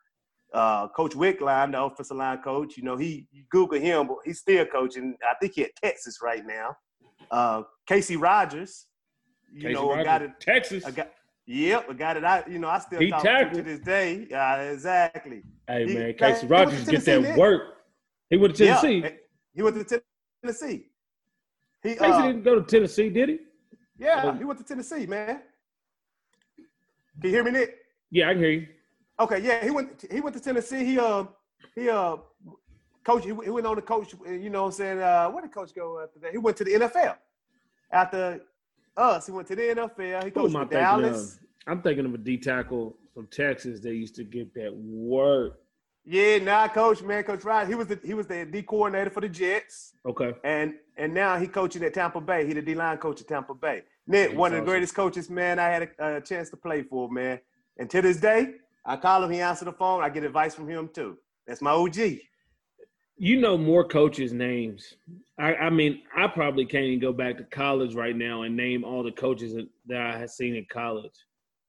Uh, 0.52 0.88
coach 0.88 1.12
Wickline, 1.12 1.72
the 1.72 1.82
offensive 1.82 2.16
line 2.16 2.38
coach, 2.38 2.76
you 2.78 2.82
know, 2.82 2.96
he 2.96 3.26
you 3.30 3.44
Google 3.50 3.78
him, 3.78 4.06
but 4.06 4.16
he's 4.24 4.38
still 4.38 4.64
coaching. 4.64 5.14
I 5.22 5.34
think 5.40 5.52
he 5.54 5.64
at 5.64 5.70
Texas 5.82 6.18
right 6.22 6.42
now. 6.46 6.74
Uh, 7.30 7.62
Kacy 7.88 8.18
Rodgers, 8.18 8.86
you 9.52 9.68
Kacy 9.68 9.72
know, 9.74 9.90
Rodgers, 9.90 10.04
guy 10.06 10.18
that 10.20 10.40
Texas. 10.40 10.84
I 10.86 10.90
got, 10.90 11.10
yep, 11.46 11.90
a 11.90 11.94
guy 11.94 12.14
that 12.14 12.24
I, 12.24 12.44
you 12.50 12.58
know, 12.58 12.68
I 12.68 12.78
still 12.78 13.00
He 13.00 13.10
talk 13.10 13.22
to 13.22 13.28
tackled. 13.28 13.54
to 13.56 13.62
this 13.62 13.80
day. 13.80 14.26
Yeah, 14.30 14.62
exactly. 14.72 15.42
hey 15.66 15.86
he- 15.86 15.94
man, 15.94 16.12
Kacy 16.14 16.40
he 16.42 16.46
Rodgers 16.46 16.88
get 16.88 17.04
that 17.04 17.22
man. 17.22 17.36
work. 17.38 17.62
He 18.30 18.36
went 18.38 18.56
to 18.56 18.64
Tennessee. 18.66 19.00
Yeah, 19.00 19.10
he 19.54 19.62
went 19.62 19.88
to 19.88 20.00
Tennessee. 20.42 20.86
He, 21.82 21.94
Kacy 21.94 22.10
uh, 22.10 22.26
didn't 22.26 22.42
go 22.42 22.54
to 22.58 22.62
Tennessee, 22.62 23.10
did 23.10 23.28
he? 23.28 23.38
Yeah, 23.98 24.36
he 24.38 24.44
went 24.44 24.58
to 24.60 24.64
Tennessee, 24.64 25.04
man. 25.06 25.42
Can 27.20 27.24
you 27.24 27.30
hear 27.30 27.44
me, 27.44 27.50
Nick? 27.50 27.74
Yeah, 28.10 28.30
I 28.30 28.32
can 28.32 28.42
hear 28.42 28.50
you. 28.52 28.66
Okay, 29.20 29.40
yeah, 29.40 29.64
he 29.64 29.70
went. 29.70 30.04
He 30.10 30.20
went 30.20 30.34
to 30.36 30.42
Tennessee. 30.42 30.84
He 30.84 30.98
uh 30.98 31.24
he 31.74 31.88
uh 31.88 32.16
coach. 33.04 33.24
He, 33.24 33.30
he 33.30 33.50
went 33.50 33.66
on 33.66 33.76
to 33.76 33.82
coach. 33.82 34.14
You 34.26 34.50
know, 34.50 34.62
what 34.62 34.66
I'm 34.68 34.72
saying 34.72 34.98
uh, 35.00 35.28
where 35.30 35.42
did 35.42 35.52
coach 35.52 35.74
go 35.74 36.00
after 36.02 36.18
that? 36.20 36.30
He 36.32 36.38
went 36.38 36.56
to 36.58 36.64
the 36.64 36.72
NFL. 36.72 37.16
After 37.90 38.40
us, 38.96 39.26
he 39.26 39.32
went 39.32 39.48
to 39.48 39.56
the 39.56 39.62
NFL. 39.62 40.24
He 40.24 40.30
coached 40.30 40.54
I 40.54 40.60
with 40.60 40.70
thinking 40.70 40.70
Dallas. 40.72 41.34
of? 41.34 41.40
I'm 41.66 41.82
thinking 41.82 42.06
of 42.06 42.14
a 42.14 42.18
D 42.18 42.36
tackle 42.38 42.96
from 43.14 43.26
Texas 43.26 43.80
They 43.80 43.92
used 43.92 44.14
to 44.16 44.24
get 44.24 44.54
that 44.54 44.74
work. 44.74 45.58
Yeah, 46.04 46.38
now 46.38 46.66
coach, 46.68 47.02
man, 47.02 47.22
Coach 47.24 47.44
Ryan. 47.44 47.68
He 47.68 47.74
was 47.74 47.88
the 47.88 47.98
he 48.04 48.14
was 48.14 48.26
the 48.26 48.46
D 48.46 48.62
coordinator 48.62 49.10
for 49.10 49.20
the 49.20 49.28
Jets, 49.28 49.92
Okay. 50.06 50.32
and 50.44 50.74
and 50.96 51.12
now 51.12 51.38
he 51.38 51.46
coaching 51.46 51.82
at 51.82 51.92
Tampa 51.92 52.20
Bay. 52.20 52.46
He 52.46 52.54
the 52.54 52.62
D 52.62 52.74
line 52.74 52.96
coach 52.98 53.20
at 53.20 53.28
Tampa 53.28 53.52
Bay. 53.52 53.82
Nick, 54.06 54.28
That's 54.28 54.38
one 54.38 54.54
of 54.54 54.60
the 54.60 54.64
greatest 54.64 54.94
coaches, 54.94 55.28
man. 55.28 55.58
I 55.58 55.68
had 55.68 55.90
a, 55.98 56.16
a 56.16 56.20
chance 56.22 56.48
to 56.50 56.56
play 56.56 56.82
for, 56.82 57.10
man. 57.10 57.40
And 57.76 57.90
to 57.90 58.00
this 58.00 58.16
day, 58.16 58.54
I 58.88 58.96
call 58.96 59.22
him. 59.22 59.30
He 59.30 59.40
answers 59.40 59.66
the 59.66 59.72
phone. 59.72 60.02
I 60.02 60.08
get 60.08 60.24
advice 60.24 60.54
from 60.54 60.66
him 60.66 60.88
too. 60.92 61.18
That's 61.46 61.60
my 61.60 61.70
OG. 61.70 61.96
You 63.18 63.38
know 63.38 63.58
more 63.58 63.84
coaches' 63.84 64.32
names. 64.32 64.94
I, 65.38 65.54
I 65.54 65.70
mean, 65.70 66.02
I 66.16 66.26
probably 66.26 66.64
can't 66.64 66.84
even 66.84 67.00
go 67.00 67.12
back 67.12 67.36
to 67.36 67.44
college 67.44 67.94
right 67.94 68.16
now 68.16 68.42
and 68.42 68.56
name 68.56 68.84
all 68.84 69.02
the 69.02 69.12
coaches 69.12 69.54
that, 69.88 70.00
I 70.00 70.16
had 70.16 70.30
seen 70.30 70.54
in 70.54 70.66
college. 70.72 71.12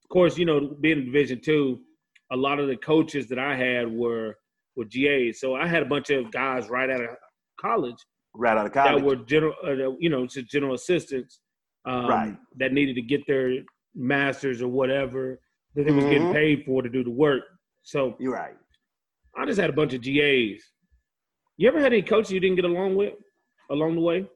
Of 0.04 0.10
course, 0.10 0.38
you 0.38 0.46
know, 0.46 0.76
being 0.80 1.00
in 1.00 1.06
Division 1.06 1.42
two, 1.42 1.80
a 2.32 2.38
lot 2.38 2.60
of 2.60 2.68
the 2.68 2.78
coaches 2.78 3.28
that 3.28 3.40
I 3.40 3.56
had 3.56 3.92
were 3.92 4.38
were 4.76 4.86
GAs. 4.86 5.42
So 5.42 5.56
I 5.56 5.68
had 5.68 5.84
a 5.84 5.88
bunch 5.88 6.10
of 6.12 6.32
guys 6.32 6.70
right 6.70 6.90
out 6.90 7.02
of 7.02 7.10
college 7.60 7.98
Right 8.36 8.58
out 8.58 8.68
of 8.68 8.72
college, 8.72 9.02
that 9.02 9.06
were 9.06 9.16
general, 9.18 9.56
uh, 9.66 9.96
you 10.00 10.10
know, 10.10 10.26
just 10.26 10.48
general 10.48 10.76
assistants 10.76 11.42
um, 11.86 12.08
Right. 12.08 12.38
that 12.58 12.72
needed 12.72 12.96
to 12.96 13.02
get 13.02 13.26
their 13.28 13.56
masters 13.96 14.62
or 14.62 14.68
whatever 14.70 15.40
that 15.76 15.86
they 15.86 15.92
was 15.92 16.06
getting 16.06 16.28
Mhm. 16.28 16.34
paid 16.34 16.64
for 16.66 16.82
to 16.82 16.90
do 16.90 17.04
the 17.04 17.10
work. 17.12 17.44
So 17.84 18.16
You're 18.20 18.34
right. 18.34 18.56
I 19.36 19.46
just 19.46 19.60
had 19.60 19.70
a 19.70 19.74
bunch 19.74 19.94
of 19.94 20.02
GAs. 20.02 20.64
You 21.58 21.68
ever 21.68 21.80
had 21.80 21.94
any 21.94 22.02
coaches 22.02 22.32
you 22.32 22.40
didn't 22.40 22.56
get 22.56 22.66
along 22.66 22.96
with 22.96 23.14
along 23.70 23.96
the 23.96 24.02
way? 24.02 24.28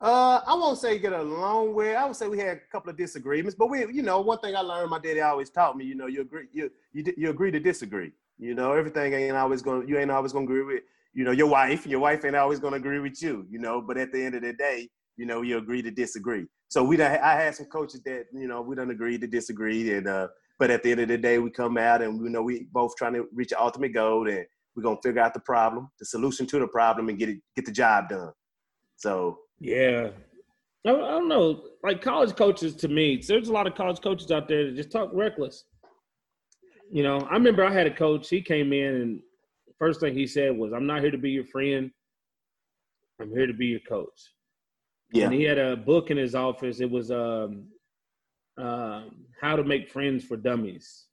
Uh, 0.00 0.40
I 0.46 0.54
won't 0.54 0.78
say 0.78 0.98
get 0.98 1.12
along 1.12 1.74
with. 1.74 1.96
I 1.96 2.06
would 2.06 2.14
say 2.14 2.28
we 2.28 2.38
had 2.38 2.56
a 2.56 2.60
couple 2.70 2.88
of 2.90 2.96
disagreements, 2.96 3.56
but 3.58 3.68
we, 3.68 3.80
you 3.92 4.02
know, 4.02 4.20
one 4.20 4.38
thing 4.38 4.54
I 4.54 4.60
learned, 4.60 4.90
my 4.90 4.98
daddy 5.00 5.20
always 5.20 5.50
taught 5.50 5.76
me, 5.76 5.84
you 5.84 5.96
know, 5.96 6.06
you 6.06 6.20
agree, 6.20 6.46
you 6.52 6.70
you 6.92 7.12
you 7.16 7.30
agree 7.30 7.50
to 7.50 7.58
disagree. 7.58 8.12
You 8.38 8.54
know, 8.54 8.72
everything 8.74 9.12
ain't 9.12 9.36
always 9.36 9.60
gonna, 9.60 9.84
you 9.86 9.98
ain't 9.98 10.12
always 10.12 10.32
gonna 10.32 10.44
agree 10.44 10.62
with, 10.62 10.82
you 11.14 11.24
know, 11.24 11.32
your 11.32 11.48
wife. 11.48 11.82
And 11.82 11.90
your 11.90 12.00
wife 12.00 12.24
ain't 12.24 12.36
always 12.36 12.60
gonna 12.60 12.76
agree 12.76 13.00
with 13.00 13.20
you. 13.20 13.44
You 13.50 13.58
know, 13.58 13.80
but 13.82 13.98
at 13.98 14.12
the 14.12 14.22
end 14.22 14.36
of 14.36 14.42
the 14.42 14.52
day, 14.52 14.88
you 15.16 15.26
know, 15.26 15.42
you 15.42 15.58
agree 15.58 15.82
to 15.82 15.90
disagree. 15.90 16.46
So 16.68 16.84
we, 16.84 16.96
done, 16.96 17.18
I 17.22 17.32
had 17.32 17.54
some 17.54 17.66
coaches 17.66 18.02
that, 18.04 18.26
you 18.32 18.46
know, 18.46 18.60
we 18.60 18.76
done 18.76 18.90
agreed 18.90 19.22
to 19.22 19.26
disagree, 19.26 19.94
and 19.94 20.06
uh, 20.06 20.28
but 20.58 20.70
at 20.70 20.82
the 20.82 20.90
end 20.90 21.00
of 21.00 21.08
the 21.08 21.16
day, 21.16 21.38
we 21.38 21.50
come 21.50 21.78
out 21.78 22.02
and 22.02 22.20
you 22.22 22.30
know 22.30 22.42
we 22.42 22.68
both 22.72 22.96
trying 22.96 23.14
to 23.14 23.26
reach 23.32 23.50
the 23.50 23.60
ultimate 23.60 23.94
goal, 23.94 24.28
and 24.28 24.44
we're 24.74 24.82
gonna 24.82 24.98
figure 25.02 25.22
out 25.22 25.34
the 25.34 25.40
problem, 25.40 25.88
the 25.98 26.04
solution 26.04 26.46
to 26.46 26.58
the 26.58 26.66
problem, 26.66 27.08
and 27.08 27.18
get 27.18 27.28
it, 27.28 27.38
get 27.56 27.64
the 27.64 27.72
job 27.72 28.08
done. 28.08 28.32
So 28.96 29.38
Yeah. 29.60 30.10
I, 30.86 30.90
I 30.90 30.94
don't 30.94 31.28
know. 31.28 31.64
Like 31.82 32.02
college 32.02 32.36
coaches 32.36 32.74
to 32.76 32.88
me, 32.88 33.22
there's 33.26 33.48
a 33.48 33.52
lot 33.52 33.66
of 33.66 33.74
college 33.74 34.00
coaches 34.00 34.30
out 34.30 34.48
there 34.48 34.66
that 34.66 34.76
just 34.76 34.90
talk 34.90 35.10
reckless. 35.12 35.64
You 36.90 37.02
know, 37.02 37.18
I 37.30 37.34
remember 37.34 37.64
I 37.64 37.72
had 37.72 37.86
a 37.86 37.94
coach, 37.94 38.28
he 38.28 38.40
came 38.40 38.72
in 38.72 38.94
and 38.94 39.20
first 39.78 40.00
thing 40.00 40.14
he 40.14 40.26
said 40.26 40.56
was, 40.56 40.72
I'm 40.72 40.86
not 40.86 41.02
here 41.02 41.10
to 41.10 41.18
be 41.18 41.30
your 41.30 41.44
friend. 41.44 41.90
I'm 43.20 43.30
here 43.30 43.46
to 43.46 43.52
be 43.52 43.66
your 43.66 43.80
coach. 43.80 44.32
Yeah, 45.12 45.26
And 45.26 45.34
he 45.34 45.42
had 45.42 45.58
a 45.58 45.76
book 45.76 46.10
in 46.10 46.16
his 46.16 46.34
office. 46.34 46.80
It 46.80 46.90
was 46.90 47.10
um, 47.10 47.68
um, 48.58 49.24
How 49.40 49.56
to 49.56 49.64
Make 49.64 49.90
Friends 49.90 50.24
for 50.24 50.36
Dummies. 50.36 51.06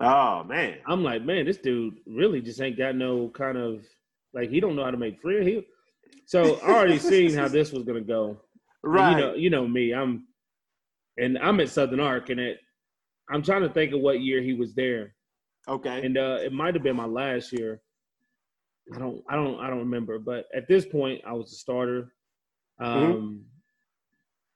oh 0.00 0.44
man. 0.44 0.78
I'm 0.86 1.02
like, 1.02 1.24
man, 1.24 1.46
this 1.46 1.58
dude 1.58 1.94
really 2.06 2.40
just 2.40 2.60
ain't 2.60 2.78
got 2.78 2.96
no 2.96 3.28
kind 3.28 3.58
of 3.58 3.84
like 4.34 4.50
he 4.50 4.60
don't 4.60 4.76
know 4.76 4.84
how 4.84 4.90
to 4.90 4.96
make 4.96 5.20
friends. 5.20 5.46
He, 5.46 5.66
so 6.26 6.56
I 6.60 6.70
already 6.70 6.98
seen 7.12 7.34
how 7.34 7.48
this 7.48 7.72
was 7.72 7.84
gonna 7.84 8.00
go. 8.00 8.40
And 8.82 8.92
Right. 8.92 9.10
You 9.10 9.16
know, 9.16 9.34
you 9.34 9.50
know 9.50 9.66
me. 9.66 9.92
I'm, 9.92 10.26
and 11.16 11.38
I'm 11.38 11.60
at 11.60 11.68
Southern 11.68 12.00
Arc, 12.00 12.30
and 12.30 12.38
it, 12.38 12.58
I'm 13.30 13.42
trying 13.42 13.62
to 13.62 13.68
think 13.68 13.92
of 13.92 14.00
what 14.00 14.20
year 14.20 14.40
he 14.40 14.54
was 14.54 14.74
there, 14.74 15.14
okay. 15.68 16.04
and 16.04 16.16
uh, 16.16 16.38
it 16.40 16.52
might 16.52 16.74
have 16.74 16.82
been 16.82 16.96
my 16.96 17.06
last 17.06 17.52
year. 17.52 17.82
I 18.94 18.98
don't, 18.98 19.22
I 19.28 19.34
don't, 19.34 19.60
I 19.60 19.68
don't 19.68 19.80
remember. 19.80 20.18
But 20.18 20.46
at 20.54 20.68
this 20.68 20.86
point, 20.86 21.20
I 21.26 21.32
was 21.32 21.52
a 21.52 21.56
starter. 21.56 22.14
Um, 22.78 23.44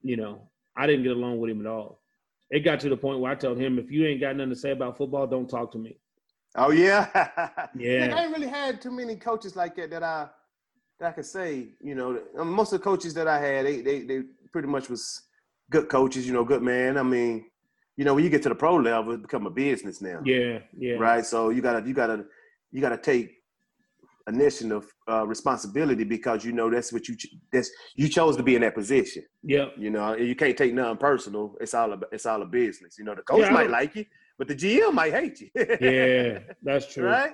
You 0.01 0.17
know, 0.17 0.49
I 0.75 0.87
didn't 0.87 1.03
get 1.03 1.13
along 1.15 1.39
with 1.39 1.51
him 1.51 1.61
at 1.61 1.67
all. 1.67 2.01
It 2.49 2.59
got 2.59 2.79
to 2.81 2.89
the 2.89 2.97
point 2.97 3.19
where 3.19 3.31
I 3.31 3.35
told 3.35 3.57
him, 3.57 3.79
if 3.79 3.89
you 3.89 4.05
ain't 4.05 4.19
got 4.21 4.35
nothing 4.35 4.49
to 4.51 4.55
say 4.55 4.71
about 4.71 4.97
football, 4.97 5.25
don't 5.27 5.49
talk 5.49 5.71
to 5.71 5.77
me. 5.77 5.97
oh 6.55 6.71
yeah. 6.71 7.07
Yeah. 7.75 8.07
Nick, 8.07 8.13
I 8.15 8.23
ain't 8.25 8.33
really 8.35 8.47
had 8.47 8.81
too 8.81 8.91
many 8.91 9.15
coaches 9.15 9.55
like 9.55 9.75
that 9.77 9.89
that 9.91 10.03
I 10.03 10.27
that 10.99 11.09
I 11.09 11.11
could 11.13 11.25
say. 11.25 11.69
You 11.81 11.95
know, 11.95 12.19
um, 12.37 12.51
most 12.51 12.71
of 12.73 12.79
the 12.79 12.83
coaches 12.83 13.13
that 13.15 13.27
I 13.27 13.39
had, 13.39 13.65
they 13.65 13.81
they 13.81 14.01
they 14.01 14.21
pretty 14.51 14.67
much 14.67 14.89
was 14.89 15.23
good 15.71 15.89
coaches. 15.89 16.27
You 16.27 16.33
know, 16.33 16.43
good 16.43 16.61
man. 16.61 16.97
I 16.97 17.03
mean, 17.03 17.45
you 17.97 18.05
know, 18.05 18.13
when 18.13 18.23
you 18.23 18.29
get 18.29 18.43
to 18.43 18.49
the 18.49 18.55
pro 18.55 18.75
level, 18.75 19.13
it 19.13 19.21
become 19.21 19.47
a 19.47 19.49
business 19.51 20.01
now. 20.01 20.21
Yeah, 20.23 20.59
yeah, 20.77 20.95
Right. 20.95 21.25
So 21.25 21.49
you 21.49 21.61
gotta 21.61 21.87
you 21.87 21.93
gotta 21.93 22.25
you 22.71 22.81
gotta 22.81 22.97
take 22.97 23.42
initiative 24.27 24.85
uh, 25.09 25.25
responsibility 25.27 26.03
because 26.03 26.45
you 26.45 26.51
know 26.53 26.69
that's 26.69 26.93
what 26.93 27.07
you 27.07 27.15
ch- 27.15 27.35
that's 27.51 27.69
you 27.95 28.07
chose 28.07 28.37
to 28.37 28.43
be 28.43 28.55
in 28.55 28.61
that 28.61 28.73
position. 28.75 29.23
Yep. 29.43 29.73
You 29.77 29.89
know, 29.89 30.15
you 30.15 30.35
can't 30.35 30.57
take 30.57 30.73
nothing 30.73 30.97
personal. 30.97 31.55
It's 31.59 31.73
all 31.73 31.91
a, 31.93 31.99
it's 32.11 32.25
all 32.25 32.41
a 32.41 32.45
business. 32.45 32.97
You 32.97 33.05
know, 33.05 33.15
the 33.15 33.21
coach 33.21 33.41
Yeah, 33.41 33.49
might 33.51 33.69
like 33.69 33.95
you, 33.95 34.05
but 34.37 34.47
the 34.47 34.55
GM 34.55 34.93
might 34.93 35.13
hate 35.13 35.41
you. 35.41 35.49
Yeah, 35.81 36.39
that's 36.61 36.93
true. 36.93 37.05
right. 37.05 37.33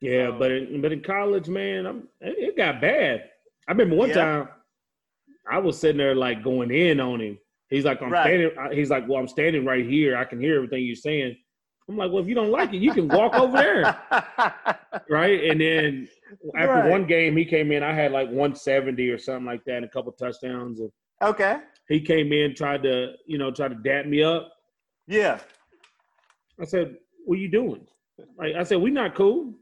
Yeah, 0.00 0.28
So- 0.28 0.38
but 0.38 0.50
in, 0.50 0.80
but 0.82 0.92
in 0.92 1.02
college, 1.02 1.48
man, 1.48 1.86
I'm, 1.86 2.08
it 2.20 2.36
it 2.50 2.56
got 2.56 2.80
bad. 2.80 3.30
I 3.68 3.72
remember 3.72 3.96
one 3.96 4.08
Yeah. 4.10 4.14
time 4.14 4.48
I 5.50 5.58
was 5.58 5.78
sitting 5.78 5.98
there 5.98 6.14
like 6.14 6.42
going 6.44 6.70
in 6.70 7.00
on 7.00 7.20
him. 7.20 7.38
He's 7.70 7.84
like, 7.84 8.02
I'm 8.02 8.10
Right. 8.10 8.24
standing. 8.24 8.50
He's 8.76 8.90
like, 8.90 9.08
well, 9.08 9.18
I'm 9.18 9.28
standing 9.28 9.64
right 9.64 9.86
here. 9.86 10.16
I 10.16 10.24
can 10.24 10.40
hear 10.40 10.56
everything 10.56 10.84
you're 10.84 10.96
saying. 10.96 11.36
I'm 11.88 11.96
like, 11.96 12.12
well, 12.12 12.22
if 12.22 12.28
you 12.28 12.34
don't 12.34 12.50
like 12.50 12.72
it, 12.72 12.78
you 12.78 12.92
can 12.92 13.08
walk 13.08 13.34
over 13.34 13.56
there, 13.56 13.98
right? 15.10 15.44
And 15.44 15.60
then 15.60 16.08
after 16.56 16.74
Right. 16.74 16.90
one 16.90 17.06
game, 17.06 17.36
he 17.36 17.44
came 17.44 17.72
in. 17.72 17.82
I 17.82 17.92
had 17.92 18.12
like 18.12 18.28
170 18.28 19.08
or 19.08 19.18
something 19.18 19.46
like 19.46 19.64
that, 19.64 19.76
and 19.76 19.84
a 19.84 19.88
couple 19.88 20.12
touchdowns. 20.12 20.80
And 20.80 20.90
okay. 21.20 21.58
he 21.88 22.00
came 22.00 22.32
in, 22.32 22.54
tried 22.54 22.84
to, 22.84 23.14
you 23.26 23.38
know, 23.38 23.50
try 23.50 23.68
to 23.68 23.74
dap 23.74 24.06
me 24.06 24.22
up. 24.22 24.52
Yeah. 25.08 25.40
I 26.60 26.64
said, 26.64 26.96
"What 27.24 27.38
are 27.38 27.40
you 27.40 27.50
doing?" 27.50 27.86
Like 28.38 28.54
I 28.54 28.62
said, 28.62 28.78
"We 28.78 28.90
not 28.90 29.16
cool. 29.16 29.54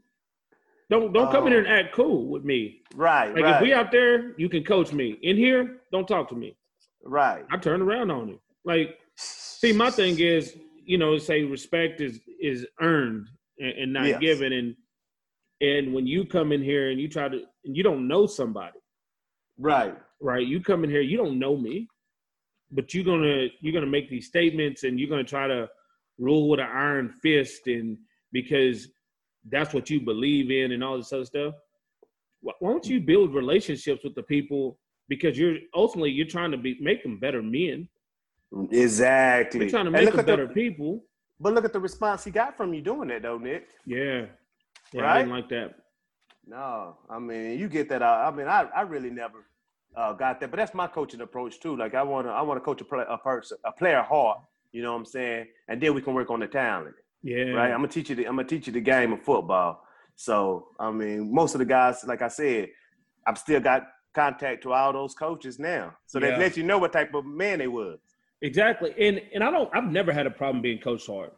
Don't 0.91 1.13
don't 1.13 1.31
come 1.31 1.47
in 1.47 1.53
here 1.53 1.59
and 1.63 1.67
oh. 1.67 1.71
act 1.71 1.95
cool 1.95 2.27
with 2.27 2.43
me. 2.43 2.81
Right. 2.93 3.33
Like 3.33 3.43
right. 3.43 3.55
if 3.55 3.61
we 3.61 3.73
out 3.73 3.91
there, 3.91 4.35
you 4.37 4.49
can 4.49 4.63
coach 4.63 4.91
me. 4.93 5.17
In 5.23 5.35
here, 5.37 5.81
don't 5.91 6.07
talk 6.07 6.29
to 6.29 6.35
me." 6.35 6.55
right. 7.03 7.45
I 7.51 7.57
turned 7.57 7.81
around 7.81 8.11
on 8.11 8.29
him. 8.29 8.39
Like, 8.65 8.99
see, 9.15 9.71
my 9.71 9.89
thing 9.89 10.19
is, 10.19 10.57
you 10.89 10.97
know, 10.97 11.19
say 11.19 11.43
respect 11.43 12.01
is 12.01 12.19
is 12.41 12.65
earned 12.81 13.27
and, 13.59 13.73
and 13.81 13.93
not 13.93 14.07
Yes. 14.07 14.19
given, 14.19 14.51
and 14.53 14.75
and 15.61 15.93
when 15.93 16.07
you 16.07 16.25
come 16.25 16.51
in 16.51 16.63
here 16.63 16.89
and 16.89 16.99
you 16.99 17.07
try 17.07 17.29
to, 17.29 17.43
and 17.65 17.77
you 17.77 17.83
don't 17.83 18.07
know 18.07 18.25
somebody, 18.25 18.79
Right. 19.59 19.95
right? 20.19 20.47
You 20.47 20.61
come 20.61 20.83
in 20.83 20.89
here, 20.89 21.01
you 21.01 21.15
don't 21.17 21.37
know 21.37 21.55
me, 21.55 21.87
but 22.71 22.91
you're 22.93 23.03
gonna 23.03 23.47
you're 23.61 23.73
gonna 23.73 23.85
make 23.97 24.09
these 24.09 24.25
statements 24.25 24.83
and 24.83 24.99
you're 24.99 25.09
gonna 25.13 25.23
try 25.23 25.47
to 25.47 25.69
rule 26.17 26.49
with 26.49 26.59
an 26.59 26.65
iron 26.65 27.07
fist, 27.21 27.67
and 27.67 27.95
because 28.31 28.87
that's 29.51 29.75
what 29.75 29.91
you 29.91 30.01
believe 30.01 30.49
in 30.49 30.71
and 30.71 30.83
all 30.83 30.97
this 30.97 31.13
other 31.13 31.23
stuff. 31.25 31.53
Why 32.41 32.53
why 32.61 32.71
don't 32.71 32.87
you 32.87 32.99
build 32.99 33.35
relationships 33.35 34.03
with 34.03 34.15
the 34.15 34.23
people? 34.23 34.79
Because 35.07 35.37
you're 35.37 35.57
ultimately 35.75 36.09
you're 36.09 36.25
trying 36.37 36.49
to 36.49 36.57
be 36.57 36.77
make 36.81 37.03
them 37.03 37.19
better 37.19 37.43
men. 37.43 37.87
Exactly. 38.71 39.61
You're 39.61 39.69
trying 39.69 39.85
to 39.85 39.91
make 39.91 40.05
look 40.05 40.11
them 40.11 40.19
at 40.21 40.25
the- 40.25 40.31
better 40.31 40.47
people. 40.47 41.03
But 41.41 41.53
look 41.53 41.63
at 41.63 41.71
the 41.71 41.79
response 41.79 42.25
he 42.25 42.31
got 42.31 42.57
from 42.57 42.73
you 42.73 42.81
doing 42.81 43.07
that, 43.09 43.21
though, 43.21 43.37
Nick. 43.37 43.69
Yeah, 43.85 44.25
yeah, 44.91 45.01
I 45.01 45.03
Right? 45.03 45.17
didn't 45.19 45.31
like 45.33 45.49
that. 45.49 45.75
No, 46.45 46.97
I 47.09 47.19
mean 47.19 47.57
you 47.59 47.69
get 47.69 47.87
that. 47.89 48.01
out. 48.01 48.33
I 48.33 48.35
mean, 48.35 48.47
I, 48.47 48.67
I 48.75 48.81
really 48.81 49.09
never 49.09 49.45
uh, 49.95 50.13
got 50.13 50.39
that, 50.41 50.51
but 50.51 50.57
that's 50.57 50.73
my 50.73 50.87
coaching 50.87 51.21
approach 51.21 51.59
too. 51.61 51.77
Like 51.77 51.93
I 51.95 52.03
want 52.03 52.27
to 52.27 52.31
I 52.31 52.41
want 52.41 52.59
to 52.59 52.65
coach 52.65 52.81
a, 52.81 52.83
play, 52.83 53.05
a 53.07 53.17
person 53.17 53.57
a 53.63 53.71
player 53.71 54.01
hard. 54.01 54.39
You 54.73 54.81
know 54.81 54.91
what 54.91 54.99
I'm 54.99 55.05
saying? 55.05 55.47
And 55.69 55.79
then 55.81 55.93
we 55.93 56.01
can 56.01 56.13
work 56.13 56.29
on 56.29 56.39
the 56.41 56.47
talent, 56.47 56.95
Yeah, 57.23 57.51
right? 57.51 57.71
I'm 57.71 57.77
gonna 57.79 57.87
teach 57.87 58.09
you. 58.09 58.15
The, 58.15 58.25
I'm 58.25 58.35
gonna 58.35 58.47
teach 58.47 58.67
you 58.67 58.73
the 58.73 58.81
game 58.81 59.13
of 59.13 59.21
football. 59.23 59.81
So 60.15 60.69
I 60.79 60.91
mean, 60.91 61.33
most 61.33 61.55
of 61.55 61.59
the 61.59 61.65
guys, 61.65 62.03
like 62.05 62.21
I 62.21 62.27
said, 62.27 62.69
I've 63.25 63.37
still 63.37 63.61
got 63.61 63.87
contact 64.13 64.63
to 64.63 64.73
all 64.73 64.91
those 64.91 65.13
coaches 65.13 65.57
now. 65.59 65.93
So 66.07 66.19
Yeah. 66.19 66.31
that 66.31 66.39
lets 66.39 66.57
you 66.57 66.63
know 66.63 66.79
what 66.79 66.91
type 66.91 67.13
of 67.13 67.25
man 67.25 67.59
they 67.59 67.67
was. 67.67 67.99
Exactly. 68.41 68.93
And 68.99 69.21
and 69.33 69.43
I 69.43 69.51
don't. 69.51 69.69
I've 69.73 69.91
never 69.91 70.11
had 70.11 70.25
a 70.27 70.31
problem 70.31 70.61
being 70.61 70.79
coached 70.79 71.07
hard. 71.07 71.31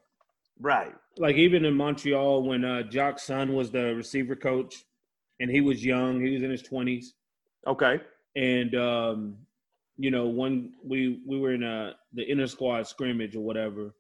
Right. 0.60 0.94
like 1.18 1.38
even 1.38 1.66
in 1.66 1.74
Montreal 1.74 2.44
when 2.44 2.64
uh, 2.64 2.84
Jock's 2.84 3.24
son 3.24 3.54
was 3.56 3.72
the 3.72 3.96
receiver 3.96 4.36
coach, 4.36 4.86
and 5.40 5.50
he 5.50 5.60
was 5.60 5.84
young, 5.84 6.24
he 6.24 6.32
was 6.34 6.44
in 6.44 6.52
his 6.52 6.62
twenties, 6.62 7.16
Okay. 7.66 8.00
and 8.36 8.76
um, 8.76 9.38
you 9.98 10.12
know, 10.12 10.28
when 10.28 10.74
we 10.84 11.22
we 11.26 11.40
were 11.40 11.54
in 11.54 11.64
a 11.64 11.96
the 12.14 12.24
inner 12.24 12.46
squad 12.48 12.86
scrimmage 12.88 13.36
or 13.36 13.42
whatever, 13.42 13.96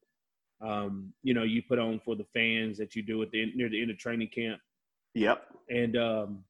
um, 0.61 1.11
you 1.23 1.33
know, 1.33 1.41
you 1.43 1.63
put 1.67 1.79
on 1.79 1.99
for 1.99 2.15
the 2.15 2.25
fans 2.33 2.77
that 2.77 2.95
you 2.95 3.01
do 3.01 3.21
at 3.23 3.31
the 3.31 3.51
near 3.55 3.69
the 3.69 3.81
end 3.81 3.89
of 3.89 3.97
training 3.97 4.29
camp. 4.29 4.61
Yep. 5.15 5.43
And 5.69 5.97
um, 5.97 6.43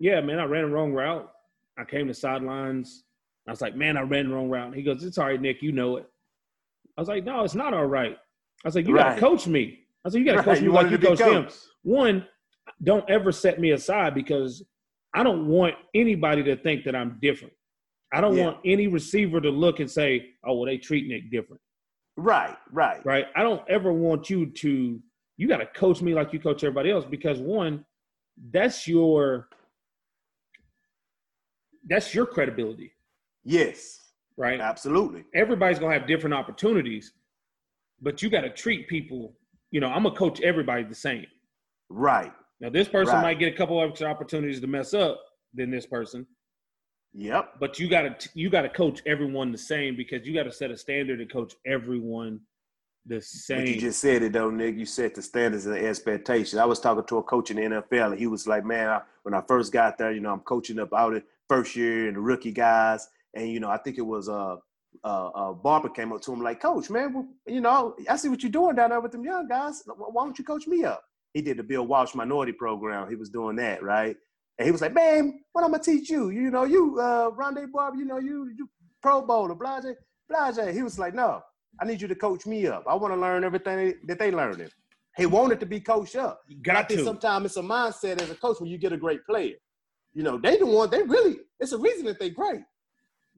yeah, 0.00 0.20
man, 0.20 0.40
I 0.40 0.44
ran 0.44 0.64
the 0.64 0.70
wrong 0.70 0.92
route. 0.92 1.30
I 1.78 1.84
came 1.84 2.08
to 2.08 2.14
sidelines. 2.14 3.04
I 3.46 3.50
was 3.50 3.60
like, 3.60 3.76
man, 3.76 3.96
I 3.96 4.02
ran 4.02 4.28
the 4.28 4.34
wrong 4.34 4.48
route. 4.48 4.74
He 4.74 4.82
goes, 4.82 5.04
it's 5.04 5.18
all 5.18 5.26
right, 5.26 5.40
Nick, 5.40 5.62
you 5.62 5.72
know 5.72 5.96
it. 5.96 6.06
I 6.96 7.00
was 7.00 7.08
like, 7.08 7.24
no, 7.24 7.44
it's 7.44 7.54
not 7.54 7.74
all 7.74 7.86
right. 7.86 8.16
I 8.64 8.68
was 8.68 8.74
like, 8.74 8.86
you 8.86 8.94
Right. 8.94 9.04
gotta 9.04 9.20
coach 9.20 9.46
me. 9.46 9.80
I 10.04 10.08
was 10.08 10.14
like, 10.14 10.20
you 10.20 10.26
gotta 10.26 10.38
Right, 10.38 10.44
coach 10.46 10.58
me 10.60 10.64
you 10.64 10.72
like 10.72 10.90
you 10.90 10.98
to 10.98 11.06
coach 11.06 11.18
them. 11.18 11.48
One, 11.82 12.26
don't 12.82 13.08
ever 13.08 13.30
set 13.32 13.60
me 13.60 13.70
aside 13.72 14.14
because 14.14 14.64
I 15.14 15.22
don't 15.22 15.46
want 15.46 15.74
anybody 15.94 16.42
to 16.44 16.56
think 16.56 16.84
that 16.84 16.96
I'm 16.96 17.18
different. 17.22 17.54
I 18.12 18.20
don't 18.20 18.36
Yeah. 18.36 18.44
want 18.44 18.58
any 18.64 18.86
receiver 18.88 19.40
to 19.40 19.50
look 19.50 19.80
and 19.80 19.90
say, 19.90 20.34
"Oh, 20.44 20.54
well, 20.54 20.66
they 20.66 20.78
treat 20.78 21.06
Nick 21.06 21.30
different." 21.30 21.60
Right, 22.16 22.56
right. 22.72 23.04
Right? 23.04 23.26
I 23.36 23.42
don't 23.42 23.68
ever 23.68 23.92
want 23.92 24.30
you 24.30 24.46
to. 24.46 25.02
You 25.36 25.48
got 25.48 25.58
to 25.58 25.66
coach 25.66 26.00
me 26.02 26.14
like 26.14 26.32
you 26.32 26.40
coach 26.40 26.64
everybody 26.64 26.90
else 26.90 27.04
because 27.04 27.38
one, 27.40 27.84
that's 28.50 28.86
your 28.88 29.48
that's 31.88 32.14
your 32.14 32.26
credibility, 32.26 32.92
Yes, 33.46 34.00
right? 34.36 34.60
absolutely. 34.60 35.24
Everybody's 35.34 35.78
gonna 35.78 35.94
have 35.96 36.06
different 36.08 36.34
opportunities, 36.34 37.12
but 38.02 38.20
you 38.22 38.28
got 38.28 38.40
to 38.42 38.50
treat 38.50 38.88
people. 38.88 39.36
You 39.70 39.80
know, 39.80 39.88
I'm 39.88 40.02
gonna 40.02 40.16
coach 40.16 40.40
everybody 40.40 40.82
the 40.82 40.94
same. 40.96 41.26
Right. 41.88 42.32
Now, 42.60 42.70
this 42.70 42.88
person 42.88 43.14
Right. 43.14 43.22
might 43.22 43.38
get 43.38 43.54
a 43.54 43.56
couple 43.56 43.80
extra 43.80 44.08
opportunities 44.08 44.60
to 44.60 44.66
mess 44.66 44.94
up 44.94 45.20
than 45.54 45.70
this 45.70 45.86
person, 45.86 46.26
Yep. 47.12 47.60
but 47.60 47.78
you 47.78 47.88
got 47.88 48.18
to 48.20 48.28
you 48.34 48.50
got 48.50 48.62
to 48.62 48.68
coach 48.68 49.00
everyone 49.06 49.52
the 49.52 49.58
same 49.58 49.94
because 49.96 50.26
you 50.26 50.34
got 50.34 50.42
to 50.44 50.52
set 50.52 50.72
a 50.72 50.76
standard 50.76 51.20
and 51.20 51.30
coach 51.30 51.54
everyone 51.64 52.40
the 53.08 53.16
But 53.16 53.22
same. 53.24 53.66
you 53.68 53.78
just 53.80 54.00
said 54.00 54.22
it 54.24 54.32
though, 54.32 54.50
Nick. 54.50 54.74
You 54.76 54.84
set 54.86 55.14
the 55.14 55.22
standards 55.22 55.66
and 55.66 55.76
the 55.76 55.86
expectations. 55.86 56.56
I 56.56 56.64
was 56.64 56.80
talking 56.80 57.04
to 57.04 57.18
a 57.18 57.22
coach 57.22 57.52
in 57.52 57.56
the 57.58 57.62
NFL, 57.62 58.10
and 58.10 58.18
he 58.18 58.26
was 58.26 58.48
like, 58.48 58.64
"Man, 58.64 58.88
I, 58.88 59.02
when 59.22 59.32
I 59.34 59.42
first 59.42 59.72
got 59.72 59.96
there, 59.98 60.10
you 60.10 60.18
know, 60.20 60.32
I'm 60.32 60.40
coaching 60.40 60.80
up 60.80 60.92
out 60.92 61.14
in 61.14 61.22
first 61.48 61.76
year 61.76 62.08
and 62.08 62.16
the 62.16 62.20
rookie 62.20 62.50
guys, 62.50 63.08
and 63.36 63.50
you 63.52 63.60
know, 63.60 63.70
I 63.70 63.78
think 63.78 63.98
it 63.98 64.06
was 64.06 64.28
uh, 64.28 64.56
uh, 65.04 65.28
uh 65.28 65.52
Barber 65.52 65.90
came 65.90 66.12
up 66.12 66.22
to 66.22 66.32
him 66.32 66.42
like, 66.42 66.60
Coach, 66.60 66.90
man, 66.90 67.12
well, 67.12 67.28
you 67.46 67.60
know, 67.60 67.94
I 68.08 68.16
see 68.16 68.28
what 68.28 68.42
you're 68.42 68.50
doing 68.50 68.74
down 68.76 68.90
there 68.90 69.00
with 69.00 69.12
them 69.12 69.24
young 69.24 69.46
guys. 69.46 69.82
Why 69.86 70.24
don't 70.24 70.38
you 70.38 70.44
coach 70.44 70.66
me 70.66 70.84
up?" 70.84 71.02
He 71.34 71.42
did 71.42 71.58
the 71.58 71.62
Bill 71.62 71.86
Walsh 71.86 72.14
Minority 72.14 72.52
Program. 72.52 73.08
He 73.08 73.16
was 73.16 73.28
doing 73.28 73.56
that, 73.56 73.82
right? 73.82 74.16
And 74.58 74.66
he 74.66 74.72
was 74.72 74.80
like, 74.80 74.94
"Man, 74.94 75.40
what 75.52 75.64
I'm 75.64 75.70
gonna 75.70 75.82
teach 75.82 76.10
you? 76.10 76.30
You 76.30 76.50
know, 76.50 76.64
you 76.64 76.98
uh, 76.98 77.30
Rondé 77.30 77.70
Barber, 77.70 77.98
you 77.98 78.06
know, 78.06 78.18
you 78.18 78.50
you 78.56 78.68
Pro 79.02 79.22
Bowler, 79.22 79.54
blase, 79.54 79.94
blase." 80.28 80.74
He 80.74 80.82
was 80.82 80.98
like, 80.98 81.14
"No." 81.14 81.42
I 81.80 81.84
need 81.84 82.00
you 82.00 82.08
to 82.08 82.14
coach 82.14 82.46
me 82.46 82.66
up. 82.66 82.84
I 82.88 82.94
want 82.94 83.12
to 83.12 83.20
learn 83.20 83.44
everything 83.44 83.94
that 84.06 84.18
they 84.18 84.30
learned. 84.30 84.70
He 85.16 85.26
wanted 85.26 85.60
to 85.60 85.66
be 85.66 85.80
coached 85.80 86.16
up. 86.16 86.40
you 86.48 86.56
But 86.64 86.70
I 86.70 86.80
got 86.80 86.88
think 86.88 87.00
to. 87.00 87.04
sometimes 87.04 87.46
it's 87.46 87.56
a 87.56 87.62
mindset 87.62 88.20
as 88.20 88.30
a 88.30 88.34
coach 88.34 88.60
when 88.60 88.70
you 88.70 88.78
get 88.78 88.92
a 88.92 88.96
great 88.96 89.24
player. 89.24 89.54
You 90.14 90.22
know, 90.22 90.38
they 90.38 90.56
the 90.56 90.66
one, 90.66 90.90
they 90.90 91.02
really, 91.02 91.36
it's 91.60 91.72
a 91.72 91.78
reason 91.78 92.06
that 92.06 92.18
they 92.18 92.30
great. 92.30 92.62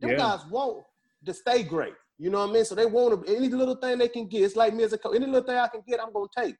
Them 0.01 0.11
Yeah. 0.11 0.17
guys 0.17 0.41
want 0.51 0.85
to 1.27 1.35
stay 1.35 1.63
great. 1.63 1.95
You 2.19 2.31
know 2.31 2.39
what 2.41 2.51
I 2.51 2.53
mean? 2.53 2.65
So 2.65 2.75
they 2.75 2.87
want 2.87 3.25
to, 3.27 3.37
any 3.37 3.49
little 3.49 3.77
thing 3.77 3.99
they 3.99 4.09
can 4.09 4.27
get. 4.27 4.43
It's 4.43 4.57
like 4.57 4.75
me 4.75 4.85
as 4.85 4.93
a 4.93 4.99
coach. 4.99 5.15
Any 5.17 5.27
little 5.27 5.43
thing 5.47 5.57
I 5.57 5.69
can 5.69 5.83
get, 5.87 6.01
I'm 6.03 6.13
going 6.13 6.29
to 6.35 6.43
take. 6.45 6.57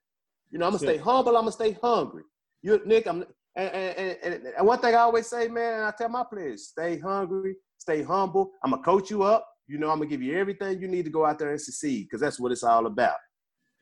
You 0.51 0.59
know, 0.59 0.67
I'm 0.67 0.73
going 0.73 0.81
to 0.81 0.87
That's 0.87 0.99
stay 0.99 1.05
humble. 1.05 1.37
I'm 1.37 1.43
going 1.43 1.53
to 1.53 1.53
stay 1.53 1.73
hungry. 1.83 2.23
You, 2.63 2.81
Nick, 2.87 3.07
I'm, 3.07 3.25
and, 3.57 3.71
and, 3.75 4.17
and, 4.23 4.47
and 4.57 4.67
one 4.67 4.79
thing 4.79 4.95
I 4.95 4.99
always 4.99 5.27
say, 5.27 5.49
man, 5.49 5.75
and 5.75 5.85
I 5.85 5.93
tell 5.97 6.09
my 6.09 6.25
players, 6.31 6.69
stay 6.69 6.99
hungry, 6.99 7.57
stay 7.77 8.03
humble. 8.03 8.53
I'm 8.63 8.71
going 8.71 8.83
to 8.83 8.85
coach 8.85 9.11
you 9.11 9.25
up. 9.25 9.47
You 9.67 9.79
know, 9.79 9.91
I'm 9.91 9.99
going 9.99 10.09
to 10.09 10.15
give 10.17 10.23
you 10.23 10.39
everything 10.39 10.81
you 10.81 10.89
need 10.89 11.05
to 11.05 11.11
go 11.11 11.27
out 11.27 11.39
there 11.39 11.51
and 11.51 11.61
succeed 11.61 12.05
because 12.05 12.21
that's 12.21 12.39
what 12.41 12.53
it's 12.53 12.63
all 12.63 12.87
about. 12.87 13.17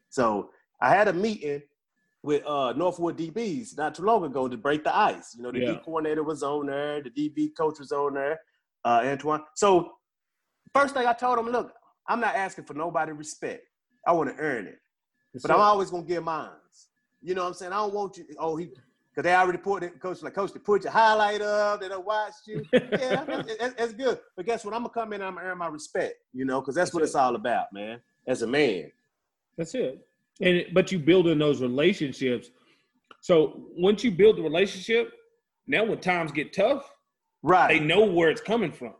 So 0.08 0.50
I 0.80 0.88
had 0.90 1.08
a 1.08 1.12
meeting 1.12 1.62
with 2.22 2.44
uh, 2.46 2.72
Northwood 2.72 3.16
DBs 3.18 3.76
not 3.76 3.94
too 3.94 4.02
long 4.02 4.24
ago 4.24 4.48
to 4.48 4.56
break 4.56 4.82
the 4.82 4.96
ice. 4.96 5.34
You 5.36 5.42
know, 5.42 5.52
the 5.52 5.60
Yeah. 5.60 5.72
D 5.74 5.80
coordinator 5.84 6.24
was 6.24 6.42
on 6.42 6.66
there, 6.66 7.02
the 7.02 7.10
DB 7.10 7.50
coach 7.56 7.78
was 7.78 7.92
on 7.92 8.14
there, 8.14 8.38
uh, 8.86 9.02
Antoine. 9.04 9.42
So 9.54 9.92
first 10.74 10.94
thing 10.94 11.06
I 11.06 11.12
told 11.12 11.38
him, 11.38 11.48
look, 11.50 11.72
I'm 12.08 12.20
not 12.20 12.34
asking 12.36 12.64
for 12.64 12.74
nobody 12.74 13.12
respect. 13.12 13.64
I 14.06 14.12
want 14.12 14.30
to 14.30 14.36
earn 14.40 14.66
it, 14.66 14.78
but 15.42 15.50
I'm 15.50 15.60
always 15.60 15.90
gonna 15.90 16.04
give 16.04 16.22
mine. 16.24 16.48
You 17.20 17.34
know 17.34 17.42
what 17.42 17.48
I'm 17.48 17.54
saying? 17.54 17.72
I 17.72 17.76
don't 17.76 17.92
want 17.94 18.16
you. 18.16 18.24
Oh, 18.38 18.56
he. 18.56 18.68
Cause 19.14 19.22
they 19.22 19.34
already 19.34 19.56
put 19.56 19.82
it, 19.82 19.98
coach 19.98 20.22
like 20.22 20.34
coach. 20.34 20.52
They 20.52 20.58
put 20.60 20.84
your 20.84 20.92
highlight 20.92 21.40
up. 21.40 21.80
They 21.80 21.88
don't 21.88 22.04
watch 22.06 22.34
you. 22.46 22.62
Yeah, 22.72 23.24
that's, 23.24 23.26
that's- 23.26 23.74
that's 23.78 23.92
good. 23.94 24.18
But 24.36 24.44
guess 24.44 24.62
what? 24.64 24.74
I'm 24.74 24.82
gonna 24.82 24.92
come 24.92 25.14
in. 25.14 25.22
and 25.22 25.28
I'm 25.28 25.34
gonna 25.36 25.46
earn 25.48 25.56
my 25.58 25.68
respect. 25.68 26.16
You 26.34 26.44
know, 26.44 26.60
because 26.60 26.74
that's, 26.74 26.90
That's 26.90 26.94
what 26.94 27.00
it. 27.02 27.06
it's 27.06 27.14
all 27.14 27.34
about, 27.34 27.72
man. 27.72 28.00
As 28.28 28.42
a 28.42 28.46
man. 28.46 28.92
That's 29.56 29.74
it. 29.74 30.06
And 30.42 30.66
but 30.74 30.92
you 30.92 30.98
build 30.98 31.28
in 31.28 31.38
those 31.38 31.62
relationships. 31.62 32.50
So 33.22 33.68
once 33.76 34.04
you 34.04 34.10
build 34.10 34.36
the 34.36 34.42
relationship, 34.42 35.12
now 35.66 35.84
when 35.84 35.98
times 35.98 36.30
get 36.30 36.52
tough, 36.52 36.88
Right. 37.42 37.68
they 37.68 37.80
know 37.80 38.04
where 38.04 38.28
it's 38.30 38.40
coming 38.40 38.72
from. 38.72 38.94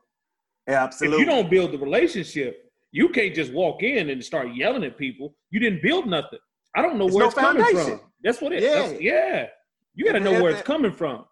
Absolutely. 0.68 1.16
If 1.16 1.20
you 1.20 1.26
don't 1.26 1.51
build 1.51 1.72
the 1.72 1.78
relationship, 1.78 2.70
you 2.93 3.09
can't 3.09 3.34
just 3.34 3.53
walk 3.53 3.82
in 3.82 4.11
and 4.11 4.24
start 4.24 4.55
yelling 4.55 4.84
at 4.84 4.97
people. 4.99 5.34
You 5.51 5.61
didn't 5.61 5.82
build 5.82 6.07
nothing. 6.07 6.39
I 6.74 6.82
don't 6.82 6.99
know 6.99 7.07
It's 7.07 7.14
where 7.14 7.24
no 7.24 7.26
it's 7.28 7.34
coming 7.34 7.64
from. 7.64 8.01
That's 8.22 8.41
what 8.41 8.53
it 8.53 8.62
is. 8.62 8.93
Yeah. 8.93 8.99
Yeah. 9.01 9.34
yeah. 9.37 9.47
You 9.95 10.05
got 10.05 10.12
to 10.12 10.20
know 10.20 10.32
where 10.43 10.51
it- 10.51 10.55
it's 10.55 10.62
coming 10.62 10.93
from. 10.93 11.24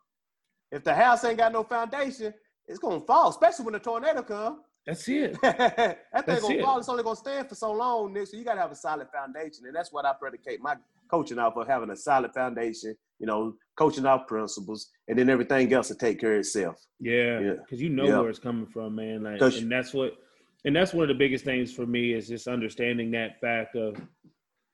if 0.73 0.83
the 0.83 0.95
house 0.95 1.25
ain't 1.25 1.39
got 1.39 1.53
no 1.53 1.63
foundation, 1.63 2.33
it's 2.67 2.79
gonna 2.79 3.01
fall, 3.01 3.29
especially 3.29 3.65
when 3.65 3.75
the 3.75 3.79
tornado 3.79 4.23
come. 4.23 4.63
That's 4.87 5.09
it. 5.09 5.37
that 5.43 5.99
thing 6.26 6.41
gonna 6.41 6.62
fall. 6.62 6.78
It's 6.78 6.89
only 6.89 7.03
gonna 7.03 7.16
stand 7.16 7.49
for 7.49 7.55
so 7.55 7.72
long, 7.72 8.12
Nick. 8.12 8.26
So 8.28 8.37
you 8.37 8.45
gotta 8.45 8.61
have 8.61 8.70
a 8.70 8.76
solid 8.76 9.09
foundation, 9.11 9.64
and 9.66 9.74
that's 9.74 9.93
what 9.93 10.05
I 10.05 10.12
predicate 10.12 10.61
my 10.61 10.76
coaching 11.11 11.39
off 11.39 11.57
of 11.57 11.66
having 11.66 11.91
a 11.91 11.97
solid 11.97 12.32
foundation. 12.35 12.95
You 13.18 13.26
know, 13.26 13.55
coaching 13.76 14.05
off 14.05 14.26
principles, 14.26 14.91
and 15.09 15.18
then 15.18 15.30
everything 15.30 15.72
else 15.72 15.89
will 15.89 15.97
take 15.97 16.20
care 16.20 16.35
of 16.35 16.41
itself. 16.41 16.76
Yeah, 17.01 17.41
Yeah. 17.41 17.53
because 17.55 17.80
you 17.80 17.89
know 17.89 18.05
Yeah. 18.07 18.20
where 18.20 18.28
it's 18.30 18.39
coming 18.39 18.66
from, 18.66 18.97
man. 18.97 19.22
Like, 19.22 19.41
and 19.41 19.70
that's 19.70 19.95
what, 19.95 20.14
and 20.64 20.74
that's 20.76 20.93
one 20.93 21.03
of 21.05 21.09
the 21.09 21.14
biggest 21.14 21.45
things 21.45 21.72
for 21.72 21.87
me 21.87 22.12
is 22.12 22.28
just 22.28 22.47
understanding 22.49 23.11
that 23.12 23.41
fact 23.41 23.76
of 23.76 23.97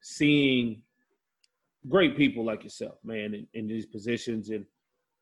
seeing 0.02 0.82
great 1.88 2.16
people 2.16 2.44
like 2.44 2.64
yourself, 2.64 2.96
man, 3.04 3.34
in, 3.34 3.46
in 3.54 3.66
these 3.68 3.86
positions, 3.86 4.50
and 4.50 4.64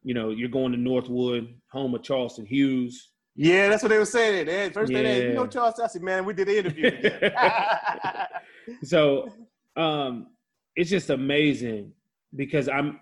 you 0.05 0.15
know, 0.15 0.31
you're 0.31 0.49
going 0.49 0.73
to 0.73 0.79
Northwood, 0.79 1.55
home 1.71 1.95
of 1.95 2.03
Charleston 2.03 2.47
Hughes. 2.47 3.11
Yeah, 3.41 3.69
that's 3.69 3.85
what 3.85 3.91
they 3.91 3.99
were 3.99 4.05
saying. 4.05 4.47
They, 4.47 4.69
first 4.71 4.93
thing 4.93 5.05
they, 5.05 5.29
you 5.29 5.35
know, 5.35 5.47
Charles, 5.47 5.79
I 5.79 5.87
said, 5.87 6.03
man, 6.03 6.25
we 6.25 6.35
did 6.35 6.49
the 6.49 6.59
interview. 6.59 6.91
together." 6.91 7.33
So, 8.83 9.33
um, 9.77 10.27
it's 10.75 10.91
just 10.91 11.09
amazing 11.09 11.93
because 12.35 12.69
I'm, 12.69 12.99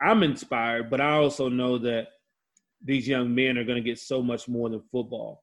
I'm 0.00 0.22
inspired, 0.22 0.88
but 0.88 1.00
I 1.00 1.10
also 1.14 1.48
know 1.48 1.78
that 1.78 2.06
these 2.82 3.08
young 3.08 3.34
men 3.34 3.58
are 3.58 3.64
going 3.64 3.76
to 3.76 3.82
get 3.82 3.98
so 3.98 4.22
much 4.22 4.46
more 4.46 4.70
than 4.70 4.82
football. 4.92 5.42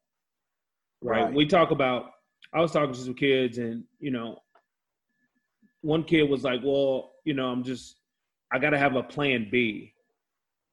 right? 1.02 1.26
Right. 1.26 1.34
We 1.34 1.46
talk 1.46 1.72
about. 1.72 2.12
I 2.54 2.62
was 2.62 2.72
talking 2.72 2.94
to 2.94 3.00
some 3.00 3.14
kids, 3.14 3.58
and 3.58 3.84
you 4.00 4.12
know, 4.12 4.40
one 5.82 6.04
kid 6.04 6.24
was 6.30 6.44
like, 6.44 6.62
"Well, 6.64 7.12
you 7.26 7.34
know, 7.34 7.48
I'm 7.48 7.64
just, 7.64 7.98
I 8.54 8.60
got 8.60 8.70
to 8.72 8.78
have 8.78 8.96
a 8.96 9.04
plan 9.04 9.50
B." 9.52 9.94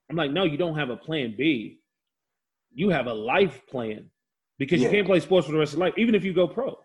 I'm 0.09 0.16
like, 0.16 0.30
"No, 0.30 0.44
you 0.44 0.57
don't 0.57 0.78
have 0.78 0.90
a 0.90 0.96
plan 0.96 1.34
B. 1.36 1.80
You 2.73 2.91
have 2.91 3.07
a 3.07 3.14
life 3.14 3.66
plan 3.68 4.11
because 4.59 4.81
Yeah. 4.81 4.89
you 4.89 4.95
can't 4.95 5.07
play 5.07 5.21
sports 5.21 5.47
for 5.47 5.53
the 5.53 5.59
rest 5.59 5.73
of 5.73 5.79
your 5.79 5.89
life, 5.89 5.95
even 5.99 6.14
if 6.14 6.25
you 6.25 6.33
go 6.33 6.47
pro. 6.47 6.79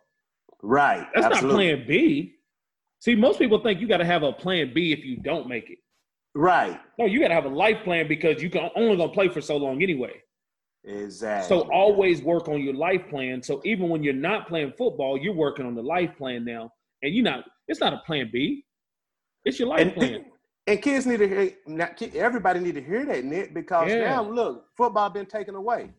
right. 0.62 1.08
That's 1.14 1.28
absolutely. 1.28 1.68
not 1.68 1.76
plan 1.76 1.88
B. 1.88 2.36
See, 3.00 3.14
most 3.16 3.38
people 3.38 3.60
think 3.60 3.80
you 3.82 3.88
got 3.88 3.98
to 3.98 4.06
have 4.06 4.24
a 4.24 4.34
plan 4.34 4.74
B 4.74 4.92
if 4.92 5.06
you 5.06 5.18
don't 5.18 5.48
make 5.48 5.70
it. 5.70 5.78
Right. 6.34 6.80
No, 6.98 7.06
you 7.06 7.20
got 7.20 7.28
to 7.28 7.34
have 7.36 7.46
a 7.46 7.50
life 7.50 7.84
plan 7.84 8.08
because 8.08 8.42
you 8.42 8.50
can 8.50 8.70
only 8.76 8.98
gonna 8.98 9.12
play 9.12 9.30
for 9.30 9.42
so 9.42 9.58
long 9.58 9.84
anyway. 9.84 10.14
Exactly. 10.84 11.48
So 11.48 11.70
always 11.72 12.22
work 12.22 12.48
on 12.48 12.62
your 12.62 12.74
life 12.74 13.08
plan. 13.10 13.42
So 13.42 13.62
even 13.64 13.90
when 13.90 14.04
you're 14.04 14.14
not 14.14 14.48
playing 14.48 14.74
football, 14.78 15.18
you're 15.18 15.34
working 15.34 15.66
on 15.66 15.76
the 15.76 15.82
life 15.82 16.16
plan 16.18 16.44
now, 16.46 16.72
and 17.02 17.14
you're 17.14 17.24
not. 17.24 17.46
It's 17.68 17.80
not 17.80 17.94
a 17.94 17.98
plan 18.06 18.30
B. 18.32 18.66
It's 19.46 19.60
your 19.60 19.68
life 19.68 19.82
and, 19.82 19.94
plan. 19.94 20.26
And 20.68 20.82
kids 20.82 21.05
need 21.05 21.18
to 21.18 21.28
hear 21.28 21.51
not, 21.68 22.01
everybody 22.16 22.59
need 22.59 22.76
to 22.76 22.82
hear 22.82 23.05
that 23.05 23.24
Nick 23.24 23.53
because 23.53 23.89
Yeah. 23.89 23.99
now 24.09 24.24
look 24.24 24.66
football 24.76 25.09
been 25.09 25.26
taken 25.26 25.55
away 25.55 25.89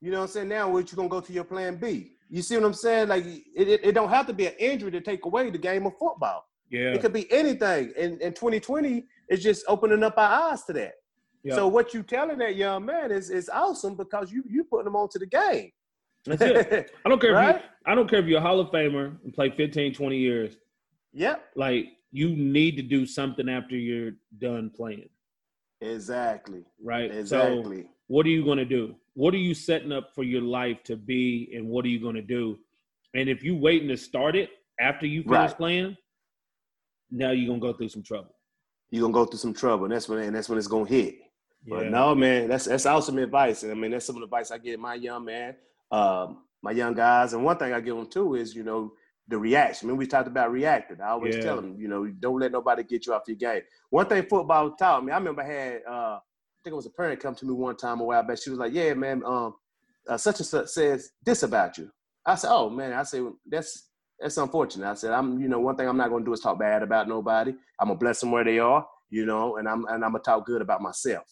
you 0.00 0.10
know 0.10 0.18
what 0.18 0.24
i'm 0.24 0.28
saying 0.30 0.48
now 0.48 0.70
what 0.70 0.90
you 0.90 0.96
gonna 0.96 1.08
go 1.08 1.20
to 1.20 1.32
your 1.32 1.44
plan 1.44 1.76
b 1.76 2.12
you 2.28 2.42
see 2.42 2.54
what 2.56 2.64
i'm 2.64 2.74
saying 2.74 3.08
like 3.08 3.24
it, 3.24 3.68
it, 3.68 3.80
it 3.84 3.92
don't 3.92 4.10
have 4.10 4.26
to 4.26 4.32
be 4.32 4.46
an 4.46 4.52
injury 4.58 4.90
to 4.90 5.00
take 5.00 5.24
away 5.24 5.48
the 5.50 5.58
game 5.58 5.86
of 5.86 5.92
football 5.98 6.46
Yeah. 6.70 6.92
it 6.92 7.00
could 7.00 7.12
be 7.12 7.30
anything 7.32 7.92
and, 7.98 8.20
and 8.20 8.34
2020 8.36 9.04
is 9.30 9.42
just 9.42 9.64
opening 9.68 10.02
up 10.02 10.14
our 10.18 10.50
eyes 10.52 10.62
to 10.64 10.72
that 10.74 10.94
yeah. 11.42 11.54
so 11.54 11.66
what 11.66 11.94
you 11.94 12.02
telling 12.02 12.38
that 12.38 12.56
young 12.56 12.84
man 12.84 13.10
is 13.10 13.30
is 13.30 13.48
awesome 13.48 13.96
because 13.96 14.30
you 14.30 14.44
you 14.48 14.64
putting 14.64 14.86
him 14.86 14.96
onto 14.96 15.18
the 15.18 15.26
game 15.26 15.72
That's 16.26 16.42
it. 16.42 16.90
I 17.04 17.08
don't 17.08 17.20
care 17.24 17.34
if 17.50 17.56
you. 17.56 17.62
I 17.86 17.94
don't 17.94 18.08
care 18.10 18.18
if 18.18 18.26
you're 18.26 18.38
a 18.38 18.42
Hall 18.42 18.58
of 18.60 18.68
Famer 18.70 19.16
and 19.24 19.32
play 19.32 19.48
15, 19.50 19.94
20 19.94 20.16
years. 20.18 20.56
yep 21.12 21.44
Like 21.54 21.86
you 22.12 22.30
need 22.36 22.76
to 22.76 22.82
do 22.82 23.04
something 23.06 23.48
after 23.48 23.76
you're 23.76 24.12
done 24.38 24.70
playing, 24.74 25.08
exactly 25.80 26.64
right? 26.82 27.10
So 27.12 27.18
exactly 27.18 27.88
what 28.08 28.26
are 28.26 28.30
you 28.30 28.44
going 28.44 28.58
to 28.58 28.64
do? 28.64 28.94
what 29.14 29.32
are 29.32 29.38
you 29.38 29.54
setting 29.54 29.92
up 29.92 30.14
for 30.14 30.24
your 30.24 30.42
life 30.42 30.82
to 30.84 30.94
be, 30.94 31.50
and 31.54 31.66
what 31.66 31.86
are 31.86 31.88
you 31.88 31.98
going 31.98 32.16
to 32.16 32.22
do? 32.22 32.58
And 33.14 33.30
if 33.30 33.42
you 33.42 33.56
waiting 33.56 33.88
to 33.88 33.96
start 33.96 34.36
it 34.36 34.50
after 34.78 35.06
you 35.06 35.22
finish 35.22 35.52
Right. 35.52 35.56
playing, 35.56 35.96
now 37.10 37.30
you're 37.30 37.48
gonna 37.48 37.60
go 37.60 37.72
through 37.72 37.88
some 37.88 38.02
trouble. 38.02 38.34
You're 38.90 39.00
gonna 39.02 39.14
go 39.14 39.24
through 39.24 39.38
some 39.38 39.54
trouble, 39.54 39.84
and 39.84 39.94
that's 39.94 40.06
when 40.08 40.18
and 40.18 40.36
that's 40.36 40.48
when 40.50 40.58
it's 40.58 40.66
gonna 40.66 40.84
hit. 40.88 41.16
But 41.66 41.84
Yeah. 41.84 41.90
no, 41.90 42.14
man, 42.14 42.48
that's 42.48 42.66
that's 42.66 42.84
awesome 42.84 43.16
advice. 43.18 43.62
And 43.62 43.72
I 43.72 43.74
mean, 43.74 43.90
that's 43.90 44.04
some 44.04 44.16
of 44.16 44.20
the 44.20 44.24
advice 44.26 44.50
I 44.50 44.58
give 44.58 44.78
my 44.78 44.94
young 44.96 45.24
man, 45.24 45.56
um, 45.90 46.44
my 46.62 46.72
young 46.72 46.92
guys. 46.92 47.32
And 47.32 47.42
one 47.42 47.56
thing 47.56 47.72
I 47.72 47.80
give 47.80 47.96
them 47.96 48.08
too 48.08 48.34
is, 48.34 48.54
you 48.54 48.64
know, 48.64 48.92
the 49.28 49.38
reaction. 49.38 49.88
I 49.88 49.90
mean, 49.90 49.98
we 49.98 50.06
talked 50.06 50.28
about 50.28 50.52
reacting. 50.52 51.00
I 51.00 51.08
always 51.08 51.36
Yeah. 51.36 51.42
tell 51.42 51.56
them, 51.56 51.76
you 51.78 51.88
know, 51.88 52.06
don't 52.06 52.38
let 52.38 52.52
nobody 52.52 52.84
get 52.84 53.06
you 53.06 53.14
off 53.14 53.22
your 53.26 53.36
game. 53.36 53.62
One 53.90 54.06
thing 54.06 54.24
football 54.28 54.70
taught 54.72 55.04
me, 55.04 55.12
I 55.12 55.18
remember 55.18 55.42
I 55.42 55.46
had, 55.46 55.82
uh, 55.88 56.18
I 56.20 56.20
think 56.64 56.72
it 56.72 56.76
was 56.76 56.86
a 56.86 56.90
parent 56.90 57.20
come 57.20 57.34
to 57.34 57.46
me 57.46 57.52
one 57.52 57.76
time 57.76 58.00
a 58.00 58.04
while 58.04 58.22
back. 58.22 58.38
She 58.42 58.50
was 58.50 58.58
like, 58.58 58.72
"Yeah, 58.72 58.94
man, 58.94 59.22
um, 59.24 59.54
uh, 60.08 60.16
such 60.16 60.38
and 60.40 60.46
such 60.46 60.68
says 60.68 61.10
this 61.24 61.42
about 61.42 61.78
you." 61.78 61.90
I 62.24 62.34
said, 62.34 62.50
"Oh 62.52 62.70
man," 62.70 62.92
I 62.92 63.02
said, 63.04 63.24
"That's 63.46 63.88
that's 64.18 64.36
unfortunate." 64.36 64.88
I 64.88 64.94
said, 64.94 65.12
"I'm, 65.12 65.38
you 65.38 65.48
know, 65.48 65.60
one 65.60 65.76
thing 65.76 65.88
I'm 65.88 65.96
not 65.96 66.10
gonna 66.10 66.24
do 66.24 66.32
is 66.32 66.40
talk 66.40 66.58
bad 66.58 66.82
about 66.82 67.08
nobody. 67.08 67.52
I'm 67.80 67.88
gonna 67.88 67.98
bless 67.98 68.20
them 68.20 68.30
where 68.32 68.44
they 68.44 68.58
are, 68.58 68.86
you 69.10 69.26
know, 69.26 69.56
and 69.58 69.68
I'm 69.68 69.84
and 69.86 70.04
I'm 70.04 70.12
gonna 70.12 70.20
talk 70.24 70.46
good 70.46 70.62
about 70.62 70.82
myself." 70.82 71.24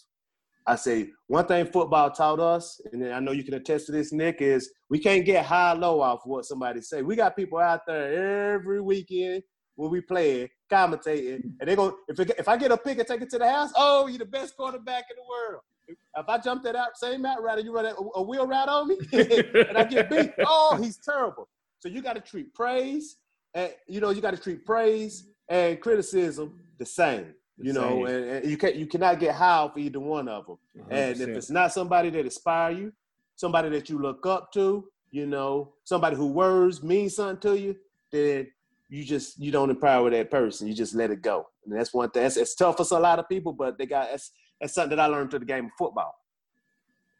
I 0.67 0.77
say 0.77 1.11
one 1.27 1.47
thing 1.47 1.67
football 1.67 2.11
taught 2.11 2.41
us, 2.41 2.81
and 2.93 3.13
I 3.13 3.21
know 3.21 3.33
you 3.33 3.45
can 3.45 3.55
attest 3.55 3.87
to 3.87 3.93
this, 3.93 4.13
Nick, 4.13 4.41
is 4.41 4.71
we 4.89 4.99
can't 4.99 5.25
get 5.25 5.45
high 5.45 5.73
low 5.73 6.01
off 6.01 6.21
what 6.25 6.47
somebody 6.47 6.81
say. 6.81 7.03
We 7.03 7.17
got 7.17 7.37
people 7.37 7.59
out 7.59 7.81
there 7.87 8.55
every 8.55 8.81
weekend 8.81 9.43
when 9.77 9.91
we 9.91 10.01
play 10.01 10.51
commentating, 10.71 11.43
and 11.61 11.69
they 11.69 11.77
go, 11.77 11.97
if 12.09 12.19
if 12.19 12.49
I 12.49 12.57
get 12.57 12.73
a 12.73 12.79
pick 12.79 12.99
and 12.99 13.07
take 13.07 13.21
it 13.21 13.31
to 13.31 13.39
the 13.39 13.49
house, 13.49 13.73
oh, 13.77 14.07
you're 14.07 14.19
the 14.19 14.25
best 14.25 14.57
quarterback 14.57 15.05
in 15.11 15.17
the 15.17 15.29
world. 15.29 15.63
If 15.87 16.29
I 16.29 16.39
jump 16.39 16.63
that 16.63 16.77
out, 16.77 16.97
same 16.97 17.27
out 17.27 17.43
route, 17.43 17.63
you 17.63 17.75
run 17.75 17.85
a, 17.85 17.95
a 18.15 18.23
wheel 18.23 18.47
route 18.47 18.69
on 18.69 18.89
me, 18.89 18.97
and 19.13 19.77
I 19.77 19.85
get 19.85 20.09
beat, 20.09 20.33
oh, 20.47 20.79
he's 20.81 20.97
terrible. 20.97 21.47
So 21.81 21.91
you 21.91 22.01
got 22.01 22.15
to 22.15 22.21
treat 22.21 22.55
praise, 22.55 23.17
and 23.53 23.71
you 23.87 24.01
know 24.01 24.11
you 24.11 24.23
got 24.23 24.31
to 24.31 24.41
treat 24.41 24.65
praise 24.65 25.29
and 25.51 25.79
criticism 25.79 26.59
the 26.79 26.87
same. 26.87 27.35
You 27.57 27.73
know, 27.73 28.07
and, 28.07 28.25
and 28.25 28.51
you 28.51 28.57
can't 28.57 28.75
you 28.75 28.87
cannot 28.87 29.21
get 29.21 29.35
high 29.35 29.59
off 29.59 29.79
either 29.79 30.01
one 30.01 30.29
of 30.29 30.47
them. 30.47 30.57
And 30.91 31.21
if 31.21 31.29
it's 31.29 31.51
not 31.51 31.73
somebody 31.73 32.11
that 32.11 32.25
inspire 32.25 32.73
you, 32.73 32.93
somebody 33.37 33.69
that 33.71 33.89
you 33.89 33.99
look 33.99 34.27
up 34.27 34.53
to, 34.55 34.89
you 35.11 35.27
know, 35.27 35.75
somebody 35.85 36.17
who 36.17 36.27
words 36.27 36.83
mean 36.83 37.09
something 37.09 37.39
to 37.53 37.59
you, 37.59 37.77
then 38.11 38.49
you 38.89 39.05
just 39.05 39.39
you 39.39 39.53
don't 39.53 39.71
empower 39.71 40.11
that 40.11 40.31
person. 40.31 40.67
You 40.67 40.75
just 40.75 40.95
let 40.95 41.11
it 41.11 41.23
go. 41.23 41.49
And 41.65 41.79
that's 41.79 41.95
one 41.95 42.11
thing. 42.11 42.25
That's, 42.25 42.37
it's 42.37 42.55
tough 42.55 42.77
for 42.77 42.97
a 42.97 43.01
lot 43.01 43.19
of 43.19 43.29
people, 43.29 43.53
but 43.53 43.79
they 43.79 43.87
got 43.87 44.11
that's 44.11 44.33
that's 44.61 44.75
something 44.75 44.97
that 44.97 45.03
I 45.03 45.07
learned 45.07 45.31
through 45.31 45.41
the 45.41 45.47
game 45.47 45.67
of 45.67 45.71
football. 45.79 46.15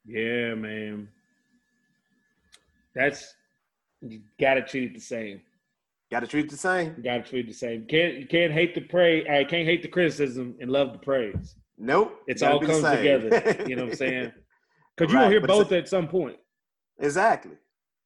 Yeah, 0.05 0.55
man. 0.55 1.09
That's 2.95 3.35
you 4.01 4.21
gotta 4.39 4.63
treat 4.63 4.91
it 4.91 4.95
the 4.95 5.01
same. 5.01 5.41
Got 6.15 6.21
to 6.21 6.27
treat 6.29 6.49
the 6.49 6.57
same. 6.57 6.95
You 6.97 7.03
gotta 7.03 7.25
treat 7.29 7.49
the 7.49 7.53
same. 7.53 7.87
Can't 7.87 8.15
you 8.15 8.27
can't 8.29 8.53
hate 8.53 8.73
the 8.77 8.83
praise. 8.83 9.27
I 9.29 9.43
uh, 9.43 9.49
can't 9.49 9.67
hate 9.67 9.83
the 9.83 9.89
criticism 9.89 10.55
and 10.61 10.71
love 10.71 10.93
the 10.93 10.99
praise. 11.01 11.57
Nope. 11.77 12.21
It's 12.29 12.41
all 12.41 12.61
comes 12.61 12.83
together. 12.83 13.43
You 13.67 13.75
know 13.75 13.83
what 13.87 13.91
I'm 13.91 13.97
saying? 14.05 14.33
Because 14.97 15.13
you 15.13 15.19
Right, 15.19 15.25
gonna 15.25 15.33
hear 15.33 15.41
both 15.41 15.73
at 15.73 15.89
some 15.89 16.07
point. 16.07 16.37
exactly. 17.01 17.57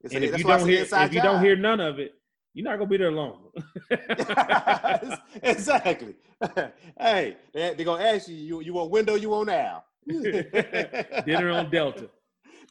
It's 0.03 0.15
And 0.15 0.25
a- 0.25 0.29
if 0.29 0.39
you 0.39 0.45
don't 0.45 0.67
hear 0.67 0.81
if 0.91 1.13
you 1.13 1.21
don't 1.21 1.43
hear 1.43 1.55
none 1.55 1.81
of 1.81 1.99
it, 1.99 2.15
you're 2.55 2.65
not 2.65 2.79
gonna 2.79 2.89
be 2.89 2.97
there 2.97 3.13
long. 3.13 3.51
exactly. 5.43 6.15
hey, 6.99 7.37
they, 7.53 7.75
they're 7.75 7.85
gonna 7.85 8.05
ask 8.05 8.27
you, 8.27 8.37
you, 8.37 8.61
you 8.63 8.73
want 8.73 8.91
window, 8.91 9.17
you 9.17 9.29
want 9.29 9.49
now. 9.49 9.85
Dinner 11.27 11.51
on 11.51 11.71
Delta. 11.71 12.09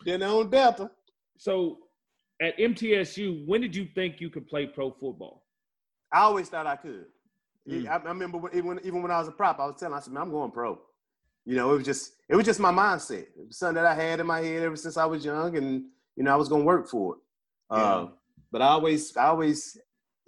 Dinner 0.04 0.26
on 0.26 0.50
Delta. 0.50 0.90
So 1.38 1.78
at 2.42 2.58
MTSU, 2.58 3.46
when 3.46 3.62
did 3.62 3.76
you 3.76 3.88
think 3.96 4.22
you 4.22 4.30
could 4.30 4.48
play 4.48 4.66
pro 4.66 4.92
football? 4.92 5.44
I 6.12 6.20
always 6.20 6.50
thought 6.50 6.68
I 6.68 6.76
could. 6.76 7.06
Mm. 7.68 7.88
I, 7.88 7.96
I 7.96 8.10
remember 8.10 8.38
when, 8.38 8.56
even, 8.56 8.80
even 8.84 9.02
when 9.02 9.12
I 9.12 9.20
was 9.20 9.28
a 9.28 9.32
prop, 9.32 9.60
I 9.60 9.66
was 9.66 9.76
telling, 9.80 9.96
I 9.96 10.00
said, 10.00 10.14
man, 10.14 10.24
I'm 10.24 10.32
going 10.32 10.52
pro. 10.52 10.80
You 11.46 11.56
know, 11.56 11.72
it 11.74 11.78
was 11.78 11.86
just, 11.86 12.14
it 12.30 12.36
was 12.36 12.46
just 12.46 12.60
my 12.60 12.72
mindset. 12.72 13.22
It 13.22 13.48
was 13.48 13.58
something 13.58 13.76
that 13.76 13.86
I 13.86 13.96
had 13.96 14.20
in 14.20 14.28
my 14.28 14.42
head 14.42 14.64
ever 14.64 14.76
since 14.76 14.98
I 14.98 15.06
was 15.06 15.24
young, 15.24 15.56
and 15.58 15.86
you 16.16 16.24
know, 16.24 16.34
I 16.34 16.36
was 16.36 16.50
gonna 16.50 16.64
work 16.64 16.90
for 16.90 17.16
it. 17.16 17.20
Uh, 17.70 18.08
but 18.52 18.62
I 18.62 18.68
always, 18.68 19.16
I 19.16 19.28
always, 19.28 19.78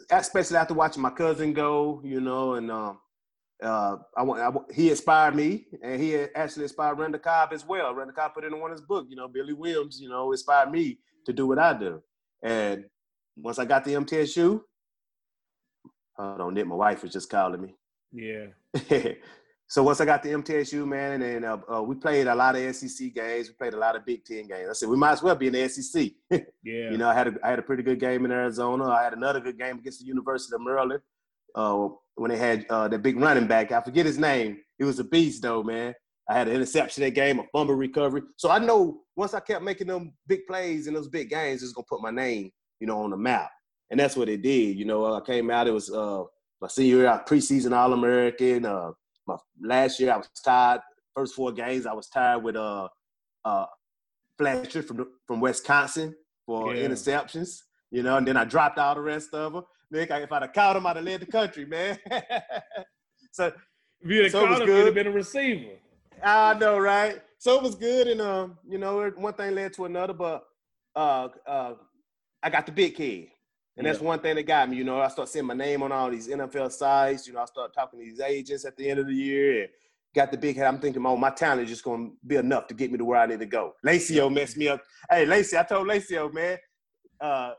especially 0.10 0.57
after 0.57 0.74
watching 0.74 1.01
my 1.01 1.10
cousin 1.10 1.51
go, 1.51 2.01
you 2.05 2.22
know, 2.22 2.53
and 2.53 2.72
um, 2.72 2.99
uh, 3.62 3.97
I, 4.16 4.24
want, 4.24 4.39
I 4.41 4.74
he 4.74 4.89
inspired 4.91 5.36
me, 5.36 5.66
and 5.84 6.01
he 6.01 6.16
actually 6.16 6.64
inspired 6.64 6.97
Randall 6.97 7.20
Cobb 7.20 7.51
as 7.51 7.66
well. 7.66 7.93
Randall 7.93 8.16
Cobb 8.16 8.34
put 8.34 8.45
it 8.45 8.53
in 8.53 8.60
one 8.60 8.72
of 8.72 8.78
his 8.78 8.86
book, 8.86 9.07
you 9.10 9.18
know, 9.18 9.28
Billy 9.28 9.53
Williams, 9.53 9.99
you 9.99 10.07
know, 10.07 10.32
inspired 10.32 10.72
me 10.72 10.99
to 11.30 11.34
do 11.34 11.48
what 11.48 11.60
I 11.60 11.74
do. 11.74 12.02
And 12.44 12.86
once 13.38 13.60
I 13.60 13.66
got 13.66 13.86
the 13.86 13.94
MTSU, 13.94 14.62
hold 16.18 16.42
on, 16.42 16.54
Nick, 16.54 16.68
my 16.68 16.76
wife 16.76 17.04
was 17.04 17.14
just 17.14 17.30
calling 17.30 17.62
me. 17.62 17.76
Yeah. 18.12 18.48
so 19.68 19.84
once 19.84 20.02
I 20.02 20.06
got 20.06 20.24
the 20.24 20.30
MTSU, 20.30 20.88
man, 20.88 21.22
and 21.22 21.46
uh, 21.46 21.58
uh, 21.74 21.82
we 21.82 21.96
played 21.96 22.28
a 22.28 22.36
lot 22.36 22.56
of 22.56 22.76
SEC 22.76 23.14
games. 23.14 23.48
We 23.48 23.54
played 23.54 23.74
a 23.74 23.78
lot 23.78 23.96
of 23.96 24.06
Big 24.06 24.26
Ten 24.26 24.48
games. 24.48 24.70
I 24.70 24.74
said 24.74 24.90
we 24.90 24.98
might 24.98 25.14
as 25.14 25.24
well 25.24 25.36
be 25.36 25.48
in 25.48 25.54
the 25.54 25.68
SEC. 25.70 26.12
Yeah. 26.62 26.92
You 26.92 26.98
know, 26.98 27.08
I 27.08 27.14
had 27.14 27.28
a, 27.28 27.34
I 27.44 27.50
had 27.50 27.60
a 27.60 27.64
pretty 27.64 27.84
good 27.84 28.00
game 28.00 28.26
in 28.26 28.32
Arizona. 28.32 28.90
I 28.90 29.04
had 29.04 29.14
another 29.14 29.40
good 29.40 29.58
game 29.58 29.80
against 29.80 30.02
the 30.02 30.06
University 30.06 30.54
of 30.54 30.62
Maryland 30.62 31.02
uh, 31.56 31.88
when 32.16 32.30
they 32.30 32.38
had 32.38 32.66
uh, 32.70 32.88
that 32.90 33.02
big 33.02 33.18
running 33.18 33.48
back. 33.48 33.72
I 33.72 33.82
forget 33.82 34.06
his 34.06 34.18
name. 34.18 34.58
He 34.78 34.84
was 34.84 35.00
a 35.00 35.04
beast, 35.06 35.42
though, 35.42 35.64
man. 35.64 35.96
I 36.30 36.34
had 36.36 36.48
an 36.48 36.54
interception 36.56 37.04
that 37.04 37.12
game, 37.12 37.40
a 37.40 37.44
fumble 37.52 37.74
recovery. 37.74 38.22
So 38.38 38.52
I 38.52 38.60
know 38.60 39.02
once 39.16 39.34
I 39.34 39.40
kept 39.40 39.64
making 39.64 39.88
them 39.88 40.14
big 40.28 40.46
plays 40.48 40.86
in 40.86 40.94
those 40.94 41.08
big 41.08 41.30
games, 41.30 41.64
it's 41.64 41.74
gonna 41.74 41.86
put 41.90 42.02
my 42.02 42.12
name, 42.12 42.52
you 42.80 42.86
know, 42.86 43.02
on 43.02 43.10
the 43.10 43.18
map. 43.18 43.49
And 43.90 43.99
that's 43.99 44.16
what 44.16 44.30
it 44.30 44.44
did. 44.44 44.78
You 44.78 44.86
know, 44.86 45.12
I 45.16 45.22
came 45.22 45.49
out. 45.49 45.68
It 45.68 45.72
was 45.74 45.90
uh, 45.91 46.24
my 46.62 46.68
senior 46.68 46.98
year, 46.98 47.08
I 47.10 47.18
preseason 47.18 47.76
All 47.76 47.94
American. 47.94 48.64
Uh, 48.66 48.91
my 49.26 49.38
last 49.60 49.99
year, 49.99 50.14
I 50.14 50.18
was 50.18 50.30
tied. 50.45 50.82
First 51.16 51.34
four 51.34 51.52
games, 51.52 51.88
I 51.88 51.94
was 51.94 52.08
tied 52.10 52.38
with 52.38 52.56
uh, 52.56 52.88
uh, 53.44 53.66
Fletcher 54.38 54.84
from 54.84 55.08
from 55.26 55.40
Wisconsin 55.41 56.16
for 56.45 56.76
Yeah. 56.76 56.88
interceptions. 56.88 57.58
You 57.90 58.03
know, 58.03 58.18
and 58.18 58.28
then 58.28 58.38
I 58.38 58.45
dropped 58.45 58.78
all 58.78 58.94
the 58.94 59.02
rest 59.02 59.34
of 59.34 59.53
them. 59.53 59.64
Nick, 59.90 60.12
if 60.12 60.32
I'd 60.32 60.44
have 60.44 60.53
caught 60.53 60.76
him, 60.76 60.86
I'd 60.86 60.98
have 60.98 61.06
led 61.06 61.22
the 61.22 61.26
country, 61.26 61.66
man. 61.66 61.98
so 63.32 63.48
If 64.02 64.12
you'd 64.12 64.24
have 64.26 64.32
So 64.32 64.45
caught 64.45 64.62
him, 64.62 64.68
you'd 64.70 64.86
have 64.86 64.94
been 64.94 65.08
a 65.08 65.12
receiver. 65.12 65.72
I 66.24 66.54
know, 66.56 66.78
right? 66.78 67.22
So 67.38 67.56
it 67.56 67.64
was 67.64 67.76
good, 67.76 68.08
and 68.08 68.22
um, 68.22 68.58
you 68.68 68.78
know, 68.78 69.10
one 69.16 69.34
thing 69.34 69.56
led 69.56 69.74
to 69.74 69.86
another, 69.86 70.14
but 70.14 70.44
uh, 70.96 71.30
uh, 71.48 71.74
I 72.44 72.50
got 72.50 72.66
the 72.66 72.72
big 72.72 72.96
kid, 72.96 73.28
and 73.78 73.86
that's 73.88 74.00
Yeah. 74.00 74.06
one 74.06 74.20
thing 74.20 74.36
that 74.36 74.44
got 74.44 74.70
me. 74.70 74.78
You 74.78 74.84
know, 74.84 75.00
I 75.00 75.08
start 75.08 75.30
seeing 75.30 75.46
my 75.46 75.54
name 75.54 75.82
on 75.84 75.91
all 75.91 76.10
these 76.10 76.28
NFL 76.28 76.72
sites. 76.72 77.28
You 77.28 77.34
know, 77.34 77.41
I 77.41 77.46
start 77.46 77.74
talking 77.74 78.00
to 78.00 78.06
these 78.06 78.20
agents 78.20 78.66
at 78.66 78.76
the 78.76 78.90
end 78.90 79.00
of 79.00 79.08
the 79.08 79.14
year, 79.14 79.62
and 79.64 79.70
got 80.16 80.32
the 80.32 80.38
big 80.38 80.58
head. 80.58 80.68
I'm 80.68 80.80
thinking, 80.80 81.06
oh, 81.06 81.16
my 81.16 81.30
talent 81.30 81.64
is 81.64 81.70
just 81.70 81.84
going 81.84 82.10
to 82.12 82.16
be 82.28 82.36
enough 82.36 82.68
to 82.68 82.74
get 82.74 82.91
me 82.91 82.98
to 82.98 83.06
where 83.06 83.20
I 83.20 83.26
need 83.26 83.40
to 83.40 83.46
go. 83.46 83.74
Lacio 83.86 84.32
messed 84.34 84.58
me 84.58 84.68
up. 84.68 84.82
Hey, 85.10 85.26
Lacy, 85.26 85.58
I 85.58 85.64
told 85.64 85.88
Lacio, 85.88 86.34
man. 86.34 86.58
Uh, 87.22 87.54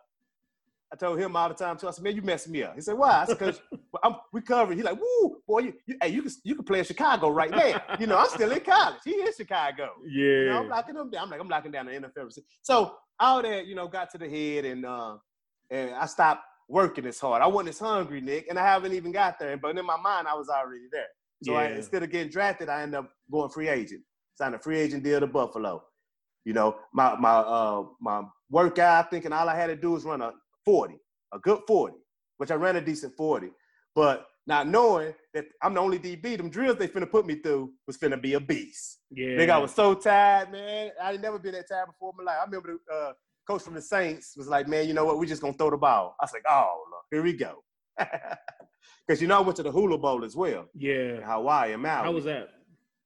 I 0.93 0.97
told 0.97 1.21
him 1.21 1.37
all 1.37 1.49
the 1.49 1.55
time 1.55 1.77
too. 1.77 1.87
I 1.87 1.93
said, 1.93 2.03
"Man, 2.03 2.17
you 2.17 2.23
messed 2.23 2.49
me 2.49 2.65
up." 2.65 2.75
He 2.75 2.81
said, 2.81 2.99
"Why?" 2.99 3.23
I 3.23 3.25
said, 3.27 3.39
"Cause 3.39 3.61
I'm 4.03 4.17
we 4.33 4.41
covered." 4.41 4.77
He 4.77 4.83
like, 4.83 4.99
"Woo, 5.01 5.37
boy, 5.47 5.61
you, 5.61 5.75
you 5.87 5.97
hey, 6.03 6.09
you 6.09 6.23
can 6.23 6.33
you 6.43 6.55
can 6.57 6.65
play 6.65 6.81
in 6.81 6.85
Chicago 6.85 7.29
right 7.31 7.51
now. 7.51 7.81
You 7.99 8.07
know, 8.07 8.19
I'm 8.19 8.29
still 8.29 8.51
in 8.51 8.61
college. 8.61 9.01
He 9.05 9.21
in 9.21 9.33
Chicago. 9.37 9.91
Yeah. 10.05 10.25
You 10.25 10.45
know, 10.47 10.59
I'm 10.59 10.69
locking 10.69 10.95
them 10.97 11.11
down. 11.11 11.25
I'm 11.25 11.31
like, 11.31 11.41
I'm 11.41 11.49
locking 11.49 11.71
down 11.71 11.87
the 11.87 11.93
NFL. 11.93 12.37
So 12.63 12.97
all 13.21 13.43
that, 13.43 13.67
you 13.67 13.75
know, 13.75 13.87
got 13.87 14.11
to 14.11 14.19
the 14.19 14.29
head, 14.29 14.65
and 14.65 14.85
uh, 14.85 15.17
and 15.71 15.95
I 15.95 16.07
stopped 16.07 16.43
working 16.69 17.07
as 17.07 17.21
hard. 17.21 17.43
I 17.43 17.47
wasn't 17.47 17.71
as 17.71 17.79
hungry, 17.79 18.21
Nick, 18.21 18.47
and 18.49 18.59
I 18.59 18.67
haven't 18.67 18.93
even 18.93 19.13
got 19.13 19.39
there. 19.39 19.57
But 19.57 19.79
in 19.79 19.87
my 19.87 19.97
mind, 19.97 20.27
I 20.27 20.35
was 20.35 20.49
already 20.49 20.87
there. 20.91 21.07
So 21.43 21.55
I, 21.55 21.69
instead 21.69 22.03
of 22.03 22.11
getting 22.11 22.31
drafted, 22.31 22.69
I 22.69 22.83
ended 22.83 22.99
up 22.99 23.11
going 23.31 23.49
free 23.51 23.69
agent. 23.69 24.03
Signed 24.35 24.55
a 24.55 24.59
free 24.59 24.79
agent 24.79 25.03
deal 25.03 25.21
to 25.21 25.27
Buffalo. 25.27 25.83
You 26.45 26.53
know, 26.53 26.77
my 26.93 27.17
my 27.17 27.37
uh 27.37 27.85
my 28.01 28.23
workout 28.51 29.11
thinking 29.11 29.33
all 29.33 29.49
I 29.49 29.57
had 29.57 29.69
to 29.69 29.77
do 29.77 29.93
was 29.93 30.05
run 30.05 30.23
a 30.23 30.33
40, 30.65 30.95
a 31.33 31.39
good 31.39 31.61
40, 31.67 31.97
which 32.39 32.51
I 32.51 32.55
ran 32.55 32.77
a 32.77 32.81
decent 32.81 33.17
40. 33.17 33.49
But 33.95 34.27
not 34.47 34.67
knowing 34.69 35.15
that 35.35 35.45
I'm 35.63 35.75
the 35.75 35.81
only 35.81 35.99
DB, 35.99 36.37
them 36.37 36.51
drills 36.51 36.77
they 36.77 36.89
finna 36.89 37.11
put 37.11 37.27
me 37.27 37.37
through 37.37 37.73
was 37.87 37.99
finna 37.99 38.21
be 38.21 38.35
a 38.35 38.41
beast. 38.41 38.99
yeah. 39.11 39.29
Nigga, 39.37 39.51
I 39.51 39.59
was 39.59 39.75
so 39.75 39.95
tired, 39.95 40.51
man. 40.51 40.91
I 41.03 41.13
ain't 41.13 41.23
never 41.23 41.39
been 41.39 41.53
that 41.53 41.69
tired 41.69 41.87
before 41.87 42.13
in 42.19 42.25
my 42.25 42.33
life. 42.33 42.41
I 42.41 42.45
remember 42.45 42.79
the 42.89 42.95
uh, 42.95 43.13
coach 43.47 43.63
from 43.63 43.75
the 43.75 43.83
Saints 43.83 44.35
was 44.37 44.49
like, 44.49 44.69
man, 44.69 44.89
you 44.89 44.95
know 44.95 45.05
what? 45.05 45.19
We 45.19 45.27
just 45.27 45.43
gonna 45.43 45.55
throw 45.55 45.71
the 45.71 45.77
ball. 45.77 46.15
I 46.21 46.25
was 46.25 46.33
like, 46.33 46.45
oh, 46.49 46.85
Lord, 46.91 47.05
here 47.11 47.23
we 47.23 47.33
go. 47.37 47.63
Because 49.07 49.21
you 49.21 49.27
know 49.27 49.39
I 49.39 49.41
went 49.41 49.57
to 49.57 49.65
the 49.65 49.73
Hula 49.73 49.99
Bowl 49.99 50.25
as 50.25 50.37
well, 50.37 50.69
in 50.73 50.81
yeah. 50.81 51.17
Hawaii 51.27 51.73
and 51.73 51.83
Maui. 51.83 52.05
How 52.05 52.13
was 52.13 52.25
that? 52.27 52.49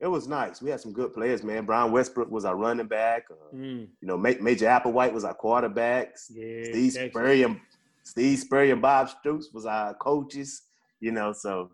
It 0.04 0.10
was 0.10 0.28
nice. 0.28 0.60
We 0.60 0.68
had 0.68 0.80
some 0.82 0.92
good 0.92 1.14
players, 1.14 1.42
man. 1.42 1.64
Brian 1.64 1.90
Westbrook 1.90 2.30
was 2.30 2.44
our 2.44 2.56
running 2.56 2.86
back. 2.86 3.24
Uh, 3.30 3.56
Mm, 3.56 3.88
you 4.02 4.06
know, 4.08 4.18
Ma- 4.18 4.38
Major 4.40 4.66
Applewhite 4.66 5.14
was 5.14 5.24
our 5.24 5.34
quarterbacks. 5.34 6.26
yeah. 6.30 6.64
Steve. 6.64 6.92
Spurrier, 7.10 7.46
and 7.46 7.60
Steve 8.02 8.38
Spurrier 8.38 8.74
and 8.74 8.82
Bob 8.82 9.08
Stoops 9.08 9.48
was 9.54 9.64
our 9.64 9.94
coaches. 9.94 10.62
You 11.00 11.12
know, 11.12 11.32
so 11.32 11.70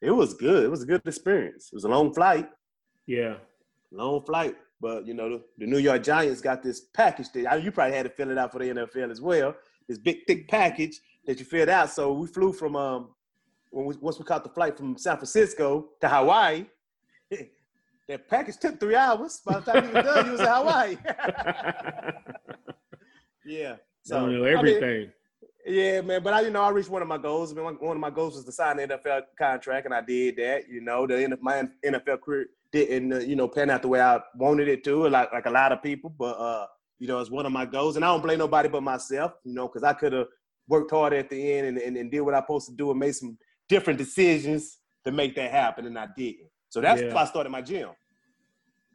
it 0.00 0.10
was 0.10 0.32
good. 0.32 0.64
It 0.64 0.70
was 0.70 0.82
a 0.82 0.86
good 0.86 1.02
experience. 1.06 1.68
It 1.72 1.76
was 1.76 1.84
a 1.84 1.88
long 1.88 2.14
flight, 2.14 2.48
Yeah. 3.06 3.34
long 3.92 4.22
flight. 4.24 4.56
But 4.80 5.06
you 5.06 5.12
know, 5.14 5.28
the, 5.28 5.42
the 5.58 5.66
New 5.66 5.78
York 5.78 6.02
Giants 6.02 6.40
got 6.40 6.62
this 6.62 6.80
package 6.94 7.30
that 7.32 7.62
you 7.62 7.70
probably 7.70 7.96
had 7.96 8.04
to 8.04 8.10
fill 8.10 8.30
it 8.30 8.38
out 8.38 8.50
for 8.52 8.60
the 8.60 8.70
NFL 8.70 9.10
as 9.10 9.20
well. 9.20 9.54
This 9.88 9.98
big 9.98 10.26
thick 10.26 10.48
package 10.48 11.00
that 11.26 11.38
you 11.38 11.44
filled 11.44 11.68
out. 11.68 11.90
So 11.90 12.12
we 12.14 12.26
flew 12.28 12.52
from 12.54 12.76
um 12.76 13.10
when 13.70 13.84
we, 13.86 13.94
once 14.00 14.18
we 14.18 14.24
caught 14.24 14.42
the 14.44 14.50
flight 14.50 14.76
from 14.78 14.96
San 14.96 15.16
Francisco 15.16 15.90
to 16.00 16.08
Hawaii. 16.08 16.64
that 18.08 18.28
package 18.28 18.56
took 18.58 18.78
three 18.78 18.94
hours. 18.96 19.40
By 19.44 19.60
the 19.60 19.72
time 19.72 19.88
he 19.88 19.94
was 19.94 20.04
done, 20.04 20.24
he 20.24 20.30
was 20.32 20.40
in 20.40 20.46
Hawaii. 20.46 20.96
yeah. 23.46 23.76
So 24.02 24.26
know 24.26 24.44
everything. 24.44 24.84
I 24.84 24.96
mean, 24.98 25.12
yeah, 25.66 26.00
man. 26.02 26.22
But 26.22 26.34
I, 26.34 26.40
you 26.42 26.50
know, 26.50 26.62
I 26.62 26.70
reached 26.70 26.90
one 26.90 27.02
of 27.02 27.08
my 27.08 27.16
goals. 27.16 27.52
I 27.52 27.54
mean, 27.54 27.64
one 27.64 27.96
of 27.96 28.00
my 28.00 28.10
goals 28.10 28.34
was 28.36 28.44
to 28.44 28.52
sign 28.52 28.78
an 28.78 28.90
NFL 28.90 29.22
contract, 29.38 29.86
and 29.86 29.94
I 29.94 30.02
did 30.02 30.36
that. 30.36 30.68
You 30.68 30.82
know, 30.82 31.06
the 31.06 31.22
end 31.22 31.32
of 31.32 31.42
my 31.42 31.64
NFL 31.84 32.20
career 32.20 32.46
didn't, 32.70 33.12
uh, 33.12 33.18
you 33.20 33.36
know, 33.36 33.48
pan 33.48 33.70
out 33.70 33.82
the 33.82 33.88
way 33.88 34.00
I 34.00 34.20
wanted 34.36 34.68
it 34.68 34.84
to, 34.84 35.08
like 35.08 35.32
like 35.32 35.46
a 35.46 35.50
lot 35.50 35.72
of 35.72 35.82
people. 35.82 36.10
But 36.10 36.38
uh, 36.38 36.66
you 36.98 37.08
know, 37.08 37.18
it's 37.20 37.30
one 37.30 37.46
of 37.46 37.52
my 37.52 37.64
goals, 37.64 37.96
and 37.96 38.04
I 38.04 38.08
don't 38.08 38.22
blame 38.22 38.38
nobody 38.38 38.68
but 38.68 38.82
myself. 38.82 39.32
You 39.44 39.54
know, 39.54 39.66
because 39.68 39.82
I 39.82 39.94
could 39.94 40.12
have 40.12 40.26
worked 40.68 40.90
hard 40.90 41.12
at 41.14 41.30
the 41.30 41.52
end 41.52 41.66
and, 41.66 41.78
and, 41.78 41.96
and 41.96 42.10
did 42.10 42.20
what 42.20 42.34
I 42.34 42.40
supposed 42.40 42.68
to 42.68 42.74
do 42.74 42.90
and 42.90 43.00
made 43.00 43.14
some 43.14 43.38
different 43.68 43.98
decisions 43.98 44.78
to 45.04 45.12
make 45.12 45.34
that 45.36 45.50
happen, 45.50 45.86
and 45.86 45.98
I 45.98 46.08
didn't. 46.16 46.48
So 46.74 46.80
that's 46.80 47.00
yeah. 47.00 47.14
why 47.14 47.22
I 47.22 47.24
started 47.26 47.50
my 47.50 47.62
gym. 47.62 47.90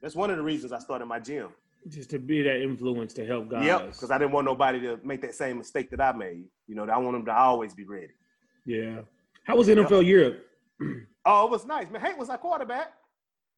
That's 0.02 0.14
one 0.14 0.30
of 0.30 0.36
the 0.36 0.44
reasons 0.44 0.74
I 0.74 0.80
started 0.80 1.06
my 1.06 1.18
gym. 1.18 1.48
Just 1.88 2.10
to 2.10 2.20
be 2.20 2.42
that 2.42 2.62
influence 2.62 3.14
to 3.14 3.26
help 3.26 3.48
guys. 3.48 3.66
Yep, 3.66 3.86
because 3.94 4.12
I 4.12 4.18
didn't 4.18 4.34
want 4.34 4.44
nobody 4.44 4.82
to 4.82 5.00
make 5.02 5.22
that 5.22 5.34
same 5.34 5.60
mistake 5.60 5.90
that 5.92 6.02
I 6.02 6.12
made. 6.12 6.44
You 6.68 6.76
know, 6.76 6.84
I 6.84 6.98
want 6.98 7.16
them 7.16 7.26
to 7.28 7.34
always 7.34 7.74
be 7.74 7.86
ready. 7.86 8.12
Yeah. 8.66 9.00
How 9.46 9.56
was 9.56 9.70
NFL 9.70 9.92
yep. 9.92 10.04
Europe? 10.04 10.46
oh, 11.26 11.46
it 11.46 11.52
was 11.52 11.66
nice, 11.66 11.90
man. 11.90 12.02
Hank 12.02 12.20
was 12.20 12.30
our 12.30 12.38
quarterback. 12.38 12.92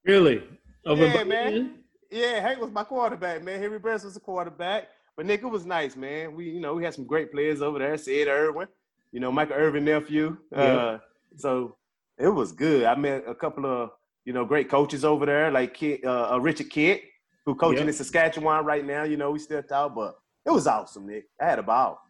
Really? 0.06 0.44
Over 0.86 1.08
yeah, 1.08 1.24
man. 1.24 1.80
Yeah, 2.12 2.42
Hank 2.42 2.62
was 2.62 2.70
my 2.70 2.84
quarterback, 2.84 3.44
man. 3.44 3.60
Henry 3.60 3.80
Burris 3.80 4.04
was 4.04 4.14
the 4.14 4.20
quarterback. 4.20 4.90
But 5.18 5.26
Nick, 5.26 5.42
it 5.42 5.48
was 5.48 5.66
nice, 5.66 5.96
man. 5.96 6.36
We, 6.36 6.48
you 6.48 6.62
know, 6.62 6.76
we 6.76 6.84
had 6.84 6.94
some 6.94 7.08
great 7.08 7.32
players 7.32 7.64
over 7.64 7.80
there. 7.80 7.98
Sid 7.98 8.28
Irwin, 8.28 8.68
you 9.12 9.20
know, 9.20 9.32
Michael 9.32 9.56
Irvin 9.56 9.84
nephew. 9.84 10.38
Yeah. 10.52 10.58
Uh, 10.60 11.00
so 11.38 11.76
it 12.20 12.30
was 12.30 12.52
good. 12.52 12.84
I 12.84 12.94
met 12.94 13.24
a 13.28 13.34
couple 13.34 13.66
of, 13.66 13.90
you 14.26 14.34
know, 14.34 14.46
great 14.46 14.70
coaches 14.70 15.04
over 15.04 15.26
there, 15.26 15.52
like 15.52 15.74
Kid, 15.74 16.06
uh, 16.06 16.34
uh 16.34 16.38
Richard 16.40 16.70
Kidd, 16.70 17.02
who 17.46 17.56
coaching 17.56 17.88
in 17.88 17.94
Saskatchewan 17.94 18.66
right 18.66 18.86
now. 18.86 19.04
You 19.04 19.18
know, 19.18 19.32
we 19.32 19.40
still 19.40 19.64
talk, 19.64 19.96
but 19.96 20.16
it 20.46 20.52
was 20.52 20.68
awesome, 20.68 21.08
Nick. 21.08 21.26
I 21.40 21.46
had 21.46 21.60
a 21.60 21.64
ball. 21.64 22.02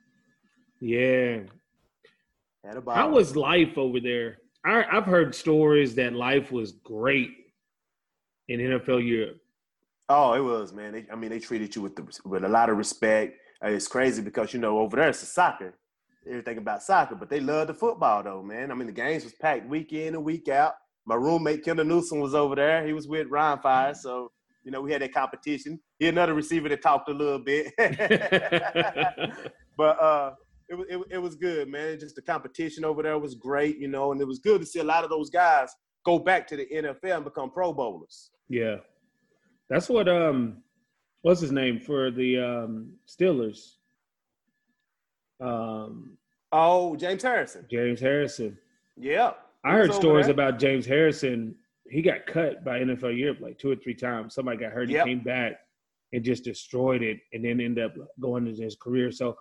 Yeah. 0.79 1.39
Had 2.63 2.77
a 2.77 2.81
ball. 2.81 2.95
How 2.95 3.09
was 3.09 3.35
life 3.35 3.77
over 3.77 3.99
there? 3.99 4.37
I, 4.65 4.85
I've 4.91 5.05
heard 5.05 5.33
stories 5.33 5.95
that 5.95 6.13
life 6.13 6.51
was 6.51 6.73
great 6.73 7.31
in 8.47 8.59
NFL 8.59 9.05
Europe. 9.05 9.37
Oh, 10.09 10.33
it 10.33 10.41
was, 10.41 10.73
man. 10.73 10.91
They, 10.91 11.05
I 11.11 11.15
mean, 11.15 11.29
they 11.29 11.39
treated 11.39 11.75
you 11.75 11.81
with 11.81 11.95
the, 11.95 12.05
with 12.25 12.43
a 12.43 12.49
lot 12.49 12.69
of 12.69 12.77
respect. 12.77 13.37
It's 13.63 13.87
crazy 13.87 14.21
because 14.21 14.53
you 14.53 14.59
know 14.59 14.79
over 14.79 14.97
there 14.97 15.09
it's 15.09 15.21
a 15.21 15.27
soccer, 15.27 15.73
everything 16.27 16.57
about 16.57 16.83
soccer, 16.83 17.15
but 17.15 17.29
they 17.29 17.39
love 17.39 17.67
the 17.67 17.73
football 17.73 18.23
though, 18.23 18.41
man. 18.41 18.71
I 18.71 18.73
mean, 18.73 18.87
the 18.87 18.93
games 18.93 19.23
was 19.23 19.33
packed 19.33 19.67
week 19.67 19.93
in 19.93 20.15
and 20.15 20.23
week 20.23 20.49
out. 20.49 20.73
My 21.05 21.15
roommate 21.15 21.63
Kendall 21.63 21.85
Newson 21.85 22.19
was 22.19 22.35
over 22.35 22.55
there. 22.55 22.85
He 22.85 22.93
was 22.93 23.07
with 23.07 23.27
Rhein 23.27 23.61
Fire, 23.61 23.93
so 23.93 24.31
you 24.63 24.71
know 24.71 24.81
we 24.81 24.91
had 24.91 25.01
that 25.01 25.13
competition. 25.13 25.79
He 25.99 26.05
had 26.05 26.13
another 26.13 26.33
receiver 26.33 26.69
that 26.69 26.81
talked 26.81 27.09
a 27.09 27.13
little 27.13 27.39
bit, 27.39 27.73
but 29.77 29.99
uh, 30.01 30.33
it 30.69 30.75
was 30.75 30.87
it, 30.89 30.99
it 31.09 31.17
was 31.17 31.35
good, 31.35 31.67
man. 31.69 31.99
Just 31.99 32.15
the 32.15 32.21
competition 32.21 32.85
over 32.85 33.01
there 33.03 33.17
was 33.17 33.35
great, 33.35 33.77
you 33.77 33.87
know, 33.87 34.11
and 34.11 34.21
it 34.21 34.27
was 34.27 34.39
good 34.39 34.61
to 34.61 34.67
see 34.67 34.79
a 34.79 34.83
lot 34.83 35.03
of 35.03 35.09
those 35.09 35.29
guys 35.29 35.75
go 36.05 36.19
back 36.19 36.47
to 36.47 36.55
the 36.55 36.67
NFL 36.71 37.15
and 37.15 37.23
become 37.23 37.51
Pro 37.51 37.73
Bowlers. 37.73 38.31
Yeah, 38.47 38.77
that's 39.69 39.89
what 39.89 40.07
um, 40.07 40.61
what's 41.23 41.41
his 41.41 41.51
name 41.51 41.79
for 41.79 42.11
the 42.11 42.37
um 42.37 42.93
Steelers? 43.07 43.75
Um. 45.39 46.17
Oh, 46.51 46.95
James 46.95 47.23
Harrison. 47.23 47.65
James 47.71 47.99
Harrison. 47.99 48.57
Yeah. 48.97 49.31
I 49.63 49.73
heard 49.73 49.93
stories 49.93 50.25
there. 50.25 50.33
about 50.33 50.59
James 50.59 50.85
Harrison. 50.85 51.55
He 51.89 52.01
got 52.01 52.25
cut 52.25 52.63
by 52.63 52.79
NFL 52.79 53.17
Europe 53.17 53.39
like 53.41 53.57
two 53.59 53.71
or 53.71 53.75
three 53.75 53.93
times. 53.93 54.33
Somebody 54.33 54.57
got 54.57 54.71
hurt. 54.71 54.89
Yep. 54.89 55.05
He 55.05 55.13
came 55.13 55.23
back 55.23 55.53
and 56.13 56.23
just 56.23 56.43
destroyed 56.43 57.01
it, 57.01 57.19
and 57.33 57.45
then 57.45 57.61
ended 57.61 57.85
up 57.85 57.93
going 58.19 58.47
into 58.47 58.61
his 58.61 58.75
career. 58.75 59.11
So 59.11 59.37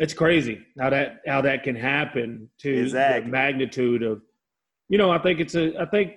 it's 0.00 0.14
crazy 0.14 0.60
how 0.80 0.90
that 0.90 1.20
how 1.26 1.40
that 1.42 1.62
can 1.62 1.76
happen 1.76 2.48
to 2.60 2.82
exactly. 2.82 3.22
the 3.22 3.28
magnitude 3.28 4.02
of. 4.02 4.22
You 4.88 4.98
know, 4.98 5.10
I 5.10 5.18
think 5.18 5.40
it's 5.40 5.54
a. 5.54 5.80
I 5.80 5.86
think 5.86 6.12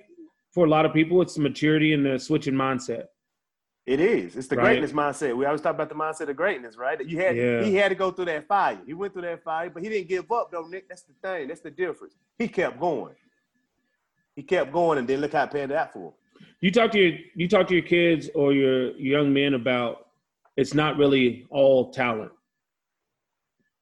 for 0.52 0.66
a 0.66 0.68
lot 0.68 0.86
of 0.86 0.92
people, 0.92 1.22
it's 1.22 1.34
the 1.34 1.40
maturity 1.40 1.92
and 1.92 2.04
the 2.04 2.18
switching 2.18 2.54
mindset. 2.54 3.06
It 3.88 4.00
is. 4.00 4.36
It's 4.36 4.48
the 4.48 4.56
right. 4.56 4.64
greatness 4.64 4.92
mindset. 4.92 5.34
We 5.34 5.46
always 5.46 5.62
talk 5.62 5.74
about 5.74 5.88
the 5.88 5.94
mindset 5.94 6.28
of 6.28 6.36
greatness, 6.36 6.76
right? 6.76 7.02
You 7.02 7.20
had 7.20 7.34
yeah. 7.34 7.62
he 7.62 7.74
had 7.74 7.88
to 7.88 7.94
go 7.94 8.10
through 8.10 8.26
that 8.26 8.46
fire. 8.46 8.78
He 8.84 8.92
went 8.92 9.14
through 9.14 9.22
that 9.22 9.42
fire, 9.42 9.70
but 9.70 9.82
he 9.82 9.88
didn't 9.88 10.08
give 10.08 10.30
up 10.30 10.50
though, 10.52 10.66
Nick. 10.66 10.90
That's 10.90 11.04
the 11.04 11.14
thing. 11.22 11.48
That's 11.48 11.62
the 11.62 11.70
difference. 11.70 12.12
He 12.38 12.48
kept 12.48 12.78
going. 12.78 13.14
He 14.36 14.42
kept 14.42 14.74
going, 14.74 14.98
and 14.98 15.08
then 15.08 15.22
look 15.22 15.32
how 15.32 15.44
it 15.44 15.50
panned 15.50 15.72
out 15.72 15.94
for 15.94 16.08
him. 16.08 16.12
You 16.60 16.70
talk 16.70 16.92
to 16.92 16.98
your 16.98 17.18
you 17.34 17.48
talk 17.48 17.66
to 17.68 17.74
your 17.74 17.82
kids 17.82 18.28
or 18.34 18.52
your 18.52 18.94
young 18.98 19.32
men 19.32 19.54
about 19.54 20.08
it's 20.58 20.74
not 20.74 20.98
really 20.98 21.46
all 21.48 21.90
talent. 21.90 22.32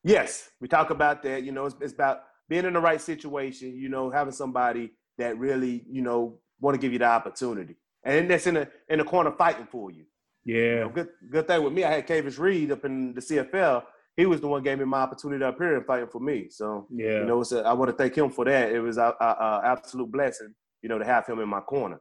Yes, 0.04 0.50
we 0.60 0.68
talk 0.68 0.90
about 0.90 1.24
that. 1.24 1.42
You 1.42 1.50
know, 1.50 1.66
it's, 1.66 1.74
it's 1.80 1.94
about 1.94 2.22
being 2.48 2.64
in 2.64 2.74
the 2.74 2.80
right 2.80 3.00
situation. 3.00 3.76
You 3.76 3.88
know, 3.88 4.08
having 4.08 4.32
somebody 4.32 4.92
that 5.18 5.36
really 5.36 5.84
you 5.90 6.02
know 6.02 6.38
want 6.60 6.76
to 6.76 6.80
give 6.80 6.92
you 6.92 7.00
the 7.00 7.06
opportunity 7.06 7.74
and 8.06 8.30
that's 8.30 8.46
in 8.46 8.56
a 8.56 8.68
in 8.88 8.98
the 8.98 9.04
corner 9.04 9.32
fighting 9.32 9.66
for 9.70 9.90
you. 9.90 10.04
Yeah. 10.44 10.56
You 10.56 10.80
know, 10.80 10.88
good 10.90 11.08
good 11.30 11.46
thing 11.46 11.62
with 11.62 11.72
me. 11.72 11.84
I 11.84 11.90
had 11.90 12.06
Kavis 12.06 12.38
Reed 12.38 12.70
up 12.70 12.84
in 12.84 13.14
the 13.14 13.20
CFL. 13.20 13.82
He 14.16 14.24
was 14.24 14.40
the 14.40 14.48
one 14.48 14.62
gave 14.62 14.78
me 14.78 14.84
my 14.84 15.00
opportunity 15.00 15.44
up 15.44 15.58
here 15.58 15.76
and 15.76 15.84
fighting 15.84 16.08
for 16.08 16.20
me. 16.20 16.48
So 16.48 16.86
yeah, 16.90 17.18
you 17.18 17.24
know, 17.26 17.42
a, 17.42 17.56
I 17.62 17.72
want 17.74 17.90
to 17.90 17.96
thank 17.96 18.16
him 18.16 18.30
for 18.30 18.44
that. 18.46 18.72
It 18.72 18.80
was 18.80 18.96
an 18.96 19.12
absolute 19.20 20.10
blessing, 20.10 20.54
you 20.80 20.88
know, 20.88 20.98
to 20.98 21.04
have 21.04 21.26
him 21.26 21.40
in 21.40 21.48
my 21.48 21.60
corner. 21.60 22.00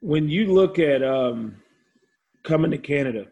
When 0.00 0.28
you 0.28 0.52
look 0.52 0.80
at 0.80 1.04
um, 1.04 1.56
coming 2.42 2.72
to 2.72 2.78
Canada, 2.78 3.26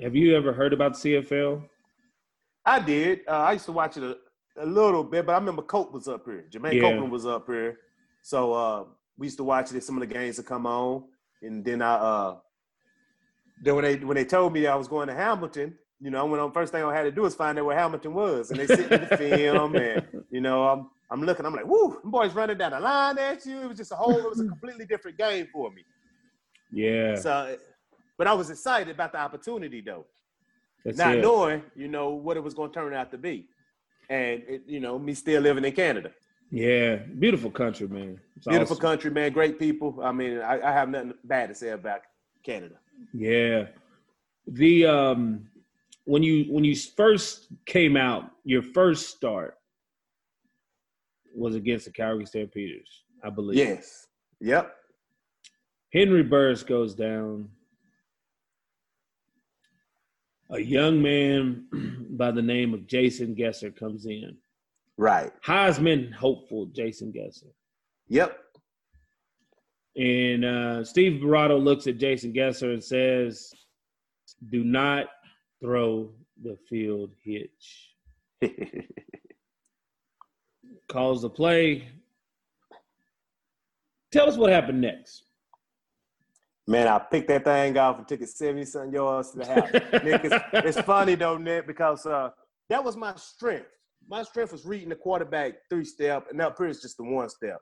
have 0.00 0.16
you 0.16 0.34
ever 0.34 0.52
heard 0.52 0.72
about 0.72 0.94
CFL? 0.94 1.68
I 2.64 2.80
did. 2.80 3.20
Uh, 3.28 3.32
I 3.32 3.52
used 3.52 3.66
to 3.66 3.72
watch 3.72 3.98
it 3.98 4.02
a, 4.02 4.16
a, 4.62 4.64
little 4.64 5.04
bit, 5.04 5.26
but 5.26 5.32
I 5.32 5.38
remember 5.38 5.62
Cope 5.62 5.92
was 5.92 6.08
up 6.08 6.24
here. 6.24 6.46
Jermaine 6.50 6.74
yeah. 6.74 6.80
Copeland 6.80 7.12
was 7.12 7.26
up 7.26 7.46
here. 7.46 7.80
So 8.22 8.52
uh, 8.54 8.84
we 9.18 9.26
used 9.26 9.38
to 9.38 9.44
watch 9.44 9.72
it. 9.72 9.82
Some 9.84 10.00
of 10.00 10.06
the 10.06 10.14
games 10.14 10.36
would 10.36 10.46
come 10.46 10.66
on, 10.66 11.04
and 11.42 11.64
then 11.64 11.82
I 11.82 11.94
uh, 11.94 12.36
then 13.62 13.74
when 13.74 13.84
they 13.84 13.96
when 13.96 14.16
they 14.16 14.24
told 14.24 14.52
me 14.52 14.66
I 14.66 14.74
was 14.74 14.88
going 14.88 15.08
to 15.08 15.14
Hamilton, 15.14 15.76
you 16.00 16.10
know, 16.10 16.20
I 16.20 16.22
went 16.24 16.40
on 16.42 16.52
first 16.52 16.72
thing 16.72 16.84
I 16.84 16.94
had 16.94 17.04
to 17.04 17.12
do 17.12 17.22
was 17.22 17.34
find 17.34 17.58
out 17.58 17.64
where 17.64 17.78
Hamilton 17.78 18.14
was, 18.14 18.50
and 18.50 18.60
they 18.60 18.66
sent 18.66 18.90
me 18.90 18.96
the 18.96 19.16
film, 19.16 19.76
and 19.76 20.06
you 20.30 20.40
know, 20.40 20.68
I'm 20.68 20.90
I'm 21.10 21.22
looking, 21.22 21.46
I'm 21.46 21.54
like, 21.54 21.66
whoo, 21.66 21.98
them 22.02 22.10
boys 22.10 22.32
running 22.32 22.58
down 22.58 22.72
the 22.72 22.80
line 22.80 23.18
at 23.18 23.46
you. 23.46 23.62
It 23.62 23.68
was 23.68 23.76
just 23.78 23.92
a 23.92 23.96
whole, 23.96 24.18
it 24.18 24.28
was 24.28 24.40
a 24.40 24.46
completely 24.46 24.86
different 24.86 25.16
game 25.16 25.46
for 25.52 25.70
me. 25.70 25.82
Yeah. 26.72 27.14
So, 27.14 27.56
but 28.18 28.26
I 28.26 28.32
was 28.32 28.50
excited 28.50 28.92
about 28.92 29.12
the 29.12 29.18
opportunity 29.18 29.80
though, 29.80 30.04
That's 30.84 30.98
not 30.98 31.16
it. 31.16 31.22
knowing, 31.22 31.62
you 31.76 31.88
know, 31.88 32.10
what 32.10 32.36
it 32.36 32.42
was 32.42 32.54
going 32.54 32.70
to 32.70 32.74
turn 32.74 32.92
out 32.92 33.10
to 33.12 33.18
be, 33.18 33.46
and 34.10 34.42
it, 34.48 34.62
you 34.66 34.80
know, 34.80 34.98
me 34.98 35.14
still 35.14 35.42
living 35.42 35.64
in 35.64 35.72
Canada. 35.72 36.10
Yeah, 36.50 36.96
beautiful 36.96 37.50
country, 37.50 37.88
man. 37.88 38.20
It's 38.36 38.46
beautiful 38.46 38.74
awesome. 38.74 38.88
country, 38.88 39.10
man. 39.10 39.32
Great 39.32 39.58
people. 39.58 39.98
I 40.02 40.12
mean, 40.12 40.38
I, 40.38 40.60
I, 40.60 40.72
have 40.72 40.88
nothing 40.88 41.14
bad 41.24 41.48
to 41.48 41.54
say 41.54 41.70
about 41.70 42.00
Canada. 42.44 42.76
Yeah, 43.12 43.66
the 44.46 44.86
um, 44.86 45.48
when 46.04 46.22
you 46.22 46.44
when 46.52 46.64
you 46.64 46.76
first 46.76 47.48
came 47.66 47.96
out, 47.96 48.30
your 48.44 48.62
first 48.62 49.10
start 49.10 49.58
was 51.34 51.54
against 51.54 51.84
the 51.84 51.90
Calgary 51.90 52.26
Stampeders, 52.26 53.02
I 53.22 53.30
believe. 53.30 53.58
Yes. 53.58 54.06
Yep. 54.40 54.74
Henry 55.92 56.22
Burris 56.22 56.62
goes 56.62 56.94
down. 56.94 57.48
A 60.50 60.60
young 60.60 61.02
man 61.02 61.66
by 62.10 62.30
the 62.30 62.42
name 62.42 62.72
of 62.72 62.86
Jason 62.86 63.34
Gesser 63.34 63.76
comes 63.76 64.06
in. 64.06 64.36
Right. 64.98 65.30
Heisman 65.46 66.12
hopeful 66.12 66.66
Jason 66.66 67.12
Gesser. 67.12 67.50
Yep. 68.08 68.38
And 69.96 70.44
uh, 70.44 70.84
Steve 70.84 71.22
Buratto 71.22 71.62
looks 71.62 71.86
at 71.86 71.98
Jason 71.98 72.32
Gesser 72.32 72.72
and 72.72 72.82
says, 72.82 73.52
"Do 74.50 74.64
not 74.64 75.06
throw 75.60 76.10
the 76.42 76.56
field 76.68 77.12
hitch." 77.22 77.92
Calls 80.88 81.22
the 81.22 81.30
play. 81.30 81.88
Tell 84.12 84.28
us 84.28 84.36
what 84.36 84.50
happened 84.50 84.80
next. 84.80 85.24
Man, 86.68 86.88
I 86.88 86.98
picked 86.98 87.28
that 87.28 87.44
thing 87.44 87.76
off 87.78 87.98
and 87.98 88.08
took 88.08 88.20
it 88.20 88.28
70 88.28 88.64
something 88.64 88.92
yards 88.92 89.30
to 89.30 89.38
the 89.38 89.46
house. 89.46 89.70
Nick, 90.04 90.24
it's, 90.24 90.44
it's, 90.52 90.80
funny 90.80 91.14
though, 91.14 91.36
Nick, 91.36 91.66
because 91.66 92.04
uh, 92.06 92.30
that 92.68 92.82
was 92.82 92.96
my 92.96 93.14
strength 93.16 93.66
my 94.08 94.22
strength 94.22 94.52
was 94.52 94.64
reading 94.64 94.88
the 94.88 94.96
quarterback 94.96 95.54
three 95.70 95.84
step, 95.84 96.26
and 96.28 96.38
now 96.38 96.50
pretty 96.50 96.74
just 96.74 96.96
the 96.96 97.04
one 97.04 97.28
step. 97.28 97.58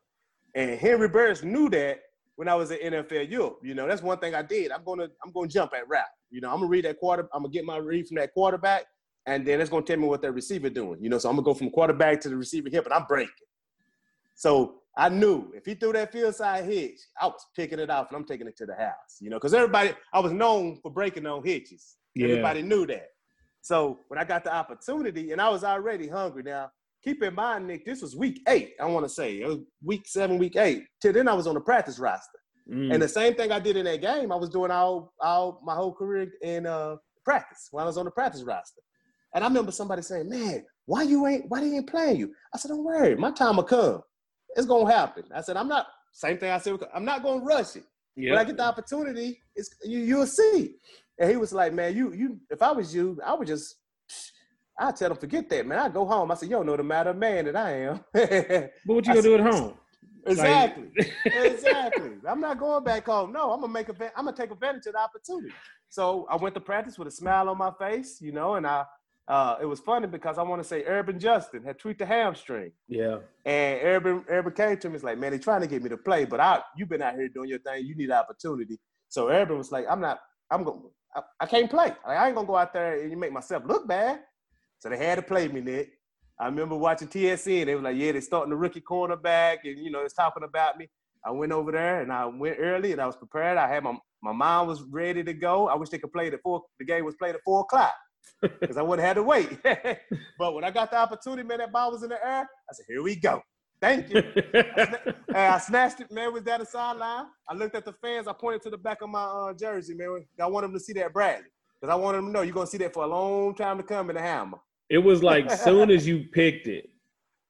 And 0.55 0.79
Henry 0.79 1.09
Burris 1.09 1.43
knew 1.43 1.69
that, 1.71 2.01
when 2.37 2.49
I 2.49 2.55
was 2.55 2.71
at 2.71 2.81
NFL 2.81 3.31
Europe. 3.31 3.59
You 3.63 3.75
know, 3.75 3.87
that's 3.87 4.03
one 4.03 4.19
thing 4.19 4.35
I 4.35 4.43
did. 4.43 4.73
I'm 4.73 4.85
gonna 4.85 5.09
I'm 5.25 5.33
gonna 5.33 5.49
jump 5.49 5.73
at 5.77 5.89
route. 5.89 6.05
You 6.31 6.41
know, 6.41 6.51
I'm 6.51 6.57
gonna 6.57 6.67
read 6.67 6.85
that 6.85 6.99
quarter. 6.99 7.29
I'm 7.33 7.43
gonna 7.43 7.53
get 7.53 7.65
my 7.65 7.77
read 7.77 8.07
from 8.07 8.17
that 8.17 8.33
quarterback, 8.35 8.85
and 9.27 9.47
then 9.47 9.61
it's 9.61 9.71
gonna 9.71 9.85
tell 9.85 9.97
me 9.97 10.07
what 10.07 10.23
that 10.23 10.33
receiver 10.33 10.71
doing. 10.71 11.03
You 11.03 11.11
know, 11.11 11.19
so 11.19 11.29
I'm 11.29 11.37
gonna 11.37 11.45
go 11.45 11.55
from 11.55 11.71
quarterback 11.71 12.21
to 12.23 12.29
the 12.29 12.37
receiver 12.37 12.69
hip, 12.71 12.85
and 12.85 12.95
I'm 12.95 13.07
breaking. 13.07 13.33
So 14.35 14.81
I 14.97 15.09
knew 15.09 15.53
if 15.55 15.65
he 15.65 15.75
threw 15.75 15.93
that 15.93 16.13
field 16.13 16.35
side 16.35 16.65
hitch, 16.65 17.01
I 17.21 17.27
was 17.27 17.45
picking 17.55 17.79
it 17.79 17.91
off 17.91 18.09
and 18.09 18.17
I'm 18.17 18.25
taking 18.25 18.47
it 18.47 18.57
to 18.59 18.67
the 18.67 18.75
house. 18.75 19.19
You 19.21 19.31
know, 19.31 19.37
because 19.37 19.55
everybody 19.55 19.93
I 20.13 20.21
was 20.21 20.33
known 20.33 20.79
for 20.83 20.91
breaking 20.91 21.27
on 21.27 21.45
hitches. 21.45 21.97
Yeah. 22.15 22.29
Everybody 22.29 22.63
knew 22.63 22.87
that. 22.87 23.09
So 23.65 24.01
when 24.09 24.21
I 24.21 24.25
got 24.25 24.45
the 24.45 24.55
opportunity, 24.55 25.33
and 25.33 25.41
I 25.41 25.49
was 25.49 25.65
already 25.65 26.07
hungry. 26.07 26.43
Now, 26.43 26.69
keep 27.03 27.23
in 27.23 27.35
mind, 27.35 27.67
Nick, 27.67 27.87
this 27.87 28.03
was 28.03 28.15
week 28.15 28.43
eight. 28.47 28.75
I 28.79 28.85
want 28.85 29.07
to 29.07 29.09
say 29.09 29.41
it 29.41 29.49
was 29.49 29.61
week 29.83 30.03
seven, 30.07 30.37
week 30.37 30.57
eight. 30.57 30.85
Till 31.01 31.15
then, 31.15 31.29
I 31.29 31.33
was 31.33 31.47
on 31.47 31.55
the 31.55 31.63
practice 31.63 31.99
roster. 31.99 32.39
Mm. 32.71 32.93
And 32.93 33.03
the 33.03 33.09
same 33.09 33.35
thing 33.35 33.53
I 33.53 33.59
did 33.59 33.79
in 33.79 33.87
that 33.87 34.03
game, 34.03 34.31
I 34.33 34.37
was 34.37 34.51
doing 34.51 34.71
all, 34.71 35.15
all 35.23 35.63
my 35.65 35.75
whole 35.75 35.95
career 35.95 36.29
in 36.43 36.67
uh, 36.67 36.97
practice 37.25 37.69
when 37.71 37.85
I 37.85 37.87
was 37.87 37.97
on 37.97 38.05
the 38.05 38.11
practice 38.11 38.43
roster. 38.43 38.83
And 39.35 39.43
I 39.43 39.47
remember 39.47 39.73
somebody 39.73 40.03
saying, 40.03 40.29
"Man, 40.29 40.63
why 40.85 41.05
you 41.05 41.27
ain't 41.27 41.47
why 41.49 41.61
they 41.61 41.75
ain't 41.75 41.89
playing 41.89 42.19
you?" 42.19 42.35
I 42.55 42.59
said, 42.59 42.69
"Don't 42.69 42.85
worry, 42.85 43.17
my 43.17 43.31
time 43.31 43.57
will 43.57 43.65
come. 43.65 44.03
It's 44.57 44.67
gonna 44.67 44.93
happen." 44.93 45.25
I 45.35 45.41
said, 45.41 45.57
"I'm 45.57 45.69
not." 45.69 45.87
Same 46.13 46.37
thing 46.37 46.51
I 46.51 46.59
said. 46.59 46.77
I'm 46.95 47.07
not 47.07 47.23
gonna 47.23 47.43
rush 47.43 47.77
it. 47.77 47.85
yeah. 48.15 48.33
When 48.33 48.39
I 48.41 48.45
get 48.45 48.59
the 48.59 48.65
opportunity, 48.65 49.41
it's 49.57 49.71
you, 49.85 50.01
you'll 50.01 50.27
see. 50.27 50.77
And 51.19 51.31
he 51.31 51.37
was 51.37 51.53
like, 51.53 51.73
"Man, 51.73 51.95
you 51.97 52.13
you 52.13 52.41
if 52.51 52.61
I 52.63 52.73
was 52.73 52.95
you, 52.95 53.19
I 53.25 53.35
would 53.35 53.49
just." 53.49 53.77
I 54.77 54.91
tell 54.91 55.11
them, 55.11 55.19
forget 55.19 55.49
that, 55.51 55.67
man. 55.67 55.79
I 55.79 55.89
go 55.89 56.05
home. 56.05 56.33
I 56.33 56.35
said, 56.35 56.49
"You 56.51 56.57
don't 56.57 56.67
know 56.67 56.77
the 56.77 56.83
matter 56.83 57.11
of 57.11 57.17
man 57.17 57.45
that 57.45 57.55
I 57.57 57.71
am." 57.83 58.01
but 58.13 58.71
what 58.87 59.07
you 59.07 59.13
I 59.13 59.15
gonna 59.17 59.23
do 59.23 59.35
at 59.37 59.41
home? 59.41 59.75
Exactly. 60.27 60.91
exactly. 61.27 62.13
I'm 62.29 62.41
not 62.41 62.59
going 62.59 62.83
back 62.83 63.07
home. 63.07 63.33
No, 63.33 63.53
I'm 63.53 63.61
gonna 63.61 63.73
make 63.73 63.89
a. 63.89 63.95
I'm 64.17 64.25
gonna 64.25 64.37
take 64.37 64.51
advantage 64.51 64.87
of 64.87 64.95
the 64.95 64.99
opportunity. 64.99 65.55
So 65.91 66.27
I 66.29 66.37
went 66.37 66.55
to 66.57 66.61
practice 66.61 66.99
with 66.99 67.07
a 67.09 67.11
smile 67.13 67.49
on 67.49 67.59
my 67.59 67.71
face, 67.79 68.21
you 68.21 68.33
know, 68.33 68.55
and 68.55 68.67
I. 68.67 68.85
Uh, 69.27 69.57
it 69.63 69.65
was 69.65 69.81
funny 69.81 70.07
because 70.07 70.37
I 70.37 70.43
want 70.43 70.61
to 70.63 70.69
say 70.69 70.85
Urban 70.85 71.19
Justin 71.19 71.63
had 71.65 71.79
tweaked 71.79 72.01
the 72.01 72.05
hamstring, 72.05 72.73
Yeah. 72.89 73.21
and 73.47 73.81
Urban 73.83 74.23
Urban 74.29 74.53
came 74.53 74.77
to 74.77 74.89
me. 74.91 74.95
He's 74.97 75.03
like, 75.05 75.17
"Man, 75.17 75.31
they're 75.31 75.39
trying 75.39 75.63
to 75.63 75.67
get 75.67 75.83
me 75.83 75.89
to 75.89 75.97
play, 75.97 76.27
but 76.27 76.41
I 76.41 76.61
you've 76.77 76.91
been 76.91 77.01
out 77.01 77.15
here 77.15 77.29
doing 77.29 77.49
your 77.49 77.59
thing. 77.61 77.87
You 77.87 77.95
need 77.95 78.11
an 78.11 78.17
opportunity." 78.17 78.79
So 79.09 79.31
Urban 79.31 79.57
was 79.57 79.73
like, 79.73 79.87
"I'm 79.89 80.01
not. 80.01 80.21
I'm 80.51 80.63
going. 80.63 80.83
I, 81.17 81.23
I 81.41 81.47
can't 81.47 81.71
play. 81.71 81.89
Like, 82.07 82.19
I 82.19 82.27
ain't 82.27 82.35
gonna 82.35 82.47
go 82.47 82.57
out 82.57 82.73
there 82.73 83.01
and 83.01 83.11
you 83.11 83.17
make 83.17 83.33
myself 83.33 83.65
look 83.67 83.87
bad." 83.87 84.21
So 84.79 84.89
they 84.89 84.97
had 84.97 85.17
to 85.17 85.23
play 85.23 85.49
me, 85.49 85.61
Nick. 85.61 85.93
I 86.39 86.47
remember 86.47 86.77
watching 86.77 87.09
TSN. 87.09 87.67
They 87.67 87.75
were 87.75 87.83
like, 87.83 87.97
"Yeah, 87.97 88.13
they're 88.13 88.21
starting 88.21 88.51
the 88.51 88.57
rookie 88.57 88.81
cornerback, 88.81 89.59
and 89.65 89.79
you 89.79 89.91
know, 89.91 90.01
it's 90.01 90.15
talking 90.15 90.45
about 90.45 90.79
me." 90.79 90.89
I 91.25 91.31
went 91.31 91.53
over 91.53 91.73
there 91.73 92.03
and 92.03 92.13
I 92.13 92.27
went 92.27 92.59
early 92.61 92.93
and 92.93 93.01
I 93.01 93.07
was 93.07 93.17
prepared. 93.17 93.57
I 93.57 93.69
had 93.69 93.83
my 93.83 93.97
my 94.23 94.33
mind 94.33 94.69
was 94.69 94.83
ready 94.83 95.23
to 95.25 95.35
go. 95.35 95.69
I 95.69 95.75
wish 95.75 95.91
they 95.91 95.99
could 95.99 96.13
play 96.13 96.31
the 96.31 96.39
four. 96.39 96.63
The 96.79 96.85
game 96.85 97.05
was 97.05 97.15
played 97.17 97.35
at 97.35 97.43
four 97.45 97.61
o'clock 97.61 97.95
because 98.43 98.77
I 98.77 98.83
wouldn't 98.83 99.07
have 99.07 99.17
had 99.17 99.21
to 99.21 99.23
wait. 99.23 99.63
but 100.39 100.55
when 100.55 100.65
I 100.65 100.71
got 100.71 100.91
the 100.91 100.97
opportunity, 100.97 101.47
man, 101.47 101.59
that 101.59 101.73
ball 101.73 101.93
was 101.93 102.03
in 102.03 102.11
the 102.11 102.27
air. 102.27 102.43
I 102.43 102.73
said, 102.73 102.87
"Here 102.89 103.03
we 103.03 103.17
go." 103.17 103.43
Thank 103.85 104.11
you. 104.15 104.23
I 105.35 105.59
snatched 105.59 106.01
it, 106.01 106.11
man. 106.11 106.33
Was 106.33 106.43
that 106.45 106.61
a 106.61 106.67
sideline. 106.67 107.27
I 107.49 107.55
looked 107.55 107.75
at 107.75 107.85
the 107.85 107.93
fans. 107.93 108.27
I 108.27 108.33
pointed 108.33 108.63
to 108.63 108.71
the 108.71 108.79
back 108.79 109.03
of 109.03 109.11
my 109.11 109.23
uh, 109.25 109.53
jersey, 109.53 109.95
man. 109.95 110.25
I 110.41 110.47
want 110.47 110.65
them 110.65 110.73
to 110.73 110.81
see 110.81 110.95
that 110.95 111.13
Bradley 111.13 111.49
because 111.81 111.93
I 111.93 111.97
want 111.97 112.17
them 112.17 112.27
to 112.27 112.33
know 112.33 112.41
you're 112.43 112.55
gonna 112.55 112.67
see 112.67 112.79
that 112.79 112.95
for 112.95 113.05
a 113.05 113.07
long 113.07 113.55
time 113.55 113.77
to 113.77 113.83
come 113.83 114.09
in 114.09 114.17
the 114.17 114.23
hammer. 114.23 114.59
it 114.89 114.99
was 114.99 115.23
like 115.23 115.51
soon 115.69 115.91
as 115.91 116.07
you 116.07 116.25
picked 116.33 116.67
it, 116.67 116.89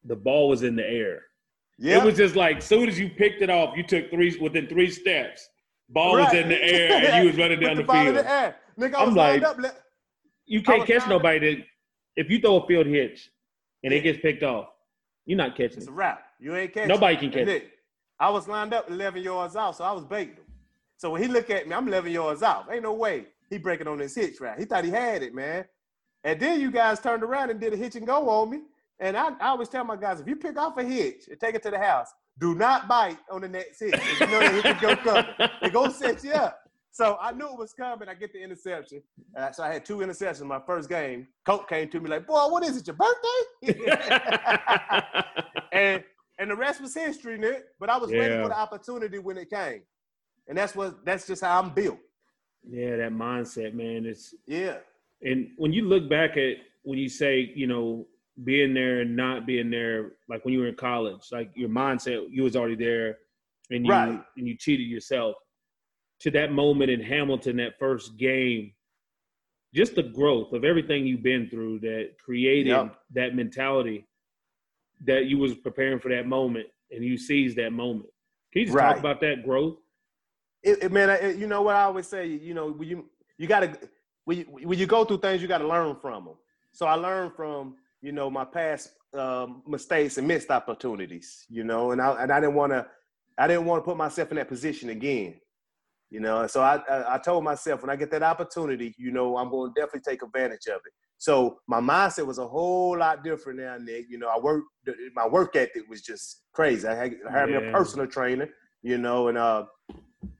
the 0.05 0.17
ball 0.17 0.49
was 0.49 0.63
in 0.65 0.75
the 0.75 0.85
air. 0.89 1.23
Yeah, 1.79 1.99
It 1.99 2.05
was 2.05 2.17
just 2.17 2.35
like 2.37 2.63
soon 2.63 2.89
as 2.89 2.99
you 2.99 3.09
picked 3.11 3.43
it 3.43 3.51
off, 3.51 3.77
you 3.77 3.83
took 3.85 4.11
three 4.11 4.37
within 4.41 4.67
three 4.67 4.91
steps. 4.91 5.49
Ball 5.89 6.15
was 6.19 6.33
in 6.33 6.49
the 6.49 6.61
air 6.61 6.93
and 7.13 7.23
you 7.25 7.31
was 7.31 7.39
running 7.39 7.61
down 7.65 7.77
the, 7.77 7.83
in 7.83 7.87
field. 7.89 8.17
the 8.17 8.29
air. 8.31 8.57
Nigga, 8.79 8.95
I 8.97 9.01
I'm 9.03 9.07
was 9.09 9.17
like- 9.17 9.31
lined 9.43 9.45
up. 9.45 9.59
le- 9.59 9.75
You 10.47 10.63
can't 10.63 10.85
catch 10.87 11.07
nobody 11.09 11.39
that 11.57 11.65
if 12.17 12.29
you 12.31 12.41
throw 12.41 12.57
a 12.57 12.67
field 12.67 12.87
hitch 12.87 13.31
and 13.85 13.93
it 13.93 14.01
gets 14.03 14.19
picked 14.21 14.43
off, 14.43 14.69
you're 15.27 15.37
not 15.39 15.53
catching 15.57 15.79
it. 15.79 15.83
It's 15.83 15.87
a 15.89 15.93
wrap. 15.93 16.24
You 16.41 16.55
ain't 16.57 16.73
catching. 16.73 16.89
Nobody 16.89 17.17
can 17.17 17.31
catch 17.31 17.49
it. 17.49 17.71
I 18.19 18.31
was 18.31 18.49
lined 18.49 18.73
up 18.73 18.91
11 18.91 19.23
yards 19.23 19.57
out, 19.57 19.77
so 19.77 19.85
I 19.85 19.93
was 19.93 20.05
baiting 20.05 20.35
him. 20.35 20.45
So 20.97 21.11
when 21.11 21.23
he 21.23 21.29
looked 21.29 21.51
at 21.51 21.69
me, 21.69 21.75
I'm 21.75 21.89
11 21.89 22.13
yards 22.13 22.43
out. 22.43 22.67
Ain't 22.73 22.83
no 22.83 22.95
way 22.95 23.27
he 23.51 23.59
breaking 23.59 23.89
on 23.89 23.99
this 23.99 24.15
hitch 24.15 24.41
route. 24.41 24.59
He 24.59 24.65
thought 24.65 24.85
he 24.85 24.91
had 24.91 25.23
it, 25.23 25.35
man. 25.35 25.65
And 26.23 26.41
then 26.41 26.61
you 26.61 26.71
guys 26.71 27.01
turned 27.01 27.23
around 27.23 27.51
and 27.51 27.61
did 27.61 27.73
a 27.73 27.77
hitch 27.77 27.97
and 27.97 28.07
go 28.07 28.29
on 28.29 28.51
me. 28.51 28.63
And 29.01 29.17
I, 29.17 29.31
I 29.41 29.49
always 29.49 29.69
tell 29.69 29.85
my 29.85 29.97
guys, 29.97 30.21
if 30.21 30.29
you 30.29 30.37
pick 30.37 30.57
off 30.57 30.79
a 30.79 30.85
hitch 30.85 31.29
and 31.29 31.39
take 31.39 31.55
it 31.55 31.63
to 31.65 31.71
the 31.71 31.79
house, 31.79 32.09
do 32.39 32.55
not 32.55 32.89
bite 32.89 33.19
on 33.31 33.43
the 33.43 33.49
next 33.49 33.81
hitch. 33.81 33.95
You 34.21 34.27
know 34.27 34.41
that 34.41 34.65
hitch 34.65 34.81
go 34.81 34.97
coming. 34.97 35.51
It 35.63 35.73
gonna 35.73 35.93
set 35.93 36.25
you 36.25 36.33
up. 36.33 36.61
So 36.91 37.19
I 37.21 37.33
knew 37.33 37.47
it 37.47 37.59
was 37.59 37.73
coming. 37.73 38.09
I 38.09 38.15
get 38.15 38.33
the 38.33 38.41
interception. 38.41 39.03
Uh, 39.37 39.51
so 39.51 39.65
I 39.65 39.73
had 39.73 39.85
two 39.85 39.99
interceptions 39.99 40.41
in 40.41 40.47
my 40.47 40.61
first 40.65 40.89
game. 40.89 41.27
Coach 41.45 41.69
came 41.69 41.89
to 41.89 42.01
me 42.01 42.09
like, 42.09 42.25
boy, 42.27 42.47
what 42.49 42.63
is 42.63 42.77
it, 42.77 42.87
your 42.87 42.97
birthday? 42.97 44.01
and 45.73 46.05
and 46.39 46.51
the 46.51 46.57
rest 46.57 46.81
was 46.81 46.95
history, 46.95 47.39
Nick. 47.39 47.65
But 47.79 47.91
I 47.91 47.97
was 47.97 48.11
ready 48.13 48.35
Yeah. 48.35 48.43
for 48.43 48.49
the 48.49 48.59
opportunity 48.59 49.19
when 49.19 49.37
it 49.39 49.51
came, 49.51 49.83
and 50.49 50.57
that's 50.59 50.75
what 50.75 51.05
that's 51.05 51.27
just 51.27 51.43
how 51.43 51.61
I'm 51.61 51.71
built. 51.75 51.99
yeah, 52.67 52.97
that 52.97 53.13
mindset, 53.13 53.75
man. 53.75 54.07
It's 54.07 54.35
Yeah, 54.47 54.79
and 55.23 55.51
when 55.57 55.73
you 55.73 55.85
look 55.87 56.09
back 56.09 56.37
at 56.37 56.57
when 56.83 56.99
you 56.99 57.09
say, 57.09 57.53
you 57.55 57.67
know, 57.67 58.07
being 58.45 58.75
there 58.75 59.01
and 59.01 59.15
not 59.17 59.47
being 59.47 59.71
there, 59.71 60.13
like 60.29 60.45
when 60.45 60.53
you 60.55 60.61
were 60.61 60.69
in 60.69 60.75
college, 60.77 61.31
like 61.33 61.51
your 61.55 61.69
mindset, 61.69 62.27
you 62.31 62.43
was 62.43 62.57
already 62.57 62.75
there, 62.75 63.19
and 63.71 63.87
you 63.87 63.93
Right. 63.93 64.25
and 64.37 64.49
you 64.49 64.57
cheated 64.57 64.87
yourself. 64.87 65.37
To 66.21 66.31
that 66.33 66.53
moment 66.53 66.91
in 66.91 67.01
Hamilton, 67.01 67.57
that 67.57 67.79
first 67.79 68.17
game, 68.17 68.73
just 69.75 69.95
the 69.95 70.03
growth 70.03 70.53
of 70.53 70.65
everything 70.65 71.07
you've 71.07 71.23
been 71.23 71.49
through 71.51 71.81
that 71.81 72.17
created 72.19 72.71
Yep. 72.71 73.01
that 73.11 73.35
mentality 73.35 74.07
that 75.03 75.27
you 75.27 75.39
was 75.39 75.55
preparing 75.55 75.99
for 76.01 76.09
that 76.11 76.27
moment 76.27 76.67
and 76.91 77.05
you 77.05 77.17
seized 77.19 77.57
that 77.59 77.73
moment. 77.73 78.09
Can 78.53 78.61
you 78.61 78.67
just 78.67 78.77
Right. 78.77 78.89
talk 78.91 78.99
about 78.99 79.21
that 79.21 79.45
growth? 79.45 79.79
it, 80.63 80.83
it- 80.85 80.93
man. 80.93 81.11
It, 81.11 81.37
you 81.37 81.47
know 81.47 81.63
what 81.63 81.77
I 81.77 81.83
always 81.83 82.07
say. 82.07 82.27
You 82.27 82.55
know, 82.55 82.71
when 82.73 82.89
you 82.89 83.11
you 83.39 83.47
gotta 83.47 83.77
when 84.25 84.39
you, 84.39 84.45
when 84.45 84.79
you 84.79 84.87
go 84.87 85.05
through 85.05 85.19
things, 85.19 85.43
you 85.43 85.49
gotta 85.49 85.67
learn 85.67 85.97
from 85.97 86.25
them. 86.25 86.35
So 86.73 86.87
I 86.87 86.95
learned 86.95 87.35
from 87.35 87.77
you 88.01 88.13
know 88.13 88.31
my 88.31 88.45
past 88.45 88.91
um, 89.13 89.63
mistakes 89.67 90.17
and 90.19 90.27
missed 90.27 90.51
opportunities. 90.51 91.45
You 91.51 91.65
know, 91.65 91.91
and 91.93 92.01
I 92.01 92.23
and 92.23 92.33
I 92.33 92.41
didn't 92.41 92.55
want 92.55 92.73
to 92.73 92.87
I 93.37 93.47
didn't 93.49 93.67
want 93.67 93.83
to 93.83 93.85
put 93.85 93.97
myself 93.97 94.31
in 94.31 94.37
that 94.37 94.49
position 94.49 94.89
again. 94.91 95.35
You 96.11 96.21
know, 96.21 96.47
so 96.47 96.63
I, 96.63 96.77
I 96.89 97.15
I 97.17 97.19
told 97.19 97.43
myself 97.45 97.83
when 97.83 97.91
I 97.91 97.97
get 97.97 98.11
that 98.13 98.23
opportunity, 98.23 98.95
you 98.97 99.11
know, 99.11 99.37
I'm 99.37 99.51
going 99.51 99.75
to 99.75 99.81
definitely 99.81 100.11
take 100.13 100.23
advantage 100.23 100.67
of 100.69 100.81
it. 100.87 100.93
So 101.19 101.59
my 101.67 101.81
mindset 101.81 102.27
was 102.27 102.39
a 102.39 102.47
whole 102.47 102.99
lot 102.99 103.25
different 103.25 103.59
now, 103.61 103.77
Nick. 103.79 104.07
You 104.11 104.19
know, 104.19 104.29
I 104.29 104.39
work 104.39 104.63
my 105.15 105.27
work 105.27 105.57
ethic 105.57 105.89
was 105.89 106.03
just 106.03 106.43
crazy. 106.53 106.87
I 106.87 106.95
had, 106.95 107.15
I 107.27 107.31
hired 107.31 107.51
me 107.51 107.57
a 107.57 107.73
personal 107.73 108.07
trainer, 108.07 108.49
you 108.83 108.99
know, 108.99 109.29
and 109.29 109.39
uh, 109.39 109.65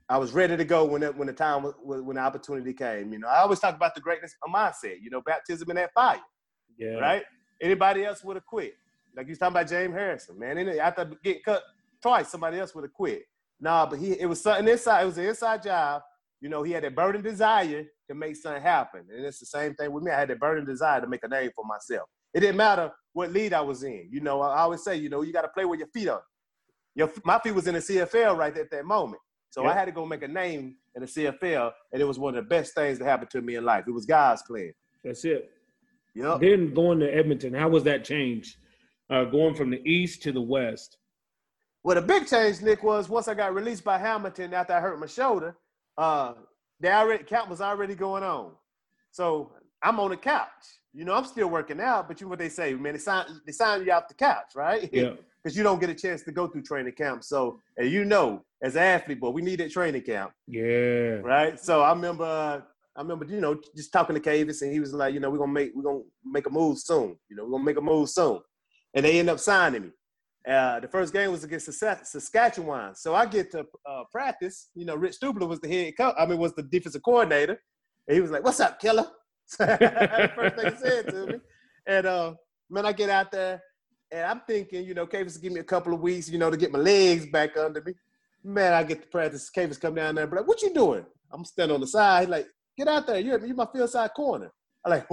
I 0.09 0.19
was 0.19 0.33
ready 0.33 0.57
to 0.57 0.65
go 0.65 0.85
when 0.85 1.03
it, 1.03 1.17
when 1.17 1.27
the 1.27 1.33
time 1.33 1.63
was, 1.63 1.75
when 1.83 2.17
the 2.17 2.23
opportunity 2.23 2.75
came. 2.75 3.13
You 3.13 3.21
know, 3.21 3.29
I 3.29 3.39
always 3.39 3.61
talk 3.61 3.75
about 3.75 3.95
the 3.95 4.01
greatness 4.03 4.35
of 4.43 4.53
mindset. 4.53 4.97
You 5.01 5.11
know, 5.11 5.23
baptism 5.23 5.71
in 5.71 5.77
that 5.77 5.93
fire, 5.95 6.21
Yeah. 6.79 6.97
right? 6.97 7.23
Anybody 7.63 8.05
else 8.05 8.23
would 8.25 8.37
have 8.37 8.45
quit. 8.45 8.75
Like 9.17 9.29
you 9.29 9.37
talking 9.37 9.57
about 9.57 9.69
James 9.69 9.95
Harrison, 9.95 10.39
man. 10.39 10.59
After 10.79 11.11
getting 11.23 11.43
cut 11.43 11.63
twice, 12.03 12.29
somebody 12.29 12.59
else 12.59 12.75
would 12.75 12.85
have 12.85 12.93
quit. 12.93 13.23
Nah, 13.61 13.87
but 13.87 13.99
he 13.99 14.13
it 14.21 14.27
was 14.27 14.43
something 14.43 14.69
inside. 14.69 15.03
It 15.03 15.07
was 15.07 15.19
an 15.19 15.27
inside 15.27 15.63
job. 15.63 16.03
You 16.41 16.49
know, 16.51 16.63
he 16.63 16.73
had 16.73 16.85
that 16.85 16.95
burning 16.95 17.23
desire 17.23 17.85
to 18.09 18.15
make 18.15 18.37
something 18.37 18.63
happen, 18.63 19.07
and 19.15 19.25
it's 19.25 19.39
the 19.39 19.47
same 19.47 19.75
thing 19.75 19.93
with 19.93 20.05
me. 20.05 20.11
I 20.11 20.21
had 20.21 20.31
a 20.31 20.37
burning 20.37 20.65
desire 20.65 21.01
to 21.01 21.07
make 21.07 21.25
a 21.25 21.29
name 21.29 21.51
for 21.55 21.65
myself. 21.65 22.09
It 22.33 22.41
didn't 22.41 22.57
matter 22.57 22.91
what 23.13 23.33
lead 23.33 23.53
I 23.53 23.61
was 23.61 23.83
in. 23.83 24.09
You 24.11 24.21
know, 24.21 24.41
I 24.43 24.61
always 24.61 24.83
say, 24.83 24.97
you 24.97 25.09
know, 25.09 25.23
you 25.23 25.33
got 25.33 25.43
to 25.43 25.49
play 25.49 25.65
with 25.65 25.79
your 25.79 25.89
feet 25.89 26.09
on. 26.09 26.21
Your 26.95 27.11
my 27.25 27.39
feet 27.39 27.55
was 27.55 27.67
in 27.67 27.75
the 27.75 27.81
CFL 27.81 28.37
right 28.37 28.57
at 28.57 28.71
that 28.71 28.85
moment, 28.85 29.21
so 29.51 29.67
I 29.67 29.75
had 29.75 29.87
to 29.87 29.93
go 29.93 30.07
make 30.07 30.23
a 30.23 30.29
name 30.29 30.77
in 30.95 31.03
the 31.03 31.09
CFL, 31.09 31.73
and 31.93 32.01
it 32.01 32.05
was 32.05 32.19
one 32.19 32.37
of 32.37 32.45
the 32.45 32.49
best 32.49 32.75
things 32.75 32.99
that 32.99 33.05
happened 33.05 33.31
to 33.31 33.43
me 33.43 33.57
in 33.57 33.65
life. 33.65 33.85
It 33.87 33.93
was 33.93 34.07
God's 34.07 34.43
plan. 34.43 34.73
That's 35.03 35.25
it. 35.25 35.51
Yep. 36.15 36.41
Then 36.41 36.73
going 36.73 37.01
to 37.01 37.13
Edmonton, 37.13 37.53
how 37.55 37.69
was 37.69 37.83
that 37.85 38.05
change? 38.05 38.57
Uh, 39.11 39.25
going 39.25 39.55
from 39.55 39.71
the 39.71 39.83
east 39.89 40.23
to 40.23 40.33
the 40.33 40.41
west. 40.41 40.97
Well, 41.83 41.97
the 41.97 42.03
big 42.03 42.27
change, 42.27 42.63
Nick, 42.63 42.83
was 42.83 43.09
once 43.09 43.29
I 43.29 43.35
got 43.35 43.55
released 43.55 43.85
by 43.85 43.99
Hamilton 43.99 44.55
after 44.55 44.73
I 44.73 44.81
hurt 44.81 44.99
my 44.99 45.07
shoulder, 45.07 45.57
uh, 45.99 46.33
they 46.81 46.91
already 46.91 47.25
camp 47.25 47.49
was 47.49 47.61
already 47.61 47.95
going 47.95 48.23
on. 48.23 48.53
So 49.11 49.53
I'm 49.83 50.01
on 50.01 50.11
the 50.11 50.17
couch. 50.17 50.49
You 50.93 51.05
know, 51.05 51.15
I'm 51.15 51.25
still 51.25 51.49
working 51.49 51.81
out, 51.81 52.09
but 52.09 52.21
you 52.21 52.27
know 52.27 52.31
what 52.31 52.39
they 52.39 52.49
say, 52.49 52.73
man, 52.75 52.93
they 52.95 52.99
sign 52.99 53.27
they 53.47 53.53
sign 53.53 53.85
you 53.85 53.93
off 53.93 54.09
the 54.09 54.15
couch, 54.15 54.53
right? 54.55 54.89
Yeah. 54.93 55.13
Because 55.43 55.59
you 55.59 55.63
don't 55.63 55.79
get 55.79 55.91
a 55.91 55.95
chance 55.95 56.23
to 56.23 56.33
go 56.33 56.47
through 56.49 56.63
training 56.63 56.95
camp. 56.95 57.23
So, 57.23 57.61
and 57.77 57.91
you 57.91 58.07
know, 58.07 58.43
as 58.63 58.77
an 58.77 58.83
athlete, 58.83 59.21
boy, 59.21 59.29
we 59.29 59.43
need 59.43 59.61
that 59.61 59.71
training 59.71 60.01
camp, 60.01 60.33
Yeah. 60.47 61.21
right? 61.23 61.61
So 61.61 61.83
I 61.83 61.91
remember, 61.93 62.25
uh, 62.25 62.61
I 62.97 63.03
remember, 63.03 63.27
you 63.27 63.43
know, 63.43 63.61
just 63.77 63.93
talking 63.93 64.15
to 64.15 64.23
Kavis, 64.23 64.63
and 64.63 64.73
he 64.73 64.81
was 64.81 64.95
like, 64.95 65.13
you 65.13 65.21
know, 65.21 65.29
we're 65.29 65.37
gonna 65.39 65.53
make 65.53 65.73
we're 65.75 65.83
gonna 65.83 66.05
make 66.25 66.47
a 66.47 66.51
move 66.51 66.79
soon. 66.79 67.19
You 67.29 67.37
know, 67.37 67.45
we're 67.45 67.51
gonna 67.51 67.65
make 67.65 67.77
a 67.77 67.83
move 67.83 68.09
soon, 68.09 68.41
and 68.95 69.05
they 69.05 69.19
end 69.19 69.29
up 69.29 69.39
signing 69.39 69.83
me. 69.83 69.91
Uh, 70.49 70.79
the 70.79 70.89
first 70.89 71.13
game 71.13 71.33
was 71.33 71.43
against 71.43 71.73
Saskatchewan, 71.73 72.95
so 72.95 73.15
I 73.15 73.25
get 73.25 73.51
to 73.53 73.61
uh, 73.89 74.03
practice. 74.13 74.69
You 74.75 74.85
know, 74.85 74.95
Rich 74.95 75.17
Stubler 75.19 75.49
was 75.49 75.59
the 75.61 75.69
head 75.69 75.95
coach. 75.97 76.15
I 76.19 76.27
mean, 76.27 76.39
was 76.39 76.53
the 76.55 76.63
defensive 76.63 77.03
coordinator, 77.03 77.59
and 78.07 78.15
he 78.15 78.21
was 78.21 78.31
like, 78.31 78.45
"What's 78.45 78.61
up, 78.61 78.79
killer?" 78.79 79.07
first 79.49 80.57
thing 80.57 80.73
he 80.73 80.79
said 80.79 81.09
to 81.09 81.27
me, 81.27 81.35
and 81.87 82.07
uh, 82.07 82.35
man, 82.69 82.85
I 82.85 82.93
get 82.93 83.09
out 83.09 83.33
there, 83.33 83.63
and 84.13 84.27
I'm 84.27 84.43
thinking, 84.47 84.85
you 84.85 84.93
know, 84.93 85.07
Kavis 85.07 85.41
give 85.41 85.53
me 85.53 85.61
a 85.61 85.65
couple 85.65 85.95
of 85.95 86.01
weeks, 86.01 86.29
you 86.29 86.39
know, 86.39 86.51
to 86.51 86.59
get 86.59 86.73
my 86.73 86.79
legs 86.79 87.27
back 87.27 87.57
under 87.57 87.81
me. 87.81 87.95
Man, 88.43 88.75
I 88.75 88.83
get 88.83 89.01
to 89.01 89.09
practice. 89.09 89.51
Kavis 89.55 89.81
come 89.81 89.95
down 89.95 90.15
there, 90.15 90.27
but 90.27 90.41
like, 90.41 90.49
"What 90.49 90.61
you 90.61 90.75
doing?" 90.75 91.07
I'm 91.33 91.47
standing 91.47 91.75
on 91.75 91.81
the 91.81 91.87
side. 91.87 92.21
He's 92.21 92.29
like, 92.29 92.47
"Get 92.77 92.89
out 92.89 93.07
there! 93.07 93.19
You're, 93.19 93.45
you're 93.47 93.57
my 93.57 93.67
field 93.73 93.89
side 93.89 94.11
corner." 94.15 94.53
I'm 94.85 94.91
like, 94.91 95.07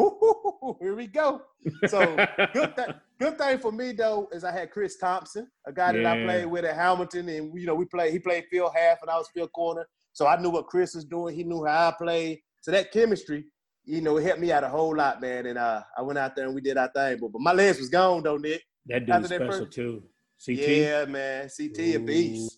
here 0.82 0.96
we 0.96 1.08
go. 1.08 1.42
So 1.88 2.16
good, 2.54 2.76
th- 2.76 2.96
good 3.20 3.38
thing 3.38 3.58
for 3.60 3.72
me 3.72 3.94
though 3.94 4.28
is 4.34 4.44
I 4.44 4.52
had 4.52 4.72
Chris 4.72 4.98
Thompson, 4.98 5.48
a 5.66 5.72
guy 5.72 5.94
that 5.94 6.06
I 6.06 6.24
played 6.24 6.46
with 6.46 6.66
at 6.66 6.76
Hamilton, 6.76 7.30
and 7.30 7.58
you 7.58 7.66
know 7.66 7.76
we 7.76 7.86
played. 7.86 8.12
He 8.12 8.20
played 8.20 8.46
field 8.50 8.72
half, 8.76 9.02
and 9.02 9.10
I 9.10 9.18
was 9.18 9.30
field 9.34 9.52
corner. 9.54 9.88
So 10.14 10.28
I 10.28 10.40
knew 10.42 10.50
what 10.50 10.68
Chris 10.68 10.96
was 10.96 11.06
doing. 11.06 11.36
He 11.36 11.44
knew 11.44 11.64
how 11.66 11.90
I 11.90 11.94
played. 11.98 12.40
So 12.60 12.72
that 12.72 12.92
chemistry, 12.92 13.46
you 13.86 14.02
know, 14.02 14.18
it 14.18 14.24
helped 14.24 14.42
me 14.42 14.52
out 14.52 14.64
a 14.64 14.70
whole 14.70 14.96
lot, 14.96 15.22
man. 15.22 15.46
And 15.46 15.58
uh, 15.58 15.84
I 15.98 16.02
went 16.02 16.20
out 16.20 16.36
there 16.36 16.46
and 16.46 16.56
we 16.56 16.62
did 16.62 16.78
our 16.78 16.92
thing. 16.94 17.18
But, 17.20 17.32
but 17.32 17.42
my 17.42 17.54
legs 17.54 17.80
was 17.80 17.90
gone 17.90 18.24
though, 18.24 18.38
Nick. 18.38 18.64
That 18.88 19.06
dude's 19.06 19.28
special 19.28 19.48
first... 19.48 19.74
too. 19.74 20.04
CT. 20.44 20.58
Yeah, 20.58 21.06
man. 21.06 21.50
CT 21.56 21.80
Ooh. 21.80 21.96
a 21.96 22.00
beast. 22.00 22.58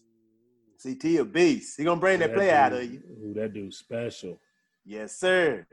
CT 0.82 1.06
a 1.20 1.26
beast. 1.26 1.76
He 1.78 1.84
gonna 1.84 2.00
bring 2.00 2.20
that, 2.20 2.30
that 2.30 2.36
play 2.36 2.48
dude, 2.48 2.54
out 2.54 2.74
of 2.74 2.92
you. 2.92 3.00
Ooh, 3.00 3.34
that 3.36 3.54
dude's 3.54 3.78
special. 3.78 4.40
Yes, 4.86 5.18
sir. 5.20 5.66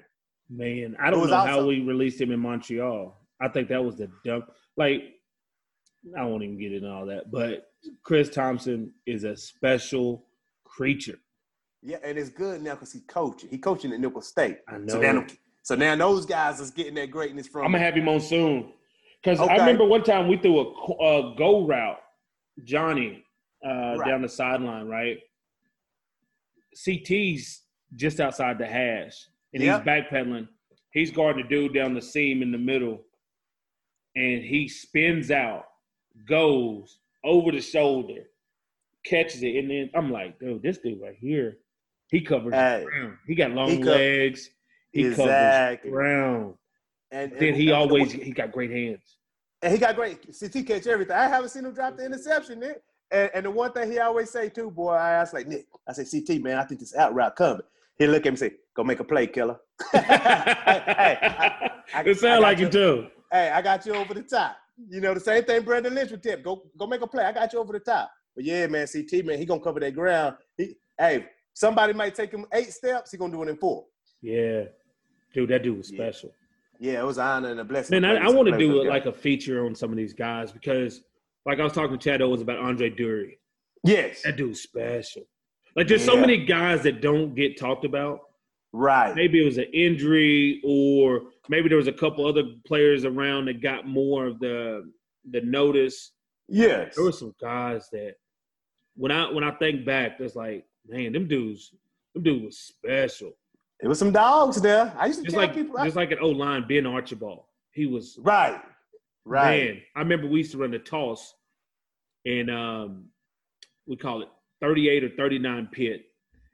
Man, 0.51 0.97
I 1.01 1.11
don't 1.11 1.31
know 1.31 1.37
how 1.37 1.65
we 1.65 1.81
released 1.81 2.21
him 2.21 2.33
in 2.33 2.41
Montreal. 2.41 3.17
I 3.41 3.49
think 3.49 3.69
that 3.69 3.83
was 3.83 3.97
the 3.97 4.11
dump. 4.25 4.51
Like, 4.77 5.15
I 6.19 6.25
won't 6.25 6.43
even 6.43 6.59
get 6.59 6.73
into 6.73 6.91
all 6.91 7.07
that, 7.07 7.31
but 7.31 7.71
Chris 8.03 8.29
Thompson 8.29 8.93
is 9.07 9.23
a 9.23 9.37
special 9.37 10.27
creature. 10.65 11.19
Yeah, 11.83 11.99
and 12.03 12.19
it's 12.19 12.31
good 12.31 12.63
now 12.63 12.75
because 12.75 12.93
he 12.93 13.01
coaching. 13.01 13.49
He 13.49 13.59
coaching 13.59 13.93
at 13.93 14.01
Nicholls 14.01 14.27
State. 14.27 14.59
I 14.69 14.79
know. 14.79 14.95
So 14.95 15.01
now, 15.01 15.27
so 15.63 15.75
now 15.77 15.97
those 15.97 16.27
guys 16.27 16.59
is 16.59 16.71
getting 16.73 16.95
that 16.95 17.11
greatness 17.13 17.47
from. 17.47 17.65
I'm 17.65 17.73
gonna 17.73 17.85
have 17.85 17.95
him 17.95 18.09
on 18.09 18.21
soon 18.21 18.73
because 19.23 19.41
okay. 19.41 19.53
I 19.53 19.57
remember 19.59 19.85
one 19.85 20.03
time 20.03 20.27
we 20.27 20.37
threw 20.37 20.59
a, 20.59 21.05
a 21.05 21.35
go 21.37 21.65
route, 21.65 22.01
Johnny, 22.65 23.25
uh, 23.65 23.97
right. 23.97 24.09
down 24.09 24.23
the 24.23 24.29
sideline, 24.29 24.89
right? 24.89 25.19
CT's 26.75 27.63
just 27.95 28.21
outside 28.21 28.59
the 28.59 28.67
hash 28.67 29.27
and 29.53 29.63
yep. 29.63 29.83
he's 29.83 29.89
backpedaling. 29.89 30.49
He's 30.93 31.11
guarding 31.11 31.45
a 31.45 31.49
dude 31.49 31.75
down 31.75 31.95
the 31.95 32.03
seam 32.03 32.43
in 32.43 32.51
the 32.51 32.59
middle, 32.59 33.01
and 34.17 34.43
he 34.43 34.69
spins 34.69 35.31
out, 35.31 35.65
goes 36.29 36.99
over 37.25 37.53
the 37.53 37.61
shoulder, 37.61 38.23
catches 39.05 39.43
it, 39.43 39.57
and 39.57 39.71
then 39.71 39.91
I'm 39.95 40.11
like, 40.11 40.39
dude, 40.39 40.63
this 40.63 40.79
dude 40.79 41.01
right 41.01 41.17
here, 41.19 41.59
he 42.11 42.21
covers 42.21 42.55
hey, 42.55 42.85
ground. 42.85 43.17
He 43.27 43.35
got 43.35 43.53
long 43.53 43.71
he 43.71 43.83
co- 43.83 43.91
legs. 43.91 44.51
He 44.93 45.07
exactly. 45.07 45.91
covers 45.91 45.93
ground. 45.93 46.55
And, 47.13 47.33
and 47.33 47.41
then 47.41 47.55
he 47.55 47.71
always 47.71 48.13
he 48.13 48.33
got 48.33 48.53
great 48.53 48.71
hands. 48.71 49.17
And 49.63 49.73
he 49.73 49.79
got 49.79 49.95
great. 49.95 50.27
CT 50.39 50.67
catch 50.67 50.87
everything. 50.87 51.15
I 51.15 51.29
haven't 51.29 51.51
seen 51.51 51.65
him 51.65 51.75
drop 51.75 51.97
the 51.97 52.05
interception, 52.05 52.61
Nick. 52.61 52.83
And, 53.11 53.31
and 53.35 53.47
the 53.47 53.51
one 53.51 53.73
thing 53.73 53.91
he 53.91 53.99
always 53.99 54.31
say 54.31 54.49
too, 54.49 54.71
boy, 54.71 54.93
I 54.93 55.11
ask 55.11 55.33
like 55.33 55.47
Nick. 55.47 55.67
I 55.87 55.93
say, 55.93 56.05
CT, 56.05 56.43
man, 56.43 56.59
I 56.59 56.65
think 56.65 56.81
this 56.81 56.95
out 56.97 57.15
route 57.15 57.37
coming. 57.37 57.63
He 58.01 58.07
look 58.07 58.21
at 58.21 58.25
me 58.25 58.29
and 58.31 58.39
say, 58.39 58.53
"Go 58.75 58.83
make 58.83 58.99
a 58.99 59.05
play, 59.05 59.27
killer." 59.27 59.59
hey, 59.93 61.19
I, 61.21 61.71
I, 61.95 62.03
it 62.03 62.19
sounds 62.19 62.41
like 62.41 62.59
you 62.59 62.71
too. 62.71 63.09
Hey, 63.31 63.51
I 63.51 63.61
got 63.61 63.85
you 63.85 63.95
over 63.95 64.15
the 64.15 64.23
top. 64.23 64.57
You 64.89 65.03
know 65.03 65.13
the 65.13 65.21
same 65.21 65.45
thing 65.45 65.63
Brandon 65.63 65.95
Lynch 65.95 66.11
would 66.11 66.23
tip. 66.23 66.43
Go 66.43 66.63
go 66.79 66.87
make 66.87 67.03
a 67.03 67.07
play. 67.07 67.25
I 67.25 67.33
got 67.33 67.53
you 67.53 67.59
over 67.59 67.75
the 67.75 67.81
top. 67.81 68.11
But 68.35 68.47
yeah, 68.47 68.67
man, 68.69 68.87
CT 68.87 69.27
man, 69.27 69.39
he 69.39 69.45
gonna 69.45 69.61
cover 69.61 69.81
that 69.81 69.95
ground. 69.95 70.37
He, 70.57 70.77
hey, 70.99 71.27
somebody 71.53 71.93
might 71.93 72.15
take 72.15 72.33
him 72.33 72.47
eight 72.55 72.73
steps. 72.73 73.11
He 73.11 73.19
gonna 73.19 73.35
do 73.35 73.43
it 73.43 73.51
in 73.51 73.59
four. 73.59 73.85
Yeah, 74.23 74.65
dude, 75.35 75.51
that 75.51 75.63
dude 75.63 75.77
was 75.77 75.89
special. 75.89 76.33
Yeah, 76.79 77.01
it 77.01 77.05
was 77.05 77.19
an 77.19 77.27
honor 77.27 77.51
and 77.51 77.61
a 77.61 77.65
blessing. 77.65 78.01
Man, 78.01 78.17
I, 78.17 78.29
I 78.29 78.31
want 78.31 78.49
to 78.49 78.57
do 78.57 78.83
like 78.89 79.05
a 79.05 79.13
feature 79.13 79.67
on 79.67 79.75
some 79.75 79.91
of 79.91 79.99
these 79.99 80.15
guys 80.15 80.53
because, 80.53 81.03
like 81.45 81.61
I 81.61 81.65
was 81.65 81.75
talking 81.75 81.99
to 81.99 82.03
Chad 82.03 82.23
Owens 82.23 82.41
about 82.41 82.61
Andre 82.61 82.89
Durie. 82.89 83.39
Yes, 83.85 84.23
that 84.23 84.39
dude's 84.39 84.63
special. 84.63 85.25
Like 85.77 85.89
there's 85.89 86.05
yeah. 86.07 86.13
so 86.13 86.21
many 86.21 86.45
guys 86.45 86.83
that 86.83 87.01
don't 87.01 87.35
get 87.35 87.59
talked 87.59 87.85
about. 87.85 88.21
Right. 88.73 89.15
Maybe 89.15 89.43
it 89.43 89.45
was 89.45 89.59
an 89.59 89.67
injury, 89.73 90.61
or 90.65 91.23
maybe 91.49 91.69
there 91.69 91.79
was 91.79 91.89
a 91.89 91.93
couple 91.93 92.27
other 92.27 92.45
players 92.67 93.05
around 93.05 93.47
that 93.47 93.61
got 93.61 93.87
more 93.87 94.27
of 94.27 94.39
the 94.39 94.91
the 95.31 95.41
notice. 95.41 96.13
Yes. 96.49 96.95
There 96.95 97.05
were 97.05 97.13
some 97.13 97.35
guys 97.41 97.89
that 97.91 98.15
when 98.95 99.11
I 99.11 99.31
when 99.31 99.45
I 99.45 99.51
think 99.53 99.85
back, 99.85 100.19
there's 100.19 100.37
like, 100.37 100.65
man, 100.87 101.13
them 101.13 101.27
dudes, 101.27 101.73
them 102.15 102.23
dudes 102.23 102.45
was 102.45 102.59
special. 102.59 103.33
It 103.83 103.89
was 103.89 103.99
some 103.99 104.13
dogs 104.13 104.61
there. 104.61 104.93
I 104.97 105.07
used 105.07 105.21
to 105.21 105.25
just 105.25 105.37
like 105.37 105.55
people, 105.55 105.83
just 105.83 105.97
like 105.97 106.13
an 106.13 106.19
old 106.21 106.37
line, 106.37 106.67
Ben 106.69 106.87
Archibald. 106.87 107.45
He 107.73 107.87
was 107.87 108.19
right. 108.21 108.61
Right. 109.25 109.65
Man, 109.65 109.83
I 109.97 110.01
remember 110.01 110.27
we 110.27 110.39
used 110.39 110.53
to 110.53 110.59
run 110.59 110.71
the 110.71 110.79
toss, 110.79 111.35
and 112.27 112.51
um, 112.51 113.05
we 113.87 113.97
call 113.97 114.23
it 114.23 114.29
38 114.61 115.05
or 115.05 115.09
39 115.11 115.69
pit. 115.73 116.05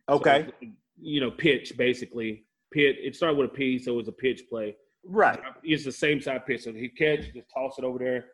Okay. 0.08 0.46
So, 0.48 0.68
you 1.00 1.20
know, 1.20 1.30
pitch 1.30 1.76
basically. 1.76 2.44
Pit. 2.72 2.96
It 3.00 3.14
started 3.14 3.38
with 3.38 3.50
a 3.50 3.54
P, 3.54 3.78
so 3.78 3.92
it 3.92 3.96
was 3.96 4.08
a 4.08 4.12
pitch 4.12 4.42
play. 4.48 4.76
Right. 5.04 5.38
It's 5.62 5.84
the 5.84 5.92
same 5.92 6.20
side 6.20 6.46
pitch. 6.46 6.62
So 6.62 6.72
he 6.72 6.88
catch, 6.88 7.32
just 7.32 7.48
toss 7.52 7.78
it 7.78 7.84
over 7.84 7.98
there. 7.98 8.24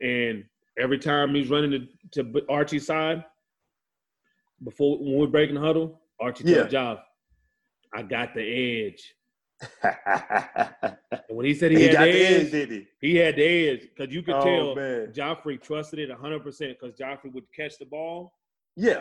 And 0.00 0.44
every 0.78 0.98
time 0.98 1.34
he's 1.34 1.48
running 1.48 1.88
to, 2.12 2.24
to 2.24 2.42
Archie's 2.48 2.86
side, 2.86 3.24
before 4.62 4.98
when 4.98 5.18
we're 5.18 5.26
breaking 5.26 5.54
the 5.54 5.60
huddle, 5.60 6.00
Archie 6.20 6.44
yeah. 6.44 6.66
job. 6.66 6.98
I 7.94 8.02
got 8.02 8.34
the 8.34 8.86
edge. 8.86 9.14
and 9.82 10.96
when 11.28 11.46
he 11.46 11.54
said 11.54 11.70
he, 11.70 11.78
he 11.78 11.84
had 11.84 11.94
the 11.94 11.98
edge, 12.00 12.42
edge, 12.42 12.50
did 12.50 12.70
he? 12.70 12.86
He 13.00 13.16
had 13.16 13.36
the 13.36 13.68
edge 13.68 13.80
because 13.82 14.12
you 14.12 14.22
could 14.22 14.34
oh, 14.34 14.44
tell 14.44 14.74
man. 14.74 15.12
Joffrey 15.12 15.60
trusted 15.60 15.98
it 15.98 16.10
100% 16.10 16.44
because 16.44 16.96
Joffrey 16.98 17.32
would 17.32 17.44
catch 17.54 17.78
the 17.78 17.84
ball 17.84 18.32
yeah. 18.76 19.00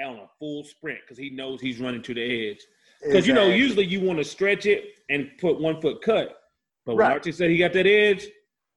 On 0.00 0.16
a 0.16 0.28
full 0.38 0.64
sprint 0.64 1.00
because 1.00 1.18
he 1.18 1.30
knows 1.30 1.60
he's 1.60 1.80
running 1.80 2.02
to 2.02 2.14
the 2.14 2.50
edge. 2.50 2.58
Because 3.00 3.26
exactly. 3.26 3.28
you 3.28 3.34
know, 3.34 3.54
usually 3.54 3.84
you 3.84 4.00
want 4.00 4.18
to 4.18 4.24
stretch 4.24 4.66
it 4.66 4.84
and 5.08 5.30
put 5.40 5.60
one 5.60 5.80
foot 5.80 6.02
cut. 6.02 6.40
But 6.86 6.96
when. 6.96 7.10
Archie 7.10 7.32
said 7.32 7.50
he 7.50 7.58
got 7.58 7.72
that 7.72 7.86
edge, 7.86 8.26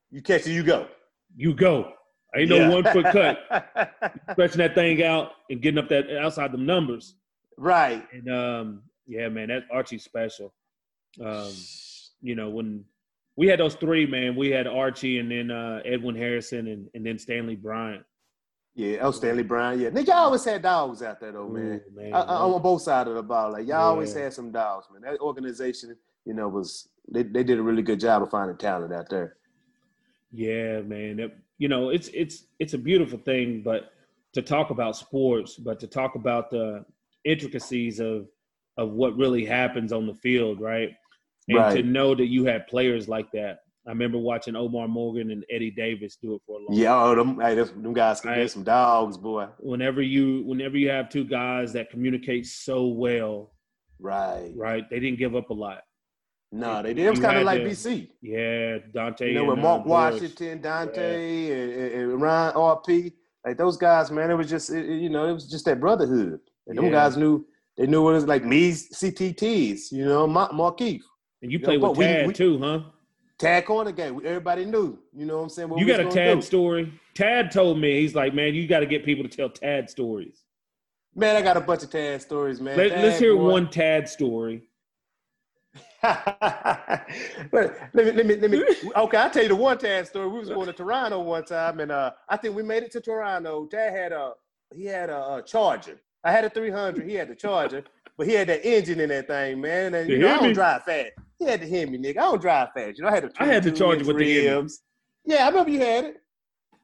you 0.09 0.21
catch 0.21 0.47
it, 0.47 0.51
you 0.51 0.63
go. 0.63 0.87
You 1.35 1.53
go. 1.53 1.93
Ain't 2.35 2.49
yeah. 2.49 2.67
no 2.67 2.75
one 2.75 2.83
foot 2.83 3.05
cut. 3.05 4.03
Stretching 4.31 4.59
that 4.59 4.75
thing 4.75 5.03
out 5.03 5.31
and 5.49 5.61
getting 5.61 5.77
up 5.77 5.89
that 5.89 6.09
outside 6.17 6.51
the 6.51 6.57
numbers. 6.57 7.15
Right. 7.57 8.05
And 8.11 8.31
um, 8.31 8.83
yeah, 9.07 9.29
man, 9.29 9.49
that 9.49 9.63
Archie's 9.71 10.03
special. 10.03 10.53
Um, 11.23 11.51
you 12.21 12.35
know, 12.35 12.49
when 12.49 12.85
we 13.35 13.47
had 13.47 13.59
those 13.59 13.75
three, 13.75 14.05
man, 14.05 14.35
we 14.35 14.49
had 14.49 14.67
Archie 14.67 15.19
and 15.19 15.29
then 15.31 15.51
uh, 15.51 15.81
Edwin 15.85 16.15
Harrison 16.15 16.67
and, 16.67 16.87
and 16.93 17.05
then 17.05 17.17
Stanley 17.17 17.55
Bryant. 17.55 18.03
Yeah, 18.73 18.97
El 19.01 19.11
Stanley 19.11 19.43
Brown. 19.43 19.79
Yeah, 19.79 19.89
nigga, 19.89 20.07
y'all 20.07 20.15
always 20.17 20.45
had 20.45 20.61
dogs 20.61 21.01
out 21.01 21.19
there 21.19 21.33
though, 21.33 21.49
man. 21.49 21.81
Ooh, 21.85 21.95
man 21.95 22.13
I, 22.13 22.21
I, 22.21 22.35
on 22.35 22.61
both 22.61 22.81
sides 22.81 23.09
of 23.09 23.15
the 23.15 23.23
ball, 23.23 23.51
like 23.51 23.67
y'all 23.67 23.67
yeah. 23.67 23.81
always 23.81 24.13
had 24.13 24.33
some 24.33 24.51
dogs, 24.51 24.87
man. 24.91 25.01
That 25.01 25.19
organization, 25.19 25.95
you 26.25 26.33
know, 26.33 26.47
was 26.47 26.87
they, 27.11 27.23
they 27.23 27.43
did 27.43 27.59
a 27.59 27.61
really 27.61 27.81
good 27.81 27.99
job 27.99 28.23
of 28.23 28.29
finding 28.29 28.57
talent 28.57 28.93
out 28.93 29.09
there. 29.09 29.35
Yeah, 30.31 30.81
man. 30.81 31.19
It, 31.19 31.37
you 31.57 31.67
know, 31.67 31.89
it's 31.89 32.09
it's 32.13 32.45
it's 32.59 32.73
a 32.73 32.77
beautiful 32.77 33.19
thing, 33.19 33.61
but 33.61 33.91
to 34.33 34.41
talk 34.41 34.69
about 34.69 34.95
sports, 34.95 35.55
but 35.55 35.79
to 35.81 35.87
talk 35.87 36.15
about 36.15 36.49
the 36.49 36.85
intricacies 37.25 37.99
of 37.99 38.27
of 38.77 38.91
what 38.91 39.17
really 39.17 39.45
happens 39.45 39.91
on 39.91 40.07
the 40.07 40.13
field, 40.13 40.61
right? 40.61 40.91
And 41.49 41.57
right. 41.57 41.75
to 41.75 41.83
know 41.83 42.15
that 42.15 42.27
you 42.27 42.45
had 42.45 42.67
players 42.67 43.09
like 43.09 43.31
that 43.33 43.60
I 43.87 43.89
remember 43.89 44.19
watching 44.19 44.55
Omar 44.55 44.87
Morgan 44.87 45.31
and 45.31 45.43
Eddie 45.49 45.71
Davis 45.71 46.15
do 46.21 46.35
it 46.35 46.41
for 46.45 46.59
a 46.59 46.63
long 46.63 46.67
yeah, 46.71 46.89
time. 46.89 46.97
Yeah, 46.97 47.03
oh, 47.03 47.15
them, 47.15 47.39
hey, 47.39 47.55
them 47.55 47.93
guys 47.93 48.21
can 48.21 48.31
right? 48.31 48.49
some 48.49 48.63
dogs, 48.63 49.17
boy. 49.17 49.47
Whenever 49.57 50.03
you 50.03 50.43
whenever 50.45 50.77
you 50.77 50.89
have 50.89 51.09
two 51.09 51.23
guys 51.23 51.73
that 51.73 51.89
communicate 51.89 52.45
so 52.45 52.87
well, 52.87 53.53
right, 53.99 54.51
right, 54.55 54.87
they 54.89 54.99
didn't 54.99 55.17
give 55.17 55.35
up 55.35 55.49
a 55.49 55.53
lot. 55.53 55.81
No, 56.51 56.67
nah, 56.67 56.81
they 56.81 56.93
did. 56.93 57.05
It 57.05 57.09
was 57.09 57.19
kind 57.19 57.37
of 57.37 57.43
like 57.43 57.61
BC. 57.61 58.09
Yeah, 58.21 58.79
Dante. 58.93 59.29
You 59.29 59.35
know, 59.35 59.45
with 59.45 59.59
Mark 59.59 59.81
uh, 59.81 59.89
Washington, 59.89 60.61
Dante, 60.61 61.47
yeah. 61.47 61.53
and, 61.55 61.93
and, 62.11 62.21
Ryan 62.21 62.53
RP, 62.53 63.13
like 63.45 63.57
those 63.57 63.77
guys, 63.77 64.11
man. 64.11 64.29
It 64.29 64.35
was 64.35 64.49
just, 64.49 64.69
it, 64.69 64.85
you 64.85 65.09
know, 65.09 65.27
it 65.27 65.33
was 65.33 65.49
just 65.49 65.65
that 65.65 65.79
brotherhood. 65.79 66.39
And 66.67 66.75
yeah. 66.75 66.81
them 66.81 66.91
guys 66.91 67.15
knew 67.15 67.47
they 67.77 67.87
knew 67.87 68.03
what 68.03 68.11
it 68.11 68.15
was 68.15 68.27
like. 68.27 68.43
Me, 68.43 68.71
CTTs, 68.71 69.91
you 69.91 70.03
know, 70.03 70.27
Mark, 70.27 70.51
Markeith. 70.51 71.01
And 71.41 71.51
you, 71.51 71.57
you 71.57 71.63
played 71.63 71.81
know, 71.81 71.91
with 71.91 71.99
Tad 71.99 72.23
we, 72.23 72.27
we, 72.27 72.33
too, 72.33 72.59
huh? 72.59 72.81
Tad 73.41 73.65
Kornegay. 73.65 74.23
Everybody 74.23 74.65
knew. 74.65 74.99
You 75.15 75.25
know 75.25 75.37
what 75.37 75.43
I'm 75.43 75.49
saying? 75.49 75.69
What 75.69 75.79
you 75.79 75.87
got 75.87 75.99
a 75.99 76.09
Tad 76.09 76.39
do. 76.39 76.41
story? 76.41 76.93
Tad 77.15 77.51
told 77.51 77.79
me 77.79 78.01
he's 78.01 78.13
like, 78.13 78.33
man, 78.33 78.53
you 78.53 78.67
got 78.67 78.81
to 78.81 78.85
get 78.85 79.03
people 79.03 79.27
to 79.27 79.35
tell 79.35 79.49
Tad 79.49 79.89
stories. 79.89 80.43
Man, 81.15 81.35
I 81.35 81.41
got 81.41 81.57
a 81.57 81.61
bunch 81.61 81.83
of 81.83 81.89
Tad 81.89 82.21
stories, 82.21 82.61
man. 82.61 82.77
Let, 82.77 82.91
us 82.91 83.19
hear 83.19 83.35
boy. 83.35 83.51
one 83.51 83.69
Tad 83.69 84.07
story. 84.07 84.63
but 86.01 86.69
let 87.51 87.93
me, 87.93 88.11
let 88.11 88.25
me, 88.25 88.35
let 88.35 88.51
me. 88.51 88.63
Okay, 88.95 89.17
I'll 89.17 89.29
tell 89.29 89.43
you 89.43 89.49
the 89.49 89.55
one 89.55 89.77
Tad 89.77 90.07
story. 90.07 90.27
We 90.29 90.39
was 90.39 90.49
going 90.49 90.67
to 90.67 90.73
Toronto 90.73 91.19
one 91.19 91.43
time, 91.43 91.79
and 91.79 91.91
uh, 91.91 92.11
I 92.29 92.37
think 92.37 92.55
we 92.55 92.63
made 92.63 92.83
it 92.83 92.91
to 92.91 93.01
Toronto. 93.01 93.67
Dad 93.69 93.91
had 93.91 94.11
a 94.11 94.33
he 94.73 94.85
had 94.85 95.09
a, 95.09 95.35
a 95.35 95.43
Charger. 95.45 95.99
I 96.23 96.31
had 96.31 96.45
a 96.45 96.49
300. 96.49 97.07
He 97.07 97.15
had 97.15 97.29
the 97.29 97.35
Charger, 97.35 97.83
but 98.17 98.27
he 98.27 98.33
had 98.33 98.47
that 98.47 98.65
engine 98.65 98.99
in 98.99 99.09
that 99.09 99.27
thing, 99.27 99.61
man. 99.61 99.95
And 99.95 100.09
you, 100.09 100.17
You 100.17 100.21
know, 100.21 100.35
I 100.35 100.37
don't 100.37 100.53
drive 100.53 100.83
fast. 100.83 101.11
He 101.41 101.47
had 101.47 101.59
to 101.61 101.67
hear 101.67 101.87
me, 101.87 101.97
nigga. 101.97 102.19
I 102.19 102.21
don't 102.21 102.39
drive 102.39 102.69
fast. 102.75 102.99
You 102.99 103.03
know, 103.03 103.09
I 103.09 103.15
had 103.15 103.23
to. 103.23 103.31
I 103.41 103.47
had 103.47 103.63
the 103.63 103.71
22 103.71 103.79
Charger 103.79 103.97
inch 103.97 104.07
with 104.07 104.17
the 104.17 104.47
engine. 104.47 104.69
Yeah, 105.25 105.45
I 105.45 105.49
remember 105.49 105.71
you 105.71 105.79
had 105.79 106.03
it. 106.05 106.17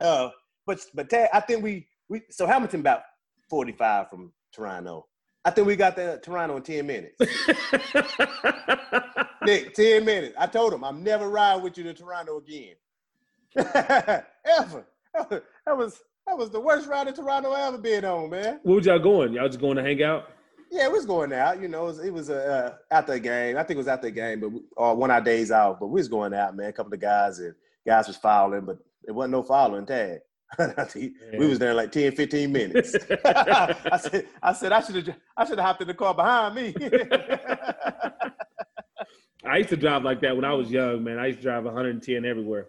Uh, 0.02 0.30
but 0.66 0.84
but 0.96 1.12
Tad, 1.12 1.30
I 1.32 1.42
think 1.42 1.64
we 1.64 1.86
we 2.10 2.24
so 2.32 2.48
Hamilton 2.48 2.80
about 2.80 3.02
45 3.52 4.10
from 4.10 4.32
Toronto. 4.52 5.06
I 5.46 5.52
think 5.52 5.68
we 5.68 5.76
got 5.76 5.96
to 5.98 6.20
Toronto 6.22 6.58
in 6.58 6.64
10 6.64 6.88
minutes. 6.88 7.20
Nick, 9.44 9.76
10 9.76 10.04
minutes. 10.04 10.36
I 10.40 10.48
told 10.48 10.74
him 10.74 10.84
I'm 10.84 11.04
never 11.04 11.30
riding 11.30 11.64
with 11.64 11.78
you 11.78 11.84
to 11.84 11.94
Toronto 11.94 12.40
again. 12.40 12.74
ever. 13.56 14.88
That 15.14 15.78
was 15.78 16.02
that 16.26 16.36
was 16.36 16.50
the 16.50 16.60
worst 16.60 16.88
ride 16.88 17.08
in 17.08 17.14
Toronto 17.14 17.52
I 17.52 17.68
ever 17.68 17.78
been 17.78 18.06
on, 18.06 18.32
man. 18.32 18.60
Where 18.64 18.78
was 18.78 18.88
y'all 18.88 18.98
going? 18.98 19.34
Y'all 19.34 19.48
just 19.48 19.62
going 19.62 19.78
to 19.78 19.84
hang 19.84 20.02
out? 20.02 20.32
Yeah, 20.70 20.88
we 20.88 20.94
was 20.94 21.06
going 21.06 21.34
out. 21.34 21.62
You 21.62 21.68
know, 21.68 21.84
it 21.84 21.88
was, 21.88 22.00
it 22.00 22.14
was 22.14 22.30
uh, 22.30 22.76
after 22.92 23.14
a 23.14 23.20
game. 23.20 23.58
I 23.58 23.64
think 23.64 23.76
it 23.76 23.78
was 23.78 23.88
after 23.88 24.08
a 24.08 24.12
game, 24.12 24.40
but 24.42 24.52
we, 24.52 24.62
or 24.76 24.96
one 24.96 25.10
of 25.10 25.16
our 25.16 25.22
days 25.22 25.52
out. 25.52 25.80
But 25.80 25.88
we 25.88 26.00
was 26.00 26.08
going 26.08 26.34
out, 26.34 26.56
man. 26.56 26.70
A 26.70 26.74
couple 26.74 26.94
of 26.94 27.00
guys 27.00 27.40
and 27.40 27.56
guys 27.86 28.08
was 28.08 28.18
fouling, 28.18 28.66
but 28.66 28.78
it 29.08 29.12
wasn't 29.12 29.32
no 29.32 29.44
fouling 29.44 29.86
tag. 29.86 30.20
we 30.96 31.14
was 31.48 31.60
there 31.60 31.74
like 31.74 31.92
10, 31.92 32.14
15 32.14 32.52
minutes. 32.52 32.96
I 33.26 33.98
said, 33.98 34.28
I 34.42 34.54
said 34.54 34.72
I 34.72 34.80
should 34.82 34.96
have 35.08 35.16
I 35.36 35.46
should 35.46 35.58
have 35.58 35.66
hopped 35.66 35.82
in 35.82 35.88
the 35.88 35.94
car 35.94 36.14
behind 36.14 36.56
me. 36.56 36.74
I 39.46 39.58
used 39.58 39.70
to 39.70 39.78
drive 39.78 40.04
like 40.04 40.22
that 40.22 40.36
when 40.36 40.46
I 40.46 40.54
was 40.54 40.72
young, 40.72 41.04
man. 41.04 41.20
I 41.20 41.28
used 41.28 41.40
to 41.40 41.44
drive 41.44 41.66
110 41.66 42.26
everywhere, 42.26 42.68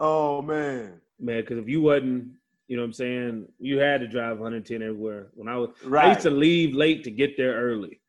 oh 0.00 0.42
man. 0.42 1.00
man. 1.18 1.40
Because 1.40 1.58
if 1.58 1.68
you 1.68 1.82
wasn't, 1.82 2.32
you 2.68 2.76
know 2.76 2.82
what 2.82 2.88
I'm 2.88 2.92
saying, 2.92 3.48
you 3.58 3.78
had 3.78 4.00
to 4.02 4.06
drive 4.06 4.38
110 4.38 4.82
everywhere. 4.82 5.28
When 5.34 5.48
I 5.48 5.56
was, 5.56 5.70
right. 5.84 6.04
I 6.04 6.08
used 6.10 6.20
to 6.20 6.30
leave 6.30 6.74
late 6.74 7.02
to 7.04 7.10
get 7.10 7.36
there 7.36 7.54
early. 7.54 8.00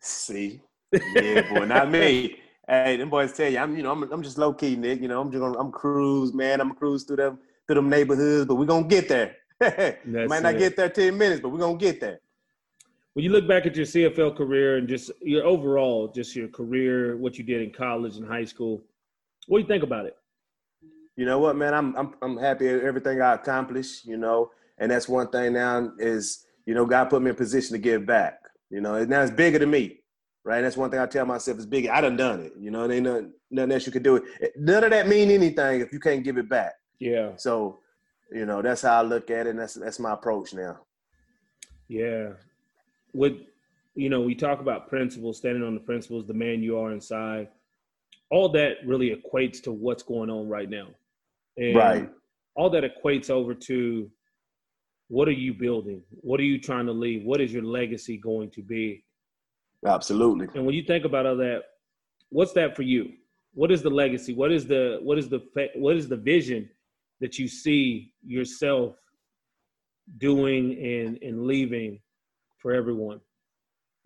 See, 0.00 0.60
yeah, 0.92 1.42
boy, 1.52 1.66
not 1.66 1.90
me. 1.90 2.40
Hey, 2.66 2.96
them 2.96 3.10
boys 3.10 3.34
tell 3.34 3.52
you, 3.52 3.58
I'm, 3.58 3.76
you 3.76 3.82
know, 3.82 3.92
I'm, 3.92 4.10
I'm 4.10 4.22
just 4.22 4.38
low 4.38 4.54
key, 4.54 4.74
Nick. 4.74 5.02
You 5.02 5.08
know, 5.08 5.20
I'm 5.20 5.30
just 5.30 5.38
gonna, 5.38 5.58
I'm 5.58 5.70
cruise, 5.70 6.32
man. 6.32 6.62
I'm 6.62 6.74
cruise 6.74 7.04
through 7.04 7.16
them, 7.16 7.38
through 7.66 7.74
them 7.74 7.90
neighborhoods, 7.90 8.46
but 8.46 8.54
we're 8.54 8.64
gonna 8.64 8.86
get 8.86 9.06
there. 9.06 9.36
Might 9.60 10.42
not 10.42 10.54
it. 10.54 10.58
get 10.58 10.74
there 10.74 10.88
ten 10.88 11.18
minutes, 11.18 11.42
but 11.42 11.50
we're 11.50 11.58
gonna 11.58 11.76
get 11.76 12.00
there. 12.00 12.20
When 13.12 13.22
you 13.22 13.30
look 13.32 13.46
back 13.46 13.66
at 13.66 13.76
your 13.76 13.84
CFL 13.84 14.34
career 14.34 14.78
and 14.78 14.88
just 14.88 15.10
your 15.20 15.44
overall, 15.44 16.08
just 16.08 16.34
your 16.34 16.48
career, 16.48 17.18
what 17.18 17.36
you 17.36 17.44
did 17.44 17.60
in 17.60 17.70
college 17.70 18.16
and 18.16 18.26
high 18.26 18.46
school, 18.46 18.82
what 19.46 19.58
do 19.58 19.62
you 19.62 19.68
think 19.68 19.82
about 19.82 20.06
it? 20.06 20.16
You 21.16 21.24
know 21.26 21.38
what, 21.38 21.56
man? 21.56 21.74
I'm, 21.74 21.94
I'm, 21.96 22.14
I'm 22.22 22.36
happy 22.36 22.68
at 22.68 22.80
everything 22.80 23.20
I 23.20 23.34
accomplished. 23.34 24.04
You 24.04 24.16
know, 24.16 24.50
and 24.78 24.90
that's 24.90 25.08
one 25.08 25.28
thing 25.28 25.52
now 25.54 25.92
is, 25.98 26.44
you 26.66 26.74
know, 26.74 26.86
God 26.86 27.10
put 27.10 27.22
me 27.22 27.30
in 27.30 27.36
position 27.36 27.72
to 27.72 27.78
give 27.78 28.06
back. 28.06 28.40
You 28.70 28.80
know, 28.80 28.94
and 28.94 29.08
now 29.08 29.22
it's 29.22 29.30
bigger 29.30 29.58
than 29.58 29.70
me, 29.70 30.00
right? 30.42 30.62
That's 30.62 30.76
one 30.76 30.90
thing 30.90 30.98
I 30.98 31.06
tell 31.06 31.26
myself 31.26 31.58
is 31.58 31.66
bigger. 31.66 31.92
I 31.92 32.00
done 32.00 32.16
done 32.16 32.40
it. 32.40 32.52
You 32.58 32.70
know, 32.72 32.88
there 32.88 32.96
ain't 32.96 33.06
nothing, 33.06 33.32
nothing 33.50 33.72
else 33.72 33.86
you 33.86 33.92
can 33.92 34.02
do. 34.02 34.16
It. 34.16 34.52
None 34.56 34.82
of 34.82 34.90
that 34.90 35.06
mean 35.06 35.30
anything 35.30 35.80
if 35.80 35.92
you 35.92 36.00
can't 36.00 36.24
give 36.24 36.38
it 36.38 36.48
back. 36.48 36.72
Yeah, 36.98 37.32
So, 37.36 37.80
you 38.32 38.46
know, 38.46 38.62
that's 38.62 38.82
how 38.82 38.98
I 38.98 39.02
look 39.02 39.30
at 39.30 39.46
it, 39.46 39.50
and 39.50 39.58
that's 39.58 39.74
that's 39.74 39.98
my 40.00 40.12
approach 40.14 40.54
now. 40.54 40.80
yeah. 41.88 42.30
With 43.12 43.34
you 43.94 44.08
know, 44.08 44.22
we 44.22 44.34
talk 44.34 44.60
about 44.60 44.88
principles, 44.88 45.36
standing 45.38 45.62
on 45.62 45.74
the 45.74 45.80
principles, 45.80 46.26
the 46.26 46.34
man 46.34 46.62
you 46.62 46.78
are 46.78 46.90
inside. 46.90 47.48
All 48.30 48.48
that 48.50 48.78
really 48.84 49.14
equates 49.14 49.62
to 49.64 49.72
what's 49.72 50.02
going 50.02 50.30
on 50.30 50.48
right 50.48 50.68
now, 50.68 50.88
and 51.56 51.76
Right. 51.76 52.10
all 52.56 52.70
that 52.70 52.84
equates 52.84 53.30
over 53.30 53.54
to 53.54 54.10
what 55.08 55.28
are 55.28 55.32
you 55.32 55.52
building? 55.54 56.02
What 56.10 56.40
are 56.40 56.44
you 56.44 56.58
trying 56.58 56.86
to 56.86 56.92
leave? 56.92 57.24
What 57.24 57.40
is 57.40 57.52
your 57.52 57.62
legacy 57.62 58.16
going 58.16 58.50
to 58.50 58.62
be? 58.62 59.04
Absolutely. 59.86 60.48
And 60.54 60.64
when 60.64 60.74
you 60.74 60.82
think 60.82 61.04
about 61.04 61.26
all 61.26 61.36
that, 61.36 61.62
what's 62.30 62.52
that 62.54 62.74
for 62.74 62.82
you? 62.82 63.12
What 63.52 63.70
is 63.70 63.82
the 63.82 63.90
legacy? 63.90 64.32
What 64.34 64.50
is 64.50 64.66
the 64.66 64.98
what 65.02 65.18
is 65.18 65.28
the 65.28 65.40
what 65.76 65.96
is 65.96 66.08
the 66.08 66.16
vision 66.16 66.68
that 67.20 67.38
you 67.38 67.46
see 67.46 68.12
yourself 68.24 68.96
doing 70.18 70.72
and 70.82 71.18
and 71.22 71.46
leaving 71.46 72.00
for 72.58 72.72
everyone? 72.72 73.20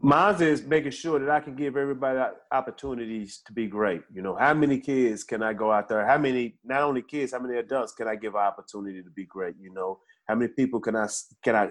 Mine 0.01 0.41
is 0.43 0.63
making 0.63 0.93
sure 0.93 1.19
that 1.19 1.29
I 1.29 1.41
can 1.41 1.57
give 1.57 1.77
everybody 1.77 2.21
opportunities 2.53 3.43
to 3.47 3.53
be 3.53 3.67
great. 3.67 4.03
You 4.15 4.23
know, 4.23 4.37
how 4.37 4.55
many 4.55 4.79
kids 4.79 5.25
can 5.25 5.43
I 5.43 5.53
go 5.53 5.73
out 5.73 5.89
there? 5.89 6.07
How 6.07 6.17
many, 6.19 6.55
not 6.65 6.83
only 6.83 7.03
kids, 7.03 7.33
how 7.33 7.41
many 7.41 7.59
adults 7.59 7.93
can 7.95 8.07
I 8.07 8.15
give 8.15 8.35
an 8.35 8.41
opportunity 8.43 9.03
to 9.03 9.11
be 9.11 9.25
great? 9.25 9.57
You 9.61 9.73
know, 9.73 9.99
how 10.29 10.37
many 10.37 10.53
people 10.53 10.79
can 10.81 10.95
I 10.95 11.09
can 11.43 11.57
I 11.57 11.71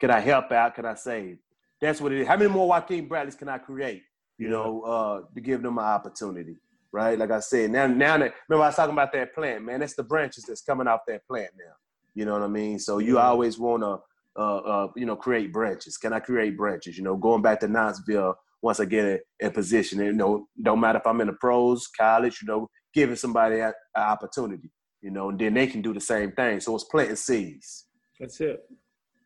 can 0.00 0.10
I 0.10 0.18
help 0.18 0.50
out? 0.50 0.74
Can 0.74 0.86
I 0.86 0.94
save? 0.94 1.38
That's 1.80 2.00
what 2.00 2.10
it 2.10 2.22
is. 2.22 2.26
How 2.26 2.36
many 2.36 2.50
more 2.50 2.68
Jykine 2.74 3.08
Bradleys 3.08 3.36
can 3.36 3.48
I 3.48 3.58
create? 3.58 4.02
You 4.38 4.48
know, 4.48 4.82
uh, 4.82 5.20
to 5.32 5.40
give 5.40 5.62
them 5.62 5.78
an 5.78 5.84
opportunity, 5.84 6.56
right? 6.90 7.16
Like 7.16 7.30
I 7.30 7.38
said, 7.40 7.70
now 7.70 7.86
now 7.86 8.18
that 8.18 8.34
remember 8.48 8.64
I 8.64 8.68
was 8.68 8.76
talking 8.76 8.92
about 8.92 9.12
that 9.12 9.32
plant, 9.34 9.64
man. 9.64 9.78
That's 9.78 9.94
the 9.94 10.02
branches 10.02 10.44
that's 10.44 10.62
coming 10.62 10.88
off 10.88 11.00
that 11.06 11.24
plant 11.28 11.50
now. 11.56 11.74
You 12.14 12.24
know 12.24 12.32
what 12.32 12.42
I 12.42 12.48
mean? 12.48 12.80
So 12.80 12.98
you 12.98 13.14
Yeah. 13.18 13.28
always 13.28 13.56
want 13.56 13.84
to 13.84 14.00
uh, 14.38 14.56
uh, 14.58 14.88
you 14.96 15.04
know, 15.04 15.16
create 15.16 15.52
branches. 15.52 15.96
Can 15.98 16.12
I 16.12 16.20
create 16.20 16.56
branches? 16.56 16.96
You 16.96 17.04
know, 17.04 17.16
going 17.16 17.42
back 17.42 17.60
to 17.60 17.68
Knoxville 17.68 18.36
once 18.62 18.80
I 18.80 18.84
get 18.84 19.04
in, 19.04 19.18
in 19.40 19.50
position. 19.50 19.98
You 19.98 20.12
know, 20.12 20.46
don't 20.62 20.80
matter 20.80 20.98
if 20.98 21.06
I'm 21.06 21.20
in 21.20 21.26
the 21.26 21.32
pros, 21.34 21.88
college. 21.88 22.40
You 22.42 22.48
know, 22.48 22.68
giving 22.94 23.16
somebody 23.16 23.60
an 23.60 23.72
opportunity. 23.96 24.70
You 25.02 25.10
know, 25.10 25.30
and 25.30 25.38
then 25.38 25.54
they 25.54 25.66
can 25.66 25.82
do 25.82 25.92
the 25.92 26.00
same 26.00 26.32
thing. 26.32 26.60
So 26.60 26.74
it's 26.74 26.84
planting 26.84 27.16
seeds. 27.16 27.86
That's 28.18 28.40
it, 28.40 28.60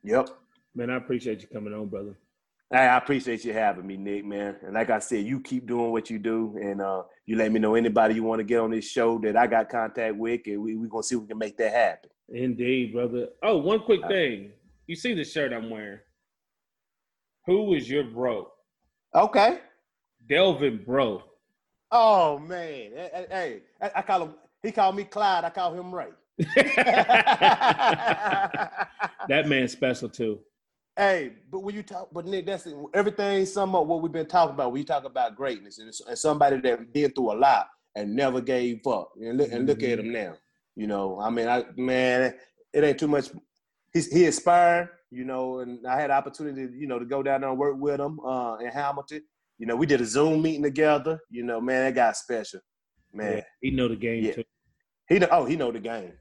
Yep. 0.05 0.28
man. 0.74 0.90
I 0.90 0.97
appreciate 0.97 1.40
you 1.40 1.48
coming 1.48 1.72
on, 1.72 1.89
brother. 1.89 2.18
Hey, 2.70 2.86
I 2.86 2.97
appreciate 2.97 3.44
you 3.44 3.52
having 3.52 3.86
me, 3.86 3.97
Nick, 3.98 4.24
man. 4.24 4.56
And 4.62 4.74
like 4.74 4.89
I 4.90 4.98
said, 4.98 5.26
you 5.26 5.40
keep 5.40 5.66
doing 5.66 5.90
what 5.93 6.09
you 6.10 6.18
do, 6.18 6.59
and 6.60 6.80
uh, 6.80 7.02
you 7.26 7.36
let 7.36 7.52
me 7.52 7.60
know 7.60 7.74
anybody 7.74 8.14
you 8.14 8.22
want 8.22 8.40
to 8.40 8.44
get 8.44 8.60
on 8.60 8.70
this 8.70 8.86
show 8.90 9.18
that 9.20 9.36
I 9.36 9.47
got 9.47 9.68
contact 9.68 10.16
with, 10.16 10.40
and 10.47 10.62
we 10.62 10.76
we 10.76 10.89
gonna 10.89 11.02
see 11.02 11.14
if 11.16 11.22
we 11.22 11.28
can 11.28 11.39
make 11.39 11.56
that 11.59 11.72
happen. 11.72 12.10
Indeed, 12.30 12.93
brother. 12.94 13.28
Oh, 13.43 13.59
one 13.59 13.80
quick 13.80 14.01
thing. 14.09 14.52
You 14.86 14.96
see 14.96 15.14
the 15.14 15.24
shirt 15.24 15.52
I'm 15.52 15.70
wearing? 15.70 16.00
Who 17.46 17.74
is 17.74 17.88
your 17.88 18.04
bro? 18.04 18.48
Okay. 19.14 19.59
Delvin 20.28 20.82
Breaux. 20.84 21.22
Oh 21.90 22.38
man, 22.38 22.90
hey, 23.30 23.62
I, 23.80 23.90
I 23.96 24.02
call 24.02 24.22
him. 24.22 24.34
He 24.62 24.72
called 24.72 24.96
me 24.96 25.04
Clyde. 25.04 25.44
I 25.44 25.50
call 25.50 25.74
him 25.74 25.94
Ray. 25.94 26.09
that 26.38 26.46
man's 29.46 29.72
special 29.72 30.09
too. 30.09 30.40
Hey, 30.96 31.32
but 31.50 31.60
when 31.60 31.74
you 31.74 31.82
talk, 31.82 32.09
but 32.12 32.26
Nick, 32.26 32.46
that's 32.46 32.66
everything. 32.94 33.44
Sum 33.44 33.74
up 33.74 33.86
what 33.86 34.00
we've 34.00 34.12
been 34.12 34.26
talking 34.26 34.54
about. 34.54 34.72
We 34.72 34.84
talk 34.84 35.04
about 35.04 35.36
greatness 35.36 35.78
and, 35.78 35.92
and 36.09 36.18
somebody 36.18 36.59
that 36.60 36.92
been 36.92 37.12
through 37.12 37.32
a 37.32 37.38
lot 37.38 37.66
and 37.94 38.14
never 38.14 38.40
gave 38.40 38.86
up. 38.86 39.10
And 39.20 39.36
look, 39.36 39.52
and 39.52 39.66
look 39.66 39.82
at 39.82 39.98
mm-hmm. 39.98 40.06
him 40.06 40.12
now. 40.12 40.34
You 40.76 40.86
know, 40.86 41.20
I 41.20 41.28
mean, 41.28 41.48
I 41.48 41.64
man, 41.76 42.34
it 42.72 42.84
ain't 42.84 42.98
too 42.98 43.09
much. 43.09 43.28
He's 43.93 44.10
he 44.12 44.24
inspired. 44.27 44.89
You 45.10 45.24
know, 45.24 45.59
and 45.59 45.86
I 45.86 46.01
had 46.01 46.09
the 46.09 46.14
opportunity, 46.14 46.74
you 46.74 46.86
know, 46.86 46.98
to 46.98 47.05
go 47.05 47.23
down 47.23 47.43
there 47.43 47.51
and 47.51 47.59
work 47.59 47.77
with 47.78 48.01
him 48.01 48.19
uh, 48.20 48.56
in 48.56 48.69
Hamilton. 48.69 49.23
You 49.59 49.66
know, 49.66 49.77
we 49.77 49.85
did 49.86 50.01
a 50.01 50.06
Zoom 50.06 50.40
meeting 50.40 50.62
together. 50.62 51.20
You 51.31 51.43
know, 51.43 51.60
man, 51.60 51.85
that 51.85 51.94
guy's 51.94 52.19
special. 52.19 52.60
Man, 53.12 53.36
Yeah, 53.36 53.43
he 53.60 53.70
know 53.70 53.89
the 53.89 53.97
game 53.97 54.24
Yeah. 54.24 54.32
too. 54.32 54.44
he 55.09 55.19
know, 55.19 55.28
oh 55.31 55.44
he 55.44 55.56
know 55.56 55.70
the 55.70 55.81
game. 55.81 56.12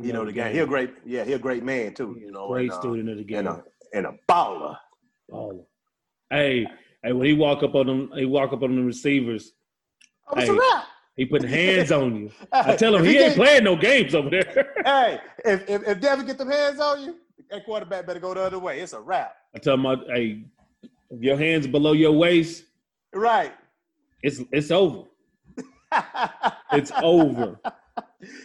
He 0.00 0.12
know 0.12 0.26
the 0.26 0.32
game. 0.32 0.52
He 0.52 0.58
a 0.58 0.66
great, 0.66 0.90
yeah, 1.06 1.24
he 1.24 1.32
a 1.32 1.38
great 1.38 1.64
man 1.64 1.94
too. 1.94 2.14
You 2.20 2.30
know, 2.30 2.48
great 2.48 2.64
and, 2.64 2.72
uh, 2.72 2.80
student 2.80 3.08
of 3.08 3.16
the 3.16 3.24
game. 3.24 3.38
and 3.38 3.48
a 3.48 3.64
and 3.94 4.06
a 4.06 4.12
baller. 4.28 4.76
Oh, 5.32 5.66
hey, 6.28 6.66
hey, 7.02 7.12
when 7.12 7.26
he 7.26 7.32
walk 7.32 7.62
up 7.62 7.74
on 7.74 7.86
them, 7.86 8.10
he 8.14 8.26
walk 8.26 8.52
up 8.52 8.62
on 8.62 8.76
the 8.76 8.82
receivers. 8.82 9.52
Oh, 10.28 10.38
it's 10.38 10.50
a 10.50 10.52
wrap. 10.52 10.84
He 11.16 11.24
putting 11.24 11.48
hands 11.48 11.90
on 11.92 12.14
you. 12.14 12.30
I 12.52 12.76
tell 12.76 12.94
him 12.94 13.04
if 13.04 13.10
he 13.10 13.18
ain't 13.18 13.34
playing 13.36 13.64
no 13.64 13.74
games 13.76 14.14
over 14.14 14.28
there. 14.30 14.74
Hey, 14.86 15.18
if, 15.44 15.68
if 15.68 15.88
if 15.88 16.00
Devin 16.00 16.26
get 16.26 16.38
them 16.38 16.48
hands 16.50 16.78
on 16.78 17.02
you, 17.02 17.16
that 17.50 17.64
quarterback 17.64 18.06
better 18.06 18.20
go 18.20 18.34
the 18.34 18.42
other 18.42 18.58
way. 18.58 18.80
It's 18.80 18.92
a 18.92 19.00
wrap. 19.00 19.34
I 19.54 19.58
tell 19.58 19.74
him, 19.74 20.00
hey, 20.14 20.44
if 21.10 21.20
your 21.22 21.36
hands 21.36 21.66
below 21.66 21.92
your 21.92 22.12
waist, 22.12 22.64
Right. 23.12 23.52
it's 24.22 24.40
it's 24.52 24.70
over. 24.70 25.04
It's 26.72 26.90
over. 27.02 27.58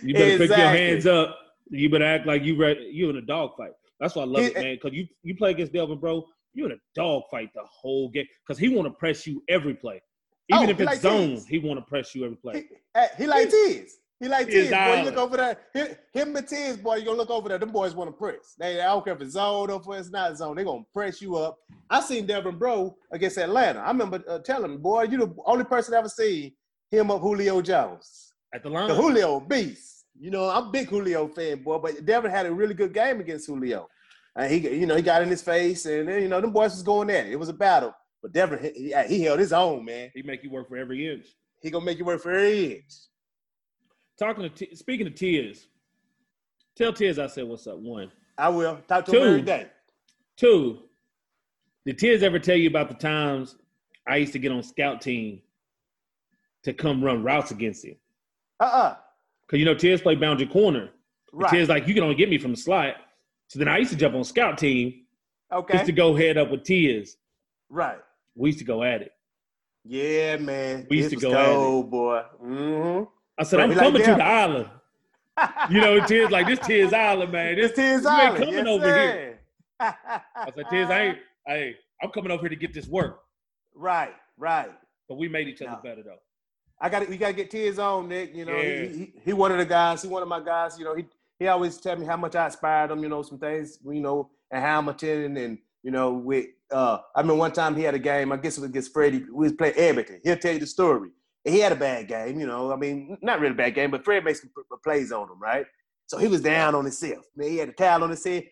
You 0.04 0.14
better 0.14 0.38
pick 0.38 0.50
your 0.50 0.58
hands 0.58 1.06
up. 1.08 1.38
You 1.70 1.90
better 1.90 2.06
act 2.06 2.26
like 2.28 2.44
you 2.44 2.56
ready. 2.56 2.90
You 2.94 3.10
in 3.10 3.18
a 3.18 3.22
dog 3.22 3.52
fight. 3.58 3.72
That's 4.00 4.16
why 4.16 4.24
I 4.24 4.26
love 4.26 4.42
He- 4.44 4.48
it, 4.50 4.56
man. 4.56 4.76
Because 4.76 4.94
you 4.98 5.08
you 5.24 5.36
play 5.36 5.52
against 5.52 5.74
Delvin, 5.74 6.00
bro. 6.00 6.26
You 6.54 6.66
in 6.66 6.72
a 6.72 6.80
dog 6.96 7.24
fight 7.32 7.50
the 7.54 7.64
whole 7.66 8.10
game. 8.10 8.26
Because 8.46 8.60
he 8.60 8.70
want 8.70 8.88
to 8.88 8.94
press 8.94 9.26
you 9.28 9.44
every 9.50 9.74
play, 9.74 10.02
even 10.50 10.68
Oh, 10.68 10.70
if 10.70 10.80
it's 10.80 11.02
zone. 11.02 11.42
He 11.48 11.60
want 11.60 11.80
to 11.80 11.86
press 11.86 12.14
you 12.16 12.26
every 12.26 12.38
play. 12.38 12.66
He, 12.96 13.06
he 13.18 13.28
like 13.28 13.50
Tiz. 13.50 13.98
He 14.20 14.28
like 14.28 14.48
He 14.50 14.70
boy. 14.70 14.98
You 14.98 15.04
look 15.06 15.18
over 15.18 15.38
there. 15.38 15.58
Him, 16.14 16.36
and 16.36 16.48
Tiz, 16.48 16.78
boy, 16.78 16.98
you 16.98 17.06
gonna 17.06 17.18
look 17.18 17.32
over 17.32 17.50
there. 17.50 17.58
Them 17.58 17.72
boys 17.72 17.96
want 17.96 18.10
to 18.10 18.16
press. 18.16 18.56
They 18.60 18.80
I 18.80 18.86
don't 18.86 19.04
care 19.04 19.14
if 19.14 19.22
it's 19.22 19.34
zone 19.34 19.72
or 19.72 19.82
if 19.82 20.00
it's 20.00 20.12
not 20.12 20.38
zone. 20.38 20.56
They 20.56 20.64
gonna 20.64 20.84
press 20.94 21.22
you 21.22 21.38
up. 21.38 21.58
I 21.90 22.02
seen 22.02 22.28
Devin 22.28 22.58
Breaux 22.58 22.96
against 23.12 23.38
Atlanta. 23.40 23.80
I 23.80 23.88
remember 23.88 24.24
uh, 24.28 24.40
telling 24.40 24.74
him, 24.74 24.82
boy, 24.82 25.04
you 25.04 25.18
the 25.18 25.36
only 25.46 25.64
person 25.64 25.96
I 25.96 25.98
ever 25.98 26.10
seen 26.10 26.54
him 26.92 27.10
up 27.10 27.22
Julio 27.22 27.62
Jones. 27.62 28.34
At 28.54 28.64
the 28.64 28.70
line. 28.70 28.90
The 28.90 28.96
Julio 28.96 29.40
beast. 29.40 30.06
You 30.20 30.30
know, 30.30 30.50
I'm 30.50 30.68
a 30.68 30.72
big 30.72 30.90
Julio 30.90 31.28
fan, 31.28 31.64
boy, 31.64 31.80
but 31.80 32.06
Devin 32.06 32.30
had 32.30 32.46
a 32.46 32.54
really 32.54 32.76
good 32.76 32.94
game 32.94 33.22
against 33.22 33.48
Julio. 33.48 33.88
And 34.36 34.52
he, 34.52 34.60
you 34.70 34.86
know, 34.86 34.96
he 34.96 35.02
got 35.02 35.24
in 35.24 35.30
his 35.30 35.42
face, 35.42 35.86
and 35.88 36.08
you 36.08 36.28
know, 36.28 36.40
them 36.40 36.52
boys 36.52 36.72
was 36.72 36.84
going 36.84 37.10
at 37.10 37.26
it. 37.26 37.32
It 37.32 37.40
was 37.40 37.50
a 37.50 37.54
battle, 37.54 37.94
but 38.22 38.32
Devin, 38.34 38.60
he, 38.76 38.94
he 39.08 39.24
held 39.24 39.40
his 39.40 39.54
own, 39.54 39.86
man. 39.86 40.12
He 40.14 40.22
make 40.22 40.44
you 40.44 40.50
work 40.52 40.68
for 40.70 40.78
every 40.78 41.12
inch. 41.12 41.26
He 41.62 41.70
gonna 41.72 41.86
make 41.86 41.98
you 41.98 42.06
work 42.06 42.22
for 42.22 42.32
every 42.32 42.76
inch. 42.76 42.94
Talking 44.20 44.44
to 44.44 44.50
T- 44.50 44.76
speaking 44.76 45.08
of 45.08 45.16
Tiz, 45.16 45.68
tell 46.76 46.94
Tiz 46.94 47.18
I 47.20 47.28
said 47.28 47.46
what's 47.46 47.66
up. 47.68 47.78
One, 47.80 48.12
I 48.38 48.50
will 48.50 48.78
talk 48.88 49.06
to 49.06 49.12
Two. 49.12 49.18
him 49.18 49.28
every 49.30 49.42
day. 49.42 49.68
two. 50.38 50.80
Did 51.86 51.98
Tiz 51.98 52.22
ever 52.22 52.38
tell 52.40 52.56
you 52.58 52.70
about 52.70 52.90
the 52.90 52.96
times 52.96 53.56
I 54.08 54.18
used 54.18 54.34
to 54.34 54.40
get 54.40 54.52
on 54.52 54.62
scout 54.62 55.02
team 55.02 55.42
to 56.64 56.74
come 56.74 57.04
run 57.04 57.24
routes 57.24 57.50
against 57.52 57.84
him? 57.86 57.96
Uh-uh. 58.60 58.96
Cause 59.50 59.60
you 59.60 59.66
know 59.66 59.74
Tiz 59.74 60.02
played 60.02 60.20
boundary 60.20 60.46
corner. 60.48 60.92
Right. 61.34 61.50
Tiz 61.50 61.70
like 61.70 61.88
you 61.88 61.94
can 61.96 62.04
only 62.04 62.16
get 62.16 62.30
me 62.30 62.38
from 62.38 62.52
the 62.52 62.58
slot. 62.58 62.96
So 63.48 63.58
then 63.60 63.68
I 63.68 63.80
used 63.80 63.92
to 63.92 63.98
jump 63.98 64.14
on 64.16 64.24
scout 64.24 64.58
team 64.58 65.06
Okay. 65.52 65.74
just 65.74 65.88
to 65.88 65.92
go 65.92 66.16
head 66.16 66.38
up 66.38 66.52
with 66.52 66.64
Tiz. 66.64 67.18
right. 67.70 68.00
We 68.36 68.50
used 68.50 68.60
to 68.60 68.66
go 68.66 68.84
at 68.84 69.02
it. 69.02 69.12
Yeah, 69.84 70.38
man. 70.38 70.88
We 70.90 70.98
used 70.98 71.10
to 71.12 71.16
go 71.16 71.34
at 71.34 71.42
it. 71.42 71.46
cold, 71.54 71.92
boy. 71.92 72.22
Mm-hmm. 72.44 73.04
I 73.38 73.44
said, 73.44 73.60
I'm 73.60 73.70
we 73.70 73.76
like 73.76 73.84
coming 73.86 74.04
to 74.04 74.16
the 74.16 74.24
island. 74.24 74.70
You 75.70 75.82
know, 75.82 76.06
Tiz 76.06 76.30
like 76.30 76.46
this 76.48 76.60
Tiz 76.60 76.94
Island, 76.94 77.32
man. 77.32 77.56
This 77.56 77.72
Tiz 77.74 78.04
you 78.04 78.10
ain't 78.10 78.36
coming 78.38 78.54
yes, 78.54 78.68
over 78.68 78.86
sir. 78.86 79.12
here. 79.12 79.40
I 79.80 80.52
said, 80.56 80.66
Tiz, 80.70 80.90
I 80.90 81.02
ain't, 81.02 81.18
hey, 81.48 81.76
I'm 82.02 82.12
coming 82.12 82.32
over 82.32 82.42
here 82.42 82.50
to 82.50 82.56
get 82.56 82.74
this 82.74 82.88
work. 82.88 83.22
Right, 83.74 84.14
right. 84.38 84.70
But 85.10 85.18
we 85.18 85.28
made 85.28 85.48
each 85.48 85.62
other 85.62 85.72
No. 85.72 85.80
better 85.84 86.04
though. 86.04 86.20
I 86.80 86.90
got 86.90 87.08
we 87.10 87.18
got 87.18 87.28
to 87.28 87.34
get 87.34 87.50
Tiz 87.52 87.80
on, 87.80 88.08
Nick. 88.10 88.36
You 88.36 88.46
know, 88.46 88.56
Yeah. 88.58 88.82
he, 88.84 88.88
he 88.88 89.14
he 89.26 89.34
one 89.34 89.52
of 89.52 89.58
the 89.58 89.66
guys. 89.66 90.02
He 90.02 90.08
one 90.08 90.22
of 90.22 90.28
my 90.30 90.40
guys. 90.40 90.78
You 90.78 90.86
know, 90.86 90.96
he 90.96 91.06
he 91.40 91.48
always 91.48 91.78
tell 91.78 91.96
me 91.96 92.06
how 92.06 92.18
much 92.18 92.36
I 92.36 92.46
inspired 92.46 92.92
him. 92.92 93.02
You 93.04 93.10
know, 93.10 93.22
some 93.22 93.38
things. 93.40 93.80
You 93.84 94.00
know, 94.02 94.30
and 94.52 94.64
Hamilton 94.64 95.38
and 95.38 95.58
you 95.84 95.92
know, 95.92 96.14
with 96.14 96.48
uh, 96.72 97.00
I 97.16 97.24
mean, 97.24 97.38
one 97.38 97.52
time 97.52 97.76
he 97.76 97.84
had 97.84 97.94
a 97.94 98.00
game. 98.00 98.32
I 98.32 98.38
guess 98.38 98.58
it 98.58 98.62
was 98.62 98.70
against 98.70 98.94
Freddie. 98.94 99.26
We 99.32 99.46
was 99.46 99.54
playing 99.54 99.76
Edmonton. 99.78 100.22
He'll 100.24 100.38
tell 100.38 100.54
you 100.54 100.60
the 100.60 100.68
story. 100.68 101.10
He 101.44 101.60
had 101.60 101.72
a 101.72 101.76
bad 101.76 102.08
game. 102.08 102.40
You 102.40 102.48
know, 102.48 102.72
I 102.72 102.76
mean, 102.76 103.18
not 103.22 103.40
really 103.40 103.54
a 103.54 103.58
bad 103.58 103.76
game, 103.76 103.92
but 103.92 104.06
Fred 104.06 104.24
makes 104.24 104.46
plays 104.84 105.12
on 105.12 105.30
him, 105.30 105.40
right? 105.40 105.66
So 106.08 106.18
he 106.18 106.28
was 106.28 106.42
down 106.42 106.76
on 106.76 106.84
himself. 106.84 107.26
Man, 107.36 107.50
he 107.50 107.58
had 107.58 107.70
a 107.70 107.74
towel 107.74 108.04
on 108.04 108.10
his 108.10 108.24
head. 108.24 108.44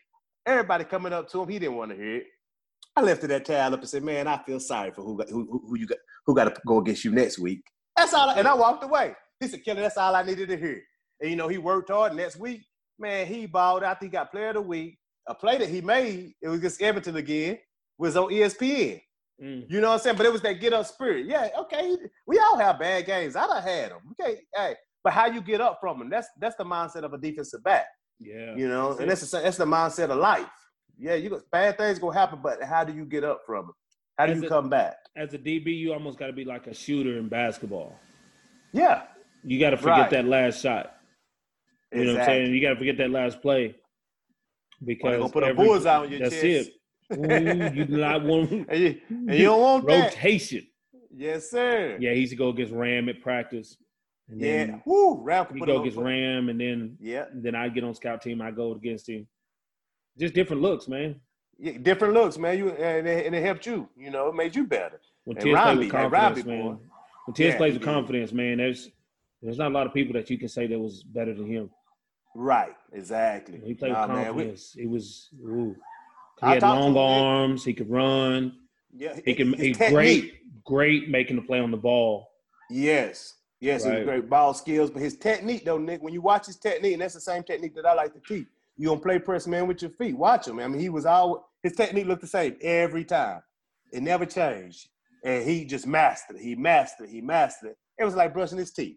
Everybody 0.45 0.85
coming 0.85 1.13
up 1.13 1.29
to 1.29 1.41
him, 1.41 1.49
he 1.49 1.59
didn't 1.59 1.75
want 1.75 1.91
to 1.91 1.97
hear 1.97 2.15
it. 2.17 2.23
I 2.95 3.01
lifted 3.01 3.29
that 3.29 3.45
towel 3.45 3.73
up 3.73 3.79
and 3.81 3.89
said, 3.89 4.03
"Man, 4.03 4.27
I 4.27 4.37
feel 4.43 4.59
sorry 4.59 4.91
for 4.91 5.03
who 5.03 5.17
got, 5.17 5.29
who, 5.29 5.61
who, 5.67 5.77
you 5.77 5.85
got 5.85 5.97
who 6.25 6.35
got 6.35 6.45
to 6.45 6.61
go 6.65 6.79
against 6.79 7.05
you 7.05 7.11
next 7.11 7.37
week." 7.39 7.61
That's 7.95 8.13
all. 8.13 8.29
I, 8.29 8.35
and 8.35 8.47
I 8.47 8.53
walked 8.53 8.83
away. 8.83 9.13
He 9.39 9.47
said, 9.47 9.63
"Kelly, 9.63 9.81
that's 9.81 9.97
all 9.97 10.15
I 10.15 10.23
needed 10.23 10.49
to 10.49 10.57
hear." 10.57 10.81
And 11.21 11.29
you 11.29 11.35
know, 11.35 11.47
he 11.47 11.57
worked 11.57 11.89
hard. 11.89 12.15
Next 12.15 12.37
week, 12.37 12.61
man, 12.97 13.27
he 13.27 13.45
balled 13.45 13.83
out. 13.83 14.01
He 14.01 14.09
got 14.09 14.31
Player 14.31 14.49
of 14.49 14.55
the 14.55 14.61
Week. 14.61 14.97
A 15.27 15.35
play 15.35 15.59
that 15.59 15.69
he 15.69 15.81
made, 15.81 16.33
it 16.41 16.47
was 16.47 16.57
against 16.57 16.81
Everton 16.81 17.15
again, 17.15 17.59
was 17.99 18.17
on 18.17 18.29
ESPN. 18.31 19.01
Mm. 19.43 19.65
You 19.69 19.79
know 19.81 19.89
what 19.89 19.93
I'm 19.95 19.99
saying? 19.99 20.17
But 20.17 20.25
it 20.25 20.31
was 20.33 20.41
that 20.41 20.53
get 20.59 20.73
up 20.73 20.85
spirit. 20.87 21.27
Yeah, 21.27 21.49
okay. 21.59 21.95
We 22.25 22.39
all 22.39 22.57
have 22.57 22.79
bad 22.79 23.05
games. 23.05 23.35
I 23.35 23.45
done 23.45 23.61
had 23.61 23.91
them. 23.91 23.99
Okay, 24.19 24.39
hey, 24.55 24.75
but 25.03 25.13
how 25.13 25.27
you 25.27 25.41
get 25.41 25.61
up 25.61 25.77
from 25.79 25.99
them? 25.99 26.09
That's 26.09 26.27
that's 26.39 26.55
the 26.55 26.65
mindset 26.65 27.03
of 27.03 27.13
a 27.13 27.17
defensive 27.17 27.63
back. 27.63 27.85
Yeah. 28.19 28.55
You 28.55 28.67
know, 28.67 28.89
That's 28.89 28.99
and 28.99 29.05
it. 29.05 29.09
that's 29.09 29.31
the 29.31 29.39
that's 29.39 29.57
the 29.57 29.65
mindset 29.65 30.09
of 30.09 30.17
life. 30.17 30.47
Yeah, 30.97 31.13
you 31.15 31.29
go, 31.29 31.39
bad 31.51 31.77
things 31.77 31.99
gonna 31.99 32.17
happen, 32.17 32.39
but 32.43 32.61
how 32.63 32.83
do 32.83 32.93
you 32.93 33.05
get 33.05 33.23
up 33.23 33.41
from 33.45 33.67
them? 33.67 33.75
How 34.17 34.25
do 34.25 34.33
As 34.33 34.39
you 34.41 34.47
a- 34.47 34.49
come 34.49 34.69
back? 34.69 34.97
As 35.15 35.33
a 35.33 35.37
DB, 35.37 35.67
you 35.77 35.93
almost 35.93 36.19
got 36.19 36.27
to 36.27 36.33
be 36.33 36.43
like 36.43 36.67
a 36.67 36.73
shooter 36.73 37.17
in 37.17 37.29
basketball. 37.29 37.97
Yeah, 38.73 39.03
You 39.45 39.57
got 39.59 39.69
to 39.69 39.77
forget 39.77 39.97
Right. 39.99 40.09
that 40.11 40.25
last 40.25 40.61
shot. 40.61 40.95
You 41.93 42.03
know 42.03 42.11
what 42.13 42.19
I'm 42.21 42.25
saying? 42.25 42.53
You 42.53 42.61
got 42.61 42.69
to 42.71 42.75
forget 42.75 42.97
that 42.97 43.09
last 43.09 43.41
play 43.41 43.75
because 44.85 45.17
gonna 45.17 45.29
put 45.31 45.43
a 45.43 45.47
every- 45.47 45.65
bullseye 45.65 45.95
on 45.97 46.09
your 46.11 46.19
that's 46.19 46.35
chest. 46.35 46.43
it. 46.69 46.73
Ooh, 47.13 47.71
you 47.73 47.85
do 47.85 47.97
not 47.97 48.23
want 48.23 48.51
And 48.69 48.79
you, 48.79 49.01
and 49.09 49.33
you 49.33 49.45
don't 49.45 49.61
want 49.61 49.87
that. 49.87 50.13
rotation. 50.15 50.65
Yes, 51.15 51.49
sir. 51.49 51.97
Yeah, 51.99 52.13
he 52.13 52.21
used 52.21 52.31
to 52.31 52.35
go 52.37 52.49
against 52.49 52.71
Ram 52.73 53.09
at 53.09 53.21
practice. 53.21 53.77
And 54.29 54.39
Yeah. 54.39 54.47
then 54.65 54.81
Woo, 54.85 55.21
Ralph 55.21 55.49
put 55.49 55.65
go 55.65 55.81
against. 55.81 55.97
Ram, 55.97 56.49
and 56.49 56.59
then 56.59 56.97
Yeah. 56.99 57.25
then 57.33 57.55
I 57.55 57.67
get 57.69 57.83
on 57.83 57.95
scout 57.95 58.21
team. 58.21 58.41
I 58.41 58.51
go 58.51 58.73
against 58.73 59.09
him. 59.09 59.27
Just 60.17 60.33
different 60.35 60.61
looks, 60.61 60.87
man. 60.87 61.19
yeah, 61.57 61.77
different 61.81 62.13
looks, 62.13 62.37
man. 62.37 62.57
You 62.57 62.69
and 62.69 63.07
it, 63.07 63.25
and 63.25 63.35
it 63.35 63.43
helped 63.43 63.65
you. 63.65 63.89
You 63.97 64.11
know, 64.11 64.27
it 64.29 64.35
made 64.35 64.55
you 64.55 64.65
better. 64.67 65.01
When 65.25 65.35
And 65.37 65.43
Tiz 65.43 65.59
plays 65.59 65.77
with 65.79 65.91
that 65.91 66.11
confidence, 66.11 66.37
Robbie 66.37 66.41
boy. 66.43 66.69
man. 66.69 66.79
When 67.25 67.33
Tiz 67.33 67.45
Yeah, 67.53 67.57
plays 67.57 67.73
with 67.73 67.83
confidence, 67.83 68.31
man, 68.31 68.57
there's 68.57 68.91
there's 69.41 69.57
not 69.57 69.71
a 69.71 69.73
lot 69.73 69.87
of 69.87 69.93
people 69.93 70.13
that 70.13 70.29
you 70.29 70.37
can 70.37 70.47
say 70.49 70.67
that 70.67 70.79
was 70.79 71.01
better 71.03 71.33
than 71.33 71.47
him. 71.47 71.69
Right. 72.35 72.75
Exactly. 72.93 73.57
When 73.57 73.67
he 73.67 73.73
played 73.73 73.93
Nah, 73.93 74.01
with 74.01 74.09
man, 74.09 74.35
we- 74.35 74.43
confidence. 74.43 74.73
He 74.73 74.85
was 74.85 75.29
ooh. 75.43 75.75
He 76.41 76.47
had 76.47 76.61
long 76.61 76.95
arms. 76.97 77.63
He 77.65 77.73
could 77.73 77.89
run. 77.89 78.53
yeah, 78.95 79.19
He 79.25 79.33
can. 79.35 79.53
his 79.53 79.77
He's 79.77 79.89
great. 79.91 80.35
Great 80.65 81.09
making 81.09 81.35
the 81.35 81.41
play 81.41 81.59
on 81.59 81.71
the 81.71 81.77
ball. 81.77 82.29
Yes. 82.69 83.35
Yes, 83.59 83.85
Right. 83.85 83.97
he's 83.97 84.05
great 84.05 84.29
ball 84.29 84.53
skills, 84.53 84.89
but 84.91 85.01
his 85.01 85.17
technique 85.17 85.65
though, 85.65 85.77
Nick, 85.77 86.01
when 86.01 86.13
you 86.13 86.21
watch 86.21 86.45
his 86.45 86.57
technique, 86.57 86.93
and 86.93 87.01
that's 87.01 87.15
the 87.15 87.19
same 87.21 87.43
technique 87.43 87.75
that 87.75 87.85
I 87.85 87.93
like 87.93 88.13
to 88.13 88.19
teach. 88.21 88.47
You 88.77 88.87
don't 88.87 89.01
play 89.03 89.19
press 89.19 89.47
man 89.47 89.67
with 89.67 89.81
your 89.81 89.91
feet. 89.91 90.15
Watch 90.15 90.47
him. 90.47 90.59
I 90.59 90.67
mean, 90.67 90.79
he 90.79 90.87
was 90.89 91.05
all 91.05 91.49
his 91.63 91.73
technique 91.73 92.05
looked 92.05 92.21
the 92.21 92.27
same 92.27 92.55
every 92.61 93.03
time. 93.03 93.41
It 93.91 94.01
never 94.01 94.25
changed. 94.25 94.87
And 95.25 95.43
he 95.43 95.65
just 95.65 95.85
mastered 95.85 96.37
it. 96.37 96.41
He 96.41 96.55
mastered 96.55 97.09
it. 97.09 97.11
He 97.11 97.19
mastered 97.19 97.71
it. 97.71 97.77
It 97.97 98.05
was 98.05 98.15
like 98.15 98.33
brushing 98.33 98.57
his 98.57 98.71
teeth. 98.71 98.95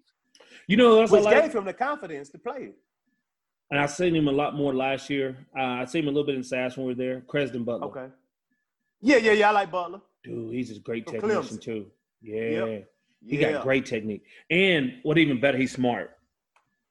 You 0.69 0.77
know, 0.77 0.95
that's 0.97 1.11
Which 1.11 1.23
I 1.23 1.25
like. 1.25 1.43
gave 1.43 1.55
him 1.57 1.65
the 1.65 1.73
confidence 1.73 2.29
to 2.29 2.39
play 2.39 2.59
it. 2.71 2.77
And 3.73 3.81
I 3.81 3.87
seen 3.87 4.15
him 4.15 4.29
a 4.29 4.33
lot 4.33 4.55
more 4.55 4.75
last 4.75 5.09
year. 5.09 5.35
Uh, 5.59 5.63
I 5.63 5.85
seen 5.87 6.03
him 6.03 6.09
a 6.09 6.11
little 6.13 6.27
bit 6.27 6.35
in 6.35 6.45
Sass 6.45 6.77
when 6.77 6.87
we 6.87 6.93
were 6.93 6.95
there. 6.95 7.23
Crezdon 7.23 7.65
Butler. 7.65 7.87
Okay. 7.87 8.07
Yeah, 9.01 9.17
yeah, 9.17 9.33
yeah. 9.33 9.49
I 9.49 9.53
like 9.53 9.71
Butler. 9.71 10.03
Dude, 10.23 10.53
he's 10.53 10.77
a 10.77 10.79
great 10.79 11.05
From 11.07 11.15
technician 11.15 11.57
Clemson. 11.57 11.61
too. 11.63 11.87
Yeah. 12.21 12.67
Yep. 12.67 12.89
He 13.27 13.41
yeah. 13.41 13.53
got 13.53 13.63
great 13.63 13.87
technique. 13.87 14.25
And 14.51 14.97
what 15.05 15.17
even 15.17 15.41
better, 15.41 15.57
he's 15.57 15.73
smart. 15.73 16.11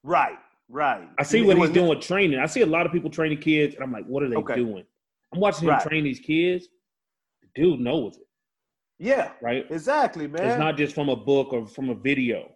Right, 0.02 0.40
right. 0.70 1.08
I 1.20 1.24
see 1.24 1.44
what 1.44 1.56
he's 1.60 1.70
doing 1.70 1.88
with 1.88 2.02
training. 2.02 2.40
I 2.40 2.48
see 2.48 2.62
a 2.62 2.66
lot 2.66 2.88
of 2.88 2.92
people 2.92 3.12
training 3.12 3.38
kids, 3.38 3.76
and 3.76 3.84
I'm 3.84 3.92
like, 3.92 4.06
what 4.08 4.24
are 4.24 4.30
they 4.30 4.38
Okay. 4.38 4.56
doing? 4.56 4.84
I'm 5.32 5.40
watching 5.40 5.66
him 5.68 5.76
Right. 5.76 5.84
train 5.84 6.04
these 6.04 6.20
kids. 6.20 6.68
The 7.44 7.48
dude 7.62 7.80
knows 7.80 8.18
it, 8.18 8.28
Yeah, 8.98 9.34
right? 9.40 9.68
exactly, 9.70 10.28
man. 10.28 10.48
It's 10.48 10.58
not 10.58 10.78
just 10.78 10.96
from 10.96 11.10
a 11.10 11.16
book 11.16 11.54
or 11.54 11.68
from 11.68 11.92
a 11.92 11.96
video. 11.96 12.56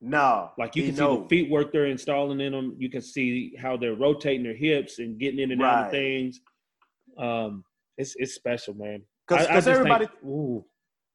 No. 0.00 0.50
Like 0.58 0.76
you 0.76 0.84
can 0.84 0.94
see 0.94 1.00
knows. 1.00 1.22
the 1.22 1.28
feet 1.28 1.50
work 1.50 1.72
they're 1.72 1.86
installing 1.86 2.40
in 2.40 2.52
them. 2.52 2.74
You 2.78 2.90
can 2.90 3.02
see 3.02 3.54
how 3.58 3.76
they're 3.76 3.94
rotating 3.94 4.42
their 4.42 4.54
hips 4.54 4.98
and 4.98 5.18
getting 5.18 5.40
in 5.40 5.52
and 5.52 5.62
out 5.62 5.86
of 5.86 5.90
things. 5.90 6.40
Um, 7.18 7.64
it's 7.96 8.14
it's 8.16 8.34
special, 8.34 8.74
man. 8.74 9.02
Because 9.26 9.46
I 9.46 9.60
think- 9.60 9.76
everybody 9.76 10.06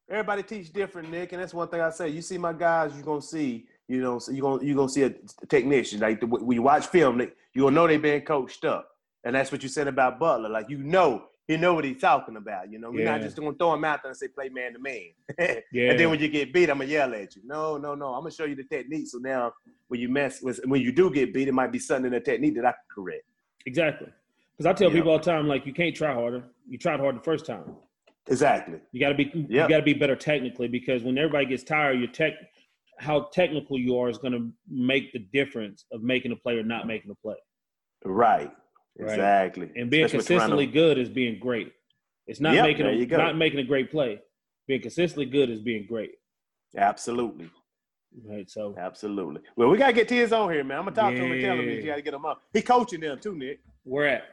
everybody 0.10 0.44
teach 0.44 0.74
different, 0.74 1.10
Nick, 1.10 1.32
and 1.32 1.42
that's 1.42 1.54
one 1.54 1.68
thing 1.70 1.82
I 1.82 1.90
say. 1.90 2.10
You 2.10 2.22
see 2.22 2.38
my 2.38 2.54
guys, 2.54 2.94
you're 2.94 3.06
gonna 3.06 3.22
see, 3.22 3.66
you 3.88 4.02
know, 4.02 4.20
you're 4.30 4.42
gonna 4.42 4.64
you're 4.64 4.76
gonna 4.76 4.90
see 4.90 5.04
a 5.04 5.14
technician. 5.48 6.00
Like 6.00 6.20
the, 6.20 6.28
when 6.28 6.52
you 6.52 6.62
watch 6.62 6.88
film, 6.88 7.18
gonna 7.64 7.72
know 7.72 7.88
they 7.88 7.98
been 7.98 8.22
coached 8.22 8.66
up, 8.66 8.90
and 9.24 9.36
that's 9.36 9.52
what 9.52 9.64
you 9.64 9.70
said 9.70 9.88
about 9.88 10.20
Butler. 10.20 10.50
Like 10.50 10.70
you 10.70 10.80
know, 10.80 11.26
he 11.48 11.58
know 11.58 11.74
what 11.74 11.84
he's 11.84 12.00
talking 12.00 12.38
about. 12.38 12.72
You 12.72 12.80
know, 12.80 12.92
we're 12.92 13.06
not 13.06 13.22
just 13.22 13.36
gonna 13.38 13.54
throw 13.56 13.74
him 13.74 13.84
out 13.84 14.02
there 14.04 14.12
and 14.12 14.18
say 14.18 14.28
play 14.28 14.50
man 14.50 14.74
to 14.74 14.80
man. 14.80 15.02
yeah. 15.72 15.90
And 15.92 16.00
then 16.00 16.10
when 16.10 16.20
you 16.20 16.28
get 16.28 16.54
beat, 16.54 16.70
I'm 16.70 16.78
gonna 16.80 16.90
yell 16.90 17.14
at 17.14 17.36
you. 17.36 17.42
No, 17.46 17.78
no, 17.78 17.96
no. 17.96 18.14
I'm 18.14 18.22
gonna 18.22 18.32
show 18.32 18.46
you 18.46 18.56
the 18.56 18.64
technique. 18.64 19.08
So 19.08 19.18
now, 19.18 19.52
when 19.90 20.00
you 20.00 20.08
mess 20.10 20.42
with, 20.42 20.60
when 20.66 20.82
you 20.82 20.92
do 20.92 21.10
get 21.12 21.34
beat, 21.34 21.48
it 21.48 21.54
might 21.54 21.72
be 21.72 21.80
something 21.80 22.06
in 22.06 22.12
the 22.14 22.20
technique 22.20 22.56
that 22.56 22.66
I 22.66 22.72
can 22.72 22.82
correct. 22.94 23.24
exactly. 23.66 24.08
Because 24.58 24.70
I 24.70 24.74
tell 24.74 24.90
Yeah. 24.90 24.98
people 24.98 25.12
all 25.12 25.18
the 25.18 25.24
time, 25.24 25.48
like 25.48 25.66
you 25.66 25.74
can't 25.74 25.96
try 25.96 26.14
harder. 26.14 26.44
You 26.70 26.78
tried 26.78 27.00
hard 27.00 27.16
the 27.16 27.24
first 27.24 27.46
time. 27.46 27.76
Exactly. 28.30 28.80
You 28.92 29.00
got 29.00 29.10
to 29.10 29.16
be 29.16 29.32
Yeah. 29.50 29.64
you 29.64 29.70
got 29.70 29.78
to 29.78 29.84
be 29.84 29.94
better 29.94 30.16
technically 30.16 30.68
because 30.68 31.04
when 31.04 31.18
everybody 31.18 31.48
gets 31.48 31.64
tired, 31.64 31.98
your 32.00 32.10
tech 32.10 32.34
how 33.00 33.22
technical 33.34 33.80
you 33.80 33.98
are 33.98 34.10
is 34.10 34.20
going 34.20 34.34
to 34.34 34.52
make 34.70 35.12
the 35.12 35.20
difference 35.34 35.86
of 35.92 36.04
making 36.04 36.32
a 36.32 36.36
play 36.36 36.56
or 36.58 36.64
not 36.64 36.86
making 36.86 37.10
a 37.10 37.16
play. 37.16 37.36
Right. 38.06 38.52
Right. 39.00 39.10
Exactly. 39.14 39.72
And 39.76 39.90
being 39.90 40.06
Especially 40.06 40.26
consistently 40.26 40.66
good 40.68 40.98
is 40.98 41.10
being 41.10 41.40
great. 41.40 41.72
It's 42.28 42.40
not 42.40 42.54
Yep, 42.54 42.64
making 42.66 42.86
a, 42.86 43.18
not 43.18 43.38
making 43.38 43.60
a 43.60 43.64
great 43.64 43.90
play. 43.92 44.20
Being 44.68 44.82
consistently 44.82 45.26
good 45.26 45.50
is 45.50 45.60
being 45.62 45.86
great. 45.88 46.12
Absolutely. 46.78 47.50
Right. 48.26 48.50
So 48.50 48.76
Absolutely. 48.78 49.42
Well, 49.56 49.70
we 49.70 49.78
gotta 49.78 49.94
get 49.94 50.08
Tiz 50.08 50.34
on 50.34 50.52
here, 50.52 50.64
man. 50.64 50.80
I'm 50.80 50.84
gonna 50.86 50.96
talk 50.96 51.12
to 51.12 51.18
him 51.18 51.32
and 51.32 51.42
tell 51.42 51.56
him 51.58 51.68
Yeah. 51.68 51.74
you 51.76 51.84
gotta 51.86 52.02
get 52.02 52.14
him 52.14 52.26
up. 52.26 52.42
He 52.54 52.62
coaching 52.62 53.00
them 53.00 53.20
too, 53.20 53.36
Nick. 53.36 53.62
we're 53.86 54.06
at 54.06 54.24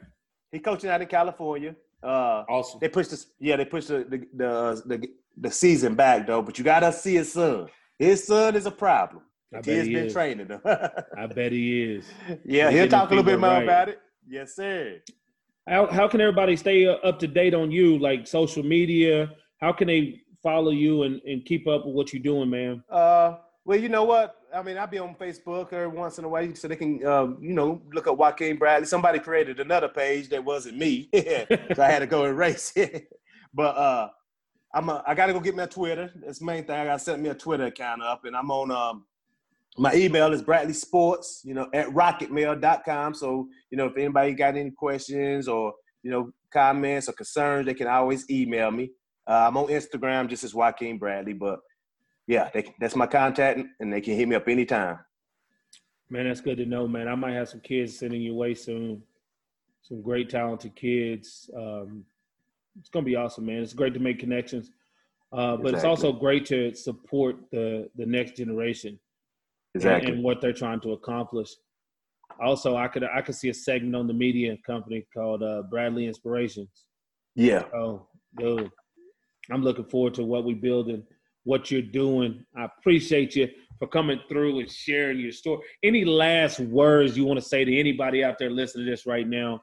He 0.52 0.58
coaching 0.58 0.90
out 0.90 1.00
in 1.00 1.08
California. 1.08 1.74
Uh, 2.02 2.44
awesome. 2.48 2.78
they 2.80 2.88
pushed 2.88 3.10
this. 3.10 3.26
Yeah, 3.40 3.56
they 3.56 3.64
pushed 3.64 3.88
the 3.88 4.04
the, 4.04 4.26
the 4.34 4.82
the 4.86 5.08
the 5.36 5.50
season 5.50 5.94
back 5.94 6.26
though. 6.26 6.42
But 6.42 6.58
you 6.58 6.64
gotta 6.64 6.92
see 6.92 7.14
his 7.14 7.32
son. 7.32 7.68
His 7.98 8.24
son 8.26 8.54
is 8.56 8.66
a 8.66 8.70
problem. 8.70 9.22
I 9.52 9.56
bet 9.56 9.64
Tiz 9.64 9.86
been 9.88 10.06
is. 10.06 10.12
training 10.12 10.48
him. 10.48 10.60
I 10.64 11.26
bet 11.26 11.52
he 11.52 11.82
is. 11.94 12.04
yeah, 12.44 12.70
He 12.70 12.78
he'll 12.78 12.88
talk 12.88 13.06
a 13.06 13.14
little 13.14 13.24
bit 13.24 13.38
more 13.40 13.50
right. 13.50 13.62
about 13.62 13.88
it. 13.88 14.00
Yes, 14.28 14.54
sir. 14.56 15.00
How 15.68 15.86
how 15.86 16.08
can 16.08 16.20
everybody 16.20 16.56
stay 16.56 16.86
uh, 16.86 16.92
up 17.08 17.18
to 17.20 17.26
date 17.26 17.54
on 17.54 17.70
you, 17.70 17.98
like 17.98 18.26
social 18.26 18.62
media? 18.62 19.30
How 19.60 19.72
can 19.72 19.88
they 19.88 20.22
follow 20.42 20.70
you 20.70 21.02
and, 21.02 21.20
and 21.22 21.44
keep 21.44 21.66
up 21.66 21.84
with 21.84 21.94
what 21.94 22.12
you're 22.12 22.22
doing, 22.22 22.48
man? 22.50 22.82
Uh, 22.90 23.36
Well, 23.64 23.78
you 23.78 23.88
know 23.88 24.04
what? 24.04 24.36
I 24.54 24.62
mean, 24.62 24.78
I'll 24.78 24.86
be 24.86 24.98
on 24.98 25.14
Facebook 25.14 25.72
every 25.74 25.88
once 25.88 26.18
in 26.18 26.24
a 26.24 26.28
while 26.28 26.54
so 26.54 26.68
they 26.68 26.76
can, 26.76 27.04
uh, 27.04 27.26
you 27.38 27.52
know, 27.52 27.82
look 27.92 28.06
up 28.06 28.16
Jykine 28.16 28.58
Bradley. 28.58 28.86
Somebody 28.86 29.18
created 29.18 29.60
another 29.60 29.88
page 29.88 30.30
that 30.30 30.42
wasn't 30.42 30.78
me, 30.78 31.10
so 31.14 31.82
I 31.82 31.90
had 31.90 31.98
to 31.98 32.06
go 32.06 32.24
erase 32.24 32.72
it. 32.76 33.12
but 33.52 33.76
uh, 33.76 34.08
I'm 34.72 34.88
a, 34.88 35.02
I 35.06 35.14
got 35.14 35.26
to 35.26 35.32
go 35.34 35.40
get 35.40 35.54
my 35.54 35.66
Twitter. 35.66 36.10
That's 36.24 36.38
the 36.38 36.46
main 36.46 36.64
thing. 36.64 36.76
I 36.76 36.84
got 36.86 36.94
to 36.98 37.04
set 37.04 37.20
me 37.20 37.28
a 37.28 37.34
Twitter 37.34 37.66
account 37.66 38.02
up, 38.02 38.24
and 38.24 38.34
I'm 38.36 38.50
on. 38.50 38.70
Um, 38.70 39.04
my 39.78 39.94
email 39.94 40.32
is 40.32 40.42
Bradley 40.42 40.72
Sports, 40.72 41.42
you 41.44 41.54
know, 41.54 41.68
at 41.72 41.86
rocketmail.com. 41.88 43.14
So, 43.14 43.48
you 43.70 43.78
know, 43.78 43.86
if 43.86 43.96
anybody 43.96 44.32
got 44.34 44.56
any 44.56 44.70
questions 44.70 45.48
or, 45.48 45.72
you 46.02 46.10
know, 46.10 46.32
comments 46.52 47.08
or 47.08 47.12
concerns, 47.12 47.66
they 47.66 47.74
can 47.74 47.86
always 47.86 48.28
email 48.28 48.70
me. 48.70 48.90
Uh, 49.26 49.46
I'm 49.46 49.56
on 49.56 49.68
Instagram 49.68 50.28
just 50.28 50.44
as 50.44 50.52
Jykine 50.52 50.98
Bradley, 50.98 51.34
but 51.34 51.60
yeah, 52.26 52.50
they, 52.52 52.74
that's 52.80 52.96
my 52.96 53.06
contact, 53.06 53.60
and 53.78 53.92
they 53.92 54.00
can 54.00 54.16
hit 54.16 54.28
me 54.28 54.36
up 54.36 54.48
anytime. 54.48 54.98
Man, 56.10 56.26
that's 56.26 56.40
good 56.40 56.56
to 56.58 56.66
know, 56.66 56.88
man. 56.88 57.08
I 57.08 57.14
might 57.14 57.34
have 57.34 57.48
some 57.48 57.60
kids 57.60 57.98
sending 57.98 58.22
your 58.22 58.34
way 58.34 58.54
soon. 58.54 59.02
Some 59.82 60.02
great, 60.02 60.30
talented 60.30 60.74
kids. 60.74 61.50
Um, 61.54 62.04
it's 62.80 62.88
gonna 62.88 63.04
be 63.04 63.16
awesome, 63.16 63.46
man. 63.46 63.62
It's 63.62 63.74
great 63.74 63.94
to 63.94 64.00
make 64.00 64.18
connections, 64.18 64.70
uh, 65.32 65.56
but 65.56 65.68
exactly. 65.68 65.76
it's 65.76 65.84
also 65.84 66.12
great 66.12 66.46
to 66.46 66.74
support 66.74 67.36
the 67.50 67.90
the 67.96 68.06
next 68.06 68.36
generation 68.36 68.98
exactly. 69.78 70.08
and, 70.08 70.16
and, 70.16 70.24
what 70.24 70.40
they're 70.40 70.52
trying 70.52 70.80
to 70.80 70.92
accomplish. 70.92 71.48
Also, 72.40 72.76
I 72.76 72.88
could 72.88 73.04
I 73.04 73.20
could 73.22 73.34
see 73.34 73.48
a 73.48 73.54
segment 73.54 73.96
on 73.96 74.06
the 74.06 74.14
media 74.14 74.56
company 74.66 75.06
called 75.14 75.42
uh, 75.42 75.62
Bradley 75.70 76.06
Inspirations. 76.06 76.86
Yeah. 77.34 77.64
Oh, 77.74 78.06
dude, 78.38 78.70
I'm 79.50 79.62
looking 79.62 79.84
forward 79.84 80.14
to 80.14 80.24
what 80.24 80.44
we 80.44 80.54
building 80.54 81.02
what 81.48 81.70
you're 81.70 81.80
doing. 81.80 82.44
I 82.54 82.66
appreciate 82.66 83.34
you 83.34 83.48
for 83.78 83.88
coming 83.88 84.20
through 84.28 84.60
and 84.60 84.70
sharing 84.70 85.18
your 85.18 85.32
story. 85.32 85.62
Any 85.82 86.04
last 86.04 86.60
words 86.60 87.16
you 87.16 87.24
want 87.24 87.40
to 87.40 87.46
say 87.46 87.64
to 87.64 87.80
anybody 87.80 88.22
out 88.22 88.38
there 88.38 88.50
listening 88.50 88.84
to 88.84 88.90
this 88.90 89.06
right 89.06 89.26
now? 89.26 89.62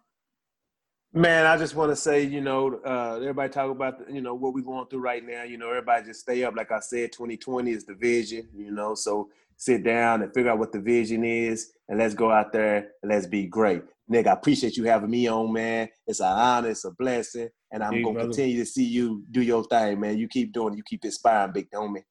Man, 1.13 1.45
I 1.45 1.57
just 1.57 1.75
want 1.75 1.91
to 1.91 1.95
say, 1.95 2.23
you 2.23 2.41
know, 2.41 2.79
uh, 2.83 3.19
everybody 3.21 3.53
talk 3.53 3.69
about, 3.69 4.11
you 4.11 4.19
know, 4.19 4.33
what 4.33 4.55
we're 4.55 4.61
going 4.61 4.87
through 4.87 5.01
right 5.01 5.23
now. 5.23 5.43
You 5.43 5.59
know, 5.59 5.69
everybody 5.69 6.07
just 6.07 6.21
stay 6.21 6.43
up. 6.43 6.55
Like 6.55 6.71
I 6.71 6.79
said, 6.79 7.11
2020 7.11 7.69
is 7.69 7.85
the 7.85 7.93
vision, 7.93 8.49
you 8.55 8.71
know, 8.71 8.95
so 8.95 9.29
sit 9.57 9.83
down 9.83 10.21
and 10.21 10.33
figure 10.33 10.51
out 10.51 10.59
what 10.59 10.71
the 10.71 10.79
vision 10.79 11.23
is 11.23 11.71
and 11.87 11.99
let's 11.99 12.13
go 12.13 12.31
out 12.31 12.51
there 12.51 12.89
and 13.01 13.11
let's 13.11 13.27
be 13.27 13.47
great. 13.47 13.81
Nick, 14.07 14.27
I 14.27 14.33
appreciate 14.33 14.77
you 14.77 14.83
having 14.83 15.09
me 15.09 15.27
on, 15.27 15.51
man. 15.51 15.89
It's 16.05 16.19
an 16.19 16.27
honor, 16.27 16.69
it's 16.69 16.85
a 16.85 16.91
blessing, 16.91 17.49
and 17.71 17.83
I'm 17.83 17.93
hey, 17.93 18.03
gonna 18.03 18.13
brother. 18.13 18.29
continue 18.29 18.59
to 18.59 18.65
see 18.65 18.85
you 18.85 19.23
do 19.31 19.41
your 19.41 19.63
thing, 19.63 19.99
man. 19.99 20.17
You 20.17 20.27
keep 20.27 20.53
doing 20.53 20.73
it, 20.73 20.77
you 20.77 20.83
keep 20.87 21.03
inspiring, 21.03 21.53
big 21.53 21.69
homie. 21.71 22.03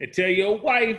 And 0.00 0.12
tell 0.12 0.28
your 0.28 0.60
wife 0.60 0.98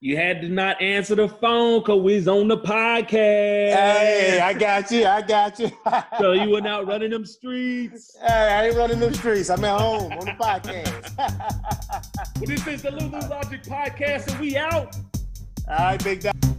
you 0.00 0.16
had 0.16 0.40
to 0.42 0.48
not 0.48 0.80
answer 0.80 1.16
the 1.16 1.28
phone 1.28 1.80
because 1.80 2.00
we's 2.00 2.28
on 2.28 2.46
the 2.46 2.56
podcast. 2.56 3.10
Hey, 3.10 4.40
I 4.40 4.52
got 4.52 4.90
you. 4.92 5.04
I 5.04 5.22
got 5.22 5.58
you. 5.58 5.72
so 6.18 6.32
you 6.32 6.50
were 6.50 6.66
out 6.66 6.86
running 6.86 7.10
them 7.10 7.26
streets. 7.26 8.16
Hey, 8.20 8.32
I 8.32 8.66
ain't 8.68 8.76
running 8.76 9.00
them 9.00 9.12
streets. 9.12 9.50
I'm 9.50 9.64
at 9.64 9.80
home 9.80 10.12
on 10.12 10.24
the 10.24 10.32
podcast. 10.32 11.16
well, 11.16 12.46
this 12.46 12.66
is 12.66 12.82
the 12.82 12.92
Lulu 12.92 13.28
Logic 13.28 13.62
podcast, 13.64 14.30
and 14.30 14.38
we 14.38 14.56
out. 14.56 14.96
All 15.68 15.76
right, 15.76 16.04
big 16.04 16.20
dog. 16.20 16.57